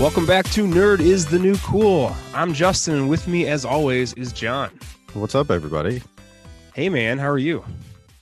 Welcome 0.00 0.24
back 0.24 0.48
to 0.52 0.64
Nerd 0.64 1.00
is 1.00 1.26
the 1.26 1.38
New 1.38 1.56
Cool. 1.58 2.16
I'm 2.32 2.54
Justin, 2.54 2.94
and 2.94 3.10
with 3.10 3.28
me, 3.28 3.46
as 3.46 3.66
always, 3.66 4.14
is 4.14 4.32
John. 4.32 4.70
What's 5.12 5.34
up, 5.34 5.50
everybody? 5.50 6.02
Hey, 6.74 6.88
man, 6.88 7.18
how 7.18 7.28
are 7.28 7.36
you? 7.36 7.62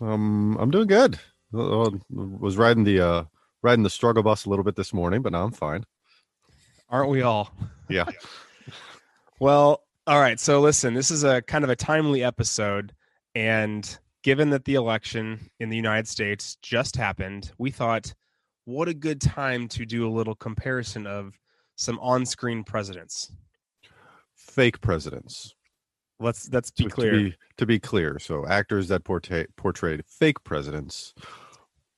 Um, 0.00 0.56
I'm 0.58 0.72
doing 0.72 0.88
good. 0.88 1.20
Uh, 1.56 1.90
was 2.10 2.56
riding 2.56 2.82
the 2.82 3.00
uh 3.00 3.24
riding 3.62 3.84
the 3.84 3.90
struggle 3.90 4.24
bus 4.24 4.44
a 4.44 4.50
little 4.50 4.64
bit 4.64 4.74
this 4.74 4.92
morning, 4.92 5.22
but 5.22 5.30
now 5.30 5.44
I'm 5.44 5.52
fine. 5.52 5.84
Aren't 6.88 7.10
we 7.10 7.22
all? 7.22 7.54
Yeah. 7.88 8.06
Well, 9.40 9.84
all 10.08 10.18
right. 10.18 10.40
So, 10.40 10.60
listen, 10.60 10.94
this 10.94 11.12
is 11.12 11.22
a 11.22 11.42
kind 11.42 11.62
of 11.62 11.70
a 11.70 11.76
timely 11.76 12.24
episode, 12.24 12.92
and 13.36 13.98
given 14.24 14.50
that 14.50 14.64
the 14.64 14.74
election 14.74 15.48
in 15.60 15.68
the 15.70 15.76
United 15.76 16.08
States 16.08 16.58
just 16.60 16.96
happened, 16.96 17.52
we 17.56 17.70
thought, 17.70 18.12
what 18.64 18.88
a 18.88 18.94
good 18.94 19.20
time 19.20 19.68
to 19.68 19.86
do 19.86 20.08
a 20.08 20.10
little 20.10 20.34
comparison 20.34 21.06
of 21.06 21.38
some 21.78 21.98
on-screen 22.00 22.64
presidents. 22.64 23.30
Fake 24.34 24.80
presidents. 24.80 25.54
Let's 26.20 26.48
let's 26.52 26.70
be 26.72 26.84
To- 26.84 26.90
clear. 26.90 27.12
To 27.12 27.16
be, 27.18 27.34
to 27.58 27.66
be 27.66 27.78
clear, 27.78 28.18
so 28.18 28.44
actors 28.46 28.88
that 28.88 29.04
portray 29.04 29.46
portrayed 29.56 30.02
fake 30.06 30.42
presidents 30.42 31.14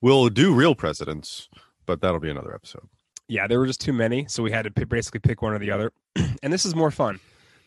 will 0.03 0.29
do 0.29 0.55
real 0.55 0.75
presidents, 0.75 1.49
but 1.87 2.01
that'll 2.03 2.21
be 2.21 2.31
another 2.31 2.55
episode. 2.55 2.87
yeah, 3.29 3.47
there 3.47 3.59
were 3.59 3.67
just 3.67 3.81
too 3.81 3.93
many, 3.95 4.27
so 4.29 4.43
we 4.43 4.51
had 4.51 4.63
to 4.65 4.71
p- 4.71 4.85
basically 4.85 5.21
pick 5.21 5.41
one 5.41 5.53
or 5.55 5.59
the 5.59 5.71
other. 5.71 5.93
and 6.43 6.53
this 6.53 6.67
is 6.67 6.75
more 6.75 6.91
fun 6.91 7.19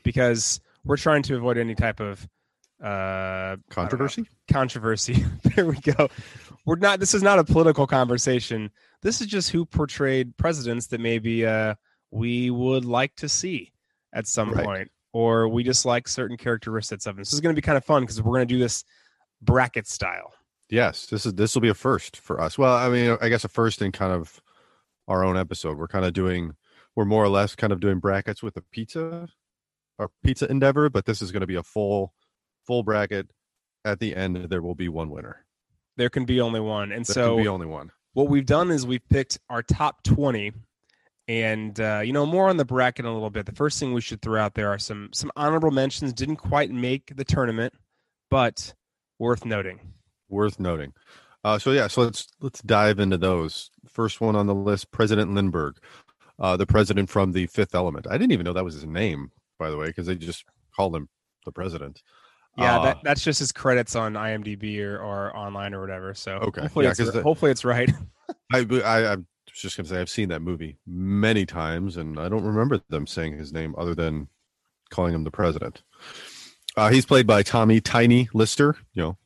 because 0.03 0.59
we're 0.86 0.98
trying 0.98 1.23
to 1.23 1.36
avoid 1.36 1.58
any 1.58 1.73
type 1.73 2.00
of 2.00 2.27
uh 2.83 3.55
Controversy? 3.72 4.27
controversy. 4.52 5.25
there 5.55 5.66
we 5.66 5.77
go. 5.77 6.08
We're 6.66 6.75
not. 6.75 7.00
This 7.00 7.16
is 7.16 7.23
not 7.23 7.39
a 7.39 7.44
political 7.44 7.88
conversation. 7.88 8.70
This 9.02 9.22
is 9.22 9.27
just 9.27 9.50
who 9.50 9.66
portrayed 9.66 10.38
presidents 10.38 10.88
that 10.88 11.00
maybe 11.02 11.45
uh, 11.45 11.73
we 12.14 12.50
would 12.52 12.86
like 12.86 13.16
to 13.16 13.28
see 13.30 13.72
at 14.14 14.28
some 14.28 14.52
Right. 14.52 14.64
point, 14.66 14.92
or 15.14 15.47
we 15.47 15.64
just 15.64 15.86
like 15.86 16.08
certain 16.08 16.38
characteristics 16.38 17.05
of 17.05 17.16
them. 17.16 17.22
This 17.22 17.33
is 17.33 17.42
going 17.42 17.55
to 17.55 17.59
be 17.59 17.66
kind 17.66 17.78
of 17.78 17.83
fun 17.86 18.03
because 18.03 18.22
we're 18.22 18.36
going 18.36 18.47
to 18.47 18.53
do 18.53 18.59
this 18.59 18.83
bracket 19.42 19.88
style. 19.88 20.33
Yes, 20.70 21.05
this 21.08 21.25
is 21.25 21.33
this 21.33 21.53
will 21.55 21.61
be 21.61 21.70
a 21.70 21.73
first 21.73 22.17
for 22.17 22.39
us. 22.39 22.58
Well, 22.58 22.73
I 22.75 22.89
mean, 22.89 23.17
I 23.22 23.30
guess 23.30 23.44
a 23.44 23.50
first 23.50 23.81
in 23.81 23.92
kind 23.92 24.11
of 24.14 24.42
our 25.08 25.23
own 25.23 25.38
episode. 25.38 25.78
We're 25.78 25.88
kind 25.88 26.05
of 26.05 26.14
doing 26.14 26.53
we're 26.95 27.05
more 27.05 27.23
or 27.23 27.30
less 27.30 27.55
kind 27.55 27.73
of 27.73 27.80
doing 27.80 28.00
brackets 28.00 28.42
with 28.44 28.58
a 28.58 28.61
pizza 28.72 29.27
our 30.00 30.09
pizza 30.23 30.50
endeavor, 30.50 30.89
but 30.89 31.05
this 31.05 31.22
is 31.22 31.31
going 31.31 31.42
to 31.42 31.48
be 31.48 31.55
a 31.55 31.64
full 31.64 32.14
full 32.66 32.83
bracket. 32.83 33.27
At 33.86 34.00
the 34.00 34.16
end 34.16 34.36
there 34.50 34.61
will 34.61 34.75
be 34.75 34.88
one 34.89 35.09
winner. 35.09 35.45
There 35.98 36.09
can 36.09 36.25
be 36.25 36.39
only 36.42 36.59
one, 36.61 36.92
and 36.92 37.05
There 37.05 37.14
so 37.14 37.36
can 37.36 37.44
be 37.44 37.48
only 37.50 37.67
one. 37.67 37.92
what 38.14 38.30
we've 38.30 38.45
done 38.45 38.72
is 38.72 38.88
we've 38.88 39.08
picked 39.09 39.39
our 39.50 39.61
top 39.61 40.02
20 40.03 40.53
and 41.27 41.79
uh, 41.79 42.02
you 42.03 42.11
know 42.13 42.25
more 42.25 42.49
on 42.49 42.57
the 42.57 42.66
bracket 42.66 43.05
in 43.05 43.09
a 43.09 43.13
little 43.13 43.29
bit 43.29 43.45
the 43.45 43.52
first 43.55 43.79
thing 43.79 43.93
we 43.93 44.02
should 44.02 44.21
throw 44.21 44.41
out 44.41 44.53
there 44.55 44.69
are 44.69 44.79
some 44.79 45.09
some 45.13 45.31
honorable 45.35 45.71
mentions 45.71 46.11
didn't 46.13 46.35
quite 46.38 46.69
make 46.71 47.15
the 47.15 47.23
tournament 47.23 47.73
but 48.30 48.73
worth 49.19 49.45
noting 49.45 49.80
Worth 50.30 50.59
noting. 50.59 50.93
Uh, 51.43 51.59
so 51.59 51.71
yeah, 51.71 51.85
so 51.88 52.02
let's 52.02 52.27
let's 52.41 52.59
dive 52.63 52.97
into 52.99 53.17
those. 53.19 53.69
First 53.88 54.19
one 54.19 54.35
on 54.35 54.47
the 54.47 54.55
list, 54.55 54.89
President 54.89 55.31
Lindbergh, 55.35 55.77
uh, 56.39 56.57
the 56.57 56.65
president 56.65 57.09
from 57.09 57.33
the 57.33 57.45
Fifth 57.47 57.75
Element. 57.75 58.08
I 58.09 58.13
didn't 58.17 58.31
even 58.31 58.45
know 58.45 58.53
that 58.53 58.63
was 58.63 58.73
his 58.73 58.85
name, 58.85 59.31
by 59.59 59.69
the 59.69 59.77
way, 59.77 59.87
because 59.87 60.08
they 60.08 60.15
just 60.15 60.45
called 60.75 60.95
him 60.95 61.08
the 61.45 61.52
president. 61.52 62.02
yeah 62.58 62.80
Uh, 62.80 62.83
that, 62.86 62.98
that's 63.03 63.23
just 63.23 63.37
his 63.39 63.52
credits 63.52 63.95
on 63.95 64.14
imdb 64.14 64.80
or, 64.80 64.98
or 64.98 65.36
online 65.36 65.73
or 65.75 65.81
whatever 65.81 66.14
so 66.15 66.37
Okay, 66.37 66.61
hopefully, 66.61 66.86
yeah, 66.86 66.92
it's, 66.92 67.11
the- 67.11 67.21
hopefully 67.21 67.52
it's 67.52 67.65
right 67.65 67.92
I, 68.53 68.59
I 68.83 69.14
I 69.14 69.17
was 69.53 69.61
just 69.61 69.77
gonna 69.77 69.87
say 69.89 69.99
I've 69.99 70.09
seen 70.09 70.30
that 70.30 70.41
movie 70.41 70.77
many 70.86 71.45
times, 71.45 71.97
and 71.97 72.19
I 72.19 72.27
don't 72.30 72.43
remember 72.43 72.81
them 72.89 73.08
saying 73.08 73.37
his 73.37 73.53
name 73.53 73.75
other 73.77 73.95
than 73.95 74.27
calling 74.89 75.14
him 75.14 75.23
the 75.23 75.31
president. 75.31 75.83
Uh, 76.75 76.89
he's 76.89 77.05
played 77.05 77.27
by 77.27 77.43
Tommy 77.43 77.80
Tiny 77.80 78.30
Lister, 78.33 78.75
you 78.93 79.02
know, 79.03 79.17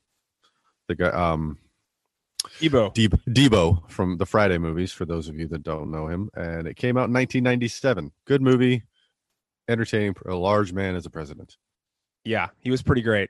the 0.87 0.95
guy 0.95 1.09
um 1.09 1.57
ebo 2.61 2.89
Deb- 2.91 3.21
Debo 3.25 3.89
from 3.89 4.17
the 4.17 4.25
Friday 4.25 4.57
movies. 4.57 4.91
For 4.91 5.05
those 5.05 5.27
of 5.29 5.37
you 5.37 5.47
that 5.49 5.63
don't 5.63 5.91
know 5.91 6.07
him, 6.07 6.29
and 6.33 6.67
it 6.67 6.75
came 6.75 6.97
out 6.97 7.07
in 7.07 7.13
1997. 7.13 8.11
Good 8.25 8.41
movie, 8.41 8.83
entertaining. 9.69 10.15
A 10.25 10.35
large 10.35 10.73
man 10.73 10.95
as 10.95 11.05
a 11.05 11.09
president. 11.09 11.57
yeah 12.25 12.47
he 12.59 12.69
was 12.71 12.81
pretty 12.81 13.01
great 13.01 13.29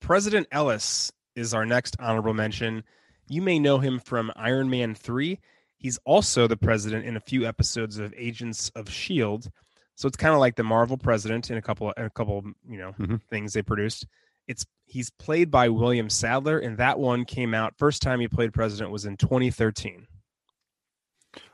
president 0.00 0.46
ellis 0.50 1.12
is 1.36 1.54
our 1.54 1.64
next 1.64 1.96
honorable 2.00 2.34
mention 2.34 2.82
you 3.28 3.40
may 3.40 3.58
know 3.58 3.78
him 3.78 3.98
from 4.00 4.32
iron 4.36 4.68
man 4.68 4.94
3 4.94 5.38
he's 5.78 5.98
also 6.04 6.46
the 6.46 6.56
president 6.56 7.04
in 7.04 7.16
a 7.16 7.20
few 7.20 7.46
episodes 7.46 7.98
of 7.98 8.12
agents 8.16 8.70
of 8.74 8.88
shield 8.90 9.50
so 9.94 10.06
it's 10.08 10.16
kind 10.16 10.34
of 10.34 10.40
like 10.40 10.56
the 10.56 10.62
marvel 10.62 10.96
president 10.98 11.50
in 11.50 11.56
a 11.56 11.62
couple 11.62 11.90
in 11.92 12.04
a 12.04 12.10
couple 12.10 12.42
you 12.68 12.78
know 12.78 12.92
Mhm. 12.98 13.20
things 13.30 13.52
they 13.52 13.62
produced 13.62 14.06
it's 14.48 14.64
he's 14.84 15.10
played 15.10 15.50
by 15.50 15.68
william 15.68 16.08
sadler 16.08 16.58
and 16.58 16.78
that 16.78 16.98
one 16.98 17.24
came 17.24 17.52
out 17.54 17.74
first 17.78 18.00
time 18.02 18.20
he 18.20 18.28
played 18.28 18.52
president 18.52 18.90
was 18.90 19.04
in 19.06 19.16
2013 19.16 20.06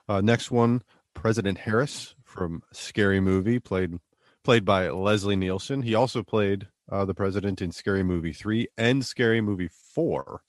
Uh, 0.09 0.21
next 0.21 0.51
one, 0.51 0.83
President 1.15 1.59
Harris 1.59 2.15
from 2.25 2.63
Scary 2.73 3.21
Movie, 3.21 3.59
played 3.61 3.99
played 4.43 4.65
by 4.65 4.89
Leslie 4.89 5.37
Nielsen. 5.37 5.83
He 5.83 5.95
also 5.95 6.23
played 6.25 6.69
uh, 6.91 7.05
the 7.05 7.15
president 7.15 7.63
in 7.63 7.71
Scary 7.71 8.03
Movie 8.03 8.33
three 8.33 8.67
and 8.77 9.05
Scary 9.07 9.41
Movie 9.41 9.69
four, 9.95 10.43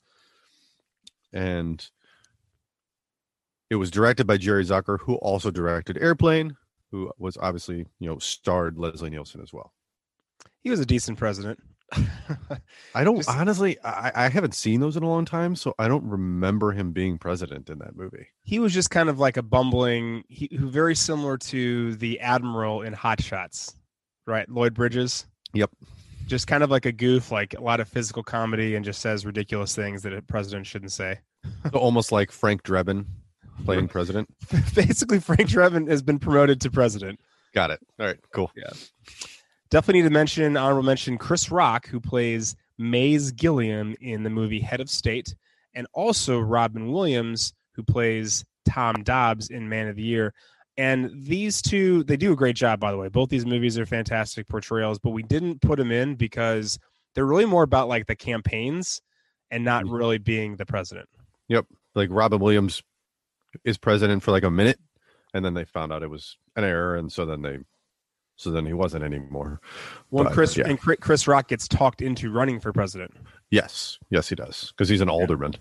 and 1.31 1.89
it 3.73 3.77
was 3.77 3.89
directed 3.89 4.27
by 4.27 4.37
Jerry 4.37 4.63
Zucker, 4.63 4.99
who 4.99 5.15
also 5.15 5.49
directed 5.49 5.97
Airplane, 5.97 6.55
who 6.91 7.11
was 7.17 7.37
obviously 7.37 7.85
you 7.99 8.07
know 8.09 8.19
starred 8.19 8.77
Leslie 8.77 9.09
Nielsen 9.09 9.41
as 9.41 9.51
well. 9.51 9.73
he 10.61 10.69
was 10.69 10.79
a 10.79 10.85
decent 10.85 11.17
president 11.17 11.59
I 12.95 13.03
don't 13.03 13.17
Just- 13.17 13.29
honestly, 13.29 13.77
I, 13.83 14.25
I 14.25 14.29
haven't 14.29 14.55
seen 14.55 14.79
those 14.79 14.97
in 14.97 15.03
a 15.03 15.07
long 15.09 15.25
time, 15.25 15.55
so 15.55 15.75
I 15.77 15.87
don't 15.87 16.03
remember 16.05 16.71
him 16.71 16.91
being 16.91 17.17
president 17.19 17.69
in 17.69 17.77
that 17.79 17.95
movie. 17.95 18.27
he 18.43 18.57
was 18.59 18.73
just 18.73 18.89
kind 18.89 19.09
of 19.09 19.19
like 19.19 19.37
a 19.37 19.43
bumbling 19.43 20.23
he 20.27 20.49
who 20.57 20.69
very 20.69 20.95
similar 20.95 21.37
to 21.37 21.95
the 21.95 22.19
admiral 22.19 22.81
in 22.81 22.93
hot 22.93 23.21
shots 23.21 23.75
right 24.27 24.47
lloyd 24.49 24.73
bridges 24.73 25.25
Yep. 25.53 25.69
just 26.25 26.47
kind 26.47 26.63
of 26.63 26.71
like 26.71 26.85
a 26.85 26.91
goof 26.91 27.31
like 27.31 27.53
a 27.55 27.61
lot 27.61 27.79
of 27.79 27.87
physical 27.87 28.23
comedy 28.23 28.75
and 28.75 28.83
just 28.85 29.01
says 29.01 29.25
ridiculous 29.25 29.75
things 29.75 30.01
that 30.03 30.13
a 30.13 30.21
president 30.21 30.65
shouldn't 30.65 30.91
say 30.93 31.19
So 31.71 31.77
almost 31.77 32.11
like 32.11 32.31
Frank 32.31 32.63
Drebin 32.63 33.05
playing 33.65 33.87
president. 33.87 34.27
basically 34.75 35.19
frank 35.19 35.41
drebin 35.49 35.87
has 35.89 36.01
been 36.01 36.19
promoted 36.19 36.59
to 36.61 36.71
president 36.71 37.19
Got 37.53 37.69
it. 37.69 37.79
All 37.99 38.07
right, 38.07 38.17
cool. 38.33 38.51
Yeah. 38.55 38.71
Definitely 39.69 40.01
need 40.01 40.07
to 40.07 40.13
mention 40.13 40.57
honorable 40.57 40.83
mention 40.83 41.17
chris 41.17 41.51
rock 41.51 41.87
who 41.87 41.99
plays 41.99 42.55
mays 42.77 43.31
gilliam 43.31 43.95
in 44.01 44.23
the 44.23 44.29
movie 44.29 44.59
head 44.59 44.79
of 44.81 44.89
state 44.89 45.35
and 45.75 45.87
also 45.93 46.39
robin 46.39 46.91
williams 46.91 47.53
who 47.75 47.83
plays 47.83 48.43
tom 48.67 49.03
dobbs 49.03 49.49
in 49.49 49.67
man 49.69 49.87
of 49.87 49.95
the 49.95 50.01
year 50.03 50.33
and 50.77 51.11
these 51.13 51.61
two 51.61 52.03
they 52.05 52.17
do 52.17 52.33
a 52.33 52.35
great 52.35 52.55
job 52.55 52.79
by 52.79 52.91
the 52.91 52.97
way 52.97 53.07
both 53.09 53.29
these 53.29 53.45
movies 53.45 53.77
are 53.77 53.85
fantastic 53.85 54.47
portrayals 54.47 54.97
but 54.99 55.11
we 55.11 55.21
didn't 55.23 55.61
put 55.61 55.77
them 55.77 55.91
in 55.91 56.15
because 56.15 56.79
they're 57.13 57.25
really 57.25 57.45
more 57.45 57.63
about 57.63 57.87
like 57.87 58.07
the 58.07 58.15
campaigns 58.15 59.01
and 59.51 59.63
not 59.63 59.85
Mhm. 59.85 59.97
really 59.97 60.17
being 60.17 60.55
the 60.55 60.65
president 60.65 61.07
Yep. 61.49 61.65
like 61.93 62.09
Robin 62.11 62.39
Williams 62.39 62.81
is 63.63 63.77
president 63.77 64.23
for 64.23 64.31
like 64.31 64.43
a 64.43 64.51
minute, 64.51 64.79
and 65.33 65.43
then 65.43 65.53
they 65.53 65.65
found 65.65 65.91
out 65.91 66.03
it 66.03 66.09
was 66.09 66.37
an 66.55 66.63
error, 66.63 66.95
and 66.95 67.11
so 67.11 67.25
then 67.25 67.41
they, 67.41 67.59
so 68.35 68.51
then 68.51 68.65
he 68.65 68.73
wasn't 68.73 69.03
anymore. 69.03 69.61
when 70.09 70.25
But, 70.25 70.33
chris 70.33 70.57
yeah. 70.57 70.67
and 70.67 70.79
chris 70.79 71.27
rock 71.27 71.47
gets 71.47 71.67
talked 71.67 72.01
into 72.01 72.31
running 72.31 72.59
for 72.59 72.73
president 72.73 73.13
Yes, 73.53 73.99
yes, 74.09 74.29
he 74.29 74.33
does 74.33 74.71
because 74.71 74.89
he's 74.89 75.01
an 75.01 75.09
alderman 75.09 75.53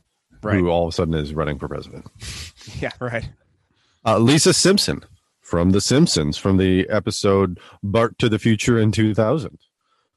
right 0.43 0.58
who 0.58 0.70
all 0.70 0.84
of 0.84 0.88
a 0.88 0.93
sudden 0.93 1.12
is 1.12 1.34
running 1.34 1.58
for 1.58 1.69
president. 1.69 2.06
yeah 2.81 2.93
right 3.00 3.28
Uh, 4.05 4.19
Lisa 4.19 4.55
Simpson 4.55 5.05
from 5.40 5.70
The 5.72 5.81
Simpsons 5.82 6.38
from 6.38 6.56
the 6.56 6.88
episode 6.88 7.61
Bart 7.82 8.19
to 8.19 8.31
the 8.31 8.38
Future 8.38 8.78
in 8.78 8.93
2000. 8.93 9.58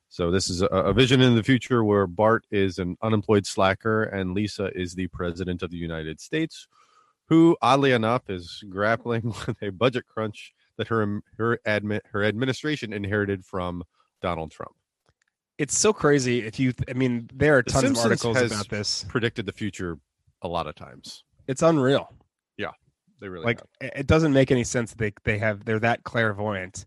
So 0.08 0.32
this 0.32 0.50
is 0.50 0.62
a, 0.62 0.68
a 0.68 0.94
vision 0.94 1.20
in 1.20 1.36
the 1.36 1.44
future 1.44 1.84
where 1.84 2.08
Bart 2.08 2.46
is 2.50 2.80
an 2.80 2.96
unemployed 3.02 3.46
slacker 3.46 4.04
and 4.04 4.34
Lisa 4.34 4.72
is 4.74 4.94
the 4.96 5.08
president 5.08 5.62
of 5.62 5.72
the 5.72 5.78
United 5.78 6.22
States, 6.22 6.70
who 7.28 7.58
oddly 7.62 7.92
enough 7.92 8.30
is 8.30 8.64
grappling 8.70 9.24
with 9.48 9.62
a 9.62 9.70
budget 9.72 10.06
crunch 10.08 10.54
that 10.78 10.88
her 10.88 11.04
um, 11.04 11.24
her 11.38 11.60
admin 11.68 12.00
her 12.12 12.24
administration 12.24 12.94
inherited 12.94 13.46
from 13.46 13.84
Donald 14.22 14.52
Trump. 14.52 14.76
it's 15.58 15.78
so 15.78 15.94
crazy 15.94 16.40
if 16.46 16.60
you 16.60 16.74
i 16.90 16.94
mean 16.94 17.30
there 17.34 17.58
are 17.58 17.64
The 17.64 17.72
tons 17.72 17.98
of 18.00 18.06
articles 18.06 18.38
about 18.42 18.70
this 18.70 19.06
Predicted 19.08 19.46
the 19.46 19.54
future 19.54 19.98
a 20.42 20.48
lot 20.48 20.68
of 20.68 20.76
times. 20.76 21.24
it's 21.48 21.62
unreal 21.62 22.14
Yeah, 22.58 22.72
They 23.22 23.30
really 23.30 23.46
like 23.46 23.62
have. 23.82 23.92
it 23.96 24.08
doesn't 24.08 24.34
make 24.34 24.52
any 24.52 24.64
sense 24.64 24.92
that 24.92 24.98
they, 24.98 25.14
they 25.24 25.38
have 25.38 25.64
they're 25.66 25.80
that 25.80 26.04
clairvoyant 26.04 26.86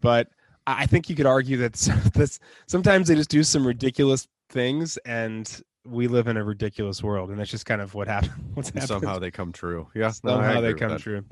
but 0.00 0.28
i 0.66 0.84
I 0.84 0.86
think 0.86 1.10
you 1.10 1.16
could 1.16 1.26
argue 1.26 1.56
that 1.58 1.72
this 2.14 2.38
sometimes 2.66 3.08
they 3.08 3.14
just 3.16 3.30
do 3.30 3.42
some 3.42 3.66
ridiculous 3.66 4.26
things 4.50 4.96
and 5.04 5.44
we 5.86 6.08
live 6.08 6.28
in 6.28 6.36
a 6.36 6.44
ridiculous 6.44 7.02
world 7.02 7.30
and 7.30 7.38
that's 7.38 7.50
just 7.50 7.66
kind 7.66 7.80
of 7.82 7.94
what 7.94 8.08
happened 8.08 8.32
what's 8.54 8.68
happened 8.70 8.88
somehow 8.88 9.18
they 9.18 9.30
come 9.30 9.52
true. 9.52 9.86
Yeah, 9.94 10.06
no, 10.22 10.32
somehow 10.32 10.58
agree 10.58 10.72
they 10.72 10.78
come 10.78 10.98
true 10.98 11.24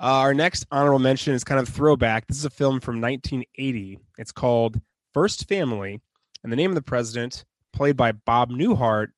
Uh, 0.00 0.22
our 0.22 0.32
next 0.34 0.64
honorable 0.70 1.00
mention 1.00 1.34
is 1.34 1.42
kind 1.42 1.60
of 1.60 1.68
throwback. 1.68 2.26
This 2.28 2.36
is 2.38 2.44
a 2.44 2.50
film 2.50 2.78
from 2.78 3.00
1980. 3.00 3.98
It's 4.16 4.30
called 4.30 4.80
First 5.12 5.48
Family, 5.48 6.00
and 6.44 6.52
the 6.52 6.56
name 6.56 6.70
of 6.70 6.76
the 6.76 6.82
president, 6.82 7.44
played 7.72 7.96
by 7.96 8.12
Bob 8.12 8.50
Newhart, 8.50 9.08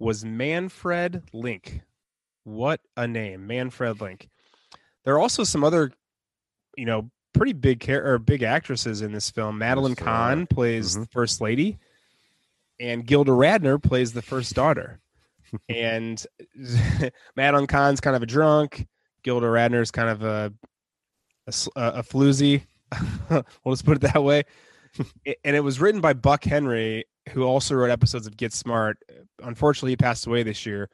was 0.00 0.24
Manfred 0.24 1.22
Link. 1.32 1.82
What 2.42 2.80
a 2.96 3.06
name, 3.06 3.46
Manfred 3.46 4.00
Link. 4.00 4.28
There 5.04 5.14
are 5.14 5.20
also 5.20 5.44
some 5.44 5.62
other, 5.62 5.92
you 6.76 6.84
know, 6.84 7.10
pretty 7.32 7.52
big 7.52 7.78
care 7.78 8.04
or 8.04 8.18
big 8.18 8.42
actresses 8.42 9.02
in 9.02 9.12
this 9.12 9.30
film. 9.30 9.58
Madeline 9.58 9.94
Kahn 9.94 10.48
plays 10.48 10.96
Mhm. 10.96 11.00
the 11.02 11.06
first 11.12 11.40
lady, 11.40 11.78
and 12.80 13.06
Gilda 13.06 13.32
Radner 13.32 13.82
plays 13.82 14.12
the 14.12 14.22
first 14.22 14.54
daughter. 14.54 15.00
and 15.68 16.24
Madeline 17.36 17.66
Kahn's 17.66 18.00
kind 18.00 18.16
of 18.16 18.22
a 18.22 18.26
drunk. 18.26 18.86
Gilda 19.22 19.46
Radner's 19.46 19.90
kind 19.90 20.08
of 20.08 20.22
a 20.22 20.52
a 21.76 22.02
floozy. 22.02 22.62
we'll 23.30 23.74
just 23.74 23.84
put 23.84 23.96
it 23.98 24.12
that 24.12 24.22
way. 24.22 24.42
It- 25.24 25.38
and 25.42 25.56
it 25.56 25.60
was 25.60 25.80
written 25.80 26.00
by 26.00 26.12
Buck 26.12 26.44
Henry, 26.44 27.04
who 27.30 27.42
also 27.42 27.74
wrote 27.74 27.90
episodes 27.90 28.28
of 28.28 28.36
Get 28.36 28.52
Smart. 28.52 28.96
Unfortunately, 29.42 29.90
he 29.90 29.96
passed 29.96 30.24
away 30.28 30.44
this 30.44 30.64
year. 30.64 30.88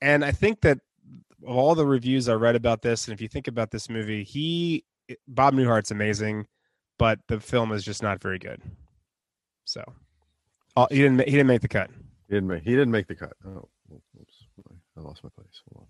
And 0.00 0.24
I 0.24 0.30
think 0.30 0.60
that 0.60 0.78
of 1.44 1.56
all 1.56 1.74
the 1.74 1.84
reviews 1.84 2.28
I 2.28 2.34
read 2.34 2.54
about 2.54 2.82
this, 2.82 3.08
and 3.08 3.12
if 3.14 3.20
you 3.20 3.26
think 3.26 3.48
about 3.48 3.72
this 3.72 3.90
movie, 3.90 4.22
he 4.22 4.84
Bob 5.26 5.54
Newhart's 5.54 5.90
amazing, 5.90 6.46
but 7.00 7.18
the 7.26 7.40
film 7.40 7.72
is 7.72 7.84
just 7.84 8.00
not 8.00 8.22
very 8.22 8.38
good. 8.38 8.62
So, 9.64 9.82
oh, 10.76 10.86
he 10.90 10.98
didn't 10.98 11.20
he 11.20 11.32
didn't 11.32 11.46
make 11.46 11.62
the 11.62 11.68
cut. 11.68 11.90
He 12.28 12.34
didn't 12.34 12.48
make, 12.48 12.62
he 12.62 12.70
didn't 12.70 12.90
make 12.90 13.06
the 13.06 13.14
cut. 13.14 13.32
Oh, 13.46 13.68
oops. 13.92 14.44
I 14.96 15.00
lost 15.00 15.22
my 15.22 15.30
place. 15.30 15.62
Hold 15.72 15.86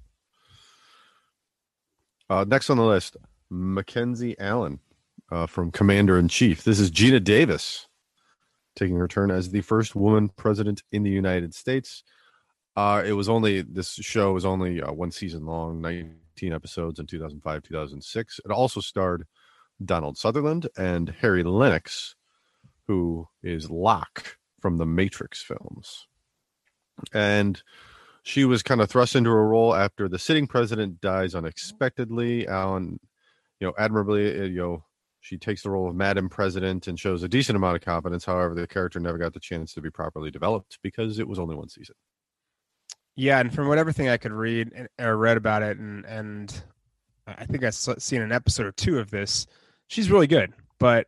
on. 2.30 2.38
Uh, 2.38 2.44
next 2.44 2.70
on 2.70 2.76
the 2.76 2.84
list, 2.84 3.16
Mackenzie 3.50 4.36
Allen 4.38 4.80
uh, 5.30 5.46
from 5.46 5.70
Commander 5.70 6.18
in 6.18 6.28
Chief. 6.28 6.64
This 6.64 6.80
is 6.80 6.90
Geena 6.90 7.22
Davis 7.22 7.86
taking 8.74 8.96
her 8.96 9.08
turn 9.08 9.30
as 9.30 9.50
the 9.50 9.62
first 9.62 9.96
woman 9.96 10.28
president 10.36 10.82
in 10.92 11.02
the 11.02 11.10
United 11.10 11.54
States. 11.54 12.02
Uh, 12.76 13.02
it 13.06 13.12
was 13.12 13.28
only 13.28 13.62
this 13.62 13.94
show 13.94 14.32
was 14.32 14.44
only 14.44 14.82
uh, 14.82 14.92
one 14.92 15.10
season 15.10 15.46
long, 15.46 15.80
19 15.80 16.52
episodes 16.52 17.00
in 17.00 17.06
2005, 17.06 17.62
2006. 17.62 18.40
It 18.44 18.50
also 18.50 18.80
starred 18.80 19.24
Donald 19.84 20.18
Sutherland 20.18 20.68
and 20.76 21.08
Harry 21.20 21.42
Lennix, 21.42 22.14
who 22.86 23.26
is 23.42 23.70
Locke 23.70 24.36
from 24.66 24.78
the 24.78 24.84
Matrix 24.86 25.40
films. 25.40 26.08
And 27.14 27.62
she 28.24 28.44
was 28.44 28.64
kind 28.64 28.80
of 28.80 28.90
thrust 28.90 29.14
into 29.14 29.30
a 29.30 29.34
role 29.34 29.76
after 29.76 30.08
the 30.08 30.18
sitting 30.18 30.48
president 30.48 31.00
dies 31.00 31.36
unexpectedly. 31.36 32.48
Allen, 32.48 32.98
you 33.60 33.66
know, 33.68 33.74
admirably, 33.78 34.40
uh, 34.40 34.42
you 34.42 34.58
know, 34.58 34.84
she 35.20 35.38
takes 35.38 35.62
the 35.62 35.70
role 35.70 35.88
of 35.88 35.94
Madam 35.94 36.28
President 36.28 36.88
and 36.88 36.98
shows 36.98 37.22
a 37.22 37.28
decent 37.28 37.54
amount 37.54 37.76
of 37.76 37.82
competence. 37.82 38.24
However, 38.24 38.56
the 38.56 38.66
character 38.66 38.98
never 38.98 39.18
got 39.18 39.34
the 39.34 39.38
chance 39.38 39.72
to 39.74 39.80
be 39.80 39.88
properly 39.88 40.32
developed 40.32 40.80
because 40.82 41.20
it 41.20 41.28
was 41.28 41.38
only 41.38 41.54
one 41.54 41.68
season. 41.68 41.94
Yeah, 43.14 43.38
and 43.38 43.54
from 43.54 43.68
what 43.68 43.78
everything 43.78 44.08
I 44.08 44.16
could 44.16 44.32
read 44.32 44.88
or 44.98 45.16
read 45.16 45.36
about 45.36 45.62
it, 45.62 45.78
and 45.78 46.04
and 46.06 46.60
I 47.28 47.44
think 47.44 47.62
I 47.62 47.70
saw, 47.70 47.94
seen 47.98 48.20
an 48.20 48.32
episode 48.32 48.66
or 48.66 48.72
two 48.72 48.98
of 48.98 49.12
this. 49.12 49.46
She's 49.86 50.10
really 50.10 50.26
good, 50.26 50.54
but 50.80 51.06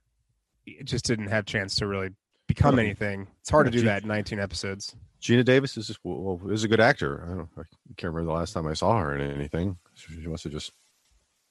it 0.64 0.84
just 0.84 1.06
didn't 1.06 1.26
have 1.26 1.44
chance 1.44 1.74
to 1.76 1.88
really 1.88 2.10
become 2.48 2.74
Hmm. 2.74 2.80
anything. 2.80 3.28
It's 3.40 3.50
hard 3.50 3.66
to 3.66 3.70
do 3.70 3.78
she- 3.78 3.84
that 3.84 4.02
in 4.02 4.08
19 4.08 4.40
episodes. 4.40 4.96
Geena 5.22 5.44
Davis 5.44 5.76
is 5.76 5.86
just, 5.88 5.98
well, 6.04 6.40
is 6.50 6.62
a 6.64 6.68
good 6.68 6.80
actor. 6.80 7.24
I 7.24 7.34
don't, 7.36 7.48
I 7.58 7.62
can't 7.96 8.12
remember 8.14 8.24
the 8.32 8.38
last 8.38 8.52
time 8.52 8.66
I 8.68 8.74
saw 8.74 8.98
her 9.00 9.16
in 9.16 9.20
anything. 9.30 9.76
She 9.94 10.14
must 10.28 10.44
have 10.44 10.52
just 10.52 10.72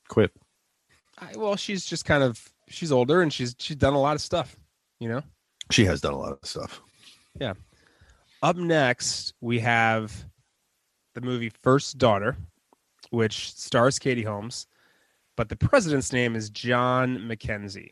quit. 0.09 0.31
I, 1.17 1.33
well, 1.35 1.55
she's 1.55 1.85
just 1.85 2.05
kind 2.05 2.23
of 2.23 2.49
she's 2.69 2.91
older 2.91 3.21
and 3.21 3.31
she's 3.33 3.55
she's 3.59 3.75
done 3.75 3.93
a 3.93 3.99
lot 3.99 4.15
of 4.15 4.21
stuff, 4.21 4.55
you 4.99 5.09
know. 5.09 5.21
She 5.71 5.83
has 5.85 5.99
done 5.99 6.13
a 6.13 6.17
lot 6.17 6.31
of 6.31 6.39
stuff. 6.47 6.81
Yeah. 7.39 7.53
Up 8.41 8.55
next, 8.55 9.33
we 9.41 9.59
have 9.59 10.13
the 11.15 11.21
movie 11.21 11.51
First 11.61 11.97
Daughter, 11.97 12.37
which 13.09 13.51
stars 13.53 13.99
Katie 13.99 14.23
Holmes, 14.23 14.67
but 15.35 15.49
the 15.49 15.55
president's 15.57 16.13
name 16.13 16.35
is 16.37 16.49
John 16.49 17.17
McKenzie, 17.19 17.89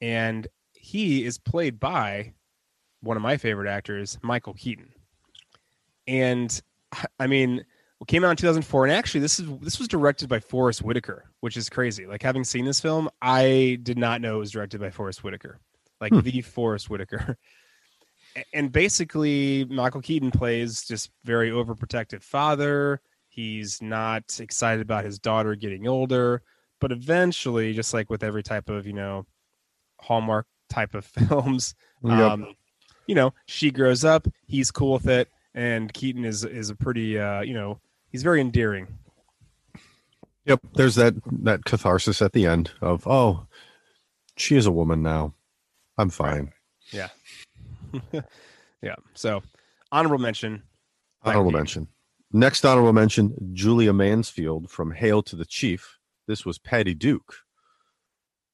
and 0.00 0.46
he 0.74 1.24
is 1.24 1.38
played 1.38 1.80
by 1.80 2.34
one 3.00 3.16
of 3.16 3.22
my 3.22 3.36
favorite 3.36 3.68
actors, 3.70 4.18
Michael 4.22 4.54
Keaton. 4.54 4.90
And 6.06 6.60
I 7.20 7.26
mean, 7.26 7.64
it 8.00 8.06
came 8.06 8.24
out 8.24 8.30
in 8.30 8.36
2004, 8.36 8.86
and 8.86 8.94
actually, 8.94 9.20
this 9.20 9.38
is 9.40 9.46
this 9.60 9.78
was 9.78 9.88
directed 9.88 10.28
by 10.28 10.40
Forest 10.40 10.82
Whitaker, 10.82 11.30
which 11.40 11.56
is 11.56 11.68
crazy. 11.68 12.06
Like 12.06 12.22
having 12.22 12.44
seen 12.44 12.64
this 12.64 12.80
film, 12.80 13.08
I 13.20 13.78
did 13.82 13.98
not 13.98 14.20
know 14.20 14.36
it 14.36 14.40
was 14.40 14.50
directed 14.52 14.80
by 14.80 14.90
Forest 14.90 15.22
Whitaker, 15.24 15.60
like 16.00 16.12
Hmm. 16.12 16.20
the 16.20 16.40
Forest 16.40 16.88
Whitaker. 16.90 17.36
And 18.54 18.70
basically 18.70 19.64
michael 19.64 20.00
keaton 20.02 20.30
plays 20.30 20.84
just 20.84 21.10
very 21.24 21.50
overprotective 21.50 22.22
father 22.22 23.00
he's 23.28 23.82
not 23.82 24.38
excited 24.38 24.80
about 24.80 25.04
his 25.04 25.18
daughter 25.18 25.56
getting 25.56 25.88
older 25.88 26.42
but 26.78 26.92
eventually 26.92 27.72
just 27.72 27.92
like 27.94 28.08
with 28.10 28.22
every 28.22 28.44
type 28.44 28.68
of 28.68 28.86
you 28.86 28.92
know 28.92 29.26
hallmark 29.98 30.46
type 30.70 30.94
of 30.94 31.04
films 31.28 31.74
Yep. 32.04 32.12
um, 32.12 32.46
you 33.08 33.14
know 33.16 33.34
she 33.46 33.72
grows 33.72 34.04
up 34.04 34.28
he's 34.46 34.70
cool 34.70 34.92
with 34.92 35.08
it 35.08 35.28
and 35.54 35.92
keaton 35.92 36.24
is 36.24 36.44
is 36.44 36.70
a 36.70 36.76
pretty 36.76 37.18
uh 37.18 37.40
you 37.40 37.54
know 37.54 37.80
he's 38.10 38.22
very 38.22 38.40
endearing 38.40 38.86
Yep. 40.48 40.60
There's 40.76 40.94
that 40.94 41.14
that 41.42 41.66
catharsis 41.66 42.22
at 42.22 42.32
the 42.32 42.46
end 42.46 42.70
of 42.80 43.06
oh, 43.06 43.46
she 44.38 44.56
is 44.56 44.64
a 44.64 44.72
woman 44.72 45.02
now. 45.02 45.34
I'm 45.98 46.08
fine. 46.08 46.52
yeah 46.90 47.08
yeah 48.82 48.94
so 49.14 49.42
honorable 49.92 50.18
mention 50.18 50.62
Honorable 51.22 51.50
Keaton. 51.50 51.58
mention. 51.60 51.88
Next 52.32 52.64
honorable 52.64 52.94
mention: 52.94 53.34
Julia 53.52 53.92
Mansfield 53.92 54.70
from 54.70 54.92
Hail 54.92 55.22
to 55.24 55.36
the 55.36 55.44
Chief. 55.44 55.98
This 56.26 56.46
was 56.46 56.58
Patty 56.58 56.94
Duke, 56.94 57.34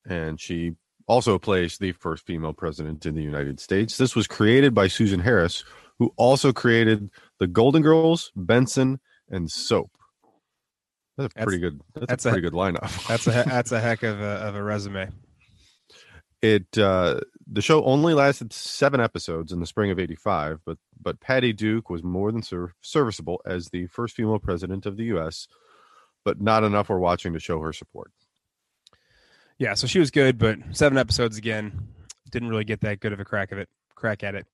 and 0.05 0.41
she 0.41 0.73
also 1.07 1.39
plays 1.39 1.79
the 1.79 1.93
first 1.93 2.25
female 2.27 2.53
president 2.53 3.05
in 3.07 3.15
the 3.15 3.23
United 3.23 3.61
States. 3.61 3.97
This 3.99 4.17
was 4.17 4.27
created 4.27 4.75
by 4.75 4.89
Susan 4.89 5.21
Harris, 5.21 5.65
who 5.99 6.13
also 6.17 6.53
created 6.53 7.11
the 7.39 7.47
Golden 7.47 7.83
Girls, 7.83 8.33
Benson, 8.35 9.01
and 9.29 9.51
Soap. 9.51 9.91
That's 11.17 11.27
a 11.33 11.35
That's- 11.35 11.45
pretty 11.45 11.61
good. 11.61 11.81
That's, 11.95 12.07
that's 12.09 12.27
a 12.27 12.29
a- 12.29 12.33
pretty 12.33 12.49
good 12.49 12.55
lineup. 12.57 13.07
that's 13.09 13.27
a 13.27 13.31
that's 13.31 13.73
a 13.73 13.81
heck 13.81 14.03
of 14.03 14.21
a, 14.21 14.25
of 14.25 14.55
a 14.57 14.63
resume 14.63 15.11
it 16.43 16.77
uh 16.77 17.19
the 17.51 17.63
show 17.63 17.83
only 17.85 18.13
lasted 18.13 18.53
seven 18.53 19.01
episodes 19.01 19.51
in 19.51 19.61
the 19.61 19.67
spring 19.67 19.91
of 19.91 19.99
85 19.99 20.59
but 20.67 20.77
but 21.01 21.19
patty 21.19 21.55
duke 21.55 21.89
was 21.89 22.03
more 22.03 22.31
than 22.31 22.43
ser- 22.43 22.75
serviceable 22.83 23.41
as 23.47 23.69
the 23.71 23.87
first 23.87 24.15
female 24.15 24.39
president 24.39 24.85
of 24.85 24.99
the 24.99 25.05
us 25.05 25.49
but 26.23 26.43
not 26.43 26.63
enough 26.65 26.91
were 26.91 26.99
watching 26.99 27.33
to 27.33 27.41
show 27.41 27.61
her 27.61 27.73
support 27.73 28.11
Yeah, 29.59 29.75
so 29.75 29.87
she 29.87 30.01
was 30.01 30.11
good, 30.11 30.39
but 30.39 30.59
seven 30.73 30.99
episodes 30.99 31.39
again 31.39 31.89
didn't 32.31 32.49
really 32.49 32.65
get 32.65 32.81
that 32.81 33.01
good 33.01 33.13
of 33.13 33.21
a 33.21 33.25
crack 33.25 33.53
of 33.53 33.59
it. 33.59 33.69
Crack 33.95 34.25
at 34.25 34.35
it. 34.35 34.47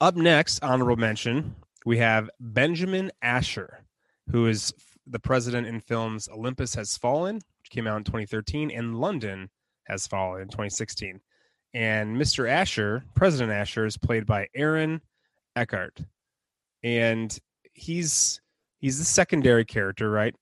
Up 0.00 0.16
next, 0.16 0.62
honorable 0.62 0.96
mention, 0.96 1.56
we 1.86 1.98
have 1.98 2.28
Benjamin 2.38 3.10
Asher, 3.22 3.84
who 4.30 4.46
is 4.46 4.74
the 5.06 5.18
president 5.18 5.66
in 5.66 5.80
films 5.80 6.28
Olympus 6.28 6.74
Has 6.74 6.96
Fallen, 6.96 7.36
which 7.36 7.70
came 7.70 7.86
out 7.86 7.96
in 7.96 8.04
2013, 8.04 8.70
and 8.70 9.00
London 9.00 9.48
Has 9.84 10.06
Fallen 10.06 10.42
in 10.42 10.48
2016. 10.48 11.20
And 11.72 12.16
Mr. 12.16 12.48
Asher, 12.48 13.04
President 13.14 13.50
Asher, 13.50 13.86
is 13.86 13.96
played 13.96 14.26
by 14.26 14.48
Aaron 14.54 15.00
Eckhart, 15.56 16.00
and 16.82 17.36
he's 17.74 18.40
he's 18.78 18.98
the 18.98 19.04
secondary 19.04 19.64
character, 19.64 20.10
right? 20.10 20.34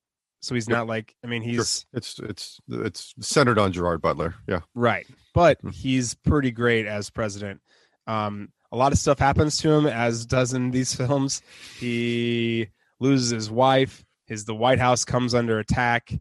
So 0.46 0.54
he's 0.54 0.68
Yep. 0.68 0.76
not 0.76 0.86
like 0.86 1.16
I 1.24 1.26
mean 1.26 1.42
Sure. 1.42 1.50
he's 1.52 1.86
it's 1.92 2.18
it's 2.20 2.60
it's 2.68 3.14
centered 3.20 3.58
on 3.58 3.72
gerard 3.72 4.00
butler 4.00 4.36
yeah 4.48 4.60
Right. 4.74 5.06
But 5.34 5.58
Hmm. 5.60 5.70
he's 5.70 6.14
pretty 6.14 6.50
great 6.52 6.86
as 6.86 7.10
president. 7.10 7.60
Um, 8.06 8.52
a 8.72 8.76
lot 8.76 8.92
of 8.92 8.98
stuff 8.98 9.18
happens 9.18 9.58
to 9.58 9.70
him, 9.72 9.86
as 9.86 10.24
does 10.26 10.52
in 10.54 10.70
these 10.70 10.94
films. 11.00 11.42
He 11.78 12.68
loses 13.00 13.30
his 13.30 13.50
wife. 13.50 14.04
His 14.26 14.44
the 14.44 14.54
White 14.54 14.78
House 14.78 15.04
comes 15.04 15.34
under 15.34 15.58
attack, 15.58 16.12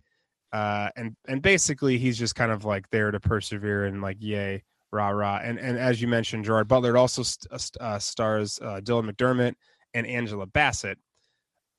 uh, 0.51 0.89
and 0.95 1.15
and 1.27 1.41
basically 1.41 1.97
he's 1.97 2.17
just 2.17 2.35
kind 2.35 2.51
of 2.51 2.65
like 2.65 2.89
there 2.89 3.11
to 3.11 3.19
persevere 3.19 3.85
and 3.85 4.01
like 4.01 4.17
yay 4.19 4.63
rah 4.91 5.09
rah. 5.09 5.39
And 5.43 5.59
and 5.59 5.77
as 5.77 6.01
you 6.01 6.07
mentioned, 6.07 6.45
Gerard 6.45 6.67
Butler 6.67 6.97
also 6.97 7.21
uh, 7.21 7.57
st- 7.57 7.81
uh, 7.81 7.99
stars 7.99 8.59
uh, 8.61 8.79
Dylan 8.83 9.09
McDermott 9.09 9.53
and 9.93 10.05
Angela 10.07 10.45
Bassett. 10.45 10.97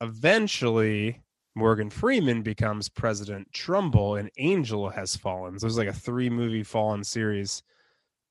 Eventually, 0.01 1.21
Morgan 1.57 1.89
Freeman 1.89 2.43
becomes 2.43 2.87
President 2.87 3.51
Trumbull 3.51 4.15
and 4.15 4.29
Angel 4.37 4.89
has 4.89 5.15
fallen. 5.15 5.59
So 5.59 5.65
there's 5.65 5.77
like 5.77 5.87
a 5.87 5.93
three 5.93 6.29
movie 6.29 6.63
fallen 6.63 7.03
series. 7.03 7.63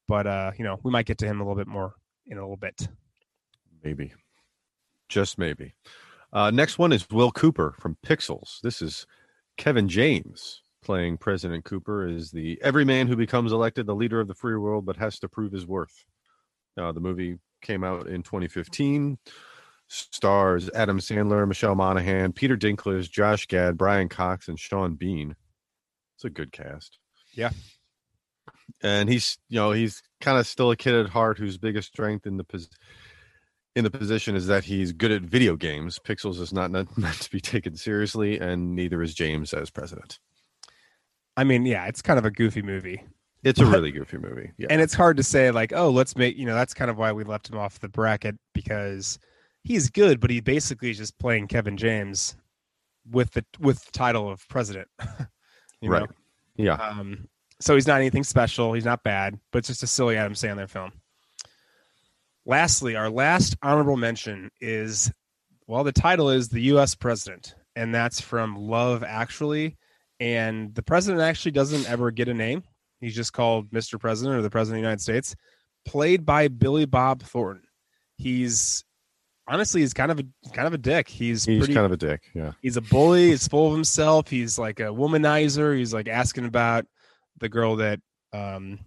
But 0.09 0.26
uh, 0.26 0.52
you 0.56 0.64
know, 0.64 0.78
we 0.83 0.90
might 0.90 1.06
get 1.06 1.18
to 1.18 1.26
him 1.26 1.40
a 1.40 1.45
little 1.45 1.56
bit 1.56 1.66
more 1.66 1.95
in 2.26 2.38
a 2.38 2.40
little 2.40 2.56
bit. 2.56 2.88
maybe 3.85 4.12
just 5.09 5.38
maybe 5.38 5.73
uh 6.33 6.50
next 6.50 6.78
one 6.80 6.92
is 6.92 7.09
will 7.11 7.30
cooper 7.30 7.76
from 7.78 7.97
pixels 8.04 8.61
this 8.62 8.83
is 8.83 9.06
kevin 9.56 9.88
james 9.88 10.62
playing 10.87 11.16
President 11.16 11.64
Cooper, 11.64 12.06
is 12.06 12.30
the 12.30 12.59
everyman 12.62 13.09
who 13.09 13.16
becomes 13.16 13.50
elected 13.50 13.87
the 13.87 13.95
leader 13.95 14.21
of 14.21 14.28
the 14.28 14.35
free 14.35 14.56
world 14.56 14.87
but 14.87 14.97
has 14.97 15.18
to 15.18 15.28
prove 15.28 15.50
his 15.50 15.66
worth. 15.66 16.04
Uh, 16.78 16.92
the 16.92 17.00
movie 17.00 17.38
came 17.61 17.83
out 17.83 18.06
in 18.06 18.23
2015. 18.23 19.18
Stars 19.88 20.69
Adam 20.75 20.99
Sandler, 20.99 21.47
Michelle 21.47 21.75
Monaghan, 21.75 22.33
Peter 22.33 22.57
Dinklage, 22.57 23.11
Josh 23.11 23.47
Gad, 23.47 23.76
Brian 23.76 24.09
Cox, 24.09 24.49
and 24.49 24.59
Sean 24.59 24.95
Bean. 24.95 25.37
It's 26.16 26.25
a 26.25 26.31
good 26.31 26.52
cast. 26.52 26.99
Yeah. 27.35 27.50
And 28.83 29.09
he's, 29.09 29.38
you 29.49 29.57
know, 29.57 29.73
he's 29.73 30.02
kind 30.21 30.38
of 30.38 30.47
still 30.47 30.71
a 30.71 30.76
kid 30.76 30.95
at 30.95 31.09
heart 31.09 31.38
whose 31.38 31.59
biggest 31.59 31.88
strength 31.88 32.26
in 32.26 32.37
the 32.37 32.45
pos- 32.45 32.69
in 33.75 33.85
the 33.85 33.90
position 33.90 34.35
is 34.35 34.47
that 34.47 34.64
he's 34.64 34.93
good 34.93 35.12
at 35.12 35.23
video 35.23 35.55
games. 35.55 35.99
Pixels 35.99 36.40
is 36.40 36.52
not 36.52 36.71
meant 36.71 36.88
to 37.21 37.31
be 37.31 37.40
taken 37.40 37.76
seriously, 37.76 38.38
and 38.40 38.75
neither 38.75 39.02
is 39.02 39.14
James 39.14 39.52
as 39.52 39.71
president. 39.71 40.19
I 41.37 41.45
mean, 41.45 41.66
yeah, 41.66 41.85
it's 41.87 42.00
kind 42.00 42.19
of 42.19 42.25
a 42.25 42.31
goofy 42.31 42.62
movie. 42.62 43.02
It's 43.45 43.61
a 43.61 43.66
really 43.66 43.93
goofy 43.93 44.16
movie. 44.16 44.50
Yeah. 44.59 44.69
And 44.71 44.81
it's 44.81 44.95
hard 44.95 45.19
to 45.19 45.23
say 45.23 45.50
like, 45.50 45.73
oh, 45.73 45.90
let's 45.90 46.16
make, 46.16 46.37
you 46.37 46.47
know, 46.47 46.55
that's 46.55 46.75
kind 46.75 46.90
of 46.90 46.97
why 46.97 47.12
we 47.12 47.23
left 47.23 47.49
him 47.49 47.59
off 47.59 47.78
the 47.78 47.88
bracket 47.88 48.35
because 48.55 49.21
he's 49.67 49.91
good, 49.91 50.21
but 50.21 50.31
he 50.31 50.41
basically 50.41 50.91
is 50.91 50.99
just 50.99 51.19
playing 51.19 51.49
Kevin 51.49 51.77
James 51.77 52.37
with 53.11 53.33
the 53.33 53.45
with 53.59 53.85
the 53.85 53.93
title 53.93 54.31
of 54.31 54.49
president. 54.49 54.89
you 55.81 55.91
right. 55.91 56.03
know? 56.03 56.09
Yeah. 56.57 56.75
Um 56.75 57.29
so 57.61 57.75
he's 57.75 57.87
not 57.87 58.01
anything 58.01 58.25
special, 58.25 58.73
he's 58.73 58.85
not 58.85 59.03
bad, 59.03 59.39
but 59.51 59.59
it's 59.59 59.69
just 59.69 59.83
a 59.83 59.87
silly 59.87 60.17
Adam 60.17 60.35
Sandler 60.35 60.69
film. 60.69 60.93
Lastly, 62.45 62.95
our 62.95 63.11
last 63.11 63.57
honorable 63.63 63.97
mention 63.97 64.51
is 64.61 65.11
well, 65.67 65.83
the 65.83 65.93
title 65.93 66.31
is 66.31 66.49
the 66.49 66.63
US 66.63 66.95
president, 66.95 67.57
and 67.75 67.93
that's 67.93 68.21
from 68.21 68.57
Love 68.57 69.03
Actually. 69.03 69.77
And 70.21 70.75
the 70.75 70.83
president 70.83 71.23
actually 71.23 71.51
doesn't 71.53 71.91
ever 71.91 72.11
get 72.11 72.29
a 72.29 72.35
name. 72.35 72.63
He's 73.01 73.15
just 73.15 73.33
called 73.33 73.71
Mr. 73.71 74.01
President 74.01 74.39
or 74.39 74.43
the 74.43 74.49
President 74.49 74.79
of 74.79 74.83
the 74.83 74.87
United 74.87 75.03
States, 75.03 75.37
played 75.85 76.25
by 76.25 76.49
Billy 76.49 76.87
Bob 76.87 77.23
Thornton. 77.23 77.67
He's 78.17 78.86
honestly 79.49 79.81
he's 79.81 79.95
kind 79.95 80.11
of 80.11 80.19
a 80.21 80.25
kind 80.53 80.67
of 80.67 80.75
a 80.75 80.79
dick. 80.79 81.09
He's 81.09 81.45
He's 81.45 81.59
pretty, 81.61 81.75
kind 81.75 81.87
of 81.87 81.93
a 81.93 81.97
dick. 81.97 82.23
Yeah. 82.35 82.53
he's 82.62 82.76
a 82.76 82.81
bully. 82.83 83.29
He's 83.31 83.47
full 83.49 83.69
of 83.69 83.73
himself. 83.75 84.29
He's 84.29 84.59
like 84.59 84.81
a 84.81 84.85
womanizer. 84.85 85.76
He's 85.76 85.95
like 85.95 86.09
asking 86.09 86.45
about 86.47 86.87
the 87.38 87.49
girl 87.49 87.76
that 87.76 88.00
um 88.33 88.81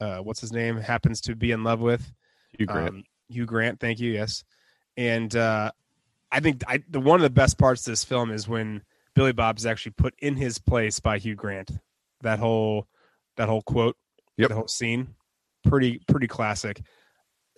uh 0.00 0.18
what's 0.18 0.40
his 0.40 0.52
name 0.52 0.76
happens 0.78 1.20
to 1.22 1.34
be 1.36 1.50
in 1.52 1.62
love 1.64 1.80
with. 1.80 2.12
Hugh 2.58 2.66
Grant. 2.66 2.88
Um, 2.88 3.04
Hugh 3.28 3.46
Grant, 3.46 3.78
thank 3.80 4.00
you. 4.00 4.10
Yes, 4.12 4.42
and 4.96 5.34
uh, 5.36 5.70
I 6.32 6.40
think 6.40 6.62
I, 6.66 6.82
the 6.88 7.00
one 7.00 7.20
of 7.20 7.22
the 7.22 7.30
best 7.30 7.58
parts 7.58 7.86
of 7.86 7.92
this 7.92 8.02
film 8.04 8.30
is 8.32 8.48
when 8.48 8.82
Billy 9.14 9.32
Bob's 9.32 9.66
actually 9.66 9.92
put 9.92 10.14
in 10.18 10.34
his 10.36 10.58
place 10.58 10.98
by 10.98 11.18
Hugh 11.18 11.36
Grant. 11.36 11.70
That 12.22 12.38
whole 12.40 12.88
that 13.36 13.48
whole 13.48 13.62
quote, 13.62 13.96
Yep. 14.36 14.48
the 14.48 14.54
whole 14.56 14.68
scene, 14.68 15.14
pretty 15.64 16.00
pretty 16.08 16.26
classic. 16.26 16.82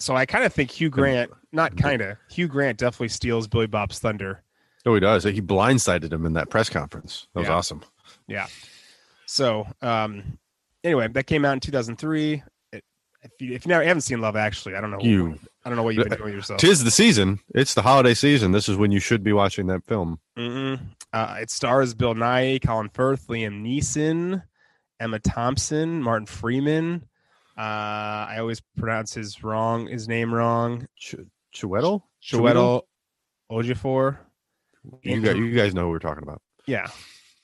So 0.02 0.16
I 0.16 0.26
kind 0.26 0.44
of 0.44 0.52
think 0.52 0.72
Hugh 0.72 0.90
Grant, 0.90 1.30
not 1.52 1.76
kind 1.76 2.02
of, 2.02 2.16
Hugh 2.28 2.48
Grant 2.48 2.76
definitely 2.76 3.08
steals 3.08 3.46
Billy 3.46 3.68
Bob's 3.68 4.00
thunder. 4.00 4.42
oh, 4.84 4.94
he 4.94 5.00
does. 5.00 5.22
He 5.22 5.40
blindsided 5.40 6.12
him 6.12 6.26
in 6.26 6.32
that 6.32 6.50
press 6.50 6.68
conference. 6.68 7.28
That 7.34 7.40
was 7.40 7.48
Yeah. 7.48 7.54
awesome. 7.54 7.82
Yeah. 8.26 8.46
So 9.26 9.64
um, 9.80 10.38
anyway, 10.82 11.06
that 11.06 11.28
came 11.28 11.44
out 11.44 11.52
in 11.52 11.60
2003. 11.60 12.42
It, 12.72 12.84
if 13.22 13.30
you 13.38 13.52
if 13.52 13.64
you 13.64 13.68
never 13.68 13.84
haven't 13.84 14.00
seen 14.00 14.20
Love 14.20 14.34
Actually, 14.34 14.74
I 14.74 14.80
don't 14.80 14.90
know. 14.90 14.98
You, 15.00 15.38
I 15.64 15.68
don't 15.68 15.76
know 15.76 15.84
what 15.84 15.94
you've 15.94 16.08
been 16.08 16.18
doing 16.18 16.34
yourself. 16.34 16.58
tis 16.60 16.82
the 16.82 16.90
season. 16.90 17.38
It's 17.54 17.74
the 17.74 17.82
holiday 17.82 18.14
season. 18.14 18.50
This 18.50 18.68
is 18.68 18.76
when 18.76 18.90
you 18.90 18.98
should 18.98 19.22
be 19.22 19.32
watching 19.32 19.68
that 19.68 19.86
film. 19.86 20.18
Mm-mm. 20.36 20.80
Uh, 21.12 21.36
it 21.40 21.48
stars 21.50 21.94
Bill 21.94 22.14
Nighy, 22.14 22.60
Colin 22.60 22.88
Firth, 22.88 23.28
Liam 23.28 23.62
Neeson, 23.62 24.42
Emma 24.98 25.20
Thompson, 25.20 26.02
Martin 26.02 26.26
Freeman. 26.26 27.06
Uh, 27.56 27.60
I 28.30 28.36
always 28.38 28.60
pronounce 28.78 29.12
his 29.14 29.42
wrong 29.44 29.86
his 29.86 30.08
name 30.08 30.32
wrong. 30.32 30.86
Ch- 30.96 31.16
Chiwetel? 31.54 32.02
Chiwetel 32.22 32.82
Ejiofor. 33.50 34.18
You 35.02 35.20
guys, 35.20 35.36
you 35.36 35.52
guys 35.54 35.74
know 35.74 35.82
who 35.82 35.90
we're 35.90 35.98
talking 35.98 36.22
about. 36.22 36.40
Yeah, 36.66 36.88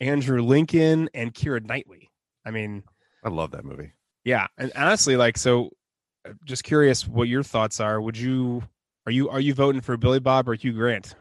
Andrew 0.00 0.42
Lincoln 0.42 1.08
and 1.14 1.32
Keira 1.34 1.62
Knightley. 1.64 2.08
I 2.46 2.50
mean, 2.50 2.82
I 3.24 3.28
love 3.28 3.50
that 3.52 3.64
movie. 3.64 3.92
yeah, 4.24 4.46
and 4.56 4.72
honestly, 4.74 5.16
like, 5.16 5.36
so, 5.36 5.70
uh, 6.28 6.32
just 6.44 6.64
curious 6.64 7.06
what 7.06 7.28
your 7.28 7.42
thoughts 7.42 7.78
are. 7.80 8.00
Would 8.00 8.16
you 8.16 8.62
are 9.06 9.12
you 9.12 9.28
are 9.28 9.40
you 9.40 9.54
voting 9.54 9.80
for 9.82 9.96
Billy 9.96 10.20
Bob 10.20 10.48
or 10.48 10.54
Hugh 10.54 10.72
Grant? 10.72 11.14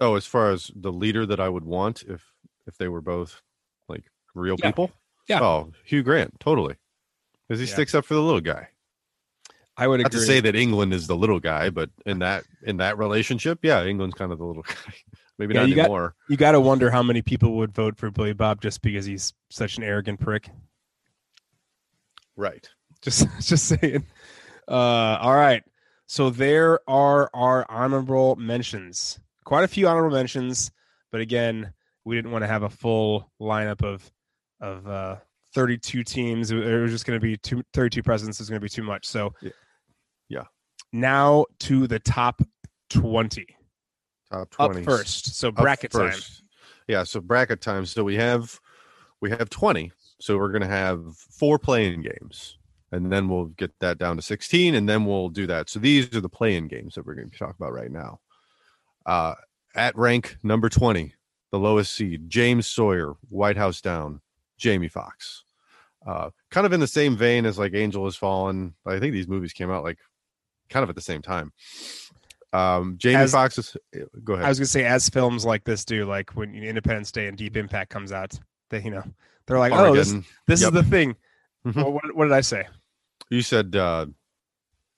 Oh, 0.00 0.14
as 0.14 0.24
far 0.26 0.52
as 0.52 0.70
the 0.76 0.92
leader 0.92 1.26
that 1.26 1.40
I 1.40 1.48
would 1.48 1.64
want 1.64 2.02
if 2.06 2.24
if 2.66 2.76
they 2.78 2.88
were 2.88 3.00
both 3.00 3.42
like 3.88 4.04
real 4.34 4.56
Yeah. 4.60 4.66
people. 4.70 4.92
Yeah. 5.28 5.40
Oh, 5.42 5.72
Hugh 5.84 6.02
Grant, 6.02 6.38
totally. 6.40 6.76
Because 7.48 7.60
he 7.60 7.66
Yeah. 7.66 7.72
sticks 7.74 7.94
up 7.94 8.04
for 8.04 8.14
the 8.14 8.22
little 8.22 8.40
guy. 8.40 8.68
I 9.76 9.86
would 9.86 10.00
Not 10.00 10.08
agree. 10.08 10.20
to 10.20 10.26
say 10.26 10.40
that 10.40 10.56
England 10.56 10.92
is 10.92 11.06
the 11.06 11.16
little 11.16 11.38
guy, 11.40 11.70
but 11.70 11.90
in 12.04 12.18
that 12.18 12.44
in 12.64 12.78
that 12.78 12.98
relationship, 12.98 13.60
yeah, 13.62 13.84
England's 13.84 14.16
kind 14.16 14.32
of 14.32 14.38
the 14.38 14.44
little 14.44 14.62
guy. 14.68 14.74
Maybe 15.38 15.54
Yeah, 15.54 15.60
not 15.60 15.68
you 15.68 15.74
got- 15.76 15.82
anymore. 15.84 16.14
You 16.28 16.36
got 16.36 16.52
to 16.52 16.60
wonder 16.60 16.90
how 16.90 17.02
many 17.02 17.22
people 17.22 17.56
would 17.58 17.72
vote 17.72 17.96
for 17.96 18.10
Billy 18.10 18.32
Bob 18.32 18.60
just 18.60 18.82
because 18.82 19.06
he's 19.06 19.34
such 19.50 19.76
an 19.78 19.84
arrogant 19.84 20.20
prick. 20.20 20.50
right. 22.36 22.68
Just, 23.00 23.28
just 23.48 23.66
saying. 23.66 24.04
Uh, 24.66 24.72
all 25.20 25.36
right. 25.36 25.62
So 26.06 26.30
there 26.30 26.80
are 26.90 27.30
our 27.32 27.64
honorable 27.70 28.34
mentions. 28.34 29.20
Quite 29.44 29.62
a 29.62 29.68
few 29.68 29.86
honorable 29.86 30.16
mentions, 30.16 30.72
but 31.12 31.20
again, 31.20 31.72
we 32.04 32.16
didn't 32.16 32.32
want 32.32 32.42
to 32.42 32.48
have 32.48 32.64
a 32.64 32.68
full 32.70 33.30
lineup 33.40 33.84
of 33.84 34.10
of 34.60 34.88
uh, 34.88 35.16
32 35.58 36.04
teams. 36.04 36.50
It 36.50 36.80
was 36.80 36.90
just 36.90 37.04
going 37.04 37.18
to 37.18 37.22
be 37.22 37.36
too, 37.36 37.62
32 37.74 38.02
presidents 38.02 38.40
is 38.40 38.48
going 38.48 38.60
to 38.60 38.64
be 38.64 38.68
too 38.68 38.82
much. 38.82 39.06
So, 39.06 39.32
Yeah. 39.42 39.50
Yeah. 40.28 40.44
Now 40.92 41.46
to 41.60 41.86
the 41.86 41.98
top 41.98 42.42
20 42.90 43.46
Top 44.30 44.40
up 44.42 44.50
twenty 44.50 44.84
first. 44.84 45.36
So 45.36 45.50
bracket 45.50 45.90
time. 45.90 46.12
Yeah, 46.86 47.04
so 47.04 47.20
bracket 47.20 47.60
time. 47.60 47.86
So 47.86 48.04
we 48.04 48.16
have 48.16 48.60
we 49.20 49.30
have 49.30 49.48
twenty. 49.48 49.92
So 50.20 50.36
we're 50.36 50.52
gonna 50.52 50.66
have 50.66 51.16
four 51.16 51.58
playing 51.58 52.02
games. 52.02 52.56
And 52.90 53.12
then 53.12 53.28
we'll 53.28 53.46
get 53.46 53.70
that 53.80 53.98
down 53.98 54.16
to 54.16 54.22
16, 54.22 54.74
and 54.74 54.88
then 54.88 55.04
we'll 55.04 55.28
do 55.28 55.46
that. 55.48 55.68
So 55.68 55.78
these 55.78 56.14
are 56.16 56.22
the 56.22 56.28
playing 56.30 56.68
games 56.68 56.94
that 56.94 57.04
we're 57.04 57.16
going 57.16 57.28
to 57.28 57.38
talk 57.38 57.54
about 57.54 57.74
right 57.74 57.90
now. 57.90 58.20
Uh, 59.04 59.34
at 59.74 59.94
rank 59.94 60.38
number 60.42 60.70
20, 60.70 61.12
the 61.52 61.58
lowest 61.58 61.92
seed, 61.92 62.30
James 62.30 62.66
Sawyer, 62.66 63.12
White 63.28 63.58
House 63.58 63.82
Down, 63.82 64.22
Jamie 64.56 64.88
Foxx. 64.88 65.44
Uh, 66.08 66.30
kind 66.50 66.66
of 66.66 66.72
in 66.72 66.80
the 66.80 66.86
same 66.86 67.14
vein 67.16 67.44
as 67.44 67.58
like 67.58 67.74
Angel 67.74 68.04
Has 68.06 68.16
Fallen. 68.16 68.74
I 68.86 68.98
think 68.98 69.12
these 69.12 69.28
movies 69.28 69.52
came 69.52 69.70
out 69.70 69.84
like 69.84 69.98
kind 70.70 70.82
of 70.82 70.88
at 70.88 70.94
the 70.94 71.02
same 71.02 71.20
time. 71.20 71.52
Um, 72.52 72.94
Jamie 72.96 73.16
As- 73.16 73.32
Foxx 73.32 73.58
is. 73.58 73.76
Go 74.24 74.32
ahead. 74.34 74.46
I 74.46 74.48
was 74.48 74.58
gonna 74.58 74.66
say, 74.66 74.84
as 74.84 75.08
films 75.10 75.44
like 75.44 75.64
this 75.64 75.84
do, 75.84 76.06
like 76.06 76.30
when 76.30 76.54
Independence 76.54 77.12
Day 77.12 77.26
and 77.26 77.36
Deep 77.36 77.56
Impact 77.58 77.90
comes 77.90 78.10
out, 78.10 78.32
they 78.70 78.82
you 78.82 78.90
know 78.90 79.02
they're 79.46 79.58
like, 79.58 79.72
oh, 79.72 79.94
this, 79.94 80.14
this 80.46 80.62
Yep. 80.62 80.68
is 80.68 80.74
the 80.74 80.82
thing. 80.82 81.14
Mhm. 81.66 81.76
Well, 81.76 81.92
what, 81.92 82.16
what 82.16 82.24
did 82.24 82.32
I 82.32 82.40
say? 82.40 82.66
You 83.30 83.42
said 83.42 83.76
uh, 83.76 84.06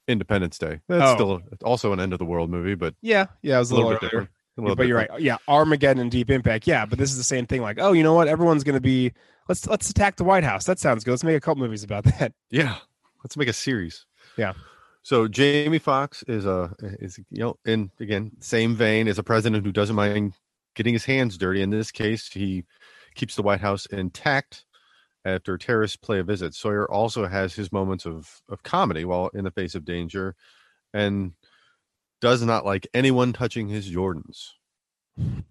Independence 0.07 0.59
Day. 0.59 0.81
That's 0.89 1.11
Oh. 1.11 1.15
still 1.15 1.43
also 1.65 1.93
an 1.93 1.99
end 1.99 2.13
of 2.13 2.19
the 2.21 2.25
world 2.25 2.51
movie, 2.51 2.75
but 2.77 2.95
Yeah, 3.03 3.27
yeah, 3.43 3.57
it 3.57 3.59
was 3.61 3.71
a 3.73 3.75
little, 3.75 3.91
little, 3.91 4.01
bit 4.01 4.07
different. 4.11 4.31
Little 4.57 4.77
but 4.77 4.87
you're 4.87 4.99
right. 4.99 5.11
Yeah, 5.19 5.39
Armageddon 5.49 6.03
and 6.03 6.11
Deep 6.11 6.31
Impact. 6.31 6.67
Yeah, 6.67 6.85
but 6.87 6.99
this 6.99 7.11
is 7.11 7.17
the 7.17 7.25
same 7.25 7.47
thing. 7.47 7.63
Like, 7.63 7.79
oh, 7.81 7.93
you 7.93 8.03
know 8.03 8.15
what? 8.15 8.29
Everyone's 8.29 8.63
gonna 8.63 8.81
be 8.81 9.13
let's 9.51 9.67
let's 9.67 9.91
attack 9.91 10.17
the 10.17 10.25
White 10.25 10.45
House. 10.45 10.65
That 10.65 10.79
sounds 10.79 11.03
good. 11.03 11.11
Let's 11.11 11.25
make 11.25 11.37
a 11.37 11.41
couple 11.41 11.63
movies 11.63 11.83
about 11.83 12.05
that. 12.19 12.33
Yeah, 12.51 12.77
let's 13.25 13.37
make 13.37 13.49
a 13.49 13.53
series. 13.53 14.07
Yeah. 14.37 14.53
So 15.03 15.27
Jamie 15.27 15.79
Foxx 15.79 16.23
is 16.29 16.47
a 16.47 16.75
is 16.81 17.19
you 17.31 17.41
know 17.41 17.57
in 17.67 17.91
again 18.01 18.31
same 18.39 18.75
vein 18.75 19.09
as 19.09 19.19
a 19.19 19.23
president 19.23 19.67
who 19.67 19.73
doesn't 19.73 19.97
mind 19.97 20.35
getting 20.75 20.93
his 20.93 21.05
hands 21.05 21.37
dirty. 21.37 21.63
In 21.63 21.71
this 21.71 21.91
case, 21.91 22.33
he 22.33 22.65
keeps 23.15 23.35
the 23.35 23.43
White 23.43 23.61
House 23.61 23.87
intact 23.87 24.65
after 25.25 25.59
terrorists 25.59 25.97
play 25.97 26.21
a 26.21 26.25
visit. 26.25 26.55
Sawyer 26.55 26.91
also 26.91 27.27
has 27.27 27.53
his 27.53 27.73
moments 27.73 28.07
of 28.07 28.43
of 28.49 28.63
comedy 28.63 29.05
while 29.05 29.31
in 29.35 29.45
the 29.45 29.51
face 29.51 29.75
of 29.75 29.85
danger, 29.85 30.37
and 30.95 31.33
does 32.21 32.43
not 32.43 32.65
like 32.65 32.87
anyone 32.95 33.33
touching 33.33 33.69
his 33.69 33.91
Jordans. 33.91 34.51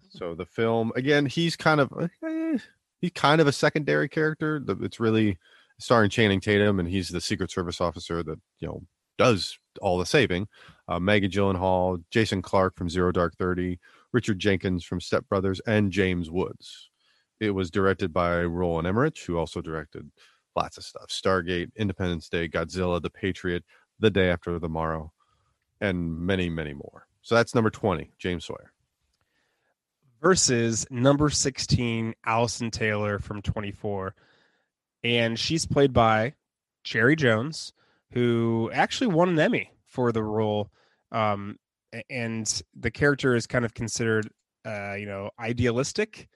So 0.08 0.34
the 0.34 0.46
film 0.46 0.90
again, 0.96 1.26
he's 1.26 1.54
kind 1.56 1.80
of 1.80 1.92
eh, 2.24 2.58
he's 3.00 3.12
kind 3.12 3.40
of 3.40 3.46
a 3.46 3.52
secondary 3.52 4.08
character. 4.08 4.62
It's 4.80 5.00
really 5.00 5.38
starring 5.78 6.10
Channing 6.10 6.40
Tatum, 6.40 6.78
and 6.78 6.88
he's 6.88 7.08
the 7.08 7.20
Secret 7.20 7.50
Service 7.50 7.80
officer 7.80 8.22
that 8.22 8.38
you 8.58 8.68
know 8.68 8.82
does 9.18 9.58
all 9.80 9.98
the 9.98 10.06
saving. 10.06 10.48
Uh, 10.88 10.98
Maggie 10.98 11.28
Gyllenhaal, 11.28 12.02
Jason 12.10 12.42
Clarke 12.42 12.76
from 12.76 12.88
Zero 12.88 13.12
Dark 13.12 13.36
Thirty, 13.36 13.78
Richard 14.12 14.38
Jenkins 14.38 14.84
from 14.84 15.00
Step 15.00 15.28
Brothers, 15.28 15.60
and 15.66 15.90
James 15.90 16.30
Woods. 16.30 16.90
It 17.40 17.50
was 17.50 17.70
directed 17.70 18.12
by 18.12 18.42
Roland 18.42 18.86
Emmerich, 18.86 19.18
who 19.26 19.38
also 19.38 19.60
directed 19.60 20.10
lots 20.56 20.76
of 20.76 20.84
stuff: 20.84 21.08
Stargate, 21.08 21.70
Independence 21.76 22.28
Day, 22.28 22.48
Godzilla, 22.48 23.00
The 23.00 23.10
Patriot, 23.10 23.64
The 23.98 24.10
Day 24.10 24.30
After 24.30 24.58
Tomorrow, 24.58 25.12
and 25.80 26.18
many, 26.18 26.50
many 26.50 26.74
more. 26.74 27.06
So 27.22 27.34
that's 27.34 27.54
number 27.54 27.70
twenty, 27.70 28.12
James 28.18 28.44
Sawyer. 28.44 28.72
Versus 30.20 30.86
number 30.90 31.30
16, 31.30 32.14
Allison 32.24 32.70
Taylor 32.70 33.18
from 33.18 33.42
24. 33.42 34.14
And 35.02 35.38
she's 35.38 35.66
played 35.66 35.92
by 35.92 36.34
Cherry 36.84 37.16
Jones, 37.16 37.72
who 38.12 38.70
actually 38.72 39.08
won 39.08 39.30
an 39.30 39.38
Emmy 39.38 39.72
for 39.86 40.12
the 40.12 40.22
role. 40.22 40.70
Um, 41.12 41.56
and 42.08 42.62
the 42.78 42.90
character 42.90 43.34
is 43.34 43.46
kind 43.46 43.64
of 43.64 43.74
considered, 43.74 44.28
uh, 44.64 44.94
you 44.94 45.06
know, 45.06 45.30
idealistic. 45.38 46.28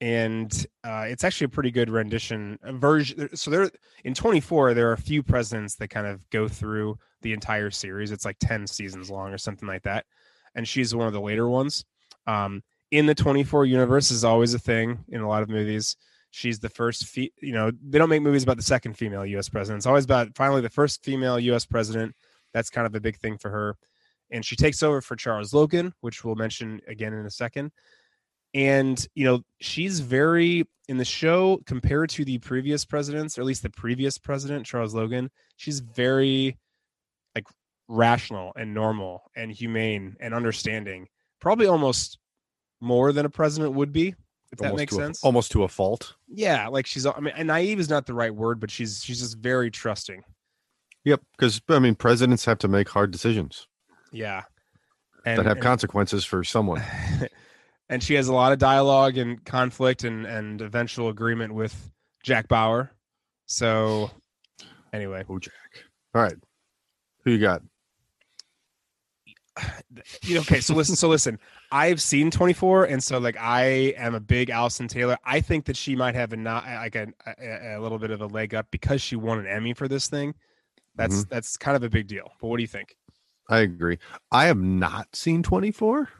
And 0.00 0.52
uh, 0.82 1.04
it's 1.06 1.22
actually 1.22 1.44
a 1.46 1.50
pretty 1.50 1.70
good 1.70 1.88
rendition 1.88 2.58
version. 2.64 3.36
So 3.36 3.50
there, 3.50 3.70
in 4.04 4.14
24, 4.14 4.74
there 4.74 4.88
are 4.88 4.94
a 4.94 4.98
few 4.98 5.22
presidents 5.22 5.76
that 5.76 5.88
kind 5.88 6.06
of 6.06 6.28
go 6.30 6.48
through 6.48 6.98
the 7.22 7.32
entire 7.32 7.70
series. 7.70 8.10
It's 8.10 8.24
like 8.24 8.36
10 8.40 8.66
seasons 8.66 9.10
long 9.10 9.32
or 9.32 9.38
something 9.38 9.68
like 9.68 9.82
that. 9.82 10.06
And 10.54 10.66
she's 10.66 10.94
one 10.94 11.06
of 11.06 11.12
the 11.12 11.20
later 11.20 11.48
ones. 11.48 11.84
Um, 12.26 12.62
in 12.92 13.06
the 13.06 13.14
24 13.14 13.64
universe 13.64 14.10
is 14.10 14.22
always 14.22 14.52
a 14.54 14.58
thing 14.58 15.02
in 15.08 15.22
a 15.22 15.28
lot 15.28 15.42
of 15.42 15.48
movies. 15.48 15.96
She's 16.30 16.60
the 16.60 16.68
first, 16.68 17.06
fe- 17.06 17.32
you 17.40 17.52
know, 17.52 17.72
they 17.82 17.98
don't 17.98 18.10
make 18.10 18.22
movies 18.22 18.42
about 18.42 18.58
the 18.58 18.62
second 18.62 18.96
female 18.96 19.26
U.S. 19.26 19.48
president. 19.48 19.80
It's 19.80 19.86
always 19.86 20.04
about 20.04 20.36
finally 20.36 20.60
the 20.60 20.70
first 20.70 21.02
female 21.02 21.40
U.S. 21.40 21.64
president. 21.64 22.14
That's 22.52 22.70
kind 22.70 22.86
of 22.86 22.94
a 22.94 23.00
big 23.00 23.16
thing 23.18 23.38
for 23.38 23.50
her. 23.50 23.76
And 24.30 24.44
she 24.44 24.56
takes 24.56 24.82
over 24.82 25.00
for 25.00 25.16
Charles 25.16 25.54
Logan, 25.54 25.92
which 26.02 26.22
we'll 26.22 26.34
mention 26.34 26.80
again 26.86 27.14
in 27.14 27.24
a 27.24 27.30
second. 27.30 27.72
And, 28.54 29.06
you 29.14 29.24
know, 29.24 29.40
she's 29.60 30.00
very, 30.00 30.66
in 30.88 30.98
the 30.98 31.04
show, 31.04 31.62
compared 31.64 32.10
to 32.10 32.26
the 32.26 32.38
previous 32.38 32.84
presidents, 32.84 33.38
or 33.38 33.40
at 33.40 33.46
least 33.46 33.62
the 33.62 33.70
previous 33.70 34.18
president, 34.18 34.66
Charles 34.66 34.94
Logan, 34.94 35.30
she's 35.56 35.80
very, 35.80 36.58
like, 37.34 37.44
rational 37.88 38.52
and 38.56 38.74
normal 38.74 39.22
and 39.34 39.50
humane 39.50 40.16
and 40.20 40.34
understanding. 40.34 41.08
Probably 41.40 41.66
almost 41.66 42.18
more 42.82 43.12
than 43.12 43.24
a 43.24 43.30
president 43.30 43.72
would 43.74 43.92
be, 43.92 44.14
if 44.50 44.58
that 44.58 44.74
makes 44.74 44.94
sense. 44.94 45.22
A, 45.22 45.26
almost 45.26 45.52
to 45.52 45.62
a 45.62 45.68
fault. 45.68 46.14
yeah, 46.28 46.68
like 46.68 46.86
she's. 46.86 47.06
I 47.06 47.18
mean, 47.20 47.32
and 47.36 47.46
naive 47.46 47.80
is 47.80 47.88
not 47.88 48.06
the 48.06 48.14
right 48.14 48.34
word, 48.34 48.60
but 48.60 48.70
she's 48.70 49.02
she's 49.02 49.20
just 49.20 49.38
very 49.38 49.70
trusting. 49.70 50.22
Yep. 51.04 51.20
Because 51.36 51.60
I 51.68 51.78
mean, 51.78 51.94
presidents 51.94 52.44
have 52.44 52.58
to 52.58 52.68
make 52.68 52.88
hard 52.88 53.10
decisions 53.10 53.66
Yeah, 54.12 54.42
and 55.24 55.38
that 55.38 55.46
have 55.46 55.56
and, 55.56 55.62
consequences 55.62 56.24
for 56.24 56.44
someone. 56.44 56.82
and 57.88 58.02
she 58.02 58.14
has 58.14 58.28
a 58.28 58.34
lot 58.34 58.52
of 58.52 58.58
dialogue 58.58 59.16
and 59.16 59.44
conflict 59.44 60.04
and 60.04 60.26
and 60.26 60.60
eventual 60.60 61.08
agreement 61.08 61.54
with 61.54 61.90
Jack 62.22 62.48
Bauer. 62.48 62.92
So, 63.46 64.10
anyway, 64.92 65.24
Oh, 65.28 65.38
Jack. 65.38 65.52
All 66.14 66.22
right. 66.22 66.36
Who 67.24 67.32
you 67.32 67.38
got? 67.38 67.62
you 70.22 70.34
know, 70.34 70.40
okay. 70.40 70.60
So 70.60 70.74
listen. 70.74 70.96
So 70.96 71.08
listen. 71.08 71.38
I've 71.72 72.02
seen 72.02 72.30
24, 72.30 72.84
and 72.84 73.02
so 73.02 73.18
like 73.18 73.36
I 73.40 73.62
am 73.96 74.14
a 74.14 74.20
big 74.20 74.50
Allison 74.50 74.88
Taylor. 74.88 75.16
I 75.24 75.40
think 75.40 75.64
that 75.64 75.76
she 75.76 75.96
might 75.96 76.14
have 76.14 76.34
a 76.34 76.36
not 76.36 76.66
like 76.66 76.94
a, 76.94 77.08
a, 77.26 77.76
a 77.76 77.80
little 77.80 77.98
bit 77.98 78.10
of 78.10 78.20
a 78.20 78.26
leg 78.26 78.54
up 78.54 78.66
because 78.70 79.00
she 79.00 79.16
won 79.16 79.38
an 79.38 79.46
Emmy 79.46 79.72
for 79.72 79.88
this 79.88 80.06
thing. 80.06 80.34
That's 80.94 81.24
that's 81.24 81.56
kind 81.56 81.74
of 81.74 81.82
a 81.82 81.88
big 81.88 82.06
deal. 82.06 82.30
But 82.40 82.48
what 82.48 82.58
do 82.58 82.62
you 82.62 82.68
think? 82.68 82.94
I 83.48 83.60
agree. 83.60 83.98
I 84.30 84.44
have 84.44 84.58
not 84.58 85.16
seen 85.16 85.42
24. 85.42 86.10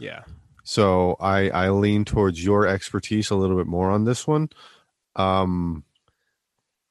Yeah. 0.00 0.24
So 0.64 1.16
I 1.20 1.50
I 1.50 1.70
lean 1.70 2.04
towards 2.04 2.44
your 2.44 2.66
expertise 2.66 3.30
a 3.30 3.36
little 3.36 3.56
bit 3.56 3.66
more 3.66 3.90
on 3.90 4.04
this 4.04 4.26
one. 4.26 4.48
Um 5.14 5.84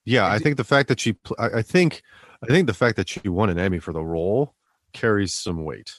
yeah, 0.05 0.31
I 0.31 0.39
think 0.39 0.57
the 0.57 0.63
fact 0.63 0.87
that 0.87 0.99
she 0.99 1.17
I 1.37 1.47
I 1.55 1.61
think 1.61 2.01
I 2.41 2.47
think 2.47 2.67
the 2.67 2.73
fact 2.73 2.95
that 2.95 3.09
she 3.09 3.27
won 3.27 3.49
an 3.49 3.59
Emmy 3.59 3.79
for 3.79 3.91
the 3.91 4.03
role 4.03 4.55
carries 4.93 5.33
some 5.33 5.65
weight. 5.65 5.91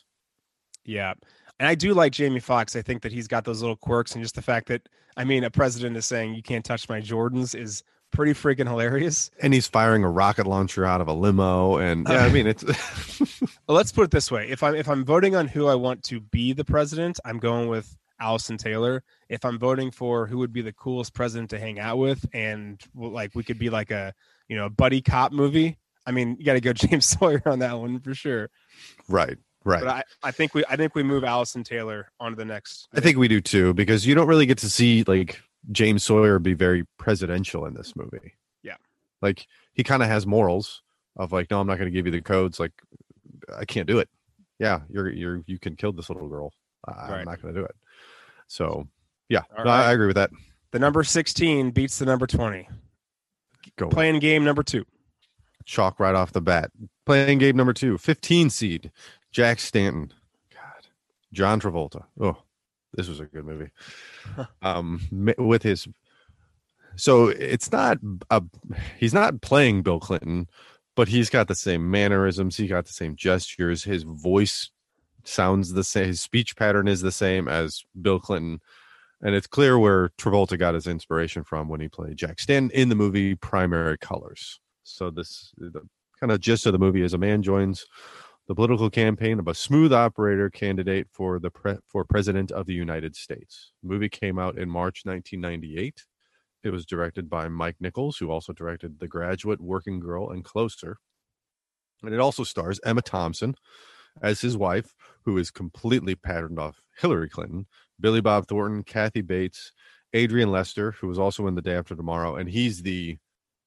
Yeah. 0.84 1.14
And 1.58 1.66
I 1.66 1.74
do 1.74 1.94
like 1.94 2.12
Jamie 2.12 2.40
Foxx. 2.40 2.76
I 2.76 2.82
think 2.82 3.02
that 3.02 3.12
he's 3.12 3.28
got 3.28 3.44
those 3.44 3.62
little 3.62 3.76
quirks 3.76 4.14
and 4.14 4.22
just 4.22 4.34
the 4.34 4.42
fact 4.42 4.68
that 4.68 4.88
I 5.16 5.24
mean 5.24 5.44
a 5.44 5.50
president 5.50 5.96
is 5.96 6.06
saying 6.06 6.34
you 6.34 6.42
can't 6.42 6.64
touch 6.64 6.88
my 6.88 7.00
Jordans 7.00 7.58
is 7.58 7.82
pretty 8.12 8.32
freaking 8.32 8.68
hilarious. 8.68 9.30
And 9.40 9.54
he's 9.54 9.66
firing 9.66 10.04
a 10.04 10.10
rocket 10.10 10.46
launcher 10.46 10.84
out 10.84 11.00
of 11.00 11.08
a 11.08 11.12
limo 11.12 11.78
and 11.78 12.06
yeah, 12.08 12.24
I 12.24 12.28
mean 12.32 12.46
it's 12.46 12.64
let's 13.68 13.92
put 13.92 14.04
it 14.04 14.10
this 14.10 14.30
way. 14.30 14.48
If 14.48 14.62
I'm 14.62 14.74
if 14.74 14.88
I'm 14.88 15.04
voting 15.04 15.34
on 15.34 15.48
who 15.48 15.66
I 15.66 15.74
want 15.74 16.02
to 16.04 16.20
be 16.20 16.52
the 16.52 16.64
president, 16.64 17.18
I'm 17.24 17.38
going 17.38 17.68
with 17.68 17.96
Allison 18.20 18.56
Taylor. 18.56 19.02
If 19.28 19.44
I'm 19.44 19.58
voting 19.58 19.90
for 19.90 20.26
who 20.26 20.38
would 20.38 20.52
be 20.52 20.62
the 20.62 20.72
coolest 20.72 21.14
president 21.14 21.50
to 21.50 21.58
hang 21.58 21.78
out 21.78 21.98
with 21.98 22.24
and 22.32 22.80
like 22.94 23.34
we 23.34 23.44
could 23.44 23.58
be 23.58 23.70
like 23.70 23.90
a, 23.90 24.14
you 24.48 24.56
know, 24.56 24.68
buddy 24.68 25.00
cop 25.00 25.32
movie, 25.32 25.78
I 26.06 26.12
mean, 26.12 26.36
you 26.38 26.44
got 26.44 26.54
to 26.54 26.60
go 26.60 26.72
James 26.74 27.06
Sawyer 27.06 27.42
on 27.46 27.58
that 27.60 27.78
one 27.78 28.00
for 28.00 28.14
sure. 28.14 28.50
right, 29.08 29.36
right. 29.66 29.80
But 29.80 29.88
I, 29.88 30.02
I 30.22 30.30
think 30.30 30.54
we 30.54 30.64
I 30.68 30.76
think 30.76 30.94
we 30.94 31.02
move 31.02 31.24
Allison 31.24 31.62
Taylor 31.62 32.10
on 32.18 32.32
to 32.32 32.36
the 32.36 32.44
next. 32.44 32.88
I 32.94 33.00
think 33.00 33.18
we 33.18 33.28
do 33.28 33.40
too 33.42 33.74
because 33.74 34.06
you 34.06 34.14
don't 34.14 34.26
really 34.28 34.46
get 34.46 34.58
to 34.58 34.70
see 34.70 35.04
like 35.06 35.42
James 35.72 36.02
Sawyer 36.04 36.38
be 36.38 36.54
very 36.54 36.84
presidential 36.98 37.66
in 37.66 37.74
this 37.74 37.94
movie. 37.96 38.34
Yeah. 38.62 38.76
Like 39.20 39.46
he 39.74 39.82
kind 39.84 40.02
of 40.02 40.08
has 40.08 40.26
morals 40.26 40.82
of 41.16 41.32
like, 41.32 41.50
no, 41.50 41.60
I'm 41.60 41.66
not 41.66 41.76
going 41.78 41.90
to 41.90 41.94
give 41.94 42.06
you 42.06 42.12
the 42.12 42.20
codes. 42.22 42.58
Like, 42.60 42.72
I 43.58 43.64
can't 43.64 43.86
do 43.86 43.98
it. 43.98 44.08
Yeah, 44.58 44.80
you're 44.88 45.10
you're 45.10 45.42
you 45.46 45.58
can 45.58 45.76
kill 45.76 45.92
this 45.92 46.08
little 46.08 46.28
girl. 46.28 46.52
I, 46.86 46.92
I'm 46.92 47.10
Right. 47.12 47.24
not 47.26 47.42
going 47.42 47.54
to 47.54 47.60
do 47.60 47.64
it. 47.64 47.74
So, 48.48 48.86
yeah, 49.28 49.42
no, 49.58 49.64
right. 49.64 49.88
I 49.88 49.92
agree 49.92 50.06
with 50.06 50.16
that. 50.16 50.30
the 50.70 50.78
number 50.78 51.02
16 51.02 51.70
beats 51.72 51.98
the 51.98 52.06
number 52.06 52.26
20. 52.26 52.68
Go 53.76 53.88
Playing 53.88 54.20
game 54.20 54.44
number 54.44 54.62
two. 54.62 54.84
chalk 55.64 55.98
right 55.98 56.14
off 56.14 56.32
the 56.32 56.40
bat. 56.40 56.70
Playing 57.04 57.38
game 57.38 57.56
number 57.56 57.72
two, 57.72 57.98
15 57.98 58.50
seed, 58.50 58.90
Jack 59.32 59.60
Stanton. 59.60 60.12
God, 60.52 60.86
John 61.32 61.60
Travolta. 61.60 62.04
Oh, 62.20 62.36
this 62.94 63.08
was 63.08 63.20
a 63.20 63.26
good 63.26 63.44
movie. 63.44 63.70
um, 64.62 65.34
with 65.38 65.62
his, 65.62 65.86
so 66.96 67.28
it's 67.28 67.70
not 67.70 67.98
a, 68.30 68.42
he's 68.98 69.14
not 69.14 69.42
playing 69.42 69.82
Bill 69.82 70.00
Clinton, 70.00 70.48
but 70.94 71.08
he's 71.08 71.30
got 71.30 71.48
the 71.48 71.54
same 71.54 71.90
mannerisms. 71.90 72.56
He 72.56 72.66
got 72.66 72.86
the 72.86 72.92
same 72.92 73.16
gestures. 73.16 73.84
His 73.84 74.02
voice 74.02 74.70
sounds 75.24 75.72
the 75.72 75.84
same. 75.84 76.06
His 76.06 76.20
speech 76.20 76.56
pattern 76.56 76.88
is 76.88 77.02
the 77.02 77.12
same 77.12 77.48
as 77.48 77.84
Bill 78.00 78.18
Clinton. 78.18 78.60
And 79.22 79.34
it's 79.34 79.46
clear 79.46 79.78
where 79.78 80.10
Travolta 80.18 80.58
got 80.58 80.74
his 80.74 80.86
inspiration 80.86 81.42
from 81.42 81.68
when 81.68 81.80
he 81.80 81.88
played 81.88 82.16
Jack 82.16 82.38
Stanton 82.38 82.70
in 82.78 82.88
the 82.88 82.94
movie 82.94 83.34
Primary 83.34 83.98
Colors. 83.98 84.60
So 84.84 85.10
this 85.10 85.52
the 85.58 85.82
kind 86.20 86.32
of 86.32 86.40
gist 86.40 86.66
of 86.66 86.72
the 86.72 86.78
movie 86.78 87.02
is 87.02 87.14
a 87.14 87.18
man 87.18 87.42
joins 87.42 87.86
the 88.46 88.54
political 88.54 88.90
campaign 88.90 89.38
of 89.38 89.48
a 89.48 89.54
smooth 89.54 89.92
operator 89.92 90.48
candidate 90.48 91.08
for 91.10 91.38
the 91.38 91.50
pre- 91.50 91.78
for 91.86 92.04
president 92.04 92.52
of 92.52 92.66
the 92.66 92.74
United 92.74 93.16
States. 93.16 93.72
The 93.82 93.88
movie 93.88 94.08
came 94.08 94.38
out 94.38 94.58
in 94.58 94.70
March 94.70 95.02
1998. 95.04 96.04
It 96.62 96.70
was 96.70 96.86
directed 96.86 97.28
by 97.28 97.48
Mike 97.48 97.76
Nichols, 97.80 98.18
who 98.18 98.30
also 98.30 98.52
directed 98.52 98.98
The 98.98 99.08
Graduate, 99.08 99.60
Working 99.60 100.00
Girl, 100.00 100.30
and 100.30 100.44
Closer. 100.44 100.98
And 102.02 102.14
it 102.14 102.20
also 102.20 102.44
stars 102.44 102.80
Emma 102.84 103.02
Thompson 103.02 103.54
as 104.22 104.40
his 104.40 104.56
wife, 104.56 104.94
who 105.24 105.38
is 105.38 105.50
completely 105.50 106.14
patterned 106.14 106.58
off 106.58 106.80
Hillary 106.98 107.28
Clinton, 107.28 107.66
Billy 108.00 108.20
Bob 108.20 108.46
Thornton, 108.46 108.82
Kathy 108.82 109.22
Bates, 109.22 109.72
Adrian 110.12 110.50
Lester, 110.50 110.92
who 110.92 111.08
was 111.08 111.18
also 111.18 111.46
in 111.46 111.54
The 111.54 111.62
Day 111.62 111.74
After 111.74 111.94
Tomorrow, 111.94 112.36
and 112.36 112.48
he's 112.48 112.82
the 112.82 113.18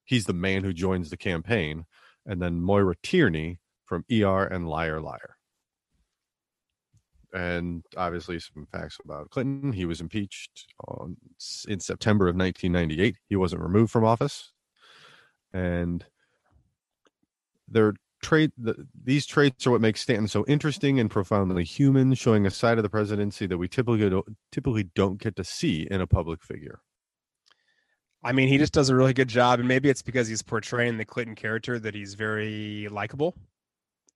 he's 0.06 0.26
the 0.26 0.34
man 0.34 0.64
who 0.64 0.74
joins 0.74 1.10
the 1.10 1.18
campaign, 1.18 1.86
and 2.26 2.42
then 2.42 2.62
Moira 2.62 2.96
Tierney 3.04 3.60
from 3.90 4.06
ER 4.12 4.46
and 4.46 4.70
Liar 4.70 5.02
Liar. 5.02 5.36
And 7.34 7.84
obviously, 7.98 8.40
some 8.40 8.68
facts 8.72 8.98
about 9.04 9.32
Clinton. 9.32 9.74
He 9.74 9.86
was 9.86 10.00
impeached 10.00 10.68
on, 10.88 11.18
in 11.68 11.80
September 11.80 12.28
of 12.28 12.36
1998. 12.36 13.18
He 13.28 13.36
wasn't 13.36 13.62
removed 13.62 13.92
from 13.92 14.06
office, 14.06 14.52
and 15.54 16.06
their 17.68 17.94
trait. 18.24 18.52
The, 18.58 18.88
these 19.04 19.28
traits 19.28 19.68
are 19.68 19.72
what 19.72 19.82
makes 19.82 20.02
Stanton 20.02 20.28
so 20.28 20.44
interesting 20.48 21.00
and 21.00 21.10
profoundly 21.10 21.64
human, 21.64 22.16
showing 22.16 22.48
a 22.48 22.52
side 22.52 22.78
of 22.80 22.84
the 22.84 22.90
presidency 22.90 23.46
that 23.46 23.60
we 23.60 23.68
typically 23.68 24.10
don't, 24.10 24.38
typically 24.52 24.84
don't 24.96 25.22
get 25.22 25.36
to 25.36 25.44
see 25.44 25.88
in 25.92 26.02
a 26.02 26.08
public 26.08 26.42
figure. 26.42 26.80
I 28.24 28.32
mean, 28.32 28.48
he 28.48 28.58
just 28.58 28.74
does 28.74 28.90
a 28.90 28.96
really 28.96 29.14
good 29.14 29.30
job, 29.30 29.60
and 29.60 29.68
maybe 29.68 29.88
it's 29.88 30.02
because 30.02 30.28
he's 30.28 30.42
portraying 30.42 30.98
the 30.98 31.06
Clinton 31.06 31.36
character 31.36 31.80
that 31.80 31.94
he's 31.94 32.16
very 32.16 32.88
likable 32.90 33.36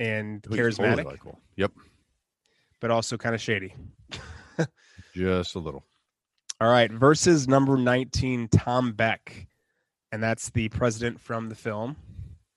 and 0.03 0.45
He's 0.49 0.59
charismatic, 0.59 0.77
totally 0.77 1.03
likable. 1.03 1.39
Yep, 1.55 1.71
but 2.79 2.91
also 2.91 3.17
kind 3.17 3.33
of 3.33 3.41
shady. 3.41 3.73
just 5.15 5.55
a 5.55 5.59
little. 5.59 5.83
All 6.61 6.69
right, 6.69 6.91
versus 6.91 7.47
number 7.47 7.77
19, 7.77 8.47
Tom 8.49 8.93
Beck. 8.93 9.47
And 10.11 10.21
that's 10.21 10.51
the 10.51 10.69
president 10.69 11.19
from 11.19 11.49
the 11.49 11.55
film 11.55 11.95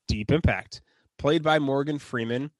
Deep 0.09 0.31
Impact, 0.31 0.83
played 1.19 1.43
by 1.43 1.59
Morgan 1.59 1.99
Freeman. 1.99 2.51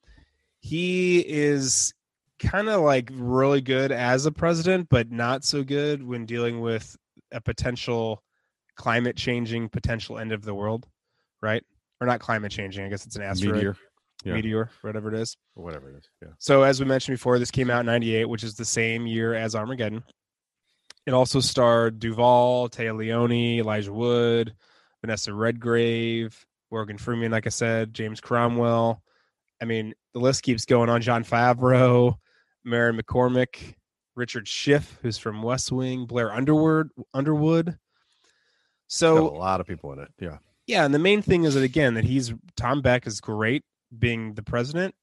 He 0.59 1.21
is 1.21 1.93
kind 2.39 2.69
of 2.69 2.81
like 2.81 3.11
really 3.13 3.61
good 3.61 3.93
as 3.93 4.27
a 4.27 4.33
president, 4.33 4.89
but 4.89 5.11
not 5.11 5.45
so 5.45 5.63
good 5.63 6.03
when 6.03 6.25
dealing 6.25 6.61
with 6.61 6.97
a 7.31 7.41
potential 7.41 8.23
climate 8.77 9.17
changing 9.17 9.69
potential 9.69 10.19
end 10.19 10.33
of 10.33 10.43
the 10.43 10.55
world, 10.55 10.87
right? 11.43 11.63
Or 12.01 12.07
not 12.07 12.21
climate 12.21 12.53
changing. 12.53 12.85
I 12.85 12.89
guess 12.89 13.07
it's 13.07 13.17
an 13.17 13.23
asteroid, 13.23 13.55
Meteor, 13.55 13.77
yeah. 14.27 14.35
meteor, 14.35 14.71
whatever 14.83 15.13
it 15.13 15.19
is. 15.19 15.37
or 15.55 15.65
whatever 15.65 15.91
it 15.91 15.97
is. 15.97 16.09
Yeah. 16.21 16.29
So 16.39 16.63
as 16.63 16.81
we 16.81 16.87
mentioned 16.87 17.17
before, 17.17 17.39
this 17.39 17.51
came 17.51 17.71
out 17.71 17.81
in 17.81 17.87
98, 17.87 18.25
which 18.27 18.43
is 18.43 18.55
the 18.57 18.65
same 18.65 19.07
year 19.07 19.35
as 19.35 19.55
Armageddon. 19.55 20.03
It 21.07 21.15
also 21.15 21.39
starred 21.39 22.01
Duvall, 22.01 22.69
Téa 22.69 22.97
Leoni, 22.97 23.61
Elijah 23.61 23.93
Wood, 23.93 24.55
Vanessa 25.01 25.33
Redgrave, 25.33 26.45
Morgan 26.71 26.99
Freeman, 26.99 27.31
like 27.31 27.47
I 27.47 27.51
said, 27.51 27.95
James 27.95 28.21
Cromwell. 28.21 29.01
I 29.63 29.65
mean, 29.65 29.95
the 30.13 30.19
list 30.19 30.43
keeps 30.43 30.65
going 30.65 30.91
on. 30.91 31.01
Jon 31.01 31.25
Favreau, 31.25 32.17
Mary 32.65 32.93
McCormack, 32.93 33.77
Richard 34.17 34.49
Schiff, 34.49 34.99
who's 35.01 35.17
from 35.17 35.43
West 35.43 35.71
Wing, 35.71 36.07
Blair 36.07 36.33
Underwood, 36.33 36.91
Underwood. 37.15 37.79
So 38.89 39.29
a 39.29 39.31
lot 39.31 39.61
of 39.61 39.67
people 39.69 39.93
in 39.93 40.01
it. 40.01 40.09
Yeah. 40.21 40.39
yeah, 40.67 40.85
and 40.85 40.93
the 40.93 40.99
main 40.99 41.23
thing 41.23 41.45
is 41.45 41.55
that 41.55 41.63
again 41.63 41.95
that 41.95 42.05
he's 42.05 42.35
Tom 42.57 42.83
Beck 42.83 43.07
is 43.07 43.21
great 43.21 43.65
being 43.97 44.35
the 44.35 44.43
president, 44.43 44.95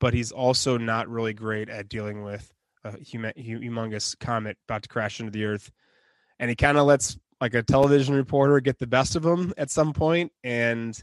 but 0.00 0.14
he's 0.14 0.32
also 0.32 0.76
not 0.78 1.08
really 1.08 1.34
great 1.34 1.68
at 1.68 1.88
dealing 1.88 2.22
with 2.22 2.52
a 2.84 2.92
huma- 2.92 3.36
hu- 3.36 3.60
humongous 3.60 4.18
comet 4.18 4.56
about 4.68 4.82
to 4.82 4.88
crash 4.88 5.20
into 5.20 5.32
the 5.32 5.44
earth, 5.44 5.70
and 6.38 6.48
he 6.48 6.56
kind 6.56 6.78
of 6.78 6.86
lets 6.86 7.18
like 7.40 7.54
a 7.54 7.62
television 7.62 8.14
reporter 8.14 8.60
get 8.60 8.78
the 8.78 8.86
best 8.86 9.16
of 9.16 9.24
him 9.24 9.52
at 9.56 9.70
some 9.70 9.92
point, 9.92 10.32
and 10.44 11.02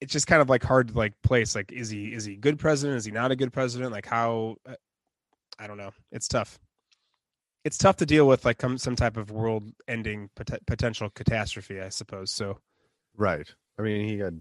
it's 0.00 0.12
just 0.12 0.26
kind 0.26 0.42
of 0.42 0.48
like 0.48 0.62
hard 0.62 0.88
to 0.88 0.94
like 0.94 1.14
place 1.22 1.54
like 1.54 1.72
is 1.72 1.88
he 1.88 2.12
is 2.12 2.24
he 2.24 2.36
good 2.36 2.58
president 2.58 2.98
is 2.98 3.04
he 3.04 3.12
not 3.12 3.30
a 3.30 3.36
good 3.36 3.52
president 3.52 3.90
like 3.90 4.04
how 4.04 4.56
uh, 4.68 4.74
I 5.58 5.66
don't 5.66 5.78
know 5.78 5.92
it's 6.12 6.28
tough. 6.28 6.58
It's 7.64 7.78
tough 7.78 7.96
to 7.96 8.06
deal 8.06 8.28
with 8.28 8.44
like 8.44 8.60
some 8.76 8.94
type 8.96 9.16
of 9.16 9.30
world-ending 9.30 10.28
pot- 10.36 10.66
potential 10.66 11.08
catastrophe, 11.08 11.80
I 11.80 11.88
suppose. 11.88 12.30
So 12.30 12.58
Right. 13.16 13.48
I 13.78 13.82
mean, 13.82 14.06
he 14.06 14.18
had. 14.18 14.40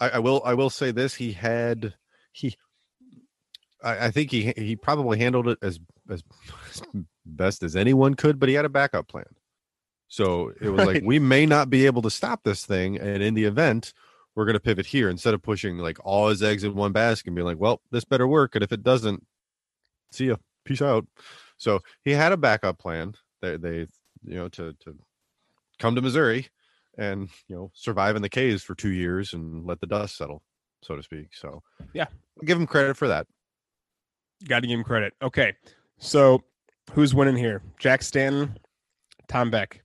I, 0.00 0.08
I 0.10 0.18
will. 0.18 0.42
I 0.44 0.54
will 0.54 0.70
say 0.70 0.90
this. 0.90 1.14
He 1.14 1.32
had. 1.32 1.94
He. 2.32 2.56
I, 3.82 4.06
I 4.06 4.10
think 4.10 4.30
he 4.30 4.52
he 4.56 4.76
probably 4.76 5.18
handled 5.18 5.48
it 5.48 5.58
as 5.62 5.78
as 6.08 6.24
best 7.26 7.62
as 7.62 7.76
anyone 7.76 8.14
could, 8.14 8.38
but 8.38 8.48
he 8.48 8.54
had 8.54 8.64
a 8.64 8.70
backup 8.70 9.08
plan. 9.08 9.26
So 10.08 10.52
it 10.60 10.68
was 10.68 10.86
like 10.86 11.02
we 11.04 11.18
may 11.18 11.46
not 11.46 11.70
be 11.70 11.86
able 11.86 12.02
to 12.02 12.10
stop 12.10 12.42
this 12.42 12.66
thing, 12.66 12.98
and 12.98 13.22
in 13.22 13.34
the 13.34 13.44
event, 13.44 13.92
we're 14.34 14.44
going 14.44 14.54
to 14.54 14.60
pivot 14.60 14.86
here 14.86 15.08
instead 15.08 15.34
of 15.34 15.42
pushing 15.42 15.78
like 15.78 15.98
all 16.04 16.28
his 16.28 16.42
eggs 16.42 16.64
in 16.64 16.74
one 16.74 16.92
basket 16.92 17.28
and 17.28 17.36
being 17.36 17.46
like, 17.46 17.60
well, 17.60 17.80
this 17.90 18.04
better 18.04 18.26
work, 18.26 18.54
and 18.54 18.64
if 18.64 18.72
it 18.72 18.82
doesn't, 18.82 19.24
see 20.10 20.26
ya, 20.26 20.36
peace 20.64 20.82
out. 20.82 21.06
So 21.58 21.80
he 22.02 22.12
had 22.12 22.32
a 22.32 22.36
backup 22.36 22.78
plan. 22.78 23.14
They 23.40 23.56
they 23.56 23.86
you 24.24 24.34
know 24.34 24.48
to 24.48 24.72
to 24.84 24.96
come 25.78 25.94
to 25.94 26.02
Missouri 26.02 26.48
and 26.98 27.28
you 27.48 27.56
know 27.56 27.70
survive 27.74 28.16
in 28.16 28.22
the 28.22 28.28
caves 28.28 28.62
for 28.62 28.74
two 28.74 28.90
years 28.90 29.32
and 29.32 29.64
let 29.66 29.80
the 29.80 29.86
dust 29.86 30.16
settle, 30.16 30.42
so 30.82 30.96
to 30.96 31.02
speak. 31.02 31.28
So 31.34 31.62
Yeah. 31.92 32.06
I'll 32.40 32.46
give 32.46 32.58
him 32.58 32.66
credit 32.66 32.96
for 32.96 33.08
that. 33.08 33.26
Got 34.48 34.60
to 34.60 34.66
give 34.66 34.78
him 34.78 34.84
credit. 34.84 35.12
Okay, 35.20 35.54
so 35.98 36.42
who's 36.92 37.14
winning 37.14 37.36
here? 37.36 37.62
Jack 37.78 38.02
Stanton, 38.02 38.58
Tom 39.28 39.50
Beck. 39.50 39.82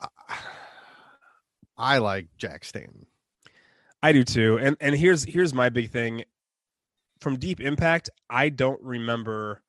I 1.78 1.98
like 1.98 2.26
Jack 2.36 2.64
Stanton. 2.64 3.06
I 4.02 4.12
do 4.12 4.24
too. 4.24 4.58
And 4.58 4.76
and 4.80 4.94
here's 4.94 5.24
here's 5.24 5.54
my 5.54 5.68
big 5.70 5.90
thing. 5.90 6.24
From 7.20 7.36
Deep 7.36 7.60
Impact, 7.60 8.10
I 8.30 8.48
don't 8.48 8.80
remember. 8.82 9.62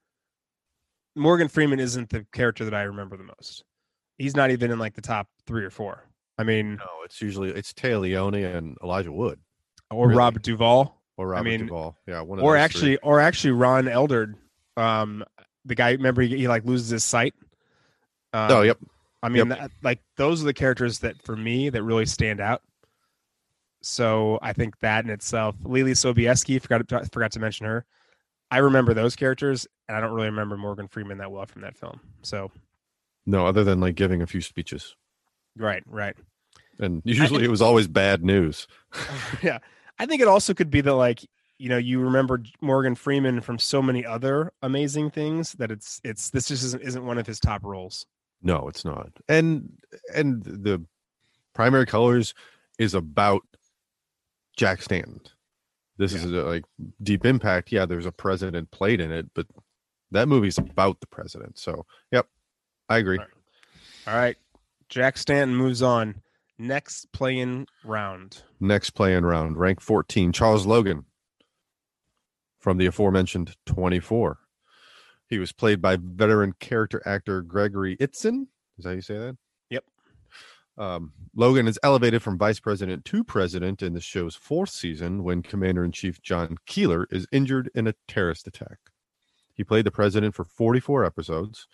Morgan 1.16 1.48
Freeman 1.48 1.80
isn't 1.80 2.10
the 2.10 2.26
character 2.32 2.64
that 2.66 2.74
I 2.76 2.84
remember 2.84 3.18
the 3.18 3.24
most. 3.24 3.64
He's 4.18 4.36
not 4.36 4.52
even 4.52 4.70
in 4.70 4.78
like 4.80 4.94
the 4.94 5.02
top 5.02 5.28
three 5.48 5.64
or 5.64 5.72
four. 5.72 6.09
I 6.40 6.44
mean, 6.44 6.78
No, 6.78 6.86
it's 7.04 7.22
usually 7.22 7.50
it's 7.50 7.74
Téa 7.74 8.00
Leoni 8.00 8.44
and 8.44 8.78
Elijah 8.82 9.12
Wood 9.12 9.40
or 9.92 10.08
really. 10.08 10.18
Rob 10.18 10.42
Duvall, 10.42 11.02
or 11.18 11.30
Robert 11.30 11.44
mean, 11.50 11.60
Duvall. 11.62 11.96
Yeah, 12.08 12.22
one 12.22 12.40
of 12.40 12.46
or 12.46 12.56
actually, 12.56 12.96
three. 12.96 13.00
or 13.04 13.20
actually 13.20 13.52
Ron 13.52 13.86
Eldard, 13.86 14.36
um, 14.78 15.24
the 15.66 15.76
guy. 15.76 15.92
Remember, 15.92 16.22
he, 16.22 16.38
he 16.38 16.48
like 16.48 16.66
loses 16.66 16.90
his 16.90 17.04
sight. 17.04 17.34
Um, 18.34 18.52
Oh, 18.52 18.62
yep. 18.62 18.78
I 19.22 19.28
mean, 19.30 19.50
that, 19.50 19.72
like 19.84 20.00
those 20.16 20.42
are 20.42 20.46
the 20.46 20.54
characters 20.54 21.00
that 21.00 21.22
for 21.22 21.36
me 21.36 21.70
that 21.70 21.84
really 21.84 22.06
stand 22.06 22.40
out. 22.40 22.62
So 23.82 24.40
I 24.42 24.54
think 24.54 24.80
that 24.80 25.04
in 25.04 25.10
itself, 25.10 25.56
Leelee 25.64 25.92
Sobieski, 25.92 26.62
forgot 26.62 26.88
to, 26.88 27.06
forgot 27.12 27.32
to 27.34 27.40
mention 27.40 27.66
her. 27.66 27.86
I 28.52 28.60
remember 28.60 28.94
those 28.94 29.16
characters, 29.16 29.68
and 29.88 29.96
I 29.96 30.02
don't 30.02 30.12
really 30.12 30.30
remember 30.30 30.58
Morgan 30.58 30.88
Freeman 30.88 31.18
that 31.20 31.32
well 31.32 31.46
from 31.46 31.62
that 31.62 31.78
film. 31.78 32.00
So 32.22 32.52
No, 33.26 33.46
other 33.46 33.64
than 33.64 33.80
like 33.80 33.96
giving 33.96 34.22
a 34.22 34.28
few 34.28 34.42
speeches, 34.42 34.96
right, 35.60 35.84
right, 35.86 36.16
and 36.80 37.02
usually 37.06 37.44
it 37.44 37.52
was 37.52 37.62
always 37.62 37.88
bad 37.88 38.24
news. 38.24 38.68
yeah. 39.44 39.60
I 40.00 40.06
think 40.06 40.22
it 40.22 40.28
also 40.28 40.54
could 40.54 40.72
be 40.72 40.82
that 40.82 40.96
like 40.96 41.26
you 41.58 41.70
know 41.70 41.78
you 41.78 42.00
remember 42.00 42.42
Morgan 42.62 42.96
Freeman 42.96 43.42
from 43.42 43.60
so 43.60 43.82
many 43.82 44.06
other 44.06 44.54
amazing 44.62 45.12
things 45.12 45.54
that 45.54 45.72
it's 45.72 46.00
it's 46.04 46.30
this 46.30 46.48
just 46.48 46.64
isn't 46.64 46.82
isn't 46.82 47.06
one 47.06 47.18
of 47.18 47.28
his 47.28 47.40
top 47.40 47.64
roles. 47.64 48.06
No, 48.42 48.68
it's 48.70 48.86
not. 48.86 49.10
And 49.28 49.74
and 50.16 50.42
the 50.44 50.84
primary 51.54 51.86
colors 51.86 52.34
is 52.78 52.94
about 52.94 53.42
Jack 54.56 54.82
Stanton. 54.82 55.20
This 55.98 56.14
is 56.14 56.24
a, 56.24 56.44
like 56.44 56.64
deep 57.04 57.26
impact. 57.26 57.74
Yeah, 57.74 57.86
there's 57.86 58.06
a 58.06 58.12
president 58.12 58.72
played 58.72 59.02
in 59.02 59.12
it, 59.12 59.30
but 59.34 59.46
that 60.12 60.30
movie's 60.30 60.58
about 60.58 61.02
the 61.02 61.08
president. 61.08 61.60
So, 61.60 61.86
yep, 62.10 62.26
I 62.88 63.00
agree. 63.00 63.18
Right. 63.18 63.28
All 64.08 64.16
right, 64.16 64.38
Jack 64.90 65.18
Stanton 65.18 65.56
moves 65.56 65.84
on. 65.84 66.22
Next 66.58 67.12
playing 67.14 67.68
round. 67.86 68.42
Next 68.60 68.90
playing 68.90 69.24
round, 69.24 69.58
rank 69.58 69.80
14, 69.80 70.34
Charles 70.34 70.66
Logan 70.66 71.06
from 72.60 72.78
the 72.78 72.88
aforementioned 72.88 73.56
24. 73.66 74.40
He 75.28 75.40
was 75.40 75.54
played 75.54 75.82
by 75.82 75.98
veteran 76.02 76.54
character 76.60 77.02
actor 77.06 77.42
Gregory 77.42 77.96
Itzin. 77.98 78.48
Is 78.78 78.84
that 78.84 78.90
how 78.90 78.96
you 78.96 79.02
say 79.02 79.18
that? 79.18 79.38
Yep. 79.70 79.84
Um, 80.78 81.14
Logan 81.36 81.68
is 81.68 81.80
elevated 81.84 82.22
from 82.24 82.38
vice 82.38 82.60
president 82.60 83.06
to 83.06 83.24
president 83.24 83.82
in 83.84 83.94
the 83.94 84.02
show's 84.02 84.36
fourth 84.36 84.72
season 84.72 85.24
when 85.24 85.44
Commander 85.44 85.86
in 85.86 85.92
Chief 85.92 86.22
John 86.22 86.58
Keeler 86.66 87.08
is 87.12 87.28
injured 87.32 87.70
in 87.76 87.88
a 87.88 87.94
terrorist 88.08 88.48
attack. 88.48 88.80
He 89.54 89.64
played 89.64 89.86
the 89.86 89.92
president 89.92 90.36
for 90.36 90.44
44 90.44 91.06
episodes. 91.06 91.68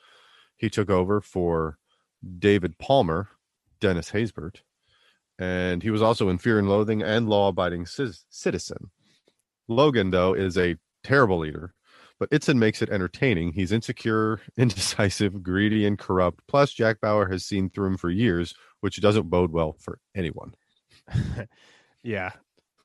He 0.57 0.69
took 0.69 0.89
over 0.89 1.21
for 1.21 1.79
David 2.39 2.77
Palmer, 2.77 3.29
Dennis 3.79 4.11
Haysbert, 4.11 4.61
and 5.37 5.83
he 5.83 5.89
was 5.89 6.01
also 6.01 6.29
in 6.29 6.37
Fear 6.37 6.59
and 6.59 6.69
Loathing 6.69 7.01
and 7.01 7.27
Law 7.27 7.49
Abiding 7.49 7.85
Citizen. 7.85 8.91
Logan, 9.67 10.11
though, 10.11 10.33
is 10.33 10.57
a 10.57 10.77
terrible 11.03 11.39
leader, 11.39 11.73
but 12.19 12.29
Itzin 12.31 12.57
makes 12.57 12.81
it 12.81 12.89
entertaining. 12.89 13.53
He's 13.53 13.71
insecure, 13.71 14.41
indecisive, 14.57 15.43
greedy, 15.43 15.85
and 15.85 15.97
corrupt. 15.97 16.41
Plus, 16.47 16.71
Jack 16.71 17.01
Bauer 17.01 17.29
has 17.29 17.45
seen 17.45 17.69
through 17.69 17.87
him 17.87 17.97
for 17.97 18.09
years, 18.09 18.53
which 18.81 19.01
doesn't 19.01 19.29
bode 19.29 19.51
well 19.51 19.75
for 19.79 19.99
anyone. 20.15 20.53
yeah, 22.03 22.31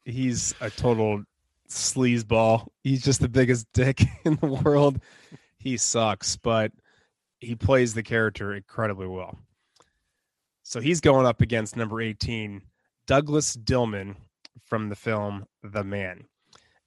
he's 0.04 0.54
a 0.60 0.70
total 0.70 1.22
sleazeball. 1.68 2.66
He's 2.82 3.02
just 3.02 3.20
the 3.20 3.28
biggest 3.28 3.66
dick 3.74 4.02
in 4.24 4.36
the 4.36 4.46
world. 4.46 5.00
He 5.58 5.76
sucks, 5.76 6.36
but 6.36 6.72
he 7.40 7.54
plays 7.54 7.94
the 7.94 8.02
character 8.02 8.54
incredibly 8.54 9.06
well. 9.06 9.38
So 10.62 10.80
he's 10.80 11.00
going 11.00 11.26
up 11.26 11.40
against 11.40 11.76
number 11.76 12.00
18, 12.00 12.62
Douglas 13.06 13.56
Dillman 13.56 14.16
from 14.64 14.88
the 14.88 14.96
film 14.96 15.46
The 15.62 15.82
Man. 15.82 16.24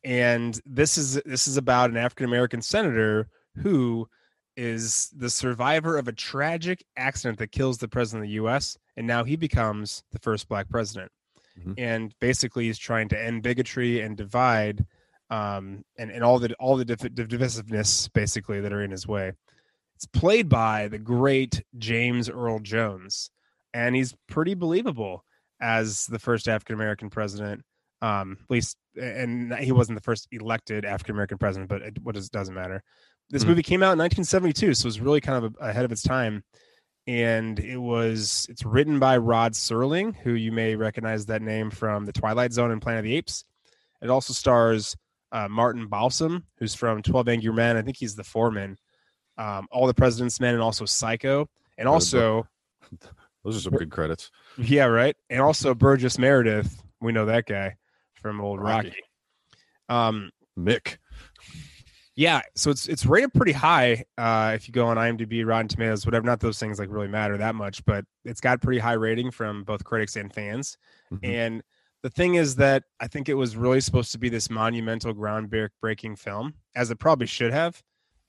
And 0.03 0.59
this 0.65 0.97
is 0.97 1.15
this 1.25 1.47
is 1.47 1.57
about 1.57 1.89
an 1.89 1.97
African 1.97 2.25
American 2.25 2.61
senator 2.61 3.27
who 3.57 4.07
is 4.55 5.11
the 5.15 5.29
survivor 5.29 5.97
of 5.97 6.07
a 6.07 6.13
tragic 6.13 6.83
accident 6.95 7.39
that 7.39 7.51
kills 7.51 7.77
the 7.77 7.87
president 7.87 8.23
of 8.23 8.29
the 8.29 8.35
US 8.35 8.77
and 8.95 9.07
now 9.07 9.23
he 9.23 9.35
becomes 9.35 10.03
the 10.11 10.19
first 10.19 10.47
black 10.47 10.69
president. 10.69 11.11
Mhm. 11.59 11.73
And 11.77 12.15
basically 12.19 12.65
he's 12.65 12.77
trying 12.77 13.09
to 13.09 13.21
end 13.21 13.43
bigotry 13.43 14.01
and 14.01 14.15
divide 14.15 14.85
um, 15.29 15.83
and, 15.97 16.11
and 16.11 16.23
all 16.23 16.37
the 16.37 16.53
all 16.55 16.77
the 16.77 16.85
div- 16.85 16.99
divisiveness 16.99 18.11
basically 18.13 18.59
that 18.61 18.73
are 18.73 18.83
in 18.83 18.91
his 18.91 19.07
way. 19.07 19.33
It's 20.03 20.19
played 20.19 20.49
by 20.49 20.89
the 20.89 20.99
great 20.99 21.63
James 21.77 22.29
Earl 22.29 22.59
Jones, 22.59 23.29
and 23.73 23.95
he's 23.95 24.13
pretty 24.27 24.53
believable 24.53 25.23
as 25.61 26.07
the 26.07 26.19
first 26.19 26.49
African 26.49 26.75
American 26.75 27.09
president. 27.09 27.61
Um, 28.01 28.37
at 28.41 28.49
least, 28.51 28.75
and 29.01 29.53
he 29.55 29.71
wasn't 29.71 29.97
the 29.97 30.03
first 30.03 30.27
elected 30.29 30.83
African 30.83 31.15
American 31.15 31.37
president, 31.37 31.69
but 31.69 31.81
it, 31.83 31.99
what 32.03 32.15
does 32.15 32.27
doesn't 32.29 32.53
matter. 32.53 32.83
This 33.29 33.45
Mhm. 33.45 33.47
movie 33.47 33.63
came 33.63 33.81
out 33.81 33.93
in 33.93 33.97
1972, 33.97 34.73
so 34.73 34.83
it 34.83 34.89
was 34.89 34.99
really 34.99 35.21
kind 35.21 35.45
of 35.45 35.55
ahead 35.61 35.85
of 35.85 35.91
its 35.93 36.03
time. 36.03 36.43
And 37.07 37.57
it 37.61 37.77
was 37.77 38.45
it's 38.49 38.65
written 38.65 38.99
by 38.99 39.15
Rod 39.15 39.53
Serling, 39.53 40.17
who 40.17 40.33
you 40.33 40.51
may 40.51 40.75
recognize 40.75 41.27
that 41.27 41.41
name 41.41 41.71
from 41.71 42.03
The 42.03 42.11
Twilight 42.11 42.51
Zone 42.51 42.71
and 42.71 42.81
Planet 42.81 42.99
of 42.99 43.05
the 43.05 43.15
Apes. 43.15 43.45
It 44.01 44.09
also 44.09 44.33
stars 44.33 44.97
uh, 45.31 45.47
Martin 45.47 45.87
Balsam, 45.87 46.43
who's 46.57 46.75
from 46.75 47.01
12 47.01 47.29
Angry 47.29 47.53
Men. 47.53 47.77
I 47.77 47.81
think 47.83 47.95
he's 47.95 48.17
the 48.17 48.25
foreman. 48.25 48.77
Um, 49.37 49.67
All 49.71 49.87
the 49.87 49.93
President's 49.93 50.39
Men 50.39 50.53
and 50.53 50.63
also 50.63 50.85
Psycho. 50.85 51.47
And 51.77 51.87
also, 51.87 52.47
Those 53.43 53.57
are 53.57 53.61
some 53.61 53.73
good 53.73 53.91
credits. 53.91 54.31
yeah, 54.57 54.85
right. 54.85 55.15
And 55.29 55.41
also 55.41 55.73
Burgess 55.73 56.17
Meredith. 56.17 56.81
We 57.01 57.11
know 57.11 57.25
that 57.25 57.45
guy 57.45 57.75
from 58.13 58.39
old 58.39 58.61
Rocky. 58.61 58.89
Rocky. 58.89 59.01
Um, 59.89 60.31
Mick. 60.57 60.97
Yeah, 62.15 62.41
so 62.55 62.69
it's 62.69 62.87
it's 62.87 63.05
rated 63.07 63.33
pretty 63.33 63.51
high. 63.53 64.05
Uh, 64.19 64.51
if 64.55 64.67
you 64.67 64.71
go 64.71 64.85
on 64.85 64.97
IMDb, 64.97 65.45
Rotten 65.45 65.67
Tomatoes, 65.67 66.05
whatever. 66.05 66.25
Not 66.25 66.39
those 66.39 66.59
things 66.59 66.77
like 66.77 66.89
really 66.91 67.07
matter 67.07 67.37
that 67.37 67.55
much, 67.55 67.83
but 67.85 68.05
it's 68.23 68.39
got 68.39 68.61
pretty 68.61 68.79
high 68.79 68.93
rating 68.93 69.31
from 69.31 69.63
both 69.63 69.83
critics 69.83 70.15
and 70.15 70.31
fans. 70.31 70.77
Mhm. 71.11 71.19
And 71.27 71.63
the 72.03 72.11
thing 72.11 72.35
is 72.35 72.55
that 72.57 72.83
I 72.99 73.07
think 73.07 73.29
it 73.29 73.33
was 73.33 73.57
really 73.57 73.81
supposed 73.81 74.11
to 74.11 74.19
be 74.19 74.29
this 74.29 74.49
monumental, 74.51 75.13
groundbreaking 75.13 76.19
film, 76.19 76.53
as 76.75 76.91
it 76.91 76.99
probably 76.99 77.25
should 77.27 77.51
have, 77.51 77.81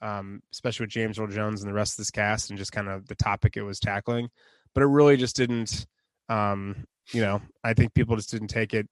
um, 0.04 0.42
especially 0.52 0.84
with 0.84 0.90
James 0.90 1.18
Earl 1.18 1.28
Jones 1.28 1.62
and 1.62 1.70
the 1.70 1.74
rest 1.74 1.94
of 1.94 1.96
this 1.98 2.10
cast 2.10 2.50
and 2.50 2.58
just 2.58 2.72
kind 2.72 2.88
of 2.88 3.08
the 3.08 3.14
topic 3.14 3.56
it 3.56 3.62
was 3.62 3.80
tackling. 3.80 4.28
But 4.74 4.82
it 4.82 4.86
really 4.86 5.16
just 5.16 5.34
didn't. 5.34 5.86
Um, 6.28 6.86
you 7.12 7.22
know, 7.22 7.40
I 7.64 7.74
think 7.74 7.94
people 7.94 8.16
just 8.16 8.30
didn't 8.30 8.48
take 8.48 8.74
it. 8.74 8.86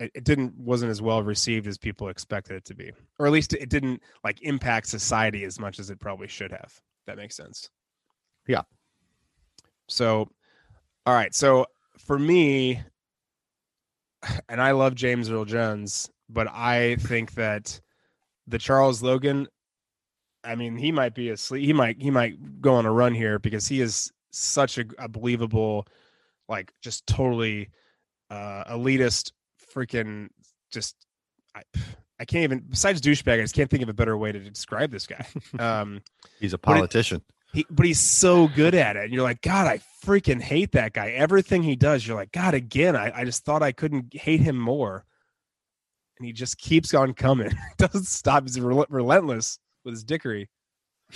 It, 0.00 0.10
it 0.14 0.24
didn't 0.24 0.54
wasn't 0.56 0.90
as 0.90 1.02
well 1.02 1.22
received 1.22 1.66
as 1.66 1.76
people 1.76 2.08
expected 2.08 2.56
it 2.56 2.64
to 2.66 2.74
be, 2.74 2.92
or 3.18 3.26
at 3.26 3.32
least 3.32 3.52
it 3.52 3.68
didn't 3.68 4.02
like 4.24 4.42
impact 4.42 4.86
society 4.86 5.44
as 5.44 5.60
much 5.60 5.78
as 5.78 5.90
it 5.90 6.00
probably 6.00 6.28
should 6.28 6.50
have. 6.50 6.72
That 7.06 7.16
makes 7.16 7.36
sense. 7.36 7.68
Yeah. 8.46 8.62
So, 9.88 10.30
all 11.04 11.14
right. 11.14 11.34
So 11.34 11.66
for 11.98 12.18
me, 12.18 12.82
and 14.48 14.60
I 14.60 14.70
love 14.70 14.94
James 14.94 15.30
Earl 15.30 15.44
Jones, 15.44 16.10
but 16.28 16.48
I 16.48 16.96
think 16.96 17.34
that 17.34 17.80
the 18.46 18.58
Charles 18.58 19.02
Logan, 19.02 19.46
I 20.48 20.54
mean, 20.54 20.76
he 20.76 20.90
might 20.92 21.14
be 21.14 21.28
asleep. 21.30 21.64
He 21.64 21.72
might 21.72 22.00
he 22.00 22.10
might 22.10 22.60
go 22.60 22.74
on 22.74 22.86
a 22.86 22.92
run 22.92 23.14
here 23.14 23.38
because 23.38 23.68
he 23.68 23.80
is 23.80 24.10
such 24.30 24.78
a, 24.78 24.84
a 24.98 25.08
believable, 25.08 25.86
like 26.48 26.72
just 26.82 27.06
totally 27.06 27.70
uh 28.30 28.64
elitist, 28.72 29.32
freaking 29.74 30.28
just. 30.72 30.96
I, 31.54 31.62
I 32.20 32.24
can't 32.24 32.44
even. 32.44 32.64
Besides 32.68 33.00
douchebag, 33.00 33.38
I 33.38 33.42
just 33.42 33.54
can't 33.54 33.70
think 33.70 33.82
of 33.82 33.88
a 33.88 33.94
better 33.94 34.16
way 34.18 34.32
to 34.32 34.40
describe 34.40 34.90
this 34.90 35.06
guy. 35.06 35.24
Um, 35.58 36.00
He's 36.40 36.52
a 36.52 36.58
But 36.58 36.72
it- 36.72 36.74
politician. 36.76 37.22
he, 37.52 37.64
but 37.70 37.86
he's 37.86 38.00
so 38.00 38.48
good 38.48 38.74
at 38.74 38.96
it. 38.96 39.04
And 39.04 39.12
you're 39.12 39.22
like, 39.22 39.40
God, 39.40 39.66
I 39.66 39.80
freaking 40.04 40.40
hate 40.40 40.72
that 40.72 40.92
guy. 40.94 41.10
Everything 41.10 41.62
he 41.62 41.76
does, 41.76 42.06
you're 42.06 42.16
like, 42.16 42.32
God, 42.32 42.54
again, 42.54 42.96
I, 42.96 43.12
I 43.20 43.24
just 43.24 43.44
thought 43.44 43.62
I 43.62 43.72
couldn't 43.72 44.14
hate 44.14 44.40
him 44.40 44.56
more. 44.58 45.04
And 46.18 46.26
he 46.26 46.32
just 46.32 46.58
keeps 46.58 46.92
on 46.94 47.14
coming. 47.14 47.52
Doesn't 47.78 48.06
stop. 48.06 48.42
He's 48.42 48.58
rel- 48.60 48.86
relentless 48.88 49.58
with 49.88 49.94
his 49.94 50.04
dickery. 50.04 50.48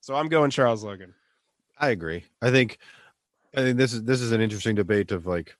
so 0.00 0.14
I'm 0.14 0.28
going 0.28 0.50
Charles 0.50 0.84
Logan. 0.84 1.14
I 1.76 1.90
agree. 1.90 2.24
I 2.40 2.50
think 2.50 2.78
I 3.56 3.60
think 3.62 3.76
this 3.76 3.92
is 3.92 4.04
this 4.04 4.20
is 4.20 4.30
an 4.32 4.40
interesting 4.40 4.76
debate 4.76 5.10
of 5.10 5.26
like 5.26 5.56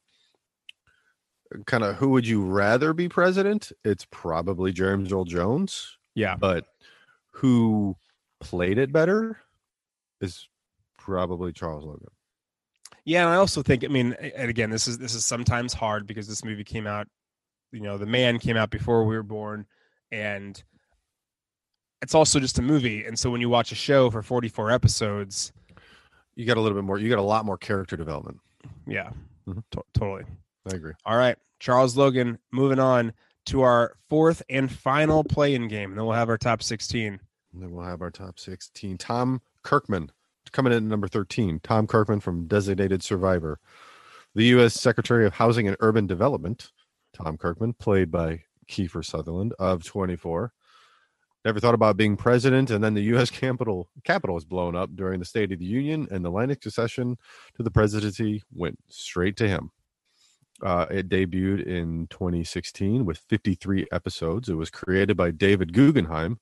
kind 1.66 1.82
of 1.82 1.96
who 1.96 2.10
would 2.10 2.26
you 2.26 2.42
rather 2.44 2.92
be 2.92 3.08
president? 3.08 3.72
It's 3.84 4.06
probably 4.10 4.72
James 4.72 5.12
Earl 5.12 5.24
Jones, 5.24 5.98
Yeah. 6.14 6.36
but 6.36 6.66
who 7.30 7.96
played 8.40 8.78
it 8.78 8.92
better 8.92 9.38
is 10.20 10.48
probably 10.96 11.52
Charles 11.52 11.84
Logan. 11.84 12.08
Yeah, 13.04 13.22
and 13.22 13.30
I 13.30 13.36
also 13.36 13.62
think, 13.62 13.84
I 13.84 13.88
mean, 13.88 14.12
and 14.12 14.50
again, 14.50 14.70
this 14.70 14.86
is 14.86 14.98
this 14.98 15.14
is 15.14 15.24
sometimes 15.24 15.72
hard 15.72 16.06
because 16.06 16.28
this 16.28 16.44
movie 16.44 16.64
came 16.64 16.86
out, 16.86 17.08
you 17.72 17.80
know, 17.80 17.96
the 17.98 18.06
man 18.06 18.38
came 18.38 18.56
out 18.56 18.70
before 18.70 19.04
we 19.04 19.16
were 19.16 19.22
born, 19.22 19.66
and 20.12 20.62
it's 22.02 22.14
also 22.14 22.38
just 22.40 22.58
a 22.58 22.62
movie. 22.62 23.04
And 23.04 23.18
so 23.18 23.30
when 23.30 23.40
you 23.40 23.48
watch 23.48 23.72
a 23.72 23.74
show 23.74 24.10
for 24.10 24.22
44 24.22 24.70
episodes, 24.70 25.52
You 26.36 26.46
got 26.46 26.56
a 26.56 26.60
little 26.60 26.78
bit 26.78 26.84
more. 26.84 26.98
You 26.98 27.08
got 27.08 27.18
a 27.18 27.22
lot 27.22 27.44
more 27.44 27.58
character 27.58 27.96
development. 27.96 28.38
yeah, 28.86 29.10
Mhm. 29.48 29.62
to- 29.72 29.82
totally. 29.92 30.24
I 30.70 30.76
agree. 30.76 30.92
All 31.04 31.16
right, 31.16 31.36
Charles 31.58 31.96
Logan. 31.96 32.38
Moving 32.52 32.78
on 32.78 33.12
to 33.46 33.62
our 33.62 33.96
fourth 34.08 34.40
and 34.48 34.70
final 34.70 35.24
play-in 35.24 35.66
game, 35.66 35.90
and 35.90 35.98
then 35.98 36.06
we'll 36.06 36.14
have 36.14 36.28
our 36.28 36.38
top 36.38 36.62
16. 36.62 37.18
And 37.52 37.62
then 37.62 37.72
we'll 37.72 37.84
have 37.86 38.02
our 38.02 38.10
top 38.12 38.38
16. 38.38 38.98
Tom 38.98 39.40
Kirkman 39.64 40.12
coming 40.52 40.72
in 40.72 40.76
at 40.76 40.82
number 40.88 41.08
13. 41.08 41.58
Tom 41.60 41.86
Kirkman 41.88 42.20
from 42.20 42.46
Designated 42.46 43.02
Survivor. 43.02 43.58
The 44.36 44.44
U.S. 44.44 44.74
Secretary 44.74 45.26
of 45.26 45.32
Housing 45.34 45.66
and 45.66 45.76
Urban 45.80 46.06
Development, 46.06 46.70
Tom 47.12 47.36
Kirkman, 47.36 47.72
played 47.72 48.10
by 48.12 48.44
Kiefer 48.68 49.04
Sutherland 49.04 49.54
of 49.58 49.82
24. 49.82 50.52
Never 51.48 51.60
thought 51.60 51.72
about 51.72 51.96
being 51.96 52.18
president, 52.18 52.68
and 52.70 52.84
then 52.84 52.92
the 52.92 53.04
U.S. 53.04 53.30
Capitol 53.40 53.88
Capitol 54.04 54.34
was 54.34 54.44
blown 54.44 54.76
up 54.76 54.94
during 54.94 55.18
the 55.18 55.24
State 55.24 55.50
of 55.50 55.58
the 55.58 55.64
Union, 55.64 56.06
and 56.10 56.22
the 56.22 56.30
line 56.30 56.50
of 56.50 56.58
succession 56.62 57.16
to 57.56 57.62
the 57.62 57.70
presidency 57.70 58.42
went 58.52 58.78
straight 58.90 59.34
to 59.38 59.48
him. 59.48 59.70
Uh, 60.62 60.84
it 60.90 61.08
debuted 61.08 61.64
in 61.64 62.06
2016 62.10 63.06
with 63.06 63.16
53 63.30 63.86
episodes. 63.90 64.50
It 64.50 64.56
was 64.56 64.68
created 64.68 65.16
by 65.16 65.30
David 65.30 65.72
Guggenheim, 65.72 66.38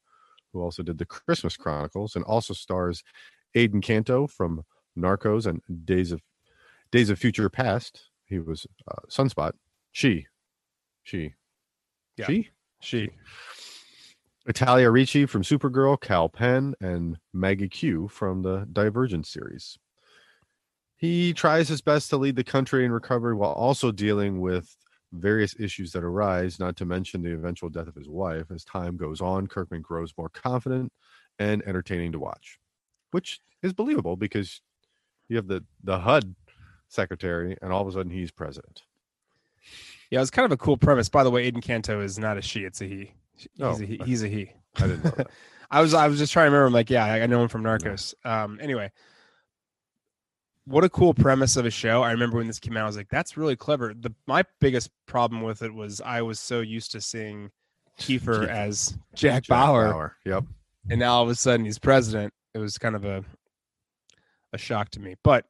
who 0.52 0.60
also 0.60 0.82
did 0.82 0.98
the 0.98 1.06
Christmas 1.06 1.56
Chronicles, 1.56 2.16
and 2.16 2.24
also 2.24 2.52
stars 2.52 3.04
Aiden 3.54 3.80
Canto 3.80 4.26
from 4.26 4.64
Narcos 4.98 5.46
and 5.46 5.62
Days 5.86 6.10
of 6.10 6.20
Days 6.90 7.10
of 7.10 7.20
Future 7.20 7.48
Past. 7.48 8.06
He 8.24 8.40
was 8.40 8.66
uh, 8.90 9.06
Sunspot. 9.08 9.52
She, 9.92 10.26
she, 11.04 11.34
Yeah. 12.16 12.26
she. 12.26 12.50
She. 12.80 13.10
Italia 14.46 14.90
Ricci 14.90 15.26
from 15.26 15.42
Supergirl, 15.42 16.00
Kal 16.00 16.28
Penn, 16.28 16.74
and 16.80 17.18
Maggie 17.32 17.68
Q 17.68 18.08
from 18.08 18.42
the 18.42 18.66
Divergent 18.72 19.26
series. 19.26 19.78
He 20.96 21.32
tries 21.34 21.68
his 21.68 21.80
best 21.80 22.10
to 22.10 22.16
lead 22.16 22.36
the 22.36 22.44
country 22.44 22.84
in 22.84 22.92
recovery 22.92 23.34
while 23.34 23.52
also 23.52 23.90
dealing 23.90 24.40
with 24.40 24.76
various 25.12 25.54
issues 25.58 25.92
that 25.92 26.04
arise, 26.04 26.58
not 26.58 26.76
to 26.76 26.84
mention 26.84 27.22
the 27.22 27.32
eventual 27.32 27.68
death 27.68 27.88
of 27.88 27.94
his 27.94 28.08
wife. 28.08 28.50
As 28.50 28.64
time 28.64 28.96
goes 28.96 29.20
on, 29.20 29.46
Kirkman 29.46 29.82
grows 29.82 30.14
more 30.16 30.28
confident 30.28 30.92
and 31.38 31.62
entertaining 31.66 32.12
to 32.12 32.18
watch, 32.18 32.58
which 33.10 33.40
is 33.62 33.72
believable 33.72 34.16
because 34.16 34.62
you 35.28 35.36
have 35.36 35.48
the, 35.48 35.64
the 35.82 35.98
HUD 35.98 36.34
secretary 36.88 37.56
and 37.60 37.72
all 37.72 37.82
of 37.82 37.88
a 37.88 37.92
sudden 37.92 38.12
he's 38.12 38.30
president. 38.30 38.82
Yeah, 40.10 40.20
it's 40.20 40.30
kind 40.30 40.46
of 40.46 40.52
a 40.52 40.56
cool 40.56 40.76
premise. 40.76 41.08
By 41.08 41.24
the 41.24 41.30
way, 41.30 41.50
Aiden 41.50 41.62
Canto 41.62 42.00
is 42.00 42.16
not 42.16 42.38
a 42.38 42.42
she; 42.42 42.60
it's 42.60 42.80
a 42.80 42.84
he. 42.84 43.12
He's, 43.36 43.48
Oh, 43.60 43.70
a, 43.70 43.78
he. 43.84 44.00
he's 44.04 44.22
a 44.22 44.28
he. 44.28 44.50
I 44.76 44.80
didn't 44.86 45.04
know 45.04 45.10
that. 45.16 45.28
I 45.70 45.80
was 45.80 45.94
I 45.94 46.06
was 46.08 46.18
just 46.18 46.32
trying 46.32 46.44
to 46.46 46.50
remember. 46.50 46.66
I'm 46.66 46.72
like, 46.72 46.90
yeah, 46.90 47.04
I 47.04 47.26
know 47.26 47.42
him 47.42 47.48
from 47.48 47.62
Narcos. 47.64 48.14
Um, 48.24 48.58
anyway, 48.62 48.92
what 50.64 50.84
a 50.84 50.88
cool 50.88 51.14
premise 51.14 51.56
of 51.56 51.66
a 51.66 51.70
show. 51.70 52.02
I 52.02 52.12
remember 52.12 52.36
when 52.38 52.46
this 52.46 52.58
came 52.60 52.76
out, 52.76 52.84
I 52.84 52.86
was 52.86 52.96
like, 52.96 53.08
that's 53.08 53.36
really 53.36 53.56
clever. 53.56 53.92
The 53.94 54.12
my 54.26 54.44
biggest 54.60 54.90
problem 55.06 55.42
with 55.42 55.62
it 55.62 55.72
was 55.72 56.00
I 56.00 56.22
was 56.22 56.40
so 56.40 56.60
used 56.60 56.92
to 56.92 57.00
seeing 57.00 57.50
Kiefer 58.00 58.46
as 58.48 58.96
Jack, 59.14 59.44
Jack 59.44 59.46
Bauer, 59.48 60.16
Yep. 60.24 60.44
and 60.90 61.00
now 61.00 61.14
all 61.14 61.22
of 61.24 61.28
a 61.30 61.34
sudden 61.34 61.64
he's 61.66 61.78
president. 61.78 62.32
It 62.54 62.58
was 62.58 62.78
kind 62.78 62.94
of 62.96 63.04
a 63.04 63.24
a 64.52 64.58
shock 64.58 64.90
to 64.90 65.00
me, 65.00 65.16
but 65.22 65.44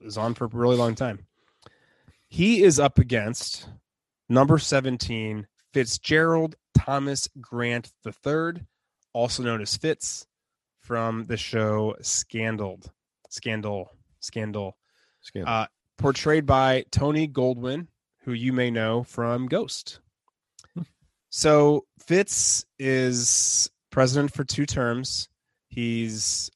it 0.00 0.04
was 0.04 0.16
on 0.18 0.34
for 0.34 0.44
a 0.46 0.48
really 0.48 0.76
long 0.76 0.94
time. 0.94 1.26
He 2.28 2.62
is 2.62 2.78
up 2.80 2.98
against 2.98 3.68
number 4.28 4.58
17, 4.58 5.46
Fitzgerald 5.72 6.54
Thomas 6.78 7.28
Grant 7.40 7.92
III, 8.06 8.62
also 9.12 9.42
known 9.42 9.60
as 9.60 9.76
Fitz, 9.76 10.26
from 10.80 11.24
the 11.24 11.36
show 11.36 11.96
Scandaled. 12.00 12.90
Scandal. 13.28 13.90
Scandal. 14.20 14.76
Scandal. 15.20 15.52
Uh, 15.52 15.66
portrayed 15.98 16.46
by 16.46 16.84
Tony 16.90 17.28
Goldwyn, 17.28 17.88
who 18.22 18.32
you 18.32 18.52
may 18.52 18.70
know 18.70 19.02
from 19.02 19.46
Ghost. 19.46 20.00
So 21.30 21.84
Fitz 22.00 22.64
is 22.78 23.70
president 23.90 24.32
for 24.32 24.44
two 24.44 24.64
terms. 24.64 25.28
He's 25.68 26.50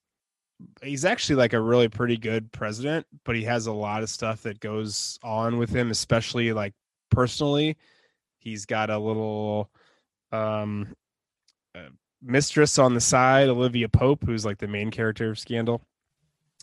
he's 0.82 1.04
actually 1.04 1.36
like 1.36 1.52
a 1.52 1.60
really 1.60 1.88
pretty 1.88 2.16
good 2.16 2.52
president, 2.52 3.06
but 3.24 3.36
he 3.36 3.44
has 3.44 3.66
a 3.66 3.72
lot 3.72 4.02
of 4.02 4.08
stuff 4.08 4.42
that 4.42 4.60
goes 4.60 5.18
on 5.22 5.58
with 5.58 5.70
him, 5.70 5.90
especially 5.90 6.52
like 6.52 6.72
personally. 7.10 7.76
He's 8.38 8.64
got 8.64 8.90
a 8.90 8.98
little 8.98 9.70
um 10.32 10.94
uh, 11.74 11.88
mistress 12.22 12.78
on 12.78 12.94
the 12.94 13.00
side, 13.00 13.48
Olivia 13.48 13.88
Pope, 13.88 14.24
who's 14.24 14.44
like 14.44 14.58
the 14.58 14.68
main 14.68 14.90
character 14.90 15.30
of 15.30 15.38
Scandal. 15.38 15.82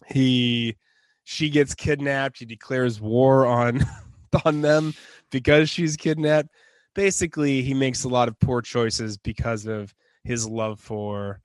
He 0.07 0.75
she 1.23 1.49
gets 1.49 1.75
kidnapped. 1.75 2.39
He 2.39 2.45
declares 2.45 2.99
war 2.99 3.45
on 3.45 3.81
on 4.45 4.61
them 4.61 4.93
because 5.31 5.69
she's 5.69 5.95
kidnapped. 5.95 6.49
Basically, 6.95 7.61
he 7.61 7.73
makes 7.73 8.03
a 8.03 8.09
lot 8.09 8.27
of 8.27 8.39
poor 8.39 8.61
choices 8.61 9.17
because 9.17 9.65
of 9.65 9.93
his 10.23 10.47
love 10.47 10.79
for 10.79 11.41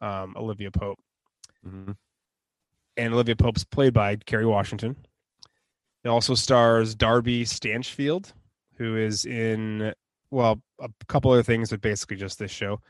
um, 0.00 0.34
Olivia 0.36 0.70
Pope. 0.70 0.98
Mhm. 1.66 1.96
And 2.96 3.12
Olivia 3.14 3.34
Pope's 3.36 3.64
played 3.64 3.92
by 3.92 4.16
Kerry 4.16 4.46
Washington. 4.46 4.96
It 6.04 6.08
also 6.08 6.34
stars 6.34 6.94
Darby 6.94 7.44
Stanchfield, 7.44 8.32
who 8.76 8.96
is 8.96 9.24
in 9.24 9.92
well 10.30 10.60
a 10.80 10.88
couple 11.08 11.30
other 11.30 11.42
things, 11.42 11.70
but 11.70 11.80
basically 11.80 12.16
just 12.16 12.38
this 12.38 12.50
show. 12.50 12.80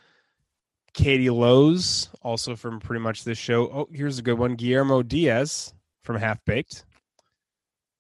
Katie 0.93 1.31
Lowes, 1.31 2.09
also 2.23 2.55
from 2.55 2.79
pretty 2.79 3.01
much 3.01 3.25
this 3.25 3.39
show. 3.39 3.65
Oh, 3.65 3.89
here's 3.93 4.19
a 4.19 4.23
good 4.23 4.39
one: 4.39 4.55
Guillermo 4.55 5.03
Diaz 5.03 5.75
from 6.03 6.17
Half 6.17 6.45
Baked. 6.45 6.85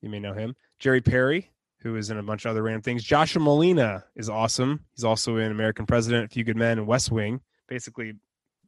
You 0.00 0.10
may 0.10 0.20
know 0.20 0.34
him. 0.34 0.54
Jerry 0.78 1.00
Perry, 1.00 1.50
who 1.80 1.96
is 1.96 2.10
in 2.10 2.18
a 2.18 2.22
bunch 2.22 2.44
of 2.44 2.50
other 2.50 2.62
random 2.62 2.82
things. 2.82 3.02
Joshua 3.02 3.42
Malina 3.42 4.04
is 4.16 4.28
awesome. 4.28 4.84
He's 4.94 5.04
also 5.04 5.36
in 5.36 5.50
American 5.50 5.86
President, 5.86 6.26
A 6.26 6.28
Few 6.28 6.44
Good 6.44 6.56
Men, 6.56 6.78
and 6.78 6.86
West 6.86 7.10
Wing. 7.10 7.40
Basically, 7.68 8.14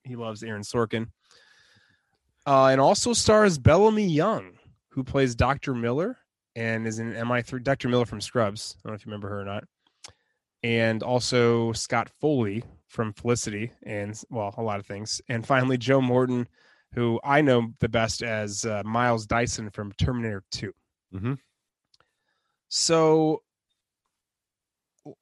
he 0.05 0.17
loves 0.17 0.43
Aaron 0.43 0.63
Sorkin. 0.63 1.09
Uh, 2.47 2.67
and 2.67 2.81
also 2.81 3.13
stars 3.13 3.59
Bellamy 3.59 4.07
Young, 4.07 4.53
who 4.91 5.03
plays 5.03 5.35
Dr. 5.35 5.75
Miller 5.75 6.17
and 6.55 6.87
is 6.87 6.99
in 6.99 7.13
MI3. 7.13 7.63
Dr. 7.63 7.89
Miller 7.89 8.07
from 8.07 8.21
Scrubs. 8.21 8.77
I 8.79 8.89
don't 8.89 8.93
know 8.93 8.95
if 8.95 9.05
you 9.05 9.11
remember 9.11 9.29
her 9.29 9.41
or 9.41 9.45
not. 9.45 9.65
And 10.67 11.05
also 11.05 11.73
Scott 11.75 12.11
Foley 12.21 12.65
from 12.89 13.13
Felicity 13.13 13.71
and, 13.85 14.21
well, 14.31 14.53
a 14.59 14.63
lot 14.63 14.81
of 14.81 14.87
things. 14.87 15.23
And 15.29 15.47
finally, 15.47 15.79
Joe 15.79 16.01
Morton, 16.01 16.49
who 16.93 17.21
I 17.23 17.41
know 17.41 17.69
the 17.79 17.89
best 17.89 18.21
as 18.21 18.65
uh, 18.65 18.83
Miles 18.85 19.27
Dyson 19.27 19.71
from 19.71 19.93
Terminator 19.93 20.43
2. 20.51 20.73
Mm-hmm. 21.15 21.35
So 22.69 23.43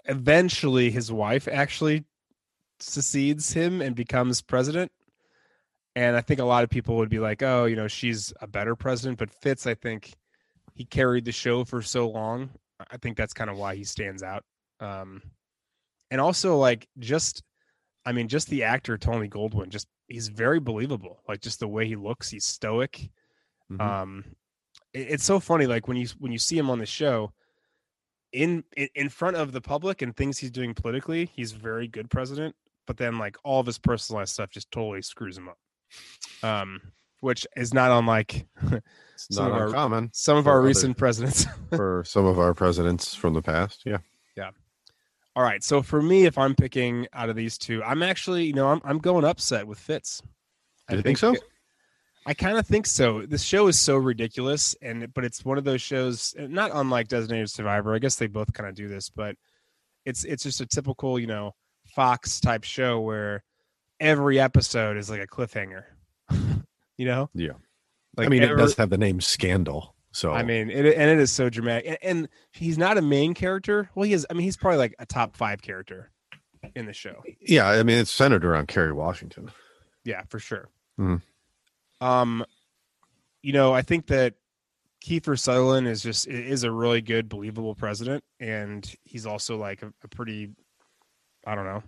eventually, 0.06 0.90
his 0.90 1.12
wife 1.12 1.46
actually 1.46 2.06
succeeds 2.80 3.52
him 3.52 3.82
and 3.82 3.94
becomes 3.94 4.40
president. 4.40 4.90
And 5.94 6.16
I 6.16 6.22
think 6.22 6.40
a 6.40 6.44
lot 6.44 6.64
of 6.64 6.70
people 6.70 6.96
would 6.96 7.10
be 7.10 7.18
like, 7.18 7.42
oh, 7.42 7.66
you 7.66 7.76
know, 7.76 7.86
she's 7.86 8.32
a 8.40 8.46
better 8.46 8.74
president. 8.74 9.18
But 9.18 9.28
Fitz, 9.28 9.66
I 9.66 9.74
think 9.74 10.14
he 10.74 10.86
carried 10.86 11.26
the 11.26 11.32
show 11.32 11.64
for 11.64 11.82
so 11.82 12.08
long. 12.08 12.48
I 12.90 12.96
think 12.96 13.18
that's 13.18 13.34
kind 13.34 13.50
of 13.50 13.58
why 13.58 13.76
he 13.76 13.84
stands 13.84 14.22
out. 14.22 14.42
Um, 14.80 15.22
and 16.10 16.20
also, 16.20 16.56
like, 16.56 16.88
just, 16.98 17.42
I 18.04 18.12
mean, 18.12 18.28
just 18.28 18.48
the 18.48 18.64
actor, 18.64 18.98
Tony 18.98 19.28
Goldwyn, 19.28 19.68
just, 19.68 19.86
he's 20.08 20.28
very 20.28 20.60
believable. 20.60 21.22
Like, 21.28 21.40
just 21.40 21.60
the 21.60 21.68
way 21.68 21.86
he 21.86 21.96
looks, 21.96 22.28
he's 22.30 22.44
stoic. 22.44 23.10
Mhm. 23.72 23.80
Um, 23.80 24.24
it- 24.92 25.08
it's 25.10 25.24
so 25.24 25.40
funny, 25.40 25.66
like, 25.66 25.88
when 25.88 25.96
you, 25.96 26.06
when 26.18 26.32
you 26.32 26.38
see 26.38 26.58
him 26.58 26.70
on 26.70 26.78
the 26.78 26.86
show, 26.86 27.32
in, 28.32 28.64
in 28.96 29.08
front 29.08 29.36
of 29.36 29.52
the 29.52 29.60
public 29.60 30.02
and 30.02 30.16
things 30.16 30.38
he's 30.38 30.50
doing 30.50 30.74
politically, 30.74 31.26
he's 31.34 31.52
very 31.52 31.86
good 31.86 32.10
president. 32.10 32.54
But 32.86 32.96
then, 32.96 33.16
like 33.18 33.36
all 33.44 33.60
of 33.60 33.66
his 33.66 33.78
personalized 33.78 34.32
stuff, 34.34 34.50
just 34.50 34.70
totally 34.70 35.00
screws 35.02 35.38
him 35.38 35.48
up. 35.48 35.58
Um, 36.42 36.80
which 37.20 37.46
is 37.56 37.72
not 37.72 37.90
unlike 37.92 38.46
it's 38.72 39.34
some 39.34 39.48
not 39.48 39.52
of 39.52 39.56
our- 39.60 39.66
uncommon 39.68 40.10
some 40.12 40.36
of 40.36 40.46
our 40.46 40.58
other- 40.58 40.66
recent 40.66 40.98
presidents. 40.98 41.46
for 41.74 42.02
some 42.06 42.26
of 42.26 42.38
our 42.38 42.52
presidents 42.52 43.14
from 43.14 43.32
the 43.32 43.40
past. 43.40 43.82
Yeah. 43.86 43.98
Yeah. 44.36 44.50
All 45.36 45.42
right, 45.42 45.62
so 45.64 45.82
for 45.82 46.00
me, 46.00 46.26
if 46.26 46.38
I'm 46.38 46.54
picking 46.54 47.08
out 47.12 47.28
of 47.28 47.34
these 47.36 47.58
two, 47.58 47.82
I'm 47.82 48.02
actually, 48.02 48.44
you 48.44 48.52
know, 48.52 48.68
I'm 48.68 48.80
I'm 48.84 48.98
going 48.98 49.24
upset 49.24 49.66
with 49.66 49.78
Fitz. 49.78 50.22
Do 50.88 50.96
you 50.96 51.02
think 51.02 51.18
so? 51.18 51.34
I 52.26 52.34
kind 52.34 52.56
of 52.56 52.66
think 52.66 52.86
so. 52.86 53.26
This 53.26 53.42
show 53.42 53.66
is 53.66 53.78
so 53.78 53.96
ridiculous, 53.96 54.74
and 54.80 55.12
but 55.12 55.24
it's 55.24 55.44
one 55.44 55.58
of 55.58 55.64
those 55.64 55.82
shows, 55.82 56.34
not 56.38 56.70
unlike 56.72 57.08
Designated 57.08 57.50
Survivor. 57.50 57.94
I 57.94 57.98
guess 57.98 58.16
they 58.16 58.28
both 58.28 58.52
kind 58.52 58.68
of 58.68 58.74
do 58.74 58.86
this, 58.88 59.10
but 59.10 59.36
it's 60.04 60.24
it's 60.24 60.42
just 60.44 60.60
a 60.60 60.66
typical, 60.66 61.18
you 61.18 61.26
know, 61.26 61.54
Fox 61.94 62.40
type 62.40 62.64
show 62.64 63.00
where 63.00 63.42
every 64.00 64.38
episode 64.40 64.96
is 64.96 65.10
like 65.10 65.20
a 65.20 65.26
cliffhanger. 65.26 65.84
you 66.96 67.06
know, 67.06 67.28
Yeah. 67.34 67.52
like 68.16 68.26
I 68.26 68.30
mean, 68.30 68.42
ever- 68.42 68.54
it 68.54 68.58
does 68.58 68.76
have 68.76 68.90
the 68.90 68.98
name 68.98 69.20
Scandal. 69.20 69.93
So 70.14 70.32
I 70.32 70.44
mean, 70.44 70.70
it, 70.70 70.86
and 70.86 71.10
it 71.10 71.18
is 71.18 71.32
so 71.32 71.50
dramatic. 71.50 71.86
And, 71.88 71.98
and 72.02 72.28
he's 72.52 72.78
not 72.78 72.96
a 72.96 73.02
main 73.02 73.34
character. 73.34 73.90
Well, 73.96 74.04
he 74.04 74.12
is. 74.12 74.24
I 74.30 74.34
mean, 74.34 74.44
he's 74.44 74.56
probably 74.56 74.78
like 74.78 74.94
a 75.00 75.06
top 75.06 75.36
five 75.36 75.60
character 75.60 76.12
in 76.76 76.86
the 76.86 76.92
show. 76.92 77.20
yeah, 77.40 77.68
I 77.68 77.82
mean, 77.82 77.98
it's 77.98 78.12
centered 78.12 78.44
around 78.44 78.68
Kerry 78.68 78.92
Washington. 78.92 79.50
Yeah, 80.04 80.22
for 80.28 80.38
sure. 80.38 80.68
Mhm. 81.00 81.20
Um, 82.00 82.44
you 83.42 83.52
know, 83.52 83.74
I 83.74 83.82
think 83.82 84.06
that 84.06 84.34
Kiefer 85.04 85.38
Sutherland 85.38 85.88
is 85.88 86.02
just 86.02 86.28
is 86.28 86.62
a 86.62 86.70
really 86.70 87.00
good, 87.00 87.28
believable 87.28 87.74
president, 87.74 88.22
and 88.38 88.90
he's 89.02 89.26
also 89.26 89.56
like 89.56 89.82
a, 89.82 89.92
a 90.02 90.08
pretty, 90.08 90.50
I 91.46 91.54
don't 91.56 91.66
know, 91.66 91.82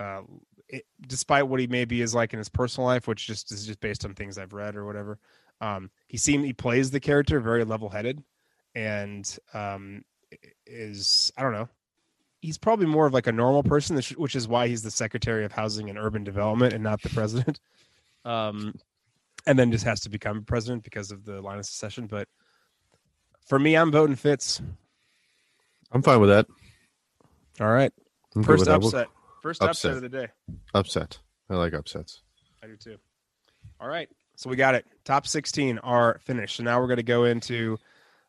uh, 0.00 0.22
it, 0.68 0.86
despite 1.06 1.46
what 1.46 1.60
he 1.60 1.66
maybe 1.68 2.00
is 2.00 2.14
like 2.14 2.32
in 2.32 2.38
his 2.38 2.48
personal 2.48 2.86
life, 2.86 3.06
which 3.06 3.26
just 3.26 3.52
is 3.52 3.64
just 3.64 3.80
based 3.80 4.04
on 4.04 4.14
things 4.14 4.38
I've 4.38 4.52
read 4.52 4.74
or 4.76 4.84
whatever. 4.84 5.18
Um, 5.60 5.90
he 6.06 6.16
seemed 6.16 6.44
he 6.44 6.52
plays 6.52 6.90
the 6.90 7.00
character 7.00 7.38
very 7.40 7.64
level 7.64 7.88
headed, 7.90 8.22
and 8.74 9.38
um, 9.54 10.04
is 10.66 11.32
I 11.36 11.42
don't 11.42 11.52
know. 11.52 11.68
He's 12.40 12.56
probably 12.58 12.86
more 12.86 13.06
of 13.06 13.12
like 13.12 13.26
a 13.26 13.32
normal 13.32 13.62
person, 13.62 13.96
which- 13.96 14.12
which 14.16 14.34
is 14.34 14.48
why 14.48 14.66
he's 14.68 14.82
the 14.82 14.90
Secretary 14.90 15.44
of 15.44 15.52
Housing 15.52 15.90
and 15.90 15.98
Urban 15.98 16.24
Development 16.24 16.72
and 16.72 16.82
not 16.82 17.02
the 17.02 17.10
president. 17.10 17.60
Um, 18.24 18.74
and 19.46 19.58
then 19.58 19.72
just 19.72 19.84
has 19.84 20.00
to 20.00 20.10
become 20.10 20.44
president 20.44 20.82
because 20.84 21.10
of 21.10 21.24
the 21.24 21.40
line 21.40 21.58
of 21.58 21.64
succession. 21.66 22.06
But 22.06 22.28
for 23.46 23.58
me, 23.58 23.74
I'm 23.76 23.90
voting 23.90 24.16
Fitz. 24.16 24.60
I'm 25.92 26.02
fine 26.02 26.20
with 26.20 26.28
that. 26.30 26.46
All 27.60 27.70
right, 27.70 27.92
I'm 28.36 28.42
first 28.42 28.60
with 28.60 28.68
that. 28.68 28.76
Upset, 28.84 29.08
first 29.42 29.62
upset. 29.62 29.92
Upset. 29.92 29.96
of 29.96 30.02
the 30.02 30.08
day. 30.18 30.28
Upset. 30.74 31.18
I 31.48 31.54
like 31.56 31.72
upsets. 31.74 32.22
I 32.62 32.66
do 32.68 32.76
too. 32.76 32.96
All 33.80 33.88
right, 33.88 34.08
so 34.40 34.48
we 34.48 34.56
got 34.56 34.74
it. 34.74 34.86
Top 35.04 35.26
16 35.26 35.78
are 35.80 36.18
finished. 36.24 36.56
So 36.56 36.62
now 36.62 36.80
we're 36.80 36.86
going 36.86 36.96
to 36.96 37.02
go 37.02 37.24
into. 37.24 37.78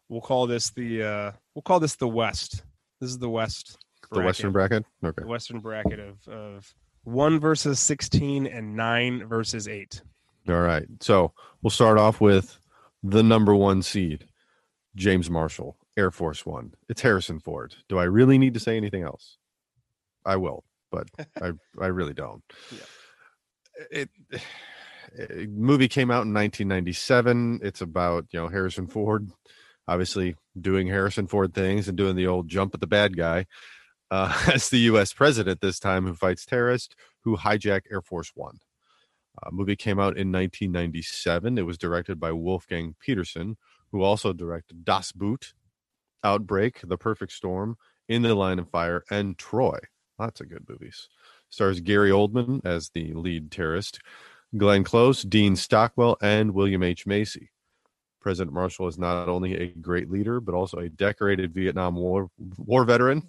We'll 0.10 0.19
call 0.19 0.45
this 0.45 0.69
the. 0.71 1.04
uh 1.04 1.32
We'll 1.56 1.62
call 1.62 1.80
this 1.80 1.95
the 1.95 2.08
West. 2.08 2.63
This 3.00 3.10
is 3.10 3.17
the 3.17 3.30
West. 3.30 3.78
The 4.12 4.19
Western 4.21 4.52
bracket. 4.52 4.84
Okay. 5.02 5.21
the 5.21 5.28
Western 5.28 5.60
bracket 5.60 6.00
of 6.00 6.28
of 6.28 6.76
one 7.06 7.39
versus 7.39 7.80
16 7.80 8.45
and 8.45 8.76
nine 8.76 9.26
versus 9.26 9.69
eight. 9.69 10.02
All 10.50 10.60
right. 10.60 10.84
So 11.00 11.32
we'll 11.62 11.71
start 11.71 11.97
off 11.97 12.19
with 12.19 12.60
the 13.04 13.24
number 13.24 13.56
one 13.56 13.82
seed, 13.82 14.26
James 14.95 15.30
Marshall, 15.30 15.78
Air 15.95 16.12
Force 16.12 16.45
One. 16.45 16.74
It's 16.89 17.00
Harrison 17.00 17.39
Ford. 17.39 17.74
Do 17.88 17.97
I 17.97 18.04
really 18.04 18.38
need 18.38 18.54
to 18.56 18.60
say 18.60 18.76
anything 18.76 19.04
else? 19.04 19.38
I 20.26 20.36
will, 20.36 20.65
but 20.91 21.08
I 21.41 21.54
I 21.80 21.88
really 21.88 22.13
don't. 22.13 22.43
It, 23.89 24.10
it 24.30 24.41
movie 25.47 25.88
came 25.88 26.12
out 26.12 26.26
in 26.26 26.34
1997. 26.34 27.60
It's 27.63 27.82
about 27.82 28.28
you 28.32 28.39
know 28.39 28.47
Harrison 28.47 28.88
Ford, 28.88 29.30
obviously 29.88 30.36
doing 30.60 30.88
Harrison 30.88 31.28
Ford 31.28 31.54
things 31.54 31.88
and 31.88 31.97
doing 31.97 32.15
the 32.15 32.28
old 32.28 32.47
jump 32.47 32.74
at 32.74 32.82
the 32.82 32.88
bad 32.88 33.17
guy 33.17 33.45
uh, 34.10 34.45
as 34.54 34.69
the 34.69 34.80
U.S. 34.80 35.13
president 35.13 35.62
this 35.62 35.80
time, 35.80 36.06
who 36.06 36.13
fights 36.13 36.45
terrorists 36.45 36.95
who 37.24 37.38
hijack 37.38 37.82
Air 37.91 38.02
Force 38.02 38.32
One. 38.36 38.60
Uh, 39.41 39.50
movie 39.52 39.76
came 39.76 40.00
out 40.00 40.17
in 40.17 40.32
1997. 40.32 41.58
It 41.58 41.65
was 41.65 41.78
directed 41.78 42.19
by 42.19 42.32
Wolfgang 42.32 42.95
Petersen, 43.00 43.58
who 43.91 44.02
also 44.02 44.34
directed 44.34 44.84
Das 44.84 45.12
Boot, 45.12 45.54
Outbreak, 46.24 46.82
The 46.84 46.97
Perfect 46.97 47.32
Storm, 47.32 47.78
In 48.08 48.21
the 48.24 48.36
Line 48.36 48.60
of 48.60 48.69
Fire, 48.69 49.04
and 49.10 49.38
Troy. 49.38 49.80
Lots 50.19 50.41
of 50.41 50.50
good 50.50 50.67
movies. 50.67 51.08
Stars 51.50 51.80
Gary 51.82 52.12
Oldman 52.12 52.65
as 52.65 52.89
the 52.89 53.13
lead 53.13 53.52
terrorist, 53.52 54.00
Glenn 54.58 54.84
Close, 54.84 55.24
Dean 55.24 55.56
Stockwell, 55.56 56.18
and 56.22 56.54
William 56.54 56.84
H. 56.84 57.06
Macy. 57.06 57.52
President 58.20 58.54
Marshall 58.54 58.88
is 58.88 58.98
not 58.98 59.30
only 59.30 59.56
a 59.56 59.68
great 59.68 60.12
leader, 60.12 60.40
but 60.40 60.54
also 60.54 60.78
a 60.78 60.90
decorated 60.90 61.54
Vietnam 61.54 61.96
War, 61.96 62.30
war 62.58 62.84
veteran 62.84 63.24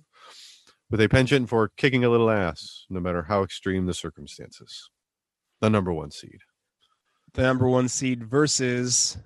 with 0.90 1.00
a 1.00 1.08
penchant 1.08 1.48
for 1.48 1.68
kicking 1.76 2.04
a 2.04 2.10
little 2.10 2.30
ass, 2.30 2.84
no 2.90 3.00
matter 3.00 3.22
how 3.22 3.42
extreme 3.42 3.86
the 3.86 3.94
circumstances 3.94 4.90
the 5.62 5.70
number 5.70 5.92
one 5.92 6.10
seed. 6.10 6.40
The 7.32 7.42
number 7.42 7.68
one 7.68 7.88
seed 7.88 8.24
versus 8.24 9.16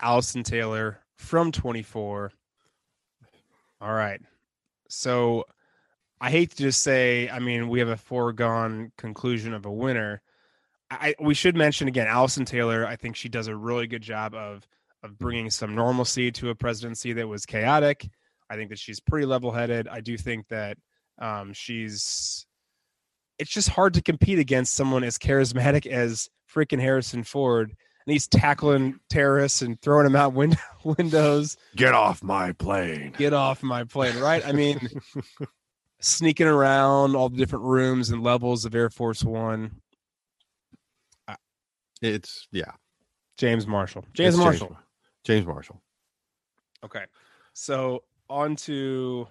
Allison 0.00 0.44
Taylor 0.44 1.00
from 1.16 1.50
24. 1.50 2.30
All 3.80 3.92
right. 3.92 4.20
So 4.88 5.46
I 6.20 6.30
hate 6.30 6.50
to 6.50 6.56
just 6.56 6.82
say, 6.82 7.28
I 7.28 7.40
mean, 7.40 7.68
we 7.68 7.80
have 7.80 7.88
a 7.88 7.96
foregone 7.96 8.92
conclusion 8.96 9.52
of 9.52 9.66
a 9.66 9.72
winner. 9.72 10.22
I 10.90 11.14
we 11.20 11.34
should 11.34 11.56
mention 11.56 11.88
again, 11.88 12.06
Allison 12.06 12.44
Taylor. 12.44 12.86
I 12.86 12.96
think 12.96 13.16
she 13.16 13.28
does 13.28 13.48
a 13.48 13.56
really 13.56 13.86
good 13.86 14.02
job 14.02 14.34
of 14.34 14.66
of 15.02 15.18
bringing 15.18 15.50
some 15.50 15.74
normalcy 15.74 16.30
to 16.32 16.50
a 16.50 16.54
presidency 16.54 17.12
that 17.14 17.28
was 17.28 17.46
chaotic. 17.46 18.08
I 18.48 18.56
think 18.56 18.70
that 18.70 18.78
she's 18.78 19.00
pretty 19.00 19.26
level 19.26 19.50
headed. 19.50 19.88
I 19.88 20.00
do 20.00 20.16
think 20.16 20.48
that 20.48 20.76
um, 21.20 21.52
she's. 21.52 22.46
It's 23.38 23.50
just 23.50 23.68
hard 23.68 23.94
to 23.94 24.02
compete 24.02 24.38
against 24.38 24.74
someone 24.74 25.04
as 25.04 25.18
charismatic 25.18 25.86
as 25.86 26.30
freaking 26.52 26.80
Harrison 26.80 27.22
Ford, 27.22 27.68
and 27.68 28.12
he's 28.12 28.26
tackling 28.26 28.98
terrorists 29.10 29.60
and 29.60 29.80
throwing 29.82 30.04
them 30.04 30.16
out 30.16 30.32
window, 30.32 30.56
windows. 30.84 31.56
Get 31.74 31.92
off 31.92 32.22
my 32.22 32.52
plane. 32.52 33.12
Get 33.18 33.34
off 33.34 33.62
my 33.62 33.84
plane, 33.84 34.18
right? 34.18 34.46
I 34.46 34.52
mean, 34.52 34.88
sneaking 36.00 36.46
around 36.46 37.14
all 37.14 37.28
the 37.28 37.36
different 37.36 37.64
rooms 37.64 38.10
and 38.10 38.22
levels 38.22 38.64
of 38.64 38.74
Air 38.74 38.88
Force 38.88 39.22
One. 39.22 39.82
It's 42.06 42.48
yeah. 42.52 42.72
James 43.36 43.66
Marshall. 43.66 44.04
James 44.14 44.34
It's 44.34 44.42
Marshall. 44.42 44.76
James 45.24 45.46
Marshall. 45.46 45.80
Okay. 46.84 47.04
So 47.52 48.04
on 48.30 48.56
to 48.56 49.26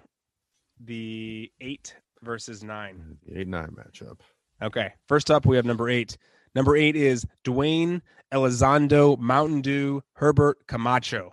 the 0.80 1.50
eight 1.60 1.96
versus 2.22 2.62
nine. 2.62 2.96
Mm, 2.96 3.16
the 3.34 3.40
eight 3.40 3.48
nine 3.48 3.70
matchup. 3.76 4.20
Okay. 4.62 4.92
First 5.08 5.30
up, 5.30 5.46
we 5.46 5.56
have 5.56 5.64
number 5.64 5.88
eight. 5.88 6.16
Number 6.54 6.76
eight 6.76 6.96
is 6.96 7.26
Dwayne 7.44 8.00
Elizondo 8.32 9.18
Mountain 9.18 9.60
Dew 9.60 10.02
Herbert 10.14 10.66
Camacho 10.66 11.32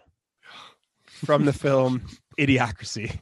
from 1.05 1.45
the 1.45 1.53
film 1.53 2.05
Idiocracy. 2.39 3.19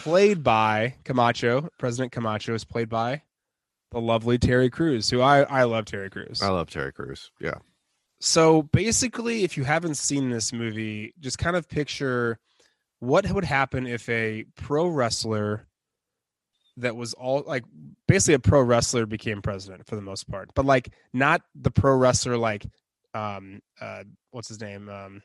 played 0.00 0.42
by 0.42 0.94
Camacho. 1.04 1.68
President 1.78 2.12
Camacho 2.12 2.54
is 2.54 2.64
played 2.64 2.88
by 2.88 3.22
the 3.90 4.00
lovely 4.00 4.38
Terry 4.38 4.70
Crews, 4.70 5.08
who 5.10 5.20
I 5.20 5.42
I 5.42 5.64
love 5.64 5.84
Terry 5.86 6.10
Crews. 6.10 6.42
I 6.42 6.48
love 6.48 6.70
Terry 6.70 6.92
Crews. 6.92 7.30
Yeah. 7.40 7.54
So 8.20 8.62
basically, 8.62 9.44
if 9.44 9.56
you 9.56 9.64
haven't 9.64 9.94
seen 9.96 10.30
this 10.30 10.52
movie, 10.52 11.14
just 11.20 11.38
kind 11.38 11.56
of 11.56 11.68
picture 11.68 12.38
what 13.00 13.30
would 13.30 13.44
happen 13.44 13.86
if 13.86 14.08
a 14.08 14.44
pro 14.56 14.88
wrestler 14.88 15.66
that 16.78 16.96
was 16.96 17.14
all 17.14 17.42
like 17.46 17.64
basically 18.06 18.34
a 18.34 18.38
pro 18.38 18.60
wrestler 18.62 19.06
became 19.06 19.40
president 19.42 19.86
for 19.86 19.94
the 19.96 20.02
most 20.02 20.28
part, 20.30 20.50
but 20.54 20.64
like 20.64 20.92
not 21.12 21.42
the 21.54 21.70
pro 21.70 21.96
wrestler 21.96 22.36
like 22.36 22.66
um 23.14 23.60
uh 23.80 24.02
what's 24.32 24.48
his 24.48 24.60
name 24.60 24.88
um 24.90 25.22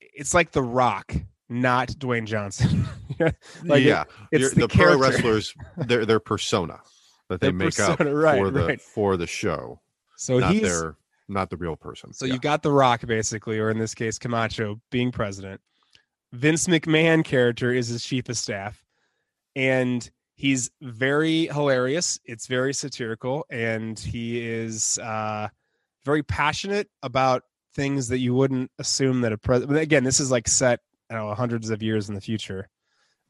it's 0.00 0.32
like 0.32 0.52
the 0.52 0.62
rock 0.62 1.14
not 1.50 1.88
dwayne 1.90 2.24
johnson 2.26 2.88
like 3.64 3.82
yeah, 3.84 4.04
it- 4.32 4.40
it's 4.40 4.54
the, 4.54 4.62
the, 4.62 4.68
pro 4.68 4.96
wrestlers, 4.96 5.54
their 5.76 6.06
their 6.06 6.18
persona 6.20 6.80
that 7.30 7.40
they 7.40 7.46
Their 7.46 7.54
make 7.54 7.80
up 7.80 8.00
right, 8.00 8.38
for 8.38 8.50
the 8.50 8.66
right. 8.66 8.80
for 8.80 9.16
the 9.16 9.26
show, 9.26 9.80
so 10.16 10.38
not 10.40 10.52
he's 10.52 10.62
their 10.62 10.96
not 11.28 11.48
the 11.48 11.56
real 11.56 11.76
person. 11.76 12.12
So 12.12 12.26
Yeah. 12.26 12.34
you 12.34 12.40
got 12.40 12.62
The 12.62 12.72
Rock, 12.72 13.06
basically, 13.06 13.58
or 13.60 13.70
in 13.70 13.78
this 13.78 13.94
case, 13.94 14.18
Camacho 14.18 14.80
being 14.90 15.12
president. 15.12 15.60
Vince 16.32 16.66
McMahon 16.66 17.24
character 17.24 17.72
is 17.72 17.86
his 17.86 18.04
chief 18.04 18.28
of 18.28 18.36
staff, 18.36 18.84
and 19.54 20.10
he's 20.34 20.70
very 20.82 21.46
hilarious. 21.46 22.18
It's 22.24 22.48
very 22.48 22.74
satirical, 22.74 23.46
and 23.48 23.96
he 23.98 24.40
is 24.44 24.98
uh, 24.98 25.48
very 26.04 26.24
passionate 26.24 26.88
about 27.02 27.44
things 27.76 28.08
that 28.08 28.18
you 28.18 28.34
wouldn't 28.34 28.72
assume 28.80 29.20
that 29.20 29.32
a 29.32 29.38
president. 29.38 29.78
Again, 29.78 30.02
this 30.02 30.18
is 30.18 30.32
like 30.32 30.48
set, 30.48 30.80
I 31.08 31.14
don't 31.14 31.28
know, 31.28 31.34
hundreds 31.34 31.70
of 31.70 31.80
years 31.80 32.08
in 32.08 32.16
the 32.16 32.20
future, 32.20 32.68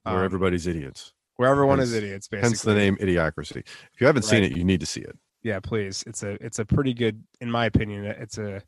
where 0.05 0.19
um, 0.21 0.25
everybody's 0.25 0.67
idiots. 0.67 1.13
Where 1.41 1.49
everyone 1.49 1.81
is 1.81 1.91
hence- 1.93 2.03
idiots. 2.05 2.29
Basically, 2.29 2.49
Hence 2.51 2.63
the 2.63 2.75
name 2.75 2.97
Idiocracy. 2.97 3.57
If 3.95 4.01
you 4.01 4.07
haven't 4.07 4.25
seen 4.25 4.45
it, 4.45 4.57
you 4.57 4.63
need 4.65 4.81
to 4.81 4.87
see 4.87 5.01
it. 5.01 5.17
yeah 5.43 5.59
please 5.59 6.05
it's 6.07 6.23
a 6.23 6.33
it's 6.45 6.59
a 6.59 6.65
pretty 6.67 6.93
good 6.93 7.23
in 7.41 7.51
my 7.51 7.65
opinion 7.65 8.05
it's 8.05 8.37
a 8.37 8.61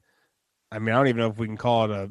i 0.71 0.79
mean 0.79 0.95
i 0.95 0.97
don't 0.97 1.09
even 1.09 1.19
know 1.19 1.29
if 1.29 1.37
we 1.37 1.47
can 1.47 1.59
call 1.59 1.85
it 1.85 1.91
a 1.91 2.11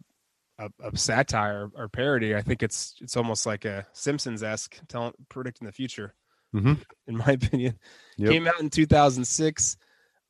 a, 0.59 0.89
a 0.89 0.95
satire 0.95 1.71
or 1.75 1.89
parody 1.89 2.35
i 2.35 2.41
think 2.43 2.61
it's 2.61 2.93
it's 3.01 3.17
almost 3.17 3.47
like 3.47 3.65
a 3.65 3.87
simpsons-esque 3.93 4.77
telling 4.87 5.13
predicting 5.29 5.65
the 5.65 5.71
future 5.71 6.13
Mhm. 6.53 6.77
in 7.07 7.17
my 7.17 7.31
opinion 7.39 7.79
Yep. 8.17 8.31
came 8.31 8.45
out 8.47 8.59
in 8.61 8.69
2006 8.69 9.77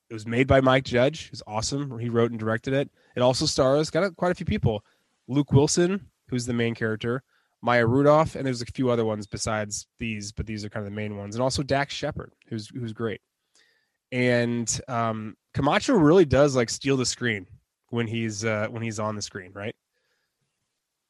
it 0.10 0.14
was 0.14 0.26
made 0.26 0.48
by 0.48 0.62
mike 0.62 0.86
judge 0.86 1.28
who's 1.30 1.44
awesome 1.46 2.00
he 2.00 2.08
wrote 2.10 2.32
and 2.32 2.40
directed 2.40 2.74
it 2.74 2.90
it 3.18 3.22
also 3.22 3.46
stars 3.46 3.90
got 3.90 4.04
a, 4.06 4.12
quite 4.12 4.32
a 4.32 4.36
few 4.36 4.46
people 4.46 4.86
luke 5.28 5.52
wilson 5.52 6.08
who's 6.30 6.46
the 6.46 6.54
main 6.54 6.74
character 6.74 7.22
maya 7.62 7.86
rudolph 7.86 8.36
and 8.36 8.46
there's 8.46 8.62
a 8.62 8.66
few 8.66 8.90
other 8.90 9.06
ones 9.06 9.28
besides 9.28 9.88
these 10.00 10.32
but 10.32 10.46
these 10.46 10.66
are 10.66 10.70
kind 10.70 10.86
of 10.86 10.92
the 10.92 10.96
main 10.96 11.18
ones 11.18 11.36
and 11.36 11.44
also 11.44 11.62
dax 11.64 11.94
shepard 11.94 12.34
who's 12.50 12.70
who's 12.70 12.94
great 12.94 13.22
and 14.12 14.82
um, 14.88 15.36
Camacho 15.54 15.94
really 15.94 16.26
does 16.26 16.56
like 16.56 16.70
steal 16.70 16.98
the 16.98 17.06
screen 17.06 17.48
when 17.90 18.08
he's 18.08 18.44
uh, 18.44 18.68
when 18.70 18.84
he's 18.84 19.00
on 19.00 19.16
the 19.16 19.22
screen, 19.22 19.52
right? 19.54 19.76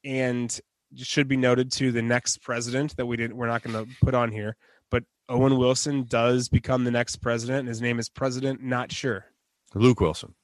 And 0.03 0.59
should 0.95 1.27
be 1.27 1.37
noted 1.37 1.71
to 1.71 1.91
the 1.91 2.01
next 2.01 2.41
president 2.43 2.95
that 2.97 3.05
we 3.05 3.17
didn't 3.17 3.37
we're 3.37 3.47
not 3.47 3.63
going 3.63 3.85
to 3.85 3.91
put 4.01 4.13
on 4.13 4.31
here, 4.31 4.55
but 4.89 5.03
Owen 5.29 5.57
Wilson 5.57 6.05
does 6.07 6.49
become 6.49 6.83
the 6.83 6.91
next 6.91 7.17
president, 7.17 7.59
and 7.59 7.67
his 7.69 7.81
name 7.81 7.97
is 7.97 8.09
President 8.09 8.61
Not 8.61 8.91
Sure. 8.91 9.25
Luke 9.73 10.01
Wilson. 10.01 10.35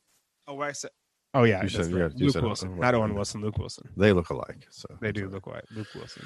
Oh, 0.47 0.61
I 0.61 0.71
said. 0.71 0.91
Oh 1.37 1.43
yeah, 1.43 1.61
You 1.61 1.69
said- 1.69 1.91
yeah, 1.91 2.09
Luke 2.15 2.35
it. 2.35 2.41
Wilson, 2.41 2.79
not. 2.79 2.95
Owen 2.95 3.13
Wilson. 3.13 3.41
Luke 3.41 3.57
Wilson. 3.57 3.87
They 3.95 4.11
look 4.11 4.29
alike. 4.29 4.65
So 4.71 4.87
They 5.01 5.11
do 5.11 5.29
look 5.29 5.45
like 5.45 5.63
Luke 5.75 5.87
Wilson. 5.93 6.25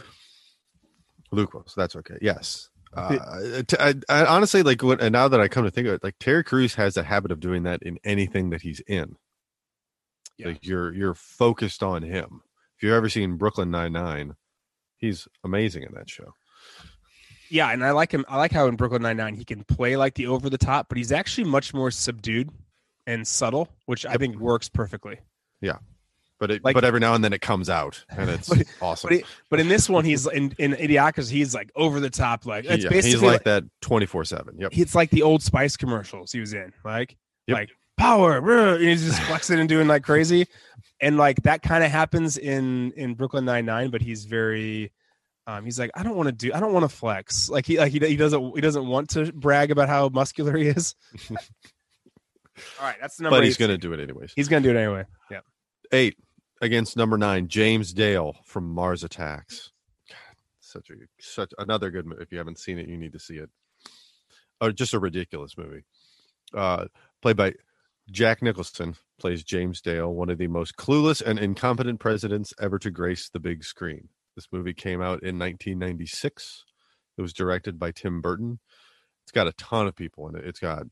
Luke 1.31 1.53
Wilson. 1.53 1.73
That's 1.75 1.95
okay. 1.97 2.17
Yes. 2.21 2.69
Uh, 2.93 3.61
t- 3.65 3.77
I, 3.79 3.93
I 4.09 4.25
honestly 4.25 4.63
like 4.63 4.81
when, 4.83 4.99
and 4.99 5.13
now 5.13 5.27
that 5.27 5.39
I 5.39 5.47
come 5.47 5.63
to 5.63 5.71
think 5.71 5.87
of 5.87 5.93
it, 5.95 6.03
like 6.03 6.15
Terry 6.19 6.43
Crews 6.43 6.75
has 6.75 6.97
a 6.97 7.03
habit 7.03 7.31
of 7.31 7.39
doing 7.39 7.63
that 7.63 7.81
in 7.83 7.97
anything 8.03 8.49
that 8.51 8.61
he's 8.61 8.81
in. 8.81 9.15
Yeah. 10.37 10.47
Like 10.47 10.65
you're 10.65 10.93
you're 10.93 11.13
focused 11.13 11.83
on 11.83 12.03
him. 12.03 12.41
If 12.77 12.83
you've 12.83 12.93
ever 12.93 13.09
seen 13.09 13.37
Brooklyn 13.37 13.71
Nine 13.71 13.93
Nine, 13.93 14.35
he's 14.97 15.27
amazing 15.43 15.83
in 15.83 15.93
that 15.93 16.09
show. 16.09 16.33
Yeah, 17.49 17.69
and 17.71 17.83
I 17.83 17.91
like 17.91 18.13
him. 18.13 18.23
I 18.29 18.37
like 18.37 18.51
how 18.51 18.67
in 18.67 18.75
Brooklyn 18.75 19.01
Nine 19.01 19.17
Nine 19.17 19.35
he 19.35 19.43
can 19.45 19.63
play 19.65 19.97
like 19.97 20.15
the 20.15 20.27
over 20.27 20.49
the 20.49 20.57
top, 20.57 20.87
but 20.89 20.97
he's 20.97 21.11
actually 21.11 21.45
much 21.45 21.73
more 21.73 21.91
subdued 21.91 22.49
and 23.11 23.27
subtle, 23.27 23.67
which 23.85 24.05
I 24.05 24.15
think 24.15 24.37
works 24.39 24.69
perfectly. 24.69 25.19
Yeah. 25.61 25.77
But 26.39 26.49
it, 26.49 26.63
Like- 26.63 26.73
but 26.73 26.83
every 26.83 26.99
now 26.99 27.13
and 27.13 27.23
then 27.23 27.33
it 27.33 27.41
comes 27.41 27.69
out, 27.69 28.03
and 28.09 28.29
it's 28.29 28.49
But- 28.55 28.65
awesome. 28.81 29.09
But, 29.11 29.23
but 29.49 29.59
in 29.59 29.67
this 29.67 29.87
one, 29.87 30.05
he's 30.05 30.25
in 30.27 30.55
in 30.57 30.73
Idiocracy. 30.73 31.29
He's 31.31 31.53
like 31.53 31.71
over 31.75 31.99
the 31.99 32.09
top. 32.09 32.45
Like 32.47 32.65
it's 32.65 32.83
Yeah, 32.83 32.89
basically 32.89 33.11
he's 33.11 33.21
like 33.21 33.43
that 33.43 33.63
twenty 33.81 34.07
four 34.07 34.23
seven. 34.25 34.55
Yep. 34.59 34.71
it's 34.75 34.95
like 34.95 35.11
the 35.11 35.21
old 35.21 35.43
Spice 35.43 35.77
commercials 35.77 36.31
he 36.31 36.39
was 36.39 36.53
in. 36.53 36.73
Like 36.83 37.15
Yep. 37.47 37.55
like 37.57 37.69
power, 37.97 38.37
and 38.75 38.83
he's 38.83 39.05
just 39.05 39.21
flexing 39.23 39.59
and 39.59 39.69
doing 39.69 39.87
like 39.87 40.03
crazy, 40.03 40.47
and 40.99 41.17
like 41.17 41.43
that 41.43 41.61
kind 41.61 41.83
of 41.83 41.91
happens 41.91 42.37
in 42.39 42.91
in 42.93 43.13
Brooklyn 43.13 43.45
Nine 43.45 43.65
Nine. 43.65 43.91
But 43.91 44.01
he's 44.01 44.25
very. 44.25 44.91
Um, 45.47 45.65
he's 45.65 45.79
like, 45.79 45.89
I 45.95 46.03
don't 46.03 46.15
want 46.15 46.27
to 46.27 46.31
do, 46.33 46.53
I 46.53 46.59
don't 46.59 46.71
want 46.71 46.83
to 46.89 46.95
flex. 46.95 47.49
Like 47.49 47.65
he, 47.65 47.79
like 47.79 47.91
he, 47.91 47.97
he 47.99 48.15
doesn't, 48.15 48.55
he 48.55 48.61
doesn't 48.61 48.85
want 48.87 49.09
to 49.11 49.33
brag 49.33 49.71
about 49.71 49.89
how 49.89 50.07
muscular 50.07 50.55
he 50.55 50.67
is. 50.67 50.93
All 52.79 52.87
right, 52.87 52.97
that's 52.99 53.17
the 53.17 53.23
number. 53.23 53.37
But 53.37 53.45
he's 53.45 53.57
going 53.57 53.71
to 53.71 53.77
do 53.77 53.93
it 53.93 53.99
anyways. 53.99 54.33
He's 54.35 54.47
gonna 54.47 54.63
do 54.63 54.71
it 54.71 54.77
anyway. 54.77 55.05
Yeah. 55.29 55.41
Eight 55.91 56.17
against 56.61 56.95
number 56.95 57.17
nine, 57.17 57.47
James 57.47 57.93
Dale 57.93 58.35
from 58.45 58.69
Mars 58.69 59.03
Attacks. 59.03 59.71
God, 60.09 60.35
such 60.59 60.89
a 60.89 60.93
such 61.19 61.53
another 61.57 61.91
good 61.91 62.05
movie. 62.05 62.21
If 62.21 62.31
you 62.31 62.37
haven't 62.37 62.59
seen 62.59 62.79
it, 62.79 62.87
you 62.87 62.97
need 62.97 63.13
to 63.13 63.19
see 63.19 63.35
it. 63.35 63.49
Oh, 64.61 64.71
just 64.71 64.93
a 64.93 64.99
ridiculous 64.99 65.57
movie. 65.57 65.83
Uh, 66.53 66.85
played 67.21 67.37
by 67.37 67.53
Jack 68.11 68.41
Nicholson, 68.41 68.95
plays 69.19 69.43
James 69.43 69.81
Dale, 69.81 70.13
one 70.13 70.29
of 70.29 70.37
the 70.37 70.47
most 70.47 70.75
clueless 70.75 71.21
and 71.21 71.39
incompetent 71.39 71.99
presidents 71.99 72.53
ever 72.59 72.77
to 72.79 72.91
grace 72.91 73.29
the 73.29 73.39
big 73.39 73.63
screen. 73.63 74.09
This 74.35 74.47
movie 74.51 74.73
came 74.73 75.01
out 75.01 75.23
in 75.23 75.39
1996. 75.39 76.63
It 77.17 77.21
was 77.21 77.33
directed 77.33 77.79
by 77.79 77.91
Tim 77.91 78.21
Burton. 78.21 78.59
It's 79.23 79.31
got 79.31 79.47
a 79.47 79.53
ton 79.53 79.87
of 79.87 79.95
people 79.95 80.27
in 80.29 80.35
it. 80.35 80.45
It's 80.45 80.59
got 80.59 80.83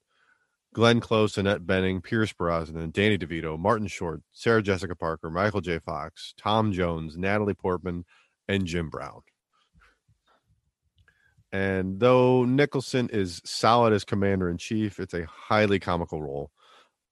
Glenn 0.74 1.00
Close, 1.00 1.38
Annette 1.38 1.66
Bening, 1.66 2.04
Pierce 2.04 2.32
Brosnan, 2.32 2.92
Danny 2.92 3.18
DeVito, 3.18 3.58
Martin 3.58 3.88
Short, 3.88 4.22
Sarah 4.32 4.62
Jessica 4.62 4.96
Parker, 4.96 5.32
Michael 5.32 5.62
J. 5.62 5.80
Fox, 5.80 6.34
Tom 6.38 6.72
Jones, 6.72 7.18
Natalie 7.18 7.56
Portman, 7.56 8.06
and 8.48 8.66
Jim 8.66 8.90
Brown. 8.90 9.22
And 11.52 12.00
though 12.00 12.46
Nicholson 12.46 13.10
is 13.12 13.42
solid 13.44 13.94
as 13.94 14.04
commander 14.04 14.50
in 14.50 14.58
chief, 14.58 15.00
it's 15.00 15.16
a 15.16 15.26
highly 15.26 15.80
comical 15.80 16.22
role. 16.22 16.52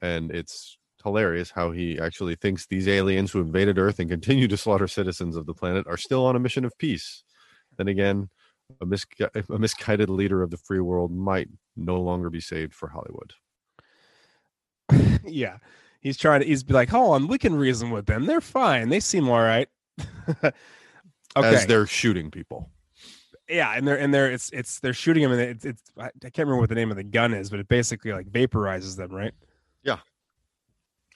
And 0.02 0.30
it's 0.32 0.78
hilarious 1.04 1.50
how 1.50 1.72
he 1.72 2.00
actually 2.00 2.36
thinks 2.36 2.68
these 2.68 2.88
aliens 2.88 3.32
who 3.32 3.42
invaded 3.42 3.80
Earth 3.80 3.98
and 3.98 4.10
continue 4.10 4.48
to 4.48 4.58
slaughter 4.58 4.88
citizens 4.88 5.36
of 5.36 5.48
the 5.48 5.56
planet 5.56 5.88
are 5.88 5.98
still 5.98 6.26
on 6.26 6.36
a 6.36 6.40
mission 6.40 6.66
of 6.66 6.78
peace. 6.78 7.24
Then 7.78 7.88
again, 7.88 8.30
a, 8.82 8.86
misgu- 8.86 9.50
a 9.50 9.60
misguided 9.60 10.10
leader 10.10 10.44
of 10.44 10.52
the 10.52 10.58
free 10.58 10.82
world 10.82 11.12
might 11.12 11.50
no 11.76 12.00
longer 12.00 12.30
be 12.30 12.42
saved 12.42 12.76
for 12.76 12.90
Hollywood. 12.90 13.34
yeah. 15.26 15.58
He's 16.02 16.18
trying 16.18 16.42
to, 16.42 16.48
he's 16.48 16.64
be 16.64 16.74
like, 16.74 16.90
hold 16.90 17.16
on, 17.16 17.28
we 17.28 17.38
can 17.38 17.56
reason 17.56 17.92
with 17.92 18.06
them. 18.06 18.26
They're 18.26 18.42
fine. 18.42 18.90
They 18.90 19.00
seem 19.00 19.28
all 19.30 19.42
right. 19.42 19.68
okay. 20.44 20.54
as 21.36 21.66
they're 21.66 21.88
shooting 21.88 22.32
people. 22.32 22.70
yeah. 23.50 23.74
And 23.76 23.88
they're, 23.88 24.00
and 24.00 24.14
they're, 24.14 24.32
it's, 24.32 24.50
it's, 24.52 24.80
they're 24.80 24.94
shooting 24.94 25.24
them 25.24 25.32
and 25.32 25.42
it's, 25.42 25.66
it's, 25.66 25.84
I 25.98 26.10
can't 26.22 26.38
remember 26.40 26.60
what 26.60 26.70
the 26.70 26.76
name 26.76 26.92
of 26.92 26.98
the 26.98 27.04
gun 27.04 27.34
is, 27.34 27.50
but 27.50 27.60
it 27.60 27.68
basically 27.68 28.14
like 28.14 28.28
vaporizes 28.28 28.96
them, 28.96 29.12
right? 29.12 29.34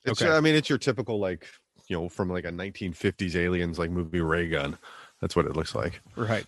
It's, 0.06 0.22
Okay. 0.22 0.32
I 0.32 0.40
mean, 0.40 0.56
it's 0.56 0.70
your 0.70 0.78
typical 0.78 1.20
like 1.20 1.48
you 1.88 1.96
know 1.96 2.10
from 2.10 2.30
like 2.30 2.46
a 2.46 2.52
1950s 2.52 3.36
aliens 3.36 3.78
like 3.78 3.92
movie 3.92 4.22
ray 4.22 4.50
gun. 4.50 4.78
That's 5.20 5.36
what 5.36 5.46
it 5.46 5.56
looks 5.56 5.76
like. 5.76 6.02
Right. 6.16 6.46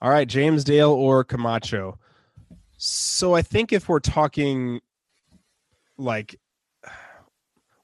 All 0.00 0.10
right. 0.10 0.26
James 0.26 0.64
Dale 0.64 0.90
or 0.90 1.22
Camacho. 1.24 1.98
So 2.76 3.34
I 3.34 3.42
think 3.42 3.72
if 3.72 3.88
we're 3.88 4.00
talking 4.00 4.80
like, 5.98 6.38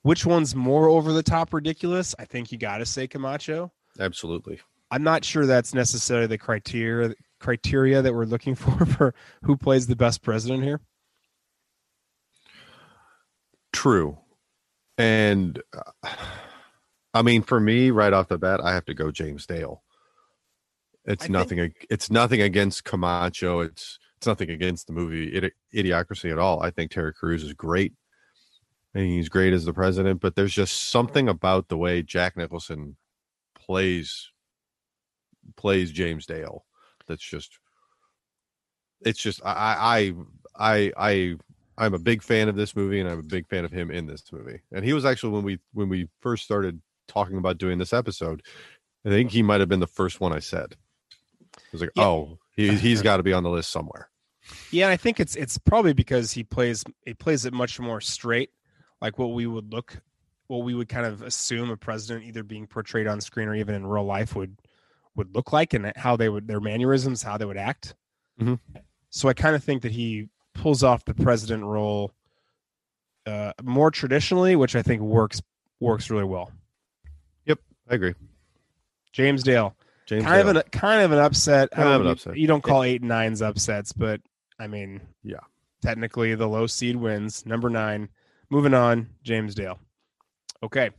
which 0.03 0.25
one's 0.25 0.55
more 0.55 0.89
over 0.89 1.13
the 1.13 1.23
top 1.23 1.53
ridiculous? 1.53 2.15
I 2.19 2.25
think 2.25 2.53
you 2.53 2.59
got 2.59 2.79
to 2.79 2.87
say 2.87 3.07
Camacho. 3.07 3.73
Absolutely. 3.99 4.61
I'm 4.91 5.03
not 5.03 5.25
sure 5.25 5.47
that's 5.47 5.75
necessarily 5.75 6.27
the 6.27 6.39
criteria 6.39 7.15
criteria 7.41 8.01
that 8.01 8.15
we're 8.15 8.25
looking 8.25 8.55
for 8.55 8.87
for 8.87 9.15
who 9.43 9.57
plays 9.57 9.87
the 9.87 9.97
best 9.97 10.23
president 10.23 10.63
here. 10.63 10.81
True. 13.73 14.19
And 14.97 15.61
uh, 15.77 16.09
I 17.13 17.23
mean, 17.23 17.43
for 17.43 17.59
me, 17.59 17.91
right 17.91 18.13
off 18.13 18.29
the 18.29 18.39
bat, 18.39 18.61
I 18.63 18.73
have 18.75 18.85
to 18.87 18.95
go 18.95 19.11
James 19.11 19.47
Dale. 19.47 19.83
It's 21.05 21.25
I 21.25 21.29
nothing. 21.29 21.61
ag- 21.61 21.87
It's 21.91 22.11
nothing 22.11 22.41
against 22.41 22.85
Camacho. 22.85 23.61
It's 23.61 23.99
it's 24.17 24.27
nothing 24.27 24.51
against 24.51 24.87
the 24.87 24.93
movie 24.93 25.33
Idi- 25.33 25.51
Idiocracy 25.75 26.31
at 26.31 26.39
all. 26.39 26.63
I 26.63 26.71
think 26.71 26.91
Terry 26.91 27.13
Crews 27.13 27.43
is 27.43 27.53
great. 27.53 27.93
And 28.95 29.05
he's 29.07 29.29
great 29.29 29.53
as 29.53 29.65
the 29.65 29.73
president, 29.73 30.21
but 30.21 30.37
there's 30.37 30.53
just 30.55 30.91
something 30.91 31.29
about 31.29 31.69
the 31.69 31.77
way 31.77 32.03
Jack 32.03 32.37
Nicholson 32.37 32.97
plays 33.55 34.31
plays 35.57 35.91
James 35.91 36.27
Dale. 36.27 36.65
That's 37.07 37.23
just 37.23 37.59
it's 39.01 39.21
just 39.21 39.41
I 39.45 40.13
I 40.57 40.75
I 40.77 40.93
I 40.97 41.37
I'm 41.77 41.95
a 41.95 41.99
big 41.99 42.23
fan 42.23 42.49
of 42.49 42.55
this 42.57 42.77
movie 42.77 43.01
and 43.01 43.09
I'm 43.09 43.19
a 43.19 43.23
big 43.25 43.49
fan 43.49 43.65
of 43.65 43.73
him 43.73 43.91
in 43.91 44.07
this 44.07 44.23
movie. 44.33 44.61
And 44.73 44.85
he 44.85 44.93
was 44.93 45.05
actually 45.05 45.33
when 45.33 45.43
we 45.43 45.59
when 45.73 45.89
we 45.89 46.09
first 46.21 46.45
started 46.45 46.81
talking 47.09 47.37
about 47.37 47.59
doing 47.59 47.79
this 47.79 47.93
episode, 47.93 48.43
I 49.05 49.09
think 49.09 49.31
he 49.33 49.43
might 49.43 49.61
have 49.61 49.69
been 49.69 49.81
the 49.81 49.87
first 49.87 50.21
one 50.21 50.33
I 50.33 50.39
said. 50.39 50.77
I 51.57 51.61
was 51.73 51.81
like, 51.81 51.91
Yeah. 51.97 52.05
oh, 52.05 52.39
he 52.57 52.77
he's 52.77 53.03
got 53.09 53.17
to 53.19 53.23
be 53.23 53.33
on 53.33 53.43
the 53.43 53.51
list 53.51 53.71
somewhere. 53.71 54.09
Yeah, 54.71 54.85
and 54.87 54.93
I 54.93 54.97
think 54.97 55.19
it's 55.21 55.35
it's 55.37 55.59
probably 55.59 55.95
because 55.95 56.31
he 56.33 56.45
plays 56.45 56.85
he 57.05 57.15
plays 57.15 57.45
it 57.45 57.53
much 57.53 57.81
more 57.81 58.01
straight, 58.01 58.51
like 59.05 59.19
what 59.19 59.35
we 59.35 59.47
would 59.47 59.71
look, 59.71 60.01
what 60.47 60.65
we 60.65 60.73
would 60.75 60.89
kind 60.89 61.05
of 61.05 61.21
assume 61.21 61.71
a 61.71 61.77
president 61.77 62.25
either 62.25 62.43
being 62.43 62.67
portrayed 62.67 63.07
on 63.07 63.21
screen 63.21 63.49
or 63.49 63.55
even 63.55 63.75
in 63.75 63.87
real 63.87 64.05
life 64.05 64.35
would 64.35 64.57
would 65.15 65.35
look 65.35 65.53
like, 65.53 65.75
and 65.75 65.93
how 65.95 66.17
they 66.17 66.29
would 66.31 66.49
their 66.49 66.59
mannerisms, 66.61 67.23
how 67.23 67.37
they 67.37 67.45
would 67.45 67.59
act. 67.59 67.95
Mhm. 68.41 68.59
So 69.11 69.29
I 69.29 69.35
kind 69.35 69.55
of 69.55 69.63
think 69.63 69.83
that 69.83 69.93
he 69.93 70.29
pulls 70.55 70.83
off 70.83 71.05
the 71.05 71.13
president 71.15 71.65
role 71.65 72.13
uh, 73.27 73.53
more 73.63 73.91
traditionally, 73.91 74.57
which 74.57 74.75
I 74.75 74.83
think 74.83 75.03
works 75.03 75.41
works 75.81 76.11
really 76.11 76.25
well. 76.25 76.51
Yep 77.45 77.59
i 77.91 77.95
agree. 77.95 78.15
James 79.13 79.43
Dale, 79.43 79.77
James 80.07 80.25
kind 80.25 80.43
Dale. 80.43 80.51
of 80.51 80.57
an 80.57 80.63
kind 80.73 81.03
of 81.03 81.13
an 81.13 81.19
upset. 81.19 81.71
Kind 81.73 81.89
of 81.89 82.01
an 82.01 82.07
you- 82.07 82.13
upset. 82.13 82.37
You 82.39 82.47
don't 82.47 82.63
call 82.63 82.83
eight 82.83 83.03
and 83.03 83.09
nines 83.09 83.43
upsets, 83.43 83.93
but 83.93 84.21
I 84.59 84.67
mean, 84.67 85.01
Yeah. 85.23 85.41
Technically, 85.83 86.35
the 86.35 86.49
low 86.49 86.67
seed 86.67 86.97
wins. 86.97 87.45
Number 87.45 87.69
nine. 87.69 88.09
Moving 88.51 88.75
on, 88.75 89.09
James 89.23 89.55
Dale. 89.55 89.79
Okay, 90.63 90.91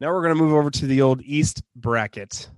now 0.00 0.12
we're 0.12 0.22
gonna 0.22 0.34
move 0.34 0.52
over 0.52 0.70
to 0.70 0.86
the 0.86 1.02
old 1.02 1.22
East 1.22 1.62
bracket. 1.76 2.48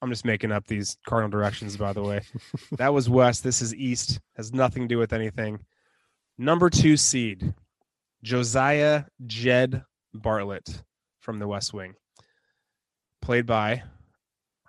I'm 0.00 0.10
just 0.10 0.24
making 0.24 0.50
up 0.50 0.66
these 0.66 0.96
cardinal 1.06 1.30
directions, 1.30 1.76
by 1.76 1.92
the 1.92 2.02
way. 2.02 2.22
that 2.72 2.92
was 2.92 3.08
West. 3.08 3.44
This 3.44 3.62
is 3.62 3.74
East. 3.74 4.20
Has 4.36 4.52
nothing 4.52 4.82
to 4.82 4.88
do 4.88 4.98
with 4.98 5.12
anything. 5.12 5.60
Number 6.38 6.70
two 6.70 6.96
seed, 6.96 7.54
Josiah 8.22 9.04
Jed 9.26 9.84
Bartlet 10.16 10.82
from 11.20 11.38
the 11.38 11.46
West 11.46 11.72
Wing, 11.72 11.94
played 13.20 13.46
by 13.46 13.84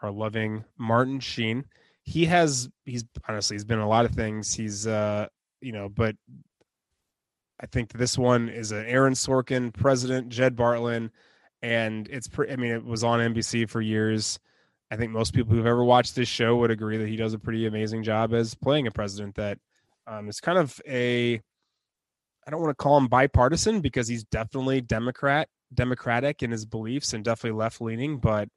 our 0.03 0.11
loving 0.11 0.65
Martin 0.77 1.19
Sheen. 1.19 1.65
He 2.03 2.25
has 2.25 2.69
he's 2.85 3.05
honestly 3.27 3.55
he's 3.55 3.65
been 3.65 3.79
a 3.79 3.87
lot 3.87 4.05
of 4.05 4.11
things. 4.11 4.53
He's 4.53 4.85
uh 4.85 5.27
you 5.61 5.71
know, 5.71 5.89
but 5.89 6.15
I 7.63 7.65
think 7.65 7.93
this 7.93 8.17
one 8.17 8.49
is 8.49 8.73
an 8.73 8.85
Aaron 8.85 9.13
Sorkin 9.13 9.73
president, 9.73 10.27
Jed 10.27 10.57
Bartlet, 10.57 11.09
and 11.61 12.07
it's 12.09 12.27
pre- 12.27 12.51
I 12.51 12.57
mean 12.57 12.73
it 12.73 12.83
was 12.83 13.05
on 13.05 13.21
NBC 13.21 13.69
for 13.69 13.79
years. 13.79 14.37
I 14.91 14.97
think 14.97 15.13
most 15.13 15.33
people 15.33 15.55
who've 15.55 15.65
ever 15.65 15.83
watched 15.83 16.13
this 16.13 16.27
show 16.27 16.57
would 16.57 16.71
agree 16.71 16.97
that 16.97 17.07
he 17.07 17.15
does 17.15 17.33
a 17.33 17.39
pretty 17.39 17.65
amazing 17.65 18.03
job 18.03 18.33
as 18.33 18.53
playing 18.53 18.85
a 18.85 18.91
president 18.91 19.35
that 19.35 19.57
um, 20.05 20.27
is 20.27 20.41
kind 20.41 20.57
of 20.57 20.79
a 20.85 21.35
I 22.45 22.51
don't 22.51 22.61
want 22.61 22.77
to 22.77 22.83
call 22.83 22.97
him 22.97 23.07
bipartisan 23.07 23.79
because 23.79 24.09
he's 24.09 24.25
definitely 24.25 24.81
Democrat, 24.81 25.47
democratic 25.73 26.43
in 26.43 26.51
his 26.51 26.65
beliefs 26.65 27.13
and 27.13 27.23
definitely 27.23 27.57
left 27.57 27.79
leaning, 27.79 28.17
but 28.17 28.49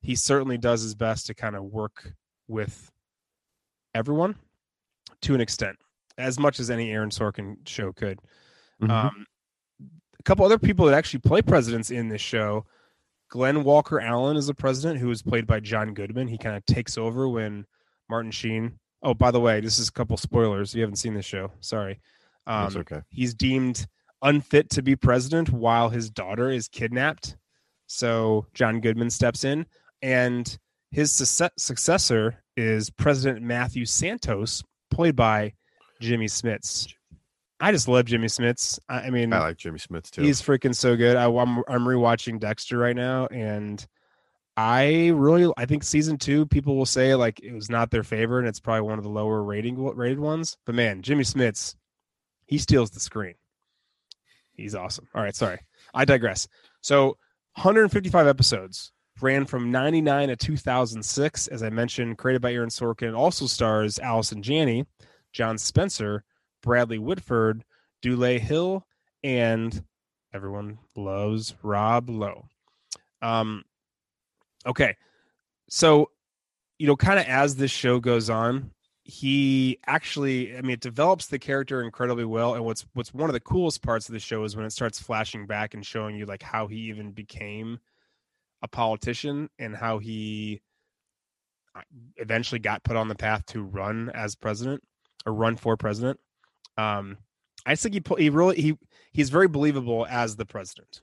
he 0.00 0.14
certainly 0.14 0.56
does 0.56 0.82
his 0.82 0.94
best 0.94 1.26
to 1.26 1.34
kind 1.34 1.56
of 1.56 1.64
work 1.64 2.12
with 2.46 2.92
everyone 3.92 4.36
to 5.22 5.34
an 5.34 5.40
extent, 5.40 5.76
as 6.18 6.38
much 6.38 6.60
as 6.60 6.70
any 6.70 6.90
Aaron 6.90 7.10
Sorkin 7.10 7.56
show 7.66 7.92
could. 7.92 8.20
Mhm. 8.82 8.90
Um, 8.90 9.26
a 10.18 10.22
couple 10.24 10.44
other 10.44 10.58
people 10.58 10.86
that 10.86 10.94
actually 10.94 11.20
play 11.20 11.42
presidents 11.42 11.90
in 11.90 12.08
this 12.08 12.20
show. 12.20 12.66
Glenn 13.28 13.64
Walker 13.64 14.00
Allen 14.00 14.36
is 14.36 14.48
a 14.48 14.54
president 14.54 15.00
who 15.00 15.08
was 15.08 15.22
played 15.22 15.46
by 15.46 15.60
John 15.60 15.94
Goodman. 15.94 16.28
He 16.28 16.38
kind 16.38 16.56
of 16.56 16.64
takes 16.66 16.96
over 16.96 17.28
when 17.28 17.66
Martin 18.08 18.30
Sheen. 18.30 18.78
Oh, 19.02 19.14
by 19.14 19.30
the 19.30 19.40
way, 19.40 19.60
this 19.60 19.78
is 19.78 19.88
a 19.88 19.92
couple 19.92 20.16
spoilers. 20.16 20.70
If 20.70 20.76
you 20.76 20.82
haven't 20.82 20.96
seen 20.96 21.14
this 21.14 21.26
show, 21.26 21.52
sorry. 21.60 22.00
Um, 22.46 22.64
That's 22.64 22.76
okay. 22.76 23.02
he's 23.10 23.34
deemed 23.34 23.86
unfit 24.22 24.70
to 24.70 24.82
be 24.82 24.96
president 24.96 25.50
while 25.50 25.88
his 25.90 26.08
daughter 26.10 26.50
is 26.50 26.68
kidnapped. 26.68 27.36
So 27.88 28.46
John 28.54 28.80
Goodman 28.80 29.10
steps 29.10 29.44
in, 29.44 29.66
and 30.02 30.56
his 30.90 31.12
succe- 31.12 31.50
successor 31.58 32.42
is 32.56 32.90
President 32.90 33.42
Matthew 33.44 33.84
Santos, 33.84 34.62
played 34.90 35.16
by 35.16 35.52
Jimmy 36.00 36.26
Smits. 36.26 36.92
I 37.58 37.72
just 37.72 37.88
love 37.88 38.04
Jimmy 38.04 38.26
Smits. 38.26 38.78
I, 38.88 39.02
I 39.02 39.10
mean, 39.10 39.32
I 39.32 39.40
like 39.40 39.56
Jimmy 39.56 39.78
Smith 39.78 40.10
too. 40.10 40.22
he's 40.22 40.42
freaking 40.42 40.74
so 40.74 40.96
good. 40.96 41.16
I, 41.16 41.24
I'm 41.24 41.58
I'm 41.68 41.84
rewatching 41.84 42.38
Dexter 42.38 42.76
right 42.78 42.96
now, 42.96 43.26
and 43.26 43.84
I 44.56 45.08
really 45.14 45.52
I 45.56 45.66
think 45.66 45.82
season 45.82 46.18
two 46.18 46.46
people 46.46 46.76
will 46.76 46.86
say 46.86 47.14
like 47.14 47.40
it 47.40 47.52
was 47.52 47.70
not 47.70 47.90
their 47.90 48.02
favorite, 48.02 48.40
and 48.40 48.48
it's 48.48 48.60
probably 48.60 48.82
one 48.82 48.98
of 48.98 49.04
the 49.04 49.10
lower 49.10 49.42
rating 49.42 49.82
rated 49.82 50.20
ones. 50.20 50.56
But 50.66 50.74
man, 50.74 51.02
Jimmy 51.02 51.24
Smits, 51.24 51.74
he 52.46 52.58
steals 52.58 52.90
the 52.90 53.00
screen. 53.00 53.34
He's 54.52 54.74
awesome. 54.74 55.08
All 55.14 55.22
right, 55.22 55.36
sorry, 55.36 55.60
I 55.94 56.04
digress. 56.04 56.46
So 56.82 57.16
155 57.56 58.26
episodes 58.26 58.92
ran 59.22 59.46
from 59.46 59.70
99 59.70 60.28
to 60.28 60.36
2006 60.36 61.48
as 61.48 61.62
i 61.62 61.70
mentioned 61.70 62.18
created 62.18 62.42
by 62.42 62.52
aaron 62.52 62.68
sorkin 62.68 63.16
also 63.16 63.46
stars 63.46 63.98
allison 63.98 64.42
janney 64.42 64.84
john 65.36 65.58
spencer 65.58 66.24
bradley 66.62 66.98
whitford 66.98 67.62
dule 68.00 68.38
hill 68.38 68.86
and 69.22 69.84
everyone 70.32 70.78
loves 70.96 71.54
rob 71.62 72.08
lowe. 72.08 72.46
Um 73.20 73.62
okay 74.64 74.96
so 75.68 76.10
you 76.78 76.86
know 76.86 76.96
kind 76.96 77.18
of 77.18 77.26
as 77.26 77.56
this 77.56 77.70
show 77.70 78.00
goes 78.00 78.30
on 78.30 78.70
he 79.04 79.78
actually 79.86 80.56
i 80.56 80.62
mean 80.62 80.72
it 80.72 80.80
develops 80.80 81.26
the 81.26 81.38
character 81.38 81.82
incredibly 81.82 82.24
well 82.24 82.54
and 82.54 82.64
what's 82.64 82.86
what's 82.94 83.12
one 83.12 83.28
of 83.28 83.34
the 83.34 83.40
coolest 83.40 83.82
parts 83.82 84.08
of 84.08 84.14
the 84.14 84.18
show 84.18 84.42
is 84.42 84.56
when 84.56 84.64
it 84.64 84.72
starts 84.72 84.98
flashing 84.98 85.46
back 85.46 85.74
and 85.74 85.84
showing 85.84 86.16
you 86.16 86.24
like 86.24 86.42
how 86.42 86.66
he 86.66 86.76
even 86.76 87.12
became 87.12 87.78
a 88.62 88.68
politician 88.68 89.50
and 89.58 89.76
how 89.76 89.98
he 89.98 90.62
uh, 91.76 91.82
eventually 92.16 92.58
got 92.58 92.82
put 92.84 92.96
on 92.96 93.08
the 93.08 93.14
path 93.14 93.44
to 93.44 93.62
run 93.62 94.10
as 94.14 94.34
president 94.34 94.82
or 95.26 95.32
run 95.34 95.56
for 95.56 95.76
president. 95.76 96.18
Um, 96.78 97.18
I 97.66 97.72
just 97.72 97.82
think 97.82 97.94
he 97.94 98.22
he 98.22 98.30
really 98.30 98.60
he 98.60 98.78
he's 99.12 99.28
very 99.30 99.48
believable 99.48 100.06
as 100.08 100.36
the 100.36 100.46
president. 100.46 101.00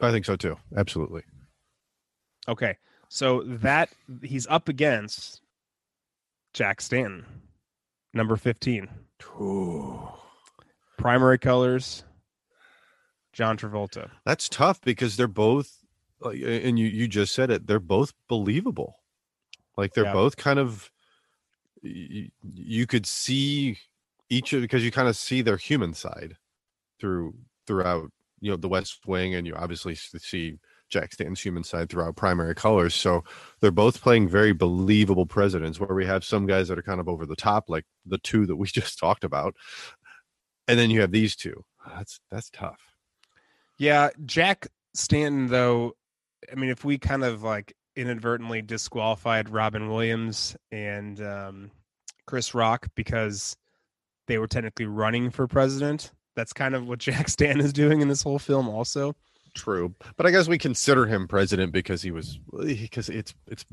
I 0.00 0.10
think 0.10 0.24
so 0.24 0.36
too. 0.36 0.56
Absolutely. 0.76 1.22
Okay, 2.48 2.76
so 3.08 3.42
that 3.42 3.90
he's 4.22 4.46
up 4.46 4.68
against 4.68 5.42
Jack 6.54 6.80
Stanton, 6.80 7.26
number 8.14 8.36
fifteen, 8.36 8.88
primary 10.96 11.38
colors. 11.38 12.04
John 13.34 13.56
Travolta. 13.56 14.10
That's 14.24 14.48
tough 14.48 14.80
because 14.80 15.16
they're 15.16 15.28
both, 15.28 15.76
and 16.24 16.78
you 16.78 16.86
you 16.86 17.06
just 17.06 17.34
said 17.34 17.50
it. 17.50 17.66
They're 17.66 17.78
both 17.78 18.12
believable. 18.28 18.98
Like 19.76 19.94
they're 19.94 20.04
Yeah. 20.04 20.12
both 20.12 20.36
kind 20.36 20.58
of. 20.58 20.90
You, 21.82 22.86
could 22.86 23.06
see 23.06 23.78
each 24.30 24.52
of 24.52 24.60
because 24.60 24.84
you 24.84 24.90
kind 24.90 25.08
of 25.08 25.16
see 25.16 25.42
their 25.42 25.56
human 25.56 25.94
side 25.94 26.36
through 27.00 27.34
throughout 27.66 28.10
you 28.40 28.50
know 28.50 28.56
the 28.56 28.68
West 28.68 29.06
Wing, 29.06 29.34
and 29.34 29.46
you 29.46 29.54
obviously 29.54 29.94
see 29.94 30.58
Jack 30.88 31.12
Stanton's 31.12 31.40
human 31.40 31.64
side 31.64 31.88
throughout 31.88 32.16
Primary 32.16 32.54
Colors. 32.54 32.94
So 32.94 33.24
they're 33.60 33.70
both 33.70 34.00
playing 34.00 34.28
very 34.28 34.52
believable 34.52 35.26
presidents. 35.26 35.78
Where 35.78 35.94
we 35.94 36.06
have 36.06 36.24
some 36.24 36.46
guys 36.46 36.68
that 36.68 36.78
are 36.78 36.82
kind 36.82 37.00
of 37.00 37.08
over 37.08 37.26
the 37.26 37.36
top, 37.36 37.68
like 37.68 37.84
the 38.06 38.18
two 38.18 38.46
that 38.46 38.56
we 38.56 38.66
just 38.68 38.98
talked 38.98 39.24
about, 39.24 39.54
and 40.66 40.78
then 40.78 40.90
you 40.90 41.00
have 41.00 41.12
these 41.12 41.36
two. 41.36 41.64
Ah, 41.84 41.94
that's 41.98 42.20
that's 42.30 42.50
tough. 42.50 42.80
Yeah, 43.78 44.10
Jack 44.26 44.66
Stanton, 44.94 45.46
though, 45.46 45.92
I 46.50 46.56
mean, 46.56 46.70
if 46.70 46.84
we 46.84 46.98
kind 46.98 47.24
of 47.24 47.42
like 47.42 47.74
inadvertently 47.98 48.62
disqualified 48.62 49.48
Robin 49.50 49.88
Williams 49.88 50.56
and 50.72 51.20
um, 51.20 51.70
Chris 52.26 52.54
Rock 52.54 52.86
because 52.94 53.56
they 54.26 54.38
were 54.38 54.46
technically 54.46 54.86
running 54.86 55.30
for 55.30 55.46
president, 55.46 56.12
that's 56.36 56.52
kind 56.52 56.74
of 56.74 56.86
what 56.88 56.98
Jack 57.00 57.28
Stan 57.28 57.60
is 57.60 57.72
doing 57.72 58.00
in 58.00 58.08
this 58.08 58.22
whole 58.22 58.38
film, 58.38 58.68
also. 58.68 59.14
True, 59.54 59.94
but 60.16 60.26
I 60.26 60.30
guess 60.30 60.46
we 60.48 60.58
consider 60.58 61.06
him 61.06 61.26
president 61.26 61.72
because 61.72 62.02
he 62.02 62.10
was 62.12 62.38
because 62.64 63.08
it's 63.08 63.34
it's 63.48 63.64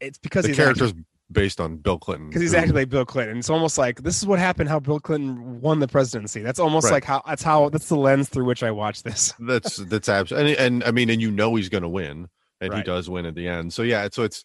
It's 0.00 0.16
because 0.18 0.46
the 0.46 0.54
character's 0.54 0.94
based 1.32 1.60
on 1.60 1.76
Bill 1.78 1.98
Clinton 1.98 2.28
because 2.28 2.40
he's 2.40 2.54
actually 2.54 2.80
like 2.82 2.88
Bill 2.88 3.04
Clinton. 3.04 3.38
It's 3.38 3.50
almost 3.50 3.76
like 3.76 4.02
this 4.02 4.16
is 4.16 4.26
what 4.26 4.38
happened 4.38 4.68
how 4.70 4.78
Bill 4.80 5.00
Clinton 5.00 5.60
won 5.60 5.80
the 5.80 5.88
presidency. 5.88 6.40
That's 6.40 6.60
almost 6.60 6.84
Right. 6.84 6.92
like 6.94 7.04
how 7.04 7.22
that's 7.26 7.42
how 7.42 7.68
that's 7.68 7.88
the 7.88 7.96
lens 7.96 8.28
through 8.28 8.44
which 8.44 8.62
I 8.62 8.70
watch 8.70 9.02
this. 9.02 9.34
that's 9.40 9.76
that's 9.76 10.08
absolutely 10.08 10.56
and, 10.56 10.74
and 10.74 10.84
I 10.84 10.92
mean 10.92 11.10
and 11.10 11.20
you 11.20 11.30
know 11.30 11.54
he's 11.56 11.68
going 11.68 11.82
to 11.82 11.88
win 11.88 12.28
and 12.66 12.74
he 12.74 12.82
does 12.82 13.08
win 13.08 13.26
at 13.26 13.34
the 13.34 13.48
end. 13.48 13.72
So 13.72 13.82
yeah, 13.82 14.08
so 14.10 14.22
it's 14.22 14.44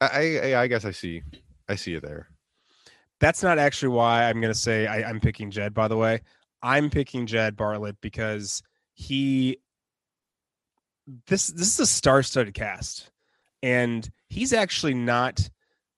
I 0.00 0.38
I, 0.38 0.62
I 0.62 0.66
guess 0.66 0.84
I 0.84 0.90
see 0.90 1.22
I 1.68 1.76
see 1.76 1.94
it 1.94 2.02
there. 2.02 2.28
That's 3.20 3.42
not 3.42 3.58
actually 3.58 3.90
why 3.90 4.24
I'm 4.24 4.40
to 4.40 4.54
say 4.54 4.86
I, 4.86 5.08
I'm 5.08 5.20
picking 5.20 5.50
Jed, 5.50 5.74
by 5.74 5.88
the 5.88 5.96
way. 5.96 6.20
I'm 6.62 6.90
picking 6.90 7.26
Jed 7.26 7.56
Bartlet 7.56 7.96
because 8.00 8.62
he 8.94 9.58
this 11.26 11.48
this 11.48 11.74
is 11.74 11.80
a 11.80 11.86
star-studded 11.86 12.54
cast 12.54 13.10
and 13.62 14.08
he's 14.28 14.52
actually 14.52 14.94
not. 14.94 15.48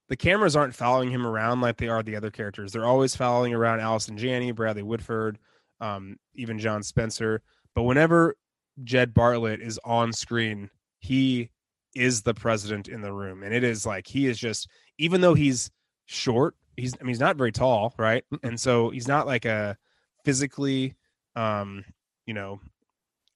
The 0.08 0.16
cameras 0.16 0.56
aren't 0.56 0.74
following 0.74 1.10
him 1.10 1.26
around 1.26 1.62
like 1.62 1.78
they 1.78 1.88
are 1.88 2.02
the 2.02 2.16
other 2.16 2.30
characters. 2.30 2.72
They're 2.72 2.84
always 2.84 3.16
following 3.16 3.54
around 3.54 3.80
Allison 3.80 4.18
Janney, 4.18 4.52
Bradley 4.52 4.82
Whitford, 4.82 5.38
um, 5.80 6.16
even 6.34 6.58
John 6.58 6.82
Spencer. 6.82 7.40
But 7.74 7.84
whenever 7.84 8.36
Jed 8.84 9.14
Bartlet 9.14 9.60
is 9.60 9.80
on 9.84 10.12
screen, 10.12 10.68
he 11.03 11.50
is 11.94 12.22
the 12.22 12.32
president 12.34 12.88
in 12.88 13.03
the 13.03 13.12
room, 13.12 13.42
and 13.42 13.53
it 13.55 13.62
is 13.64 13.84
like 13.84 14.07
he 14.07 14.26
is 14.26 14.38
just 14.38 14.68
even 14.98 15.20
though 15.20 15.34
he's 15.34 15.70
short, 16.07 16.55
he's 16.76 16.94
I 16.98 17.03
mean 17.05 17.09
he's 17.09 17.20
not 17.20 17.36
very 17.36 17.53
tall, 17.53 17.94
right? 17.98 18.24
And 18.42 18.59
so 18.59 18.88
he's 18.90 19.07
not 19.09 19.26
like 19.26 19.44
a 19.44 19.76
physically, 20.24 20.94
um, 21.36 21.84
you 22.26 22.32
know, 22.34 22.61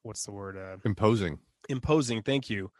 what's 0.03 0.25
the 0.25 0.33
word? 0.33 0.57
Uh, 0.57 0.77
Imposing. 0.85 1.39
imposing 1.69 2.23
thank 2.23 2.49
you 2.49 2.71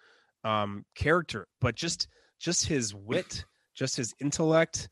um 0.45 0.85
character 0.95 1.49
but 1.61 1.75
just 1.75 2.07
just 2.39 2.67
his 2.67 2.95
wit 2.95 3.45
just 3.75 3.97
his 3.97 4.15
intellect 4.21 4.89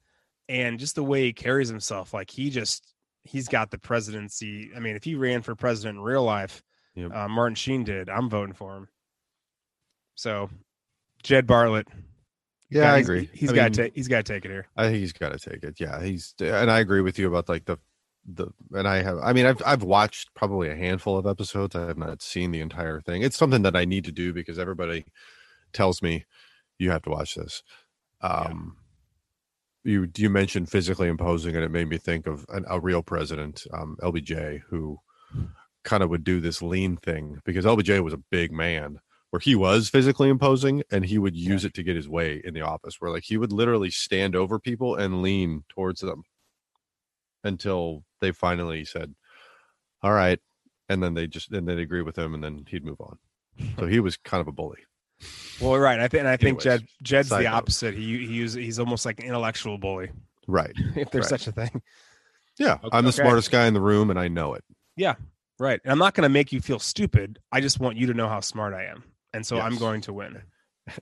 and 0.48 0.80
just 0.80 0.96
the 0.96 1.04
way 1.04 1.22
he 1.22 1.32
carries 1.32 1.68
himself 1.68 2.12
like 2.12 2.28
he 2.28 2.50
just 2.50 2.92
he's 3.22 3.46
got 3.46 3.70
the 3.70 3.78
presidency 3.78 4.70
i 4.74 4.80
mean 4.80 4.96
if 4.96 5.04
he 5.04 5.14
ran 5.14 5.42
for 5.42 5.54
president 5.54 5.96
in 5.98 6.02
real 6.02 6.24
life 6.24 6.60
Yep. 6.96 7.14
uh, 7.14 7.28
martin 7.28 7.54
sheen 7.54 7.84
did 7.84 8.08
i'm 8.08 8.28
voting 8.28 8.52
for 8.54 8.76
him 8.76 8.88
so 10.14 10.48
jed 11.22 11.46
bartlet 11.46 11.86
Yeah, 12.70 12.82
got- 12.82 12.94
I 12.94 12.98
agree. 12.98 13.30
he's 13.32 13.52
got 13.52 13.72
to 13.74 13.90
he's 13.94 14.08
got 14.08 14.24
to 14.24 14.32
take 14.32 14.44
it 14.44 14.50
here 14.50 14.66
I 14.76 14.84
think 14.86 14.98
he's 14.98 15.12
got 15.12 15.32
to 15.32 15.38
take 15.50 15.62
it. 15.62 15.78
Yeah, 15.80 16.02
he's 16.02 16.34
and 16.40 16.70
I 16.70 16.80
agree 16.80 17.00
with 17.00 17.18
you 17.18 17.28
about 17.28 17.48
like 17.48 17.64
the 17.66 17.78
the 18.26 18.48
and 18.72 18.88
I 18.88 19.02
have 19.02 19.18
I 19.22 19.32
mean 19.32 19.44
I've 19.46 19.62
I've 19.66 19.82
watched 19.82 20.34
probably 20.34 20.70
a 20.70 20.74
handful 20.76 21.18
of 21.18 21.26
episodes. 21.26 21.76
I 21.76 21.86
have 21.86 21.98
not 21.98 22.22
seen 22.22 22.50
the 22.52 22.60
entire 22.60 23.00
thing. 23.00 23.22
It's 23.22 23.36
something 23.36 23.62
that 23.62 23.76
I 23.76 23.84
need 23.84 24.04
to 24.06 24.12
do 24.12 24.32
because 24.32 24.58
everybody 24.58 25.04
tells 25.72 26.00
me 26.02 26.24
you 26.78 26.90
have 26.90 27.02
to 27.02 27.10
watch 27.10 27.34
this. 27.34 27.62
Um 28.22 28.76
you 29.84 30.08
you 30.16 30.30
mentioned 30.30 30.70
physically 30.70 31.08
imposing 31.08 31.54
and 31.54 31.64
it 31.64 31.70
made 31.70 31.88
me 31.88 31.98
think 31.98 32.26
of 32.26 32.46
an, 32.48 32.64
a 32.68 32.80
real 32.80 33.02
president, 33.02 33.66
um 33.74 33.96
LBJ 34.02 34.62
who 34.68 34.98
kind 35.84 36.02
of 36.02 36.08
would 36.08 36.24
do 36.24 36.40
this 36.40 36.62
lean 36.62 36.96
thing 36.96 37.40
because 37.44 37.66
LBJ 37.66 38.02
was 38.02 38.14
a 38.14 38.22
big 38.30 38.50
man 38.52 39.00
where 39.34 39.40
he 39.40 39.56
was 39.56 39.88
physically 39.88 40.28
imposing 40.28 40.80
and 40.92 41.04
he 41.04 41.18
would 41.18 41.34
use 41.34 41.64
it 41.64 41.74
to 41.74 41.82
get 41.82 41.96
his 41.96 42.08
way 42.08 42.40
in 42.44 42.54
the 42.54 42.60
office 42.60 43.00
where 43.00 43.10
like 43.10 43.24
he 43.24 43.36
would 43.36 43.50
literally 43.50 43.90
stand 43.90 44.36
over 44.36 44.60
people 44.60 44.94
and 44.94 45.22
lean 45.22 45.64
towards 45.68 46.00
them 46.00 46.22
until 47.42 48.04
they 48.20 48.30
finally 48.30 48.84
said 48.84 49.12
all 50.04 50.12
right 50.12 50.38
and 50.88 51.02
then 51.02 51.14
they 51.14 51.26
just 51.26 51.50
then 51.50 51.64
they'd 51.64 51.80
agree 51.80 52.00
with 52.00 52.16
him 52.16 52.32
and 52.32 52.44
then 52.44 52.64
he'd 52.68 52.84
move 52.84 53.00
on 53.00 53.18
so 53.80 53.86
he 53.86 53.98
was 53.98 54.16
kind 54.16 54.40
of 54.40 54.46
a 54.46 54.52
bully 54.52 54.78
well 55.58 55.76
right 55.80 55.98
i 55.98 56.06
think 56.06 56.24
i 56.26 56.36
think 56.36 56.60
Anyways, 56.60 56.62
jed 56.62 56.86
jed's 57.02 57.30
the 57.30 57.48
opposite 57.48 57.92
he 57.92 58.24
he 58.24 58.34
use, 58.34 58.54
he's 58.54 58.78
almost 58.78 59.04
like 59.04 59.18
an 59.18 59.26
intellectual 59.26 59.78
bully 59.78 60.12
right 60.46 60.76
if 60.94 61.10
there's 61.10 61.24
Right. 61.24 61.40
such 61.40 61.48
a 61.48 61.52
thing 61.52 61.82
yeah 62.60 62.78
Okay. 62.84 62.96
i'm 62.96 63.04
the 63.04 63.10
smartest 63.10 63.50
guy 63.50 63.66
in 63.66 63.74
the 63.74 63.80
room 63.80 64.10
and 64.10 64.18
i 64.20 64.28
know 64.28 64.54
it 64.54 64.62
yeah 64.96 65.16
Right. 65.58 65.80
And 65.84 65.92
I'm 65.92 65.98
not 65.98 66.14
going 66.14 66.24
to 66.24 66.28
make 66.28 66.52
you 66.52 66.60
feel 66.60 66.80
stupid. 66.80 67.38
I 67.52 67.60
just 67.60 67.78
want 67.78 67.96
you 67.96 68.08
to 68.08 68.14
know 68.14 68.28
how 68.28 68.40
smart 68.40 68.74
I 68.74 68.86
am. 68.86 69.04
And 69.34 69.44
so 69.46 69.58
I'm 69.60 69.76
going 69.76 70.00
to 70.02 70.12
win. 70.12 70.40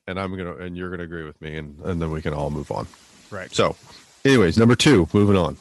and 0.07 0.19
i'm 0.21 0.37
gonna 0.37 0.55
and 0.57 0.77
you're 0.77 0.91
gonna 0.91 1.03
agree 1.03 1.25
with 1.25 1.41
me 1.41 1.57
and 1.57 1.79
and 1.81 2.01
then 2.01 2.11
we 2.13 2.23
can 2.23 2.33
all 2.33 2.51
move 2.51 2.71
on 2.71 2.87
Right. 3.33 3.53
so 3.53 3.75
anyways 4.25 4.57
number 4.57 4.77
two 4.77 5.09
moving 5.13 5.37
on 5.37 5.57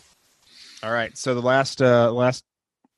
All 0.84 0.92
right. 0.92 1.16
So 1.18 1.34
the 1.34 1.42
last 1.42 1.82
uh 1.82 2.12
last 2.12 2.44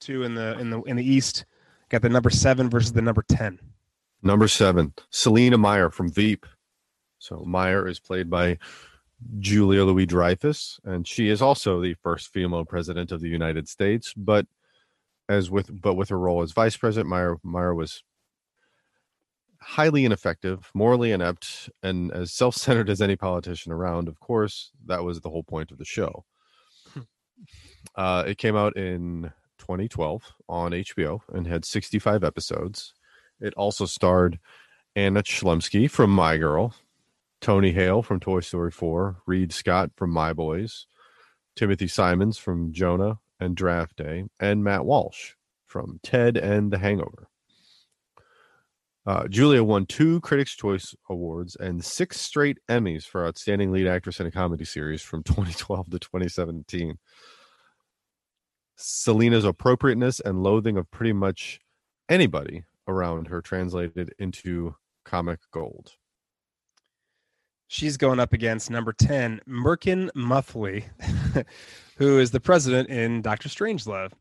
two 0.01 0.23
in 0.23 0.35
the 0.35 0.59
in 0.59 0.69
the 0.69 0.81
in 0.81 0.95
the 0.97 1.03
East 1.15 1.45
got 1.89 2.01
the 2.01 2.09
number 2.09 2.29
7 2.29 2.69
versus 2.69 2.91
the 2.91 3.01
number 3.01 3.23
10. 3.27 3.57
Number 4.21 4.47
seven, 4.47 4.93
Selina 5.11 5.57
Meyer 5.57 5.89
from 5.89 6.09
Veep. 6.11 6.45
So 7.19 7.43
Meyer 7.45 7.87
is 7.87 7.99
played 7.99 8.29
by 8.29 8.57
Julia 9.39 9.83
Louis 9.85 10.05
Dreyfus, 10.05 10.79
and 10.85 11.07
she 11.07 11.29
is 11.29 11.41
also 11.41 11.79
the 11.81 11.93
first 12.03 12.33
female 12.33 12.65
president 12.65 13.11
of 13.13 13.21
the 13.21 13.29
United 13.29 13.67
States. 13.69 14.13
But 14.15 14.45
as 15.29 15.49
with 15.51 15.69
but 15.81 15.93
with 15.95 16.09
her 16.09 16.19
role 16.19 16.41
as 16.41 16.51
vice 16.51 16.75
president, 16.77 17.09
Meyer 17.09 17.37
Meyer 17.43 17.73
was 17.75 18.03
highly 19.63 20.05
ineffective, 20.05 20.69
morally 20.73 21.11
inept, 21.11 21.69
and 21.81 22.11
as 22.11 22.31
self-centered 22.33 22.89
as 22.89 23.01
any 23.01 23.15
politician 23.15 23.71
around. 23.71 24.07
Of 24.07 24.19
course, 24.19 24.71
that 24.85 25.03
was 25.03 25.21
the 25.21 25.29
whole 25.29 25.43
point 25.43 25.71
of 25.71 25.77
the 25.77 25.85
show. 25.85 26.25
uh, 27.95 28.23
it 28.27 28.37
came 28.37 28.55
out 28.55 28.77
in 28.77 29.31
2012 29.59 30.33
on 30.49 30.71
HBO 30.71 31.21
and 31.31 31.47
had 31.47 31.65
65 31.65 32.23
episodes. 32.23 32.93
It 33.39 33.53
also 33.55 33.85
starred 33.85 34.39
Anna 34.95 35.23
Chlumsky 35.23 35.89
from 35.89 36.11
My 36.11 36.37
Girl, 36.37 36.75
Tony 37.41 37.71
Hale 37.71 38.03
from 38.03 38.19
Toy 38.19 38.41
Story 38.41 38.71
4, 38.71 39.17
Reid 39.25 39.51
Scott 39.51 39.91
from 39.95 40.11
My 40.11 40.33
Boys, 40.33 40.85
Timothy 41.55 41.87
Simons 41.87 42.37
from 42.37 42.71
Jonah 42.71 43.19
and 43.39 43.55
Draft 43.55 43.97
Day, 43.97 44.25
and 44.39 44.63
Matt 44.63 44.85
Walsh 44.85 45.33
from 45.65 45.99
Ted 46.03 46.37
and 46.37 46.71
The 46.71 46.77
Hangover. 46.77 47.27
Uh, 49.05 49.27
Julia 49.27 49.63
won 49.63 49.85
two 49.85 50.21
Critics' 50.21 50.55
Choice 50.55 50.95
Awards 51.09 51.57
and 51.57 51.83
six 51.83 52.21
straight 52.21 52.59
Emmys 52.69 53.03
for 53.03 53.27
Outstanding 53.27 53.71
Lead 53.71 53.87
Actress 53.87 54.19
in 54.19 54.27
a 54.27 54.31
Comedy 54.31 54.63
Series 54.63 55.01
from 55.01 55.23
2012 55.23 55.89
to 55.89 55.99
2017. 55.99 56.97
Selina's 58.75 59.45
appropriateness 59.45 60.19
and 60.21 60.41
loathing 60.41 60.77
of 60.77 60.89
pretty 60.89 61.13
much 61.13 61.59
anybody 62.09 62.63
around 62.87 63.27
her 63.27 63.41
translated 63.41 64.13
into 64.19 64.75
comic 65.05 65.39
gold. 65.51 65.91
She's 67.67 67.97
going 67.97 68.19
up 68.19 68.33
against 68.33 68.69
number 68.69 68.93
10, 68.93 69.41
Merkin 69.47 70.09
Muffley, 70.15 70.85
who 71.97 72.19
is 72.19 72.31
the 72.31 72.39
president 72.39 72.89
in 72.89 73.21
Doctor 73.21 73.49
Strangelove. 73.49 74.11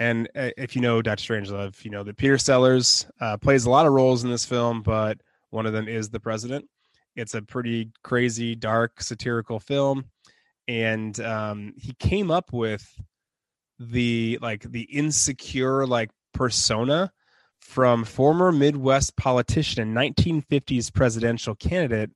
And 0.00 0.28
uh, 0.34 0.48
if 0.56 0.74
you 0.74 0.80
know 0.80 1.02
Doctor 1.02 1.34
Strangelove, 1.34 1.84
you 1.84 1.90
know 1.90 2.02
that 2.02 2.16
Peter 2.16 2.38
Sellers 2.38 3.06
uh, 3.20 3.36
plays 3.36 3.66
a 3.66 3.70
lot 3.70 3.86
of 3.86 3.92
roles 3.92 4.24
in 4.24 4.30
this 4.30 4.46
film, 4.46 4.82
but 4.82 5.20
one 5.50 5.66
of 5.66 5.74
them 5.74 5.88
is 5.88 6.08
the 6.08 6.18
president. 6.18 6.64
It's 7.16 7.34
a 7.34 7.42
pretty 7.42 7.90
crazy, 8.02 8.54
dark, 8.54 9.02
satirical 9.02 9.60
film, 9.60 10.06
and 10.66 11.20
um, 11.20 11.74
he 11.76 11.92
came 11.98 12.30
up 12.30 12.50
with 12.50 12.98
the 13.78 14.38
like 14.40 14.62
the 14.62 14.82
insecure 14.82 15.86
like 15.86 16.10
persona 16.32 17.12
from 17.60 18.04
former 18.04 18.52
Midwest 18.52 19.16
politician 19.16 19.82
and 19.82 19.94
1950s 19.94 20.92
presidential 20.92 21.54
candidate 21.54 22.10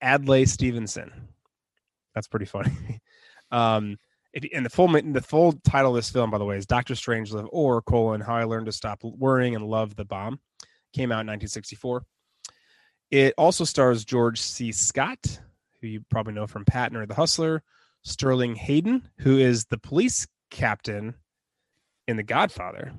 Adlai 0.00 0.44
Stevenson. 0.44 1.10
That's 2.14 2.28
pretty 2.28 2.46
funny. 2.46 2.70
um, 3.50 3.98
if, 4.36 4.46
and 4.54 4.64
the 4.64 4.70
full 4.70 4.88
the 4.88 5.22
full 5.22 5.52
title 5.64 5.92
of 5.92 5.96
this 5.96 6.10
film, 6.10 6.30
by 6.30 6.38
the 6.38 6.44
way, 6.44 6.58
is 6.58 6.66
Doctor 6.66 6.94
Strangelove 6.94 7.48
or 7.50 7.80
colon 7.80 8.20
How 8.20 8.36
I 8.36 8.44
Learned 8.44 8.66
to 8.66 8.72
Stop 8.72 9.02
Worrying 9.02 9.54
and 9.54 9.64
Love 9.64 9.96
the 9.96 10.04
Bomb. 10.04 10.38
Came 10.92 11.10
out 11.10 11.24
in 11.24 11.28
1964. 11.28 12.04
It 13.10 13.34
also 13.38 13.64
stars 13.64 14.04
George 14.04 14.40
C. 14.40 14.72
Scott, 14.72 15.40
who 15.80 15.86
you 15.86 16.04
probably 16.10 16.34
know 16.34 16.46
from 16.46 16.66
Patton 16.66 16.96
or 16.96 17.06
The 17.06 17.14
Hustler, 17.14 17.62
Sterling 18.02 18.54
Hayden, 18.56 19.08
who 19.18 19.38
is 19.38 19.64
the 19.64 19.78
police 19.78 20.26
captain 20.50 21.14
in 22.06 22.16
The 22.16 22.22
Godfather, 22.22 22.92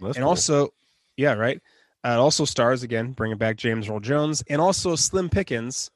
and 0.00 0.14
cool. 0.14 0.24
also, 0.24 0.68
yeah, 1.16 1.32
right. 1.32 1.60
Uh, 2.04 2.10
it 2.10 2.18
also 2.18 2.44
stars 2.44 2.82
again, 2.82 3.12
bringing 3.12 3.38
back 3.38 3.56
James 3.56 3.88
Earl 3.88 4.00
Jones, 4.00 4.44
and 4.50 4.60
also 4.60 4.96
Slim 4.96 5.30
Pickens, 5.30 5.90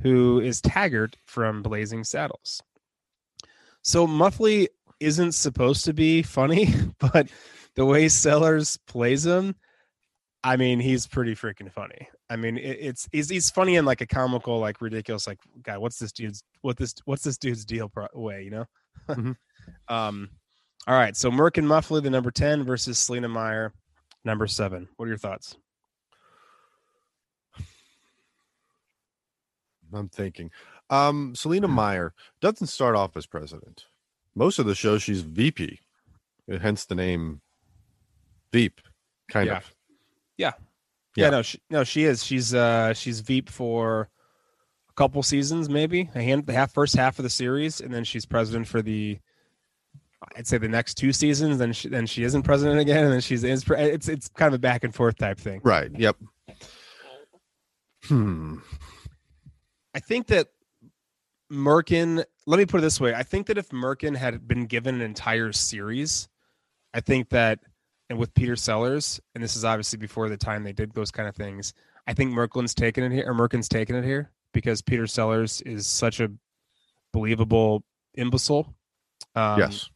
who 0.00 0.40
is 0.40 0.60
Taggart 0.60 1.16
from 1.26 1.62
Blazing 1.62 2.02
Saddles. 2.02 2.62
So 3.86 4.04
Muffley 4.04 4.68
isn't 4.98 5.30
supposed 5.32 5.84
to 5.84 5.94
be 5.94 6.20
funny, 6.20 6.74
but 6.98 7.28
the 7.76 7.84
way 7.84 8.08
Sellers 8.08 8.76
plays 8.88 9.24
him, 9.24 9.54
I 10.42 10.56
mean, 10.56 10.80
he's 10.80 11.06
pretty 11.06 11.36
freaking 11.36 11.70
funny. 11.70 12.08
I 12.28 12.34
mean, 12.34 12.58
it, 12.58 12.78
it's 12.80 13.08
he's, 13.12 13.28
he's 13.30 13.48
funny 13.48 13.76
in 13.76 13.84
like 13.84 14.00
a 14.00 14.06
comical, 14.06 14.58
like 14.58 14.80
ridiculous, 14.80 15.28
like 15.28 15.38
guy, 15.62 15.78
what's 15.78 16.00
this 16.00 16.10
dude's 16.10 16.42
what 16.62 16.76
this 16.76 16.94
what's 17.04 17.22
this 17.22 17.38
dude's 17.38 17.64
deal 17.64 17.88
pro- 17.88 18.08
way, 18.12 18.42
you 18.42 18.50
know? 18.50 18.64
Mhm. 19.08 19.36
um, 19.88 20.30
all 20.88 20.94
right, 20.96 21.14
so 21.16 21.30
Merkin 21.30 21.64
Muffley, 21.64 22.00
the 22.00 22.10
number 22.10 22.32
ten 22.32 22.64
versus 22.64 22.98
Selina 22.98 23.28
Meyer, 23.28 23.72
number 24.24 24.48
seven. 24.48 24.88
What 24.96 25.04
are 25.06 25.08
your 25.10 25.16
thoughts? 25.18 25.56
I'm 29.92 30.08
thinking. 30.08 30.50
Um, 30.90 31.34
Selina 31.34 31.68
Meyer 31.68 32.14
doesn't 32.40 32.68
start 32.68 32.94
off 32.96 33.16
as 33.16 33.26
president. 33.26 33.86
Most 34.34 34.58
of 34.58 34.66
the 34.66 34.74
show, 34.74 34.98
she's 34.98 35.22
VP, 35.22 35.80
hence 36.60 36.84
the 36.84 36.94
name 36.94 37.40
Veep, 38.52 38.80
kind 39.30 39.46
Yeah. 39.48 39.56
of. 39.58 39.74
Yeah, 40.38 40.52
Yeah. 41.16 41.30
no, 41.30 41.42
she, 41.42 41.58
no, 41.70 41.82
she 41.84 42.04
is. 42.04 42.22
She's 42.24 42.54
uh 42.54 42.92
she's 42.94 43.20
Veep 43.20 43.48
for 43.48 44.08
a 44.90 44.92
couple 44.94 45.22
seasons, 45.22 45.68
maybe 45.68 46.10
a 46.14 46.22
hand 46.22 46.46
the 46.46 46.52
half 46.52 46.72
first 46.72 46.94
half 46.94 47.18
of 47.18 47.22
the 47.22 47.30
series, 47.30 47.80
and 47.80 47.92
then 47.92 48.04
she's 48.04 48.26
president 48.26 48.68
for 48.68 48.82
the 48.82 49.18
I'd 50.36 50.46
say 50.46 50.58
the 50.58 50.68
next 50.68 50.94
two 50.94 51.12
seasons. 51.12 51.58
Then 51.58 51.72
she 51.72 51.88
then 51.88 52.06
she 52.06 52.22
isn't 52.24 52.42
president 52.42 52.78
again, 52.80 53.04
and 53.04 53.12
then 53.12 53.20
she's 53.22 53.42
is 53.44 53.64
it's 53.70 54.08
it's 54.08 54.28
kind 54.28 54.48
of 54.48 54.54
a 54.54 54.60
back 54.60 54.84
and 54.84 54.94
forth 54.94 55.16
type 55.16 55.38
thing. 55.38 55.60
Right. 55.64 55.90
Yep. 55.96 56.16
Hmm. 58.04 58.58
I 59.94 60.00
think 60.00 60.26
that 60.28 60.48
Merkin. 61.50 62.24
Let 62.46 62.58
me 62.58 62.66
put 62.66 62.78
it 62.78 62.82
this 62.82 63.00
way: 63.00 63.14
I 63.14 63.22
think 63.22 63.46
that 63.46 63.58
if 63.58 63.68
Merkin 63.70 64.16
had 64.16 64.46
been 64.46 64.66
given 64.66 64.96
an 64.96 65.00
entire 65.00 65.52
series, 65.52 66.28
I 66.94 67.00
think 67.00 67.28
that, 67.30 67.60
and 68.10 68.18
with 68.18 68.34
Peter 68.34 68.56
Sellers, 68.56 69.20
and 69.34 69.42
this 69.42 69.56
is 69.56 69.64
obviously 69.64 69.98
before 69.98 70.28
the 70.28 70.36
time 70.36 70.62
they 70.62 70.72
did 70.72 70.92
those 70.92 71.10
kind 71.10 71.28
of 71.28 71.36
things. 71.36 71.74
I 72.06 72.14
think 72.14 72.32
Merklin's 72.32 72.74
taken 72.74 73.04
it 73.04 73.12
here, 73.12 73.28
or 73.28 73.34
Merkin's 73.34 73.68
taken 73.68 73.96
it 73.96 74.04
here 74.04 74.30
because 74.52 74.80
Peter 74.80 75.06
Sellers 75.06 75.60
is 75.62 75.86
such 75.86 76.20
a 76.20 76.30
believable 77.12 77.82
imbecile. 78.14 78.74
Um, 79.34 79.58
yes. 79.58 79.90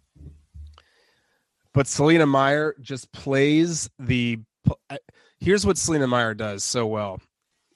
but 1.73 1.87
Selina 1.87 2.27
Meyer 2.27 2.75
just 2.81 3.13
plays 3.13 3.89
the. 3.99 4.39
Here's 5.39 5.65
what 5.65 5.79
Selina 5.79 6.07
Meyer 6.07 6.35
does 6.35 6.65
so 6.65 6.87
well 6.87 7.21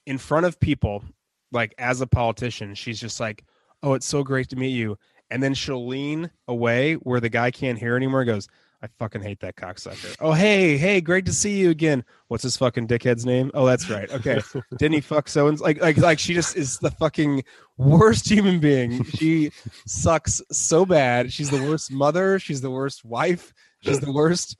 in 0.05 0.17
front 0.17 0.45
of 0.45 0.59
people, 0.59 1.03
like 1.51 1.73
as 1.77 2.01
a 2.01 2.07
politician, 2.07 2.75
she's 2.75 2.99
just 2.99 3.19
like, 3.19 3.43
"Oh, 3.85 3.93
it's 3.93 4.05
so 4.05 4.23
great 4.23 4.49
to 4.49 4.55
meet 4.55 4.69
you," 4.69 4.97
and 5.29 5.41
then 5.41 5.53
she'll 5.53 5.87
lean 5.87 6.31
away 6.47 6.95
where 6.95 7.19
the 7.19 7.29
guy 7.29 7.51
can't 7.51 7.79
hear 7.79 7.95
anymore. 7.95 8.25
Goes, 8.25 8.47
"I 8.81 8.87
fucking 8.99 9.21
hate 9.21 9.39
that 9.41 9.55
cocksucker." 9.55 10.15
oh, 10.19 10.33
hey, 10.33 10.77
hey, 10.77 10.99
great 10.99 11.25
to 11.27 11.33
see 11.33 11.57
you 11.59 11.69
again. 11.69 12.03
What's 12.27 12.43
his 12.43 12.57
fucking 12.57 12.87
dickhead's 12.87 13.25
name? 13.25 13.51
Oh, 13.53 13.65
that's 13.65 13.89
right. 13.89 14.11
Okay, 14.11 14.41
didn't 14.77 14.93
he 14.93 15.01
fuck 15.01 15.29
so 15.29 15.47
and 15.47 15.59
like 15.59 15.79
like 15.79 15.97
like 15.97 16.19
she 16.19 16.33
just 16.33 16.57
is 16.57 16.79
the 16.79 16.91
fucking 16.91 17.43
worst 17.77 18.27
human 18.27 18.59
being. 18.59 19.03
She 19.03 19.51
sucks 19.85 20.41
so 20.51 20.85
bad. 20.85 21.31
She's 21.31 21.51
the 21.51 21.61
worst 21.61 21.91
mother. 21.91 22.39
She's 22.39 22.61
the 22.61 22.71
worst 22.71 23.05
wife. 23.05 23.53
She's 23.81 23.99
the 23.99 24.11
worst 24.11 24.57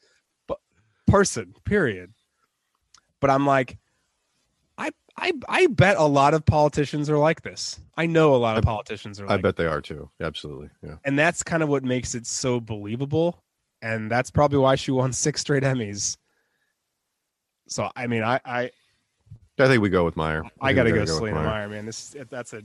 person. 1.08 1.54
Period. 1.66 2.14
But 3.20 3.30
I'm 3.30 3.46
like, 3.46 3.78
I 5.18 5.28
I 5.28 5.32
I 5.48 5.68
bet 5.68 5.98
a 5.98 6.04
lot 6.06 6.34
of 6.34 6.46
politicians 6.46 7.10
are 7.10 7.18
like 7.18 7.42
this. 7.42 7.80
I 7.98 8.06
know 8.06 8.36
a 8.36 8.38
lot 8.38 8.58
of 8.58 8.66
I- 8.66 8.70
politicians 8.72 9.20
are 9.20 9.26
I 9.28 9.34
like, 9.36 9.42
bet 9.42 9.56
they 9.56 9.66
are 9.68 9.82
too. 9.82 10.10
Absolutely. 10.22 10.70
Yeah. 10.84 10.96
and 11.06 11.18
that's 11.18 11.42
kind 11.44 11.64
of 11.64 11.70
what 11.70 11.84
makes 11.84 12.16
it 12.16 12.26
so 12.28 12.60
believable. 12.60 13.42
And 13.82 14.10
that's 14.12 14.32
probably 14.32 14.58
why 14.60 14.76
she 14.76 14.92
won 14.92 15.14
six 15.26 15.42
straight 15.42 15.64
Emmys. 15.64 16.18
So 17.68 17.90
I 17.96 18.08
mean, 18.08 18.24
I 18.24 18.40
I 18.46 18.72
I 19.58 19.68
think 19.68 19.82
we 19.82 19.90
go 19.90 20.04
with 20.06 20.16
Meyer. 20.16 20.44
I 20.62 20.68
think 20.70 20.76
gotta 20.78 20.92
go 20.92 21.00
with 21.02 21.10
Selina 21.10 21.42
Meyer, 21.44 21.70
man. 21.70 21.86
This 21.86 22.16
that's 22.30 22.54
a 22.54 22.62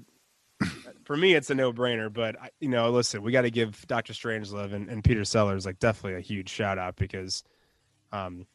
for 1.05 1.17
me, 1.17 1.35
it's 1.35 1.49
a 1.51 1.55
no 1.55 1.73
brainer. 1.73 2.13
But 2.13 2.41
I- 2.41 2.51
you 2.61 2.69
know, 2.69 2.91
listen, 2.91 3.23
we 3.23 3.33
got 3.33 3.43
to 3.43 3.51
give 3.51 3.87
Doctor 3.87 4.13
Strangelove 4.13 4.73
and, 4.75 4.89
and 4.91 5.03
Peter 5.03 5.25
Sellers 5.25 5.65
like 5.67 5.79
definitely 5.79 6.19
a 6.19 6.21
huge 6.21 6.49
shout 6.51 6.79
out 6.79 6.97
because 6.97 7.43
um 8.13 8.47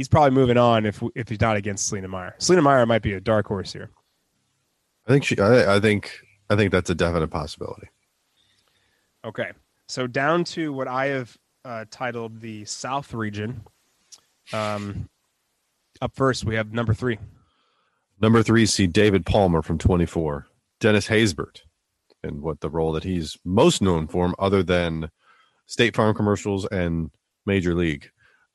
he's 0.00 0.08
probably 0.08 0.30
moving 0.30 0.56
on 0.56 0.86
if 0.86 1.02
if 1.14 1.28
he's 1.28 1.42
not 1.42 1.56
against 1.56 1.88
Selina 1.88 2.08
Meyer. 2.08 2.34
Selina 2.38 2.62
Meyer 2.62 2.86
might 2.86 3.02
be 3.02 3.12
a 3.12 3.20
dark 3.20 3.46
horse 3.46 3.70
here. 3.70 3.90
I 5.06 5.12
think 5.12 5.24
she. 5.24 5.38
I, 5.38 5.76
I 5.76 5.80
think. 5.80 6.10
I 6.48 6.56
think 6.56 6.72
that's 6.72 6.88
a 6.88 6.94
definite 6.94 7.28
possibility. 7.28 7.88
Okay, 9.26 9.50
so 9.88 10.06
down 10.06 10.42
to 10.44 10.72
what 10.72 10.88
I 10.88 11.06
have 11.08 11.36
uh, 11.66 11.84
titled 11.90 12.40
the 12.40 12.64
South 12.64 13.12
region. 13.12 13.60
Um, 14.54 15.10
up 16.00 16.12
first, 16.14 16.46
we 16.46 16.54
have 16.54 16.72
number 16.72 16.94
three. 16.94 17.18
Number 18.22 18.42
three, 18.42 18.64
see 18.64 18.86
David 18.86 19.26
Palmer 19.26 19.60
from 19.60 19.76
24. 19.76 20.46
Dennis 20.80 21.08
Haysbert, 21.08 21.60
and 22.24 22.40
what 22.40 22.60
the 22.60 22.70
role 22.70 22.92
that 22.92 23.04
he's 23.04 23.36
most 23.44 23.82
known 23.82 24.08
for, 24.08 24.34
other 24.38 24.62
than 24.62 25.10
State 25.66 25.94
Farm 25.94 26.14
commercials 26.14 26.66
and 26.68 27.10
Major 27.44 27.74
League. 27.74 28.10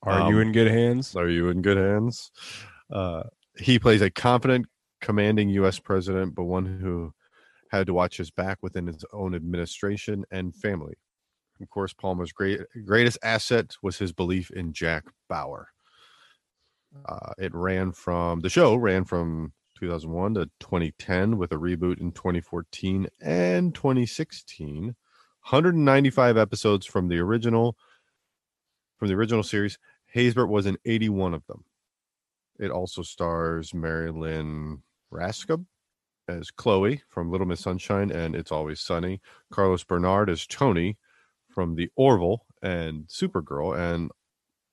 Are 0.05 0.21
Um, 0.21 0.33
you 0.33 0.39
in 0.39 0.51
good 0.51 0.67
hands? 0.67 1.15
Are 1.15 1.29
you 1.29 1.49
in 1.49 1.61
good 1.61 1.77
hands? 1.77 2.31
Uh, 2.91 3.23
he 3.57 3.79
plays 3.79 4.01
a 4.01 4.09
confident, 4.11 4.67
commanding 5.01 5.49
U.S. 5.49 5.79
president, 5.79 6.35
but 6.35 6.43
one 6.43 6.65
who 6.65 7.13
had 7.71 7.87
to 7.87 7.93
watch 7.93 8.17
his 8.17 8.31
back 8.31 8.59
within 8.61 8.87
his 8.87 9.03
own 9.11 9.33
administration 9.35 10.23
and 10.31 10.55
family. 10.55 10.95
Of 11.61 11.69
course, 11.69 11.93
Palmer's 11.93 12.31
great, 12.33 12.61
greatest 12.85 13.17
asset 13.23 13.75
was 13.81 13.97
his 13.97 14.11
belief 14.11 14.51
in 14.51 14.73
Jack 14.73 15.05
Bauer. 15.29 15.69
Uh, 17.05 17.33
it 17.37 17.53
ran 17.53 17.91
from 17.91 18.39
the 18.39 18.49
show 18.49 18.75
ran 18.75 19.03
from 19.03 19.51
2001 19.77 20.35
to 20.35 20.45
2010 20.59 21.37
with 21.37 21.51
a 21.51 21.55
reboot 21.55 21.99
in 21.99 22.11
2014 22.11 23.07
and 23.21 23.75
2016. 23.75 24.85
195 24.85 26.37
episodes 26.37 26.85
from 26.85 27.07
the 27.09 27.19
original 27.19 27.75
from 28.97 29.09
the 29.09 29.13
original 29.13 29.43
series. 29.43 29.77
Haysbert 30.15 30.49
was 30.49 30.65
in 30.65 30.77
81 30.85 31.33
of 31.33 31.45
them. 31.47 31.65
It 32.57 32.71
also 32.71 33.01
stars 33.01 33.73
Marilyn 33.73 34.81
Raskub 35.11 35.65
as 36.27 36.51
Chloe 36.51 37.01
from 37.09 37.29
Little 37.29 37.45
Miss 37.45 37.59
Sunshine 37.59 38.11
and 38.11 38.35
It's 38.35 38.51
Always 38.51 38.79
Sunny, 38.79 39.21
Carlos 39.51 39.83
Bernard 39.83 40.29
as 40.29 40.47
Tony 40.47 40.97
from 41.49 41.75
The 41.75 41.89
Orville 41.95 42.45
and 42.61 43.07
Supergirl, 43.07 43.77
and 43.77 44.09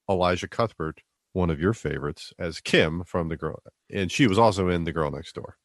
Elisha 0.09 0.49
Cuthbert, 0.49 1.01
one 1.33 1.51
of 1.51 1.61
your 1.61 1.75
favorites, 1.75 2.33
as 2.39 2.61
Kim 2.61 3.05
from 3.05 3.29
The 3.29 3.37
Girl. 3.37 3.63
And 3.91 4.11
she 4.11 4.27
was 4.27 4.39
also 4.39 4.69
in 4.69 4.85
The 4.85 4.93
Girl 4.93 5.11
Next 5.11 5.35
Door. 5.35 5.57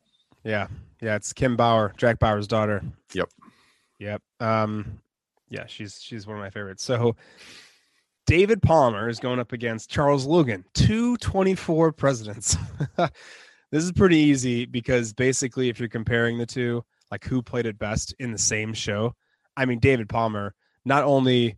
Yeah, 0.44 0.68
yeah. 1.02 1.16
It's 1.16 1.34
Kim 1.34 1.56
Bauer, 1.56 1.94
Jack 1.98 2.20
Bauer's 2.20 2.48
daughter. 2.48 2.84
Yep. 3.14 3.30
Yep. 4.00 4.22
Um, 4.40 5.02
yeah, 5.50 5.66
she's 5.66 6.02
she's 6.02 6.28
one 6.28 6.38
of 6.38 6.42
my 6.42 6.50
favorites. 6.50 6.84
So 6.84 7.16
David 8.28 8.62
Palmer 8.62 9.08
is 9.08 9.22
going 9.22 9.40
up 9.40 9.54
against 9.54 9.90
Charles 9.90 10.26
Logan, 10.26 10.66
two 10.74 11.16
24 11.18 11.94
presidents. 11.94 12.58
this 12.98 13.84
is 13.84 13.94
pretty 13.94 14.18
easy 14.18 14.66
because 14.66 15.14
basically, 15.14 15.70
if 15.70 15.80
you're 15.80 15.88
comparing 15.88 16.38
the 16.38 16.46
two, 16.46 16.84
like 17.10 17.24
who 17.24 17.42
played 17.42 17.66
it 17.66 17.80
best 17.80 18.14
in 18.20 18.34
the 18.34 18.38
same 18.38 18.74
show, 18.74 19.16
I 19.56 19.66
mean, 19.66 19.80
David 19.80 20.10
Palmer 20.10 20.54
not 20.84 21.04
only 21.06 21.58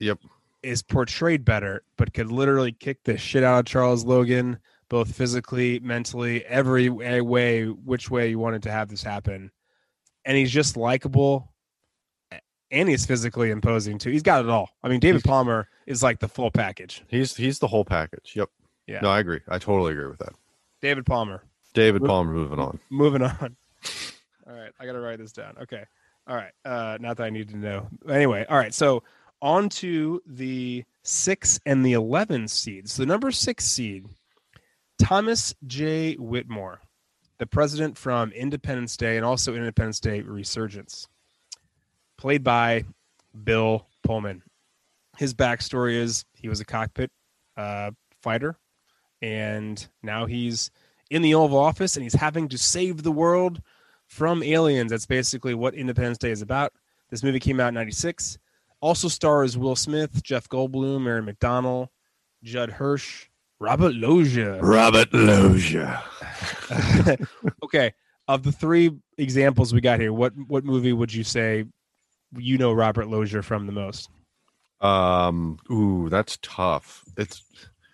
Yep. 0.00 0.20
is 0.62 0.82
portrayed 0.82 1.44
better, 1.44 1.82
but 1.98 2.14
could 2.14 2.32
literally 2.32 2.72
kick 2.72 3.04
the 3.04 3.18
shit 3.18 3.44
out 3.44 3.60
of 3.60 3.66
Charles 3.66 4.06
Logan, 4.06 4.58
both 4.88 5.14
physically, 5.14 5.80
mentally, 5.80 6.46
every 6.46 6.88
way 6.88 7.64
which 7.66 8.10
way 8.10 8.30
you 8.30 8.38
wanted 8.38 8.62
to 8.62 8.70
have 8.72 8.88
this 8.88 9.02
happen. 9.02 9.50
And 10.24 10.34
he's 10.36 10.50
just 10.50 10.78
likable 10.78 11.52
and 12.70 12.88
he's 12.88 13.06
physically 13.06 13.50
imposing 13.50 13.98
too. 13.98 14.10
He's 14.10 14.22
got 14.22 14.44
it 14.44 14.50
all. 14.50 14.70
I 14.82 14.88
mean, 14.88 15.00
David 15.00 15.24
Palmer 15.24 15.68
is 15.86 16.02
like 16.02 16.20
the 16.20 16.28
full 16.28 16.50
package. 16.50 17.02
He's 17.08 17.36
he's 17.36 17.58
the 17.58 17.66
whole 17.68 17.84
package. 17.84 18.32
Yep. 18.34 18.50
Yeah. 18.86 19.00
No, 19.00 19.10
I 19.10 19.20
agree. 19.20 19.40
I 19.48 19.58
totally 19.58 19.92
agree 19.92 20.08
with 20.08 20.18
that. 20.18 20.32
David 20.80 21.06
Palmer. 21.06 21.42
David 21.74 22.02
Mo- 22.02 22.08
Palmer 22.08 22.32
moving 22.32 22.58
on. 22.58 22.78
Moving 22.90 23.22
on. 23.22 23.56
All 24.48 24.54
right, 24.54 24.70
I 24.80 24.86
got 24.86 24.92
to 24.92 25.00
write 25.00 25.18
this 25.18 25.32
down. 25.32 25.56
Okay. 25.62 25.84
All 26.28 26.36
right. 26.36 26.52
Uh 26.64 26.98
not 27.00 27.16
that 27.18 27.24
I 27.24 27.30
need 27.30 27.48
to 27.50 27.56
know. 27.56 27.88
Anyway, 28.08 28.44
all 28.48 28.56
right. 28.56 28.72
So, 28.74 29.02
on 29.42 29.68
to 29.68 30.22
the 30.26 30.84
6 31.02 31.60
and 31.66 31.84
the 31.84 31.92
11 31.92 32.48
seeds. 32.48 32.96
The 32.96 33.06
number 33.06 33.30
6 33.30 33.64
seed 33.64 34.06
Thomas 34.98 35.54
J. 35.66 36.14
Whitmore, 36.14 36.80
the 37.38 37.46
president 37.46 37.98
from 37.98 38.32
Independence 38.32 38.96
Day 38.96 39.16
and 39.16 39.24
also 39.26 39.54
Independence 39.54 40.00
Day 40.00 40.22
Resurgence, 40.22 41.06
played 42.18 42.42
by 42.42 42.84
Bill 43.44 43.86
Pullman. 44.02 44.42
His 45.16 45.34
backstory 45.34 45.94
is 45.94 46.24
he 46.34 46.48
was 46.48 46.60
a 46.60 46.64
cockpit 46.64 47.10
uh, 47.56 47.92
fighter, 48.22 48.58
and 49.22 49.86
now 50.02 50.26
he's 50.26 50.70
in 51.10 51.22
the 51.22 51.34
Oval 51.34 51.58
Office 51.58 51.96
and 51.96 52.02
he's 52.02 52.14
having 52.14 52.48
to 52.48 52.58
save 52.58 53.02
the 53.02 53.12
world 53.12 53.62
from 54.06 54.42
aliens. 54.42 54.90
That's 54.90 55.06
basically 55.06 55.54
what 55.54 55.74
Independence 55.74 56.18
Day 56.18 56.30
is 56.30 56.42
about. 56.42 56.72
This 57.10 57.22
movie 57.22 57.40
came 57.40 57.60
out 57.60 57.68
in 57.68 57.74
96. 57.74 58.38
Also 58.80 59.08
stars 59.08 59.56
Will 59.56 59.76
Smith, 59.76 60.22
Jeff 60.22 60.48
Goldblum, 60.48 61.06
Aaron 61.06 61.26
McDonnell, 61.26 61.88
Judd 62.42 62.70
Hirsch, 62.70 63.26
Robert 63.58 63.94
Loggia. 63.94 64.60
Robert 64.60 65.12
Loggia. 65.12 66.02
okay, 67.64 67.92
of 68.28 68.42
the 68.42 68.52
three 68.52 68.90
examples 69.16 69.72
we 69.72 69.80
got 69.80 69.98
here, 69.98 70.12
what 70.12 70.34
what 70.46 70.64
movie 70.64 70.92
would 70.92 71.12
you 71.12 71.24
say 71.24 71.64
you 72.36 72.58
know 72.58 72.72
Robert 72.72 73.08
Loggia 73.08 73.42
from 73.42 73.66
the 73.66 73.72
most? 73.72 74.08
Um, 74.80 75.58
ooh, 75.70 76.08
that's 76.10 76.38
tough. 76.42 77.02
It's 77.16 77.42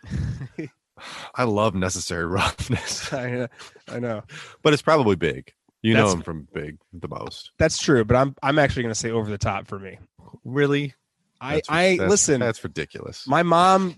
I 1.35 1.45
love 1.45 1.75
necessary 1.75 2.27
roughness, 2.27 3.13
I, 3.13 3.31
know- 3.31 3.49
I 3.89 3.99
know 3.99 4.23
but 4.63 4.73
it's 4.73 4.83
probably 4.83 5.17
big. 5.17 5.53
You 5.85 5.95
know 5.95 6.11
him 6.13 6.23
from 6.23 6.47
Big 6.55 6.79
the 6.93 7.09
most. 7.09 7.51
that's 7.59 7.77
true, 7.77 8.05
but 8.05 8.15
I'm 8.17 8.37
I'm 8.41 8.59
actually 8.61 8.85
going 8.85 8.95
to 8.95 8.99
say 9.01 9.11
over 9.11 9.29
the 9.29 9.37
top 9.39 9.67
for 9.67 9.81
me. 9.81 9.99
Really? 10.45 10.95
I 11.41 11.55
That's- 11.57 11.67
I 11.69 11.91
that's- 11.97 12.11
listen. 12.11 12.39
That's 12.41 12.63
ridiculous. 12.63 13.27
my 13.27 13.43
mom 13.43 13.97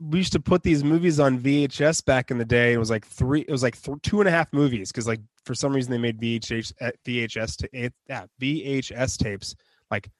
we 0.00 0.18
used 0.18 0.32
to 0.32 0.40
put 0.40 0.62
these 0.64 0.82
movies 0.82 1.20
on 1.20 1.38
VHS 1.38 2.04
back 2.04 2.30
in 2.32 2.38
the 2.38 2.44
day. 2.44 2.72
It 2.72 2.78
was 2.78 2.90
like 2.90 3.06
three, 3.06 3.42
it 3.42 3.50
was 3.52 3.62
like 3.62 3.80
th- 3.80 3.98
two 4.02 4.20
and 4.20 4.26
a 4.28 4.32
half 4.32 4.52
movies 4.52 4.90
because 4.90 5.06
like 5.06 5.20
for 5.44 5.54
some 5.54 5.72
reason 5.72 5.92
they 5.92 5.98
made 5.98 6.18
VHS 6.20 6.72
uh, 6.80 6.90
VHS 7.06 7.58
ta- 7.58 7.66
eh, 7.74 7.90
yeah, 8.08 8.24
VHS 8.40 9.16
tapes 9.18 9.54
like 9.90 10.10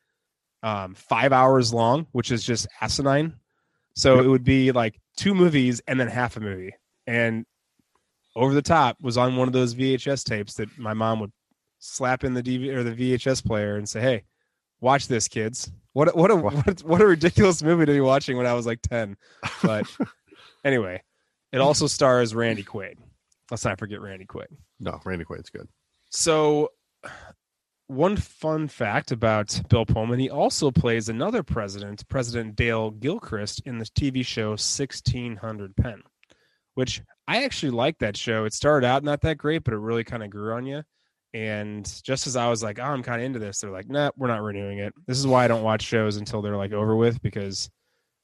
um 0.63 0.95
five 0.95 1.33
hours 1.33 1.73
long, 1.73 2.07
which 2.13 2.31
is 2.31 2.45
just 2.45 2.67
asinine. 2.81 3.35
So 3.95 4.17
Yep. 4.17 4.25
it 4.25 4.29
would 4.29 4.45
be 4.45 4.73
like 4.73 5.01
two 5.17 5.35
movies 5.35 5.81
and 5.87 5.99
then 5.99 6.09
half 6.09 6.37
a 6.37 6.41
movie, 6.41 6.75
and 7.07 7.45
over 8.37 8.55
the 8.55 8.63
top 8.63 8.97
was 9.03 9.17
on 9.19 9.37
one 9.37 9.49
of 9.49 9.53
those 9.53 9.75
VHS 9.75 10.23
tapes 10.25 10.55
that 10.55 10.79
my 10.79 10.95
mom 10.95 11.19
would 11.21 11.33
slap 11.81 12.23
in 12.25 12.35
the 12.35 12.43
DV 12.43 12.69
or 12.75 12.83
the 12.85 12.93
VHS 12.95 13.45
player 13.45 13.77
and 13.77 13.89
say, 13.89 14.01
"Hey, 14.01 14.25
watch 14.81 15.09
this, 15.09 15.27
kids." 15.29 15.71
What 15.93 16.15
what 16.17 16.31
a 16.31 16.37
what, 16.37 16.83
what 16.85 17.01
a 17.01 17.07
ridiculous 17.07 17.63
movie 17.63 17.87
to 17.87 17.93
be 17.93 18.01
watching 18.01 18.37
when 18.37 18.47
I 18.47 18.55
was 18.55 18.67
like 18.67 18.81
ten. 18.83 19.17
But 19.63 19.87
anyway, 20.65 21.03
it 21.53 21.59
also 21.61 21.87
stars 21.89 22.35
Randy 22.35 22.63
Quaid. 22.63 22.95
Let's 23.51 23.65
not 23.65 23.79
forget 23.81 24.01
Randy 24.01 24.27
Quaid. 24.27 24.47
No, 24.79 25.01
Randy 25.05 25.25
Quaid's 25.25 25.51
good. 25.51 25.69
So, 26.11 26.71
one 27.91 28.17
fun 28.17 28.69
fact 28.69 29.11
about 29.11 29.61
Bill 29.69 29.85
Pullman, 29.85 30.21
he 30.21 30.31
also 30.31 30.71
plays 30.71 31.09
another 31.09 31.43
president, 31.43 32.07
President 32.09 32.55
Dale 32.55 32.93
Gilchrist, 32.93 33.63
in 33.67 33.79
the 33.79 33.85
TV 33.85 34.25
show 34.25 34.51
1600 34.51 35.75
Penn, 35.77 36.03
which 36.75 37.03
I 37.27 37.43
actually 37.45 37.71
like 37.71 37.99
that 37.99 38.17
show. 38.17 38.45
It 38.45 38.55
started 38.55 38.87
out 38.87 39.03
not 39.03 39.23
that 39.23 39.39
great, 39.39 39.65
but 39.65 39.75
it 39.75 39.79
really 39.79 40.05
kind 40.05 40.23
of 40.23 40.31
grew 40.31 40.55
on 40.55 40.67
you. 40.67 40.83
And 41.35 41.85
just 42.05 42.27
as 42.27 42.37
I 42.37 42.49
was 42.49 42.63
like, 42.63 42.79
oh, 42.79 42.85
I'm 42.85 43.03
kind 43.03 43.21
of 43.21 43.27
into 43.27 43.41
this, 43.41 43.61
they're 43.61 43.71
like, 43.71 43.89
nah, 43.89 44.11
we're 44.17 44.29
not 44.29 44.43
renewing 44.43 44.79
it. 44.79 44.95
This 45.07 45.19
is 45.19 45.27
why 45.27 45.45
I 45.45 45.49
don't 45.49 45.63
watch 45.63 45.83
shows 45.83 46.17
until 46.17 46.43
they're 46.43 46.57
like 46.57 46.73
over 46.73 46.95
with 46.95 47.21
because 47.23 47.71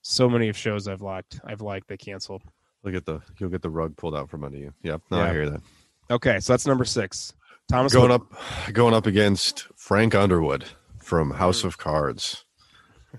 so 0.03 0.29
many 0.29 0.49
of 0.49 0.57
shows 0.57 0.87
I've 0.87 1.03
liked, 1.03 1.41
I've 1.45 1.61
liked, 1.61 1.89
they 1.89 1.97
canceled. 1.97 2.43
Look 2.85 2.95
at 2.95 3.05
the 3.05 3.21
you'll 3.39 3.51
get 3.51 3.63
the 3.63 3.71
rug 3.71 3.97
pulled 3.97 4.15
out 4.15 4.31
from 4.31 4.45
under 4.45 4.59
you. 4.59 4.73
Yep, 4.83 5.03
no, 5.11 5.19
Yeah. 5.19 5.25
I 5.25 5.33
hear 5.33 5.51
that. 5.51 5.61
Okay, 6.09 6.39
so 6.39 6.53
that's 6.53 6.67
number 6.67 6.85
six. 6.85 7.35
Thomas 7.69 7.93
going 7.93 8.13
up 8.13 8.33
going 8.73 8.95
up 8.95 9.07
against 9.07 9.67
Frank 9.77 10.15
Underwood 10.15 10.65
from 11.03 11.33
House 11.33 11.65
of 11.65 11.79
Cards. 11.79 12.45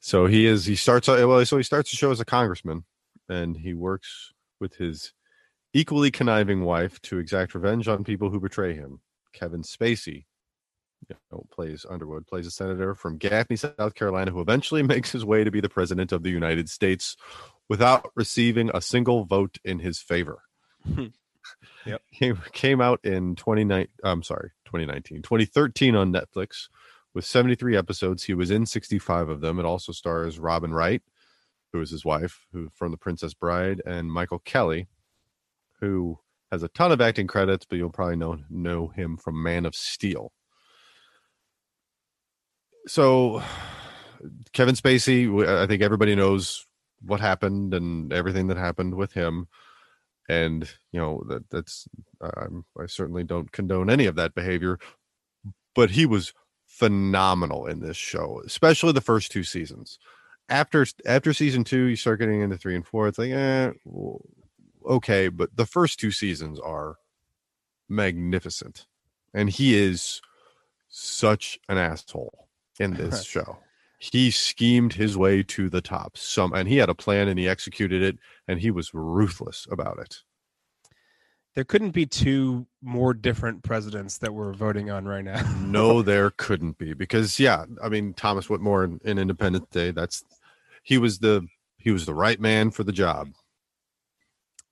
so, 0.00 0.26
he 0.26 0.46
is 0.46 0.66
he 0.66 0.76
starts 0.76 1.08
out 1.08 1.26
well 1.26 1.44
so 1.46 1.56
he 1.56 1.62
starts 1.62 1.90
the 1.90 1.96
show 1.96 2.10
as 2.10 2.20
a 2.20 2.24
congressman 2.24 2.84
and 3.28 3.56
he 3.56 3.74
works 3.74 4.32
with 4.60 4.76
his 4.76 5.12
equally 5.72 6.10
conniving 6.10 6.64
wife 6.64 7.00
to 7.02 7.18
exact 7.18 7.54
revenge 7.54 7.88
on 7.88 8.04
people 8.04 8.30
who 8.30 8.40
betray 8.40 8.74
him. 8.74 9.00
Kevin 9.32 9.62
Spacey 9.62 10.26
you 11.08 11.16
know, 11.32 11.44
plays 11.50 11.84
Underwood, 11.88 12.26
plays 12.26 12.46
a 12.46 12.50
senator 12.50 12.94
from 12.94 13.18
Gaffney, 13.18 13.56
South 13.56 13.94
Carolina, 13.94 14.30
who 14.30 14.40
eventually 14.40 14.82
makes 14.94 15.12
his 15.12 15.24
way 15.24 15.44
to 15.44 15.50
be 15.50 15.60
the 15.60 15.68
president 15.68 16.12
of 16.12 16.22
the 16.22 16.30
United 16.30 16.68
States 16.68 17.16
without 17.68 18.10
receiving 18.14 18.70
a 18.72 18.80
single 18.80 19.24
vote 19.24 19.58
in 19.64 19.78
his 19.78 19.98
favor. 19.98 20.42
Yep. 21.86 22.02
Came, 22.12 22.40
came 22.52 22.80
out 22.80 23.00
in 23.04 23.34
29 23.36 23.88
I'm 24.04 24.22
sorry, 24.22 24.50
2019, 24.66 25.22
2013 25.22 25.94
on 25.94 26.12
Netflix 26.12 26.68
with 27.14 27.24
73 27.24 27.76
episodes. 27.76 28.24
He 28.24 28.34
was 28.34 28.50
in 28.50 28.66
65 28.66 29.28
of 29.28 29.40
them. 29.40 29.58
It 29.58 29.64
also 29.64 29.92
stars 29.92 30.38
Robin 30.38 30.72
Wright, 30.72 31.02
who 31.72 31.80
is 31.80 31.90
his 31.90 32.04
wife, 32.04 32.46
who 32.52 32.68
from 32.74 32.90
The 32.90 32.96
Princess 32.96 33.34
Bride, 33.34 33.82
and 33.86 34.12
Michael 34.12 34.40
Kelly, 34.40 34.88
who 35.80 36.18
has 36.50 36.62
a 36.62 36.68
ton 36.68 36.92
of 36.92 37.00
acting 37.00 37.26
credits, 37.26 37.66
but 37.68 37.76
you'll 37.76 37.90
probably 37.90 38.16
know 38.16 38.38
know 38.48 38.88
him 38.88 39.16
from 39.16 39.42
Man 39.42 39.66
of 39.66 39.74
Steel. 39.74 40.32
So, 42.86 43.42
Kevin 44.52 44.74
Spacey, 44.74 45.46
I 45.46 45.66
think 45.66 45.82
everybody 45.82 46.14
knows 46.14 46.66
what 47.00 47.20
happened 47.20 47.74
and 47.74 48.12
everything 48.12 48.48
that 48.48 48.56
happened 48.56 48.94
with 48.94 49.12
him, 49.12 49.48
and 50.28 50.68
you 50.92 51.00
know 51.00 51.22
that 51.28 51.48
that's 51.50 51.86
um, 52.20 52.64
I 52.80 52.86
certainly 52.86 53.24
don't 53.24 53.52
condone 53.52 53.90
any 53.90 54.06
of 54.06 54.16
that 54.16 54.34
behavior, 54.34 54.78
but 55.74 55.90
he 55.90 56.06
was 56.06 56.32
phenomenal 56.66 57.66
in 57.66 57.80
this 57.80 57.96
show, 57.96 58.42
especially 58.44 58.92
the 58.92 59.00
first 59.00 59.30
two 59.30 59.44
seasons. 59.44 59.98
After 60.48 60.86
after 61.06 61.32
season 61.32 61.64
two, 61.64 61.84
you 61.84 61.96
start 61.96 62.20
getting 62.20 62.40
into 62.40 62.56
three 62.56 62.76
and 62.76 62.86
four. 62.86 63.08
It's 63.08 63.18
like, 63.18 63.30
eh, 63.30 63.70
okay, 64.86 65.28
but 65.28 65.56
the 65.56 65.66
first 65.66 65.98
two 65.98 66.10
seasons 66.10 66.58
are 66.60 66.96
magnificent, 67.88 68.86
and 69.32 69.48
he 69.50 69.74
is 69.74 70.20
such 70.88 71.58
an 71.68 71.78
asshole 71.78 72.48
in 72.78 72.94
this 72.94 73.24
show. 73.24 73.58
He 74.12 74.30
schemed 74.30 74.92
his 74.92 75.16
way 75.16 75.42
to 75.44 75.70
the 75.70 75.80
top. 75.80 76.18
Some, 76.18 76.52
and 76.52 76.68
he 76.68 76.76
had 76.76 76.90
a 76.90 76.94
plan, 76.94 77.26
and 77.26 77.38
he 77.38 77.48
executed 77.48 78.02
it, 78.02 78.18
and 78.46 78.60
he 78.60 78.70
was 78.70 78.92
ruthless 78.92 79.66
about 79.70 79.98
it. 79.98 80.18
there 81.54 81.64
couldn't 81.64 81.92
be 81.92 82.04
two 82.04 82.66
more 82.82 83.14
different 83.14 83.62
presidents 83.62 84.18
that 84.18 84.34
we're 84.34 84.52
voting 84.52 84.90
on 84.90 85.06
right 85.06 85.24
now. 85.24 85.40
no, 85.60 86.02
there 86.10 86.30
couldn't 86.30 86.76
be 86.76 86.92
because 86.92 87.40
yeah, 87.40 87.64
I 87.82 87.88
mean 87.88 88.12
Thomas 88.12 88.50
Whitmore 88.50 88.84
in, 88.84 89.00
in 89.04 89.18
Independence 89.18 89.68
Day. 89.70 89.90
That's 89.90 90.22
he 90.82 90.98
was 90.98 91.18
the 91.20 91.46
he 91.78 91.90
was 91.90 92.04
the 92.04 92.14
right 92.14 92.40
man 92.40 92.70
for 92.70 92.84
the 92.84 92.92
job. 92.92 93.28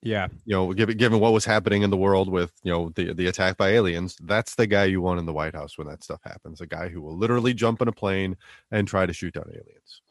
Yeah, 0.05 0.27
You 0.45 0.53
know, 0.53 0.73
given 0.73 0.97
given 0.97 1.19
what 1.21 1.31
was 1.31 1.45
happening 1.45 1.81
in 1.81 1.89
the 1.89 1.97
world 1.97 2.29
with 2.29 2.51
you 2.61 2.71
know 2.71 2.89
the 2.95 3.13
the 3.13 3.27
attack 3.27 3.55
by 3.55 3.69
aliens, 3.69 4.17
that's 4.21 4.55
the 4.55 4.67
guy 4.67 4.83
you 4.83 5.01
want 5.01 5.19
in 5.19 5.25
the 5.25 5.31
White 5.33 5.55
House 5.55 5.77
when 5.77 5.87
that 5.87 6.03
stuff 6.03 6.19
happens. 6.25 6.59
A 6.59 6.67
guy 6.67 6.89
who 6.89 7.01
will 7.01 7.17
literally 7.17 7.53
jump 7.53 7.81
in 7.81 7.87
a 7.87 7.93
plane 7.93 8.35
and 8.69 8.85
try 8.87 9.05
to 9.05 9.13
shoot 9.13 9.33
down 9.33 9.49
aliens. 9.49 10.01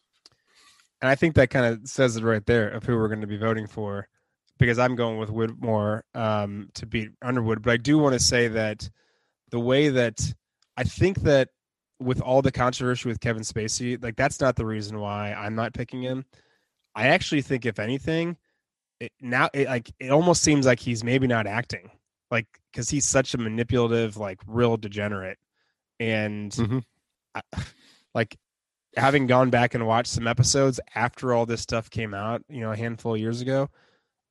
and 1.02 1.10
I 1.10 1.14
think 1.14 1.34
that 1.34 1.50
kind 1.50 1.66
of 1.66 1.86
says 1.86 2.16
it 2.16 2.24
right 2.24 2.44
there 2.46 2.70
of 2.70 2.84
who 2.84 2.96
we're 2.96 3.08
going 3.08 3.20
to 3.20 3.26
be 3.26 3.36
voting 3.36 3.66
for, 3.66 4.08
because 4.58 4.78
I'm 4.78 4.96
going 4.96 5.18
with 5.18 5.30
Whitmore 5.30 6.04
um, 6.14 6.70
to 6.74 6.86
beat 6.86 7.10
Underwood. 7.20 7.62
But 7.62 7.72
I 7.72 7.76
do 7.76 7.98
want 7.98 8.14
to 8.14 8.20
say 8.20 8.48
that 8.48 8.88
the 9.50 9.60
way 9.60 9.90
that 9.90 10.32
I 10.76 10.84
think 10.84 11.20
that 11.22 11.48
with 12.00 12.20
all 12.20 12.40
the 12.40 12.52
controversy 12.52 13.08
with 13.08 13.20
Kevin 13.20 13.42
Spacey, 13.42 14.02
like 14.02 14.16
that's 14.16 14.40
not 14.40 14.56
the 14.56 14.64
reason 14.64 14.98
why 15.00 15.34
I'm 15.34 15.54
not 15.54 15.74
picking 15.74 16.02
him. 16.02 16.24
I 16.94 17.08
actually 17.08 17.42
think, 17.42 17.66
if 17.66 17.78
anything, 17.78 18.36
it, 19.02 19.12
now 19.20 19.48
it, 19.52 19.66
like 19.66 19.90
it 19.98 20.10
almost 20.10 20.42
seems 20.42 20.64
like 20.66 20.78
he's 20.80 21.02
maybe 21.02 21.26
not 21.26 21.46
acting, 21.46 21.90
like 22.30 22.46
because 22.70 22.88
he's 22.88 23.04
such 23.04 23.34
a 23.34 23.38
manipulative, 23.38 24.16
like 24.16 24.38
real 24.46 24.76
degenerate, 24.76 25.38
and 26.00 26.52
Mhm. 26.52 26.84
I, 27.34 27.42
like 28.14 28.36
having 28.96 29.26
gone 29.26 29.50
back 29.50 29.74
and 29.74 29.86
watched 29.86 30.10
some 30.12 30.28
episodes 30.28 30.78
after 30.94 31.32
all 31.32 31.46
this 31.46 31.62
stuff 31.62 31.90
came 31.90 32.14
out, 32.14 32.42
you 32.48 32.60
know, 32.60 32.72
a 32.72 32.76
handful 32.76 33.14
of 33.14 33.20
years 33.20 33.40
ago, 33.40 33.68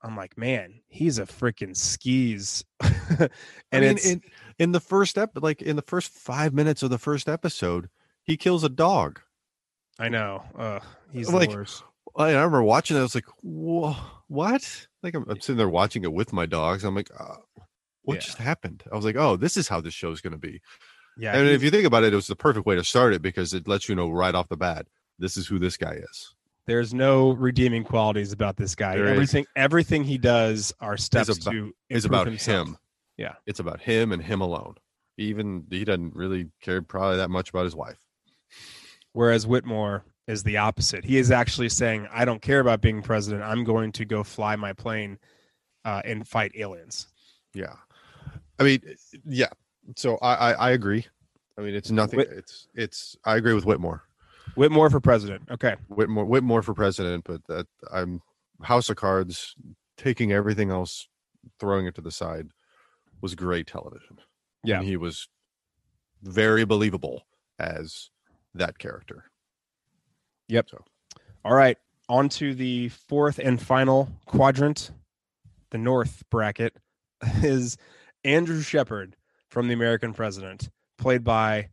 I'm 0.03 0.15
like, 0.15 0.37
man, 0.37 0.81
he's 0.87 1.17
a 1.19 1.23
freaking 1.25 1.75
skis. 1.75 2.63
and 3.19 3.29
I 3.73 3.79
mean, 3.79 3.97
in 3.97 4.21
in 4.59 4.71
the 4.71 4.79
first 4.79 5.17
ep, 5.17 5.31
like 5.41 5.61
in 5.61 5.75
the 5.75 5.81
first 5.81 6.11
five 6.11 6.53
minutes 6.53 6.81
of 6.83 6.89
the 6.91 6.97
first 6.97 7.27
episode, 7.27 7.89
he 8.23 8.37
kills 8.37 8.63
a 8.63 8.69
dog. 8.69 9.19
I 9.99 10.09
know, 10.09 10.43
uh, 10.57 10.79
he's 11.11 11.29
Like, 11.29 11.49
the 11.49 11.57
worst. 11.57 11.83
I 12.15 12.29
I 12.29 12.31
remember 12.33 12.63
watching 12.63 12.97
it. 12.97 12.99
I 12.99 13.03
was 13.03 13.15
like, 13.15 13.25
Whoa, 13.41 13.95
"What?" 14.31 14.87
Like 15.03 15.13
I'm, 15.15 15.25
I'm 15.29 15.39
sitting 15.41 15.57
there 15.57 15.69
watching 15.69 16.03
it 16.03 16.13
with 16.13 16.31
my 16.33 16.45
dogs. 16.45 16.83
I'm 16.83 16.95
like, 16.95 17.09
uh, 17.19 17.35
"What 18.03 18.15
Yeah. 18.15 18.19
just 18.21 18.37
happened?" 18.37 18.83
I 18.91 18.95
was 18.95 19.05
like, 19.05 19.15
"Oh, 19.17 19.35
this 19.35 19.57
is 19.57 19.67
how 19.67 19.81
this 19.81 19.93
show's 19.93 20.21
going 20.21 20.33
to 20.33 20.39
be." 20.39 20.61
Yeah, 21.17 21.35
and 21.35 21.47
if 21.49 21.61
you 21.61 21.69
think 21.69 21.85
about 21.85 22.03
it, 22.03 22.13
it 22.13 22.15
was 22.15 22.27
the 22.27 22.35
perfect 22.35 22.65
way 22.65 22.75
to 22.75 22.83
start 22.83 23.13
it 23.13 23.21
because 23.21 23.53
it 23.53 23.67
lets 23.67 23.89
you 23.89 23.95
know 23.95 24.09
right 24.09 24.33
off 24.33 24.47
the 24.47 24.55
bat 24.57 24.87
this 25.19 25.35
is 25.37 25.45
who 25.47 25.59
this 25.59 25.77
guy 25.77 25.93
is. 25.93 26.35
there's 26.67 26.93
no 26.93 27.31
redeeming 27.31 27.83
qualities 27.83 28.31
about 28.31 28.55
this 28.55 28.75
guy. 28.75 28.95
There 28.95 29.05
is. 29.05 29.11
everything, 29.11 29.45
everything 29.55 30.03
he 30.05 30.17
does 30.17 30.71
are 30.79 30.95
steps 30.95 31.27
about- 31.29 31.51
to 31.51 31.73
It's 31.89 32.05
improve 32.05 32.21
about 32.21 32.27
himself. 32.27 32.67
him. 32.69 32.77
Yeah. 33.17 33.33
it's 33.45 33.59
about 33.59 33.81
him 33.81 34.11
and 34.13 34.21
him 34.23 34.39
alone. 34.41 34.75
Even 35.17 35.65
he 35.69 35.83
doesn't 35.83 36.15
really 36.15 36.49
care 36.61 36.81
probably 36.81 37.17
that 37.17 37.29
much 37.29 37.49
about 37.49 37.65
his 37.65 37.75
wife. 37.75 37.97
Whereas 39.13 39.45
Whitmore 39.45 40.05
is 40.27 40.43
the 40.43 40.57
opposite. 40.57 41.03
He 41.03 41.17
is 41.17 41.31
actually 41.31 41.69
saying, 41.69 42.07
"I 42.11 42.25
don't 42.25 42.41
care 42.41 42.59
about 42.59 42.81
being 42.81 43.01
president. 43.01 43.43
I'm 43.43 43.63
going 43.63 43.91
to 43.93 44.05
go 44.05 44.23
fly 44.23 44.55
my 44.55 44.73
plane 44.73 45.17
uh, 45.85 46.01
and 46.05 46.27
fight 46.27 46.51
aliens." 46.55 47.07
Yeah, 47.53 47.73
I 48.59 48.63
mean, 48.63 48.81
yeah. 49.25 49.49
So 49.95 50.17
I 50.21 50.33
I, 50.33 50.51
I 50.51 50.69
agree. 50.71 51.05
I 51.57 51.61
mean, 51.61 51.75
it's 51.75 51.91
nothing. 51.91 52.17
Whit- 52.17 52.29
it's 52.31 52.67
it's. 52.75 53.15
I 53.25 53.35
agree 53.35 53.53
with 53.53 53.65
Whitmore. 53.65 54.03
Whitmore 54.55 54.89
for 54.89 54.99
president. 54.99 55.43
Okay. 55.49 55.75
Whitmore 55.87 56.25
Whitmore 56.25 56.61
for 56.61 56.73
president, 56.73 57.23
but 57.25 57.45
that 57.47 57.67
I'm 57.93 58.21
House 58.61 58.89
of 58.89 58.97
Cards 58.97 59.55
taking 59.97 60.31
everything 60.31 60.71
else, 60.71 61.07
throwing 61.59 61.85
it 61.85 61.95
to 61.95 62.01
the 62.01 62.11
side, 62.11 62.49
was 63.21 63.35
great 63.35 63.67
television. 63.67 64.17
Yeah. 64.63 64.77
and 64.77 64.85
he 64.85 64.97
was 64.97 65.27
very 66.21 66.65
believable 66.65 67.23
as 67.57 68.09
that 68.53 68.77
character. 68.77 69.30
All 71.43 71.53
right. 71.53 71.77
On 72.09 72.29
to 72.29 72.53
the 72.53 72.89
fourth 72.89 73.39
and 73.39 73.61
final 73.61 74.09
quadrant, 74.25 74.91
the 75.69 75.77
North 75.77 76.23
bracket, 76.29 76.75
is 77.41 77.77
Andrew 78.23 78.61
Shepard 78.61 79.15
from 79.49 79.67
The 79.67 79.73
American 79.73 80.13
President, 80.13 80.69
played 80.97 81.23
by 81.23 81.69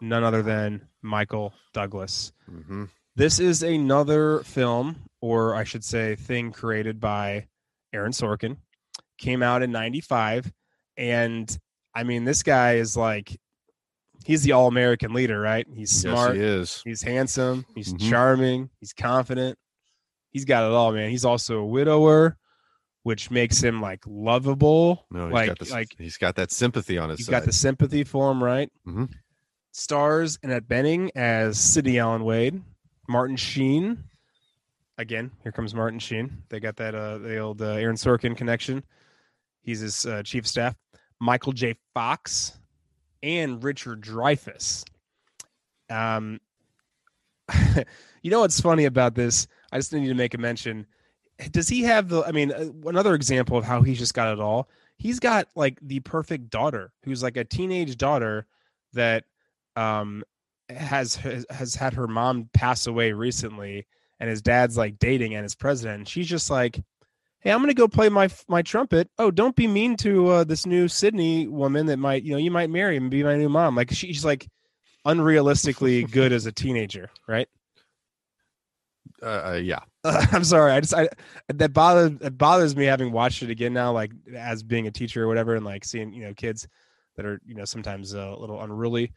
none 0.00 0.24
other 0.24 0.42
than 0.42 0.88
Michael 1.02 1.52
Douglas. 1.72 2.32
hmm 2.46 2.84
This 3.16 3.38
is 3.38 3.62
another 3.62 4.40
film, 4.40 4.96
or 5.20 5.54
I 5.54 5.64
should 5.64 5.84
say, 5.84 6.16
thing 6.16 6.52
created 6.52 7.00
by 7.00 7.46
Aaron 7.92 8.12
Sorkin. 8.12 8.56
Came 9.18 9.42
out 9.42 9.62
in 9.62 9.70
95. 9.70 10.50
And 10.96 11.56
I 11.94 12.02
mean, 12.04 12.24
this 12.24 12.42
guy 12.42 12.74
is 12.74 12.96
like, 12.96 13.38
he's 14.24 14.42
the 14.42 14.52
all 14.52 14.68
American 14.68 15.12
leader, 15.12 15.40
right? 15.40 15.66
He's 15.74 15.90
smart. 15.90 16.36
Yes, 16.36 16.42
he 16.42 16.46
is. 16.46 16.82
He's 16.84 17.02
handsome. 17.02 17.64
He's 17.74 17.92
Mhm. 17.94 18.10
charming. 18.10 18.70
He's 18.80 18.92
confident. 18.92 19.58
He's 20.30 20.44
got 20.44 20.64
it 20.64 20.72
all, 20.72 20.92
man. 20.92 21.10
He's 21.10 21.24
also 21.24 21.58
a 21.58 21.66
widower. 21.66 22.36
which 23.04 23.32
makes 23.32 23.60
him 23.60 23.80
like 23.80 24.00
lovable. 24.06 25.06
No, 25.10 25.24
he's 25.24 25.32
like 25.34 25.48
got 25.48 25.58
this, 25.58 25.70
like 25.72 25.88
he's 25.98 26.16
got 26.16 26.36
that 26.36 26.52
sympathy 26.52 26.98
on 26.98 27.10
his 27.10 27.18
he's 27.18 27.26
side. 27.26 27.32
got 27.32 27.44
the 27.44 27.52
sympathy 27.52 28.04
for 28.04 28.30
him, 28.30 28.40
right? 28.40 28.70
Mhm. 28.86 29.10
Stars 29.72 30.38
Annette 30.44 30.68
Bening 30.68 31.10
as 31.16 31.58
Sidney 31.58 31.98
Allen 31.98 32.22
Wade, 32.22 32.62
Martin 33.08 33.34
Sheen. 33.36 34.04
Again, 34.98 35.32
here 35.42 35.50
comes 35.50 35.74
Martin 35.74 35.98
Sheen. 35.98 36.44
They 36.48 36.60
got 36.60 36.76
that 36.76 36.94
uh 36.94 37.18
the 37.18 37.38
old 37.38 37.60
uh, 37.60 37.70
Aaron 37.72 37.96
Sorkin 37.96 38.36
connection. 38.36 38.84
He's 39.62 39.80
his 39.80 40.06
uh, 40.06 40.22
chief 40.22 40.46
staff. 40.46 40.76
Michael 41.20 41.52
J. 41.52 41.74
Fox 41.94 42.56
and 43.22 43.62
Richard 43.62 44.02
Dreyfuss. 44.02 44.84
Um, 45.90 46.40
you 48.22 48.30
know 48.30 48.40
what's 48.40 48.60
funny 48.60 48.84
about 48.84 49.14
this? 49.14 49.46
I 49.70 49.78
just 49.78 49.92
need 49.92 50.08
to 50.08 50.14
make 50.14 50.34
a 50.34 50.38
mention. 50.38 50.86
Does 51.50 51.68
he 51.68 51.82
have 51.82 52.08
the? 52.08 52.22
I 52.22 52.32
mean, 52.32 52.52
uh, 52.52 52.88
another 52.88 53.14
example 53.14 53.56
of 53.56 53.64
how 53.64 53.82
he's 53.82 53.98
just 53.98 54.14
got 54.14 54.32
it 54.32 54.40
all. 54.40 54.68
He's 54.98 55.18
got 55.18 55.48
like 55.56 55.78
the 55.82 56.00
perfect 56.00 56.50
daughter, 56.50 56.92
who's 57.04 57.22
like 57.22 57.36
a 57.36 57.44
teenage 57.44 57.96
daughter 57.96 58.46
that 58.92 59.24
um 59.76 60.22
has 60.68 61.16
has, 61.16 61.74
had 61.74 61.94
her 61.94 62.06
mom 62.06 62.48
pass 62.52 62.86
away 62.86 63.12
recently, 63.12 63.86
and 64.20 64.30
his 64.30 64.42
dad's 64.42 64.76
like 64.76 64.98
dating 64.98 65.34
and 65.34 65.44
is 65.44 65.54
president. 65.54 66.08
She's 66.08 66.28
just 66.28 66.50
like, 66.50 66.80
"Hey, 67.42 67.52
I'm 67.52 67.60
gonna 67.60 67.74
go 67.74 67.88
play 67.88 68.08
my 68.08 68.28
my 68.48 68.62
trumpet. 68.62 69.10
Oh, 69.18 69.30
don't 69.30 69.56
be 69.56 69.66
mean 69.66 69.96
to 69.98 70.28
uh, 70.28 70.44
this 70.44 70.66
new 70.66 70.88
Sydney 70.88 71.46
woman 71.46 71.86
that 71.86 71.98
might 71.98 72.22
you 72.22 72.32
know 72.32 72.38
you 72.38 72.50
might 72.50 72.70
marry 72.70 72.96
and 72.96 73.10
be 73.10 73.22
my 73.22 73.36
new 73.36 73.48
mom." 73.48 73.76
Like 73.76 73.90
she's 73.90 74.24
like 74.24 74.48
unrealistically 75.06 76.10
good 76.10 76.32
as 76.32 76.46
a 76.46 76.52
teenager, 76.52 77.10
right? 77.28 77.48
uh, 79.22 79.52
uh, 79.52 79.60
yeah. 79.62 79.80
I'm 80.04 80.44
sorry. 80.44 80.72
I 80.72 80.80
just 80.80 80.94
I 80.94 81.08
that 81.48 81.72
bothers 81.72 82.12
it 82.20 82.36
bothers 82.36 82.76
me 82.76 82.84
having 82.84 83.12
watched 83.12 83.42
it 83.42 83.50
again 83.50 83.72
now, 83.72 83.92
like 83.92 84.12
as 84.34 84.62
being 84.62 84.86
a 84.86 84.90
teacher 84.90 85.22
or 85.24 85.28
whatever, 85.28 85.54
and 85.54 85.64
like 85.64 85.84
seeing 85.84 86.12
you 86.12 86.24
know 86.24 86.34
kids 86.34 86.66
that 87.16 87.24
are 87.24 87.40
you 87.46 87.54
know 87.54 87.64
sometimes 87.64 88.14
a 88.14 88.34
little 88.34 88.60
unruly. 88.60 89.12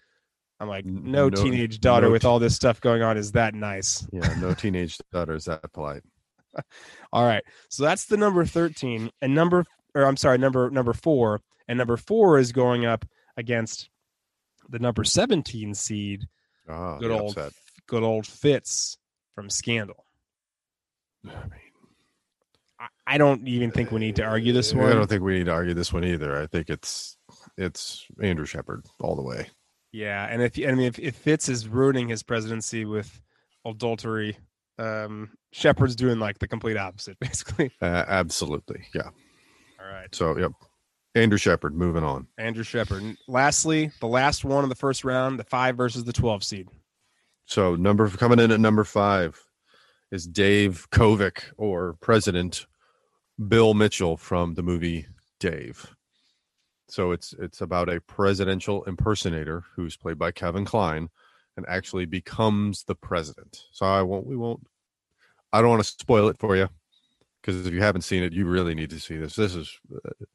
I'm 0.59 0.69
like, 0.69 0.86
no, 0.86 1.28
no- 1.28 1.36
teenage 1.43 1.80
daughter 1.80 2.07
no 2.07 2.11
with 2.13 2.23
all 2.23 2.39
this 2.39 2.55
stuff 2.55 2.80
going 2.80 3.01
on 3.01 3.17
is 3.17 3.34
that 3.34 3.53
nice. 3.53 4.07
Yeah. 4.13 4.34
No 4.39 4.53
teenage 4.53 4.97
daughter 5.11 5.36
is 5.36 5.45
that 5.45 5.71
polite. 5.73 6.03
All 7.13 7.25
right, 7.25 7.43
so 7.69 7.83
that's 7.83 8.05
the 8.05 8.17
number 8.17 8.45
13, 8.45 9.11
and 9.21 9.35
number 9.35 9.65
or 9.93 10.03
I'm 10.05 10.17
sorry, 10.17 10.37
number 10.37 10.69
number 10.69 10.93
four, 10.93 11.41
and 11.67 11.77
number 11.77 11.97
four 11.97 12.37
is 12.37 12.51
going 12.51 12.85
up 12.85 13.05
against 13.37 13.89
the 14.69 14.79
number 14.79 15.03
17 15.03 15.73
seed, 15.73 16.27
Oh, 16.67 16.97
good 16.99 17.11
old 17.11 17.37
upset. 17.37 17.53
good 17.87 18.03
old 18.03 18.25
Fitz 18.27 18.97
from 19.35 19.49
Scandal. 19.49 20.05
I 21.25 21.29
mean, 21.29 21.51
I, 22.79 22.87
I 23.07 23.17
don't 23.17 23.47
even 23.47 23.71
think 23.71 23.91
we 23.91 23.99
need 23.99 24.15
to 24.17 24.23
argue 24.23 24.53
this 24.53 24.73
one. 24.73 24.89
I 24.89 24.93
don't 24.93 25.07
think 25.07 25.23
we 25.23 25.37
need 25.37 25.45
to 25.45 25.53
argue 25.53 25.73
this 25.73 25.93
one 25.93 26.03
either. 26.03 26.41
I 26.41 26.47
think 26.47 26.69
it's 26.69 27.17
it's 27.57 28.05
Andrew 28.21 28.45
Shepard 28.45 28.85
all 28.99 29.15
the 29.15 29.21
way. 29.23 29.47
Yeah, 29.91 30.27
and 30.29 30.41
if 30.41 30.57
I 30.57 30.71
mean 30.73 30.87
if, 30.87 30.99
if 30.99 31.15
Fitz 31.15 31.47
is 31.47 31.67
ruining 31.67 32.09
his 32.09 32.21
presidency 32.23 32.83
with 32.85 33.21
adultery, 33.65 34.37
um 34.78 35.32
Shepard's 35.51 35.95
doing 35.95 36.19
like 36.19 36.39
the 36.39 36.47
complete 36.47 36.78
opposite, 36.78 37.17
basically. 37.21 37.71
Uh, 37.82 38.03
absolutely. 38.07 38.86
Yeah. 38.93 39.09
All 39.80 39.91
right. 39.91 40.13
So, 40.13 40.38
yep. 40.38 40.51
Andrew 41.15 41.38
Shepard 41.38 41.76
moving 41.76 42.03
on. 42.03 42.28
Andrew 42.38 42.63
Shepard. 42.63 43.01
And 43.01 43.17
lastly, 43.28 43.91
the 44.01 44.07
last 44.07 44.43
one 44.43 44.63
of 44.63 44.69
the 44.69 44.76
first 44.76 45.05
round, 45.05 45.39
the 45.39 45.45
five 45.45 45.78
versus 45.78 46.03
the 46.03 46.13
twelve 46.13 46.43
seed. 46.43 46.67
So, 47.45 47.76
number 47.76 48.09
coming 48.09 48.39
in 48.39 48.51
at 48.51 48.59
number 48.59 48.84
five 48.84 49.41
is 50.11 50.28
Dave 50.28 50.88
Kovic 50.91 51.43
or 51.57 51.93
President 52.01 52.65
Bill 53.47 53.73
Mitchell 53.73 54.17
from 54.17 54.55
the 54.55 54.63
movie 54.63 55.07
Dave. 55.39 55.95
So 56.88 57.11
it's 57.11 57.34
it's 57.39 57.61
about 57.61 57.89
a 57.89 58.01
presidential 58.01 58.84
impersonator 58.84 59.63
who's 59.76 59.97
played 59.97 60.17
by 60.17 60.32
Kevin 60.32 60.65
Kline 60.65 61.09
and 61.57 61.65
actually 61.67 62.05
becomes 62.05 62.83
the 62.83 62.95
president. 62.95 63.63
So 63.71 63.85
I 63.85 64.01
won't 64.01 64.25
we 64.25 64.35
won't 64.35 64.65
I 65.53 65.61
don't 65.61 65.69
want 65.69 65.83
to 65.83 65.89
spoil 65.89 66.27
it 66.27 66.37
for 66.37 66.55
you 66.55 66.69
because 67.41 67.65
if 67.65 67.73
you 67.73 67.81
haven't 67.81 68.01
seen 68.01 68.23
it, 68.23 68.33
you 68.33 68.45
really 68.45 68.75
need 68.75 68.89
to 68.89 68.99
see 68.99 69.17
this. 69.17 69.35
This 69.35 69.55
is 69.55 69.79
uh, 69.93 70.25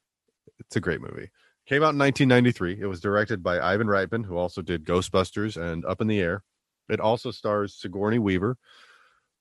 it's 0.59 0.77
a 0.77 0.81
great 0.81 1.01
movie. 1.01 1.31
Came 1.67 1.83
out 1.83 1.95
in 1.95 1.99
1993. 1.99 2.81
It 2.81 2.87
was 2.87 3.01
directed 3.01 3.43
by 3.43 3.61
Ivan 3.61 3.87
Reitman, 3.87 4.25
who 4.25 4.37
also 4.37 4.63
did 4.63 4.85
Ghostbusters 4.85 5.61
and 5.61 5.85
Up 5.85 6.01
in 6.01 6.09
the 6.09 6.21
Air. 6.21 6.43
It 6.89 7.01
also 7.01 7.31
stars 7.31 7.75
Sigourney 7.75 8.19
Weaver, 8.19 8.57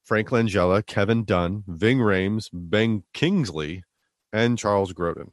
Frank 0.03 0.29
Langella, 0.29 0.85
Kevin 0.85 1.23
Dunn, 1.23 1.63
Ving 1.67 1.97
Rhames, 1.97 2.49
Ben 2.53 3.03
Kingsley, 3.13 3.83
and 4.31 4.57
Charles 4.57 4.93
Grodin. 4.93 5.31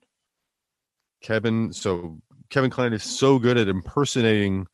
Kevin, 1.20 1.72
so 1.72 2.18
Kevin 2.50 2.70
Kline 2.70 2.92
is 2.92 3.02
so 3.02 3.38
good 3.38 3.58
at 3.58 3.68
impersonating 3.68 4.66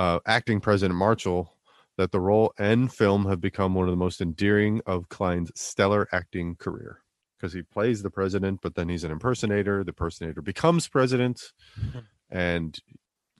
uh, 0.00 0.18
acting 0.26 0.60
President 0.60 0.96
Marshall 0.98 1.52
that 1.98 2.10
the 2.10 2.20
role 2.20 2.52
and 2.58 2.90
film 2.92 3.26
have 3.26 3.40
become 3.40 3.74
one 3.74 3.86
of 3.86 3.92
the 3.92 3.96
most 4.06 4.20
endearing 4.20 4.80
of 4.86 5.08
Kline's 5.10 5.50
stellar 5.54 6.08
acting 6.12 6.56
career. 6.56 7.02
Because 7.36 7.52
he 7.52 7.62
plays 7.62 8.02
the 8.02 8.10
president, 8.10 8.60
but 8.62 8.74
then 8.74 8.88
he's 8.88 9.04
an 9.04 9.10
impersonator. 9.10 9.82
The 9.84 9.90
impersonator 9.90 10.42
becomes 10.42 10.88
president, 10.88 11.52
and 12.30 12.78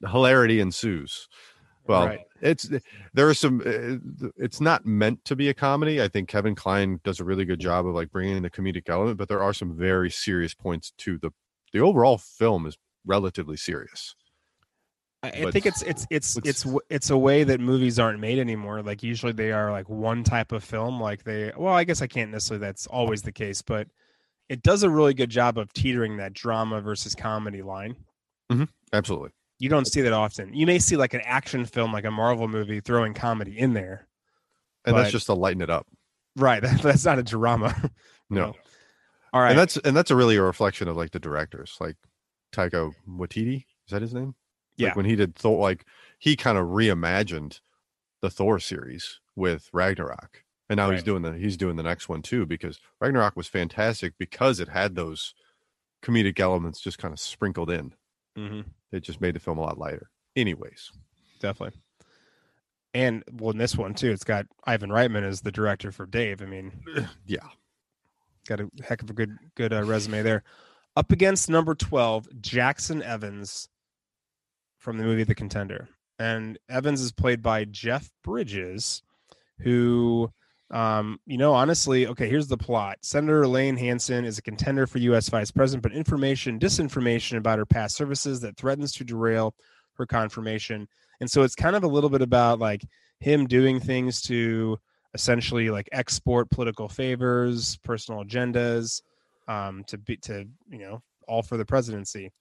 hilarity 0.07 0.59
ensues. 0.59 1.27
Well, 1.87 2.05
Right. 2.07 2.19
it's 2.41 2.69
there 3.13 3.27
are 3.29 3.33
some. 3.33 3.61
uh, 3.61 4.29
It's 4.37 4.61
not 4.61 4.85
meant 4.85 5.23
to 5.25 5.35
be 5.35 5.49
a 5.49 5.53
comedy. 5.53 6.01
I 6.01 6.07
think 6.07 6.29
Kevin 6.29 6.55
Kline 6.55 6.99
does 7.03 7.19
a 7.19 7.23
really 7.23 7.45
good 7.45 7.59
job 7.59 7.85
of 7.87 7.93
like 7.95 8.11
bringing 8.11 8.37
in 8.37 8.43
the 8.43 8.49
comedic 8.49 8.87
element, 8.89 9.17
but 9.17 9.29
there 9.29 9.41
are 9.41 9.53
some 9.53 9.75
very 9.75 10.09
serious 10.11 10.53
points 10.53 10.93
to 10.99 11.17
the 11.17 11.31
the 11.73 11.79
overall 11.79 12.17
film 12.17 12.65
is 12.67 12.77
relatively 13.05 13.57
serious. 13.57 14.15
I, 15.23 15.27
I 15.27 15.51
think 15.51 15.67
it's 15.67 15.83
it's 15.83 16.07
it's 16.09 16.37
it's 16.43 16.65
it's 16.89 17.09
a 17.11 17.17
way 17.17 17.43
that 17.43 17.59
movies 17.59 17.99
aren't 17.99 18.19
made 18.19 18.39
anymore. 18.39 18.81
Like 18.81 19.03
usually 19.03 19.33
they 19.33 19.51
are 19.51 19.71
like 19.71 19.87
one 19.87 20.23
type 20.23 20.51
of 20.51 20.63
film. 20.63 20.99
Like 20.99 21.23
they 21.23 21.51
well, 21.55 21.73
I 21.73 21.83
guess 21.83 22.01
I 22.01 22.07
can't 22.07 22.31
necessarily 22.31 22.65
that's 22.65 22.87
always 22.87 23.21
the 23.21 23.31
case, 23.31 23.61
but 23.61 23.87
it 24.49 24.63
does 24.63 24.81
a 24.83 24.89
really 24.89 25.13
good 25.13 25.29
job 25.29 25.57
of 25.57 25.71
teetering 25.73 26.17
that 26.17 26.33
drama 26.33 26.81
versus 26.81 27.13
comedy 27.13 27.61
line. 27.61 27.95
Mm-hmm. 28.51 28.63
Absolutely. 28.91 29.29
You 29.59 29.69
don't 29.69 29.85
see 29.85 30.01
that 30.01 30.11
often. 30.13 30.55
You 30.55 30.65
may 30.65 30.79
see 30.79 30.97
like 30.97 31.13
an 31.13 31.21
action 31.23 31.65
film, 31.65 31.93
like 31.93 32.05
a 32.05 32.11
Marvel 32.11 32.47
movie, 32.47 32.79
throwing 32.79 33.13
comedy 33.13 33.57
in 33.57 33.73
there. 33.73 34.07
And 34.85 34.97
that's 34.97 35.11
just 35.11 35.27
to 35.27 35.35
lighten 35.35 35.61
it 35.61 35.69
up. 35.69 35.85
Right. 36.35 36.61
That, 36.63 36.81
that's 36.81 37.05
not 37.05 37.19
a 37.19 37.23
drama. 37.23 37.75
No. 38.29 38.47
No. 38.47 38.55
All 39.33 39.41
right. 39.41 39.51
And 39.51 39.59
that's 39.59 39.77
and 39.77 39.95
that's 39.95 40.09
a 40.09 40.15
really 40.15 40.35
a 40.37 40.41
reflection 40.41 40.87
of 40.87 40.97
like 40.97 41.11
the 41.11 41.19
directors, 41.19 41.77
like 41.79 41.97
Taika 42.53 42.93
Waititi. 43.07 43.57
Is 43.57 43.91
that 43.91 44.01
his 44.01 44.13
name? 44.13 44.35
Yeah. 44.77 44.89
Like 44.89 44.95
when 44.97 45.05
he 45.05 45.15
did 45.15 45.35
Thor, 45.35 45.59
like 45.59 45.85
he 46.19 46.35
kind 46.35 46.57
of 46.57 46.67
reimagined 46.67 47.59
the 48.21 48.29
Thor 48.29 48.59
series 48.59 49.19
with 49.35 49.69
Ragnarok, 49.73 50.43
and 50.69 50.77
now 50.77 50.91
he's 50.91 51.03
doing 51.03 51.21
the 51.23 51.33
he's 51.33 51.57
doing 51.57 51.75
the 51.75 51.83
next 51.83 52.07
one 52.09 52.21
too 52.21 52.45
because 52.45 52.79
Ragnarok 52.99 53.35
was 53.35 53.47
fantastic 53.47 54.13
because 54.17 54.59
it 54.59 54.69
had 54.69 54.95
those 54.95 55.33
comedic 56.03 56.39
elements 56.39 56.79
just 56.79 56.97
kind 56.97 57.13
of 57.13 57.19
sprinkled 57.19 57.69
in. 57.69 57.93
Mhm, 58.37 58.65
It 58.91 59.01
just 59.03 59.21
made 59.21 59.35
the 59.35 59.39
film 59.39 59.57
a 59.57 59.61
lot 59.61 59.77
lighter. 59.77 60.09
Anyways, 60.35 60.91
definitely. 61.39 61.79
And 62.93 63.23
well, 63.31 63.51
in 63.51 63.57
this 63.57 63.75
one 63.77 63.93
too, 63.93 64.11
it's 64.11 64.23
got 64.23 64.45
Ivan 64.65 64.89
Reitman 64.89 65.23
as 65.23 65.41
the 65.41 65.51
director 65.51 65.91
for 65.91 66.05
Dave. 66.05 66.41
I 66.41 66.45
mean, 66.45 66.71
yeah, 67.25 67.47
got 68.47 68.59
a 68.59 68.69
heck 68.83 69.01
of 69.01 69.09
a 69.09 69.13
good 69.13 69.37
good 69.55 69.73
uh, 69.73 69.83
resume 69.83 70.21
there. 70.23 70.43
Up 70.95 71.11
against 71.11 71.49
number 71.49 71.73
twelve, 71.73 72.27
Jackson 72.41 73.01
Evans 73.01 73.69
from 74.81 74.97
the 74.97 75.03
movie 75.03 75.23
The 75.23 75.35
Contender, 75.35 75.87
and 76.19 76.57
Evans 76.67 77.01
is 77.01 77.11
played 77.11 77.41
by 77.41 77.65
Jeff 77.65 78.09
Bridges, 78.23 79.03
who, 79.59 80.31
um, 80.71 81.19
you 81.25 81.37
know, 81.37 81.53
honestly, 81.53 82.07
okay, 82.07 82.27
here's 82.27 82.47
the 82.47 82.57
plot: 82.57 82.97
Senator 83.01 83.43
Elaine 83.43 83.77
Hanson 83.77 84.25
is 84.25 84.37
a 84.37 84.41
contender 84.41 84.87
for 84.87 84.97
U.S. 84.97 85.29
Vice 85.29 85.51
President, 85.51 85.83
but 85.83 85.93
information, 85.93 86.59
disinformation 86.59 87.37
about 87.37 87.59
her 87.59 87.65
past 87.65 87.95
services 87.95 88.41
that 88.41 88.57
threatens 88.57 88.91
to 88.93 89.03
derail 89.03 89.53
her 89.93 90.05
confirmation, 90.05 90.87
and 91.21 91.29
so 91.29 91.43
it's 91.43 91.55
kind 91.55 91.75
of 91.75 91.83
a 91.83 91.87
little 91.87 92.09
bit 92.09 92.23
about 92.23 92.59
like 92.59 92.83
him 93.19 93.45
doing 93.45 93.79
things 93.79 94.21
to 94.23 94.79
essentially 95.13 95.69
like 95.69 95.87
export 95.91 96.49
political 96.49 96.89
favors, 96.89 97.77
personal 97.83 98.23
agendas, 98.23 99.01
um, 99.47 99.83
to 99.85 99.97
be 99.99 100.17
to 100.17 100.45
you 100.69 100.79
know 100.79 101.01
all 101.27 101.43
for 101.43 101.57
the 101.57 101.65
presidency. 101.65 102.31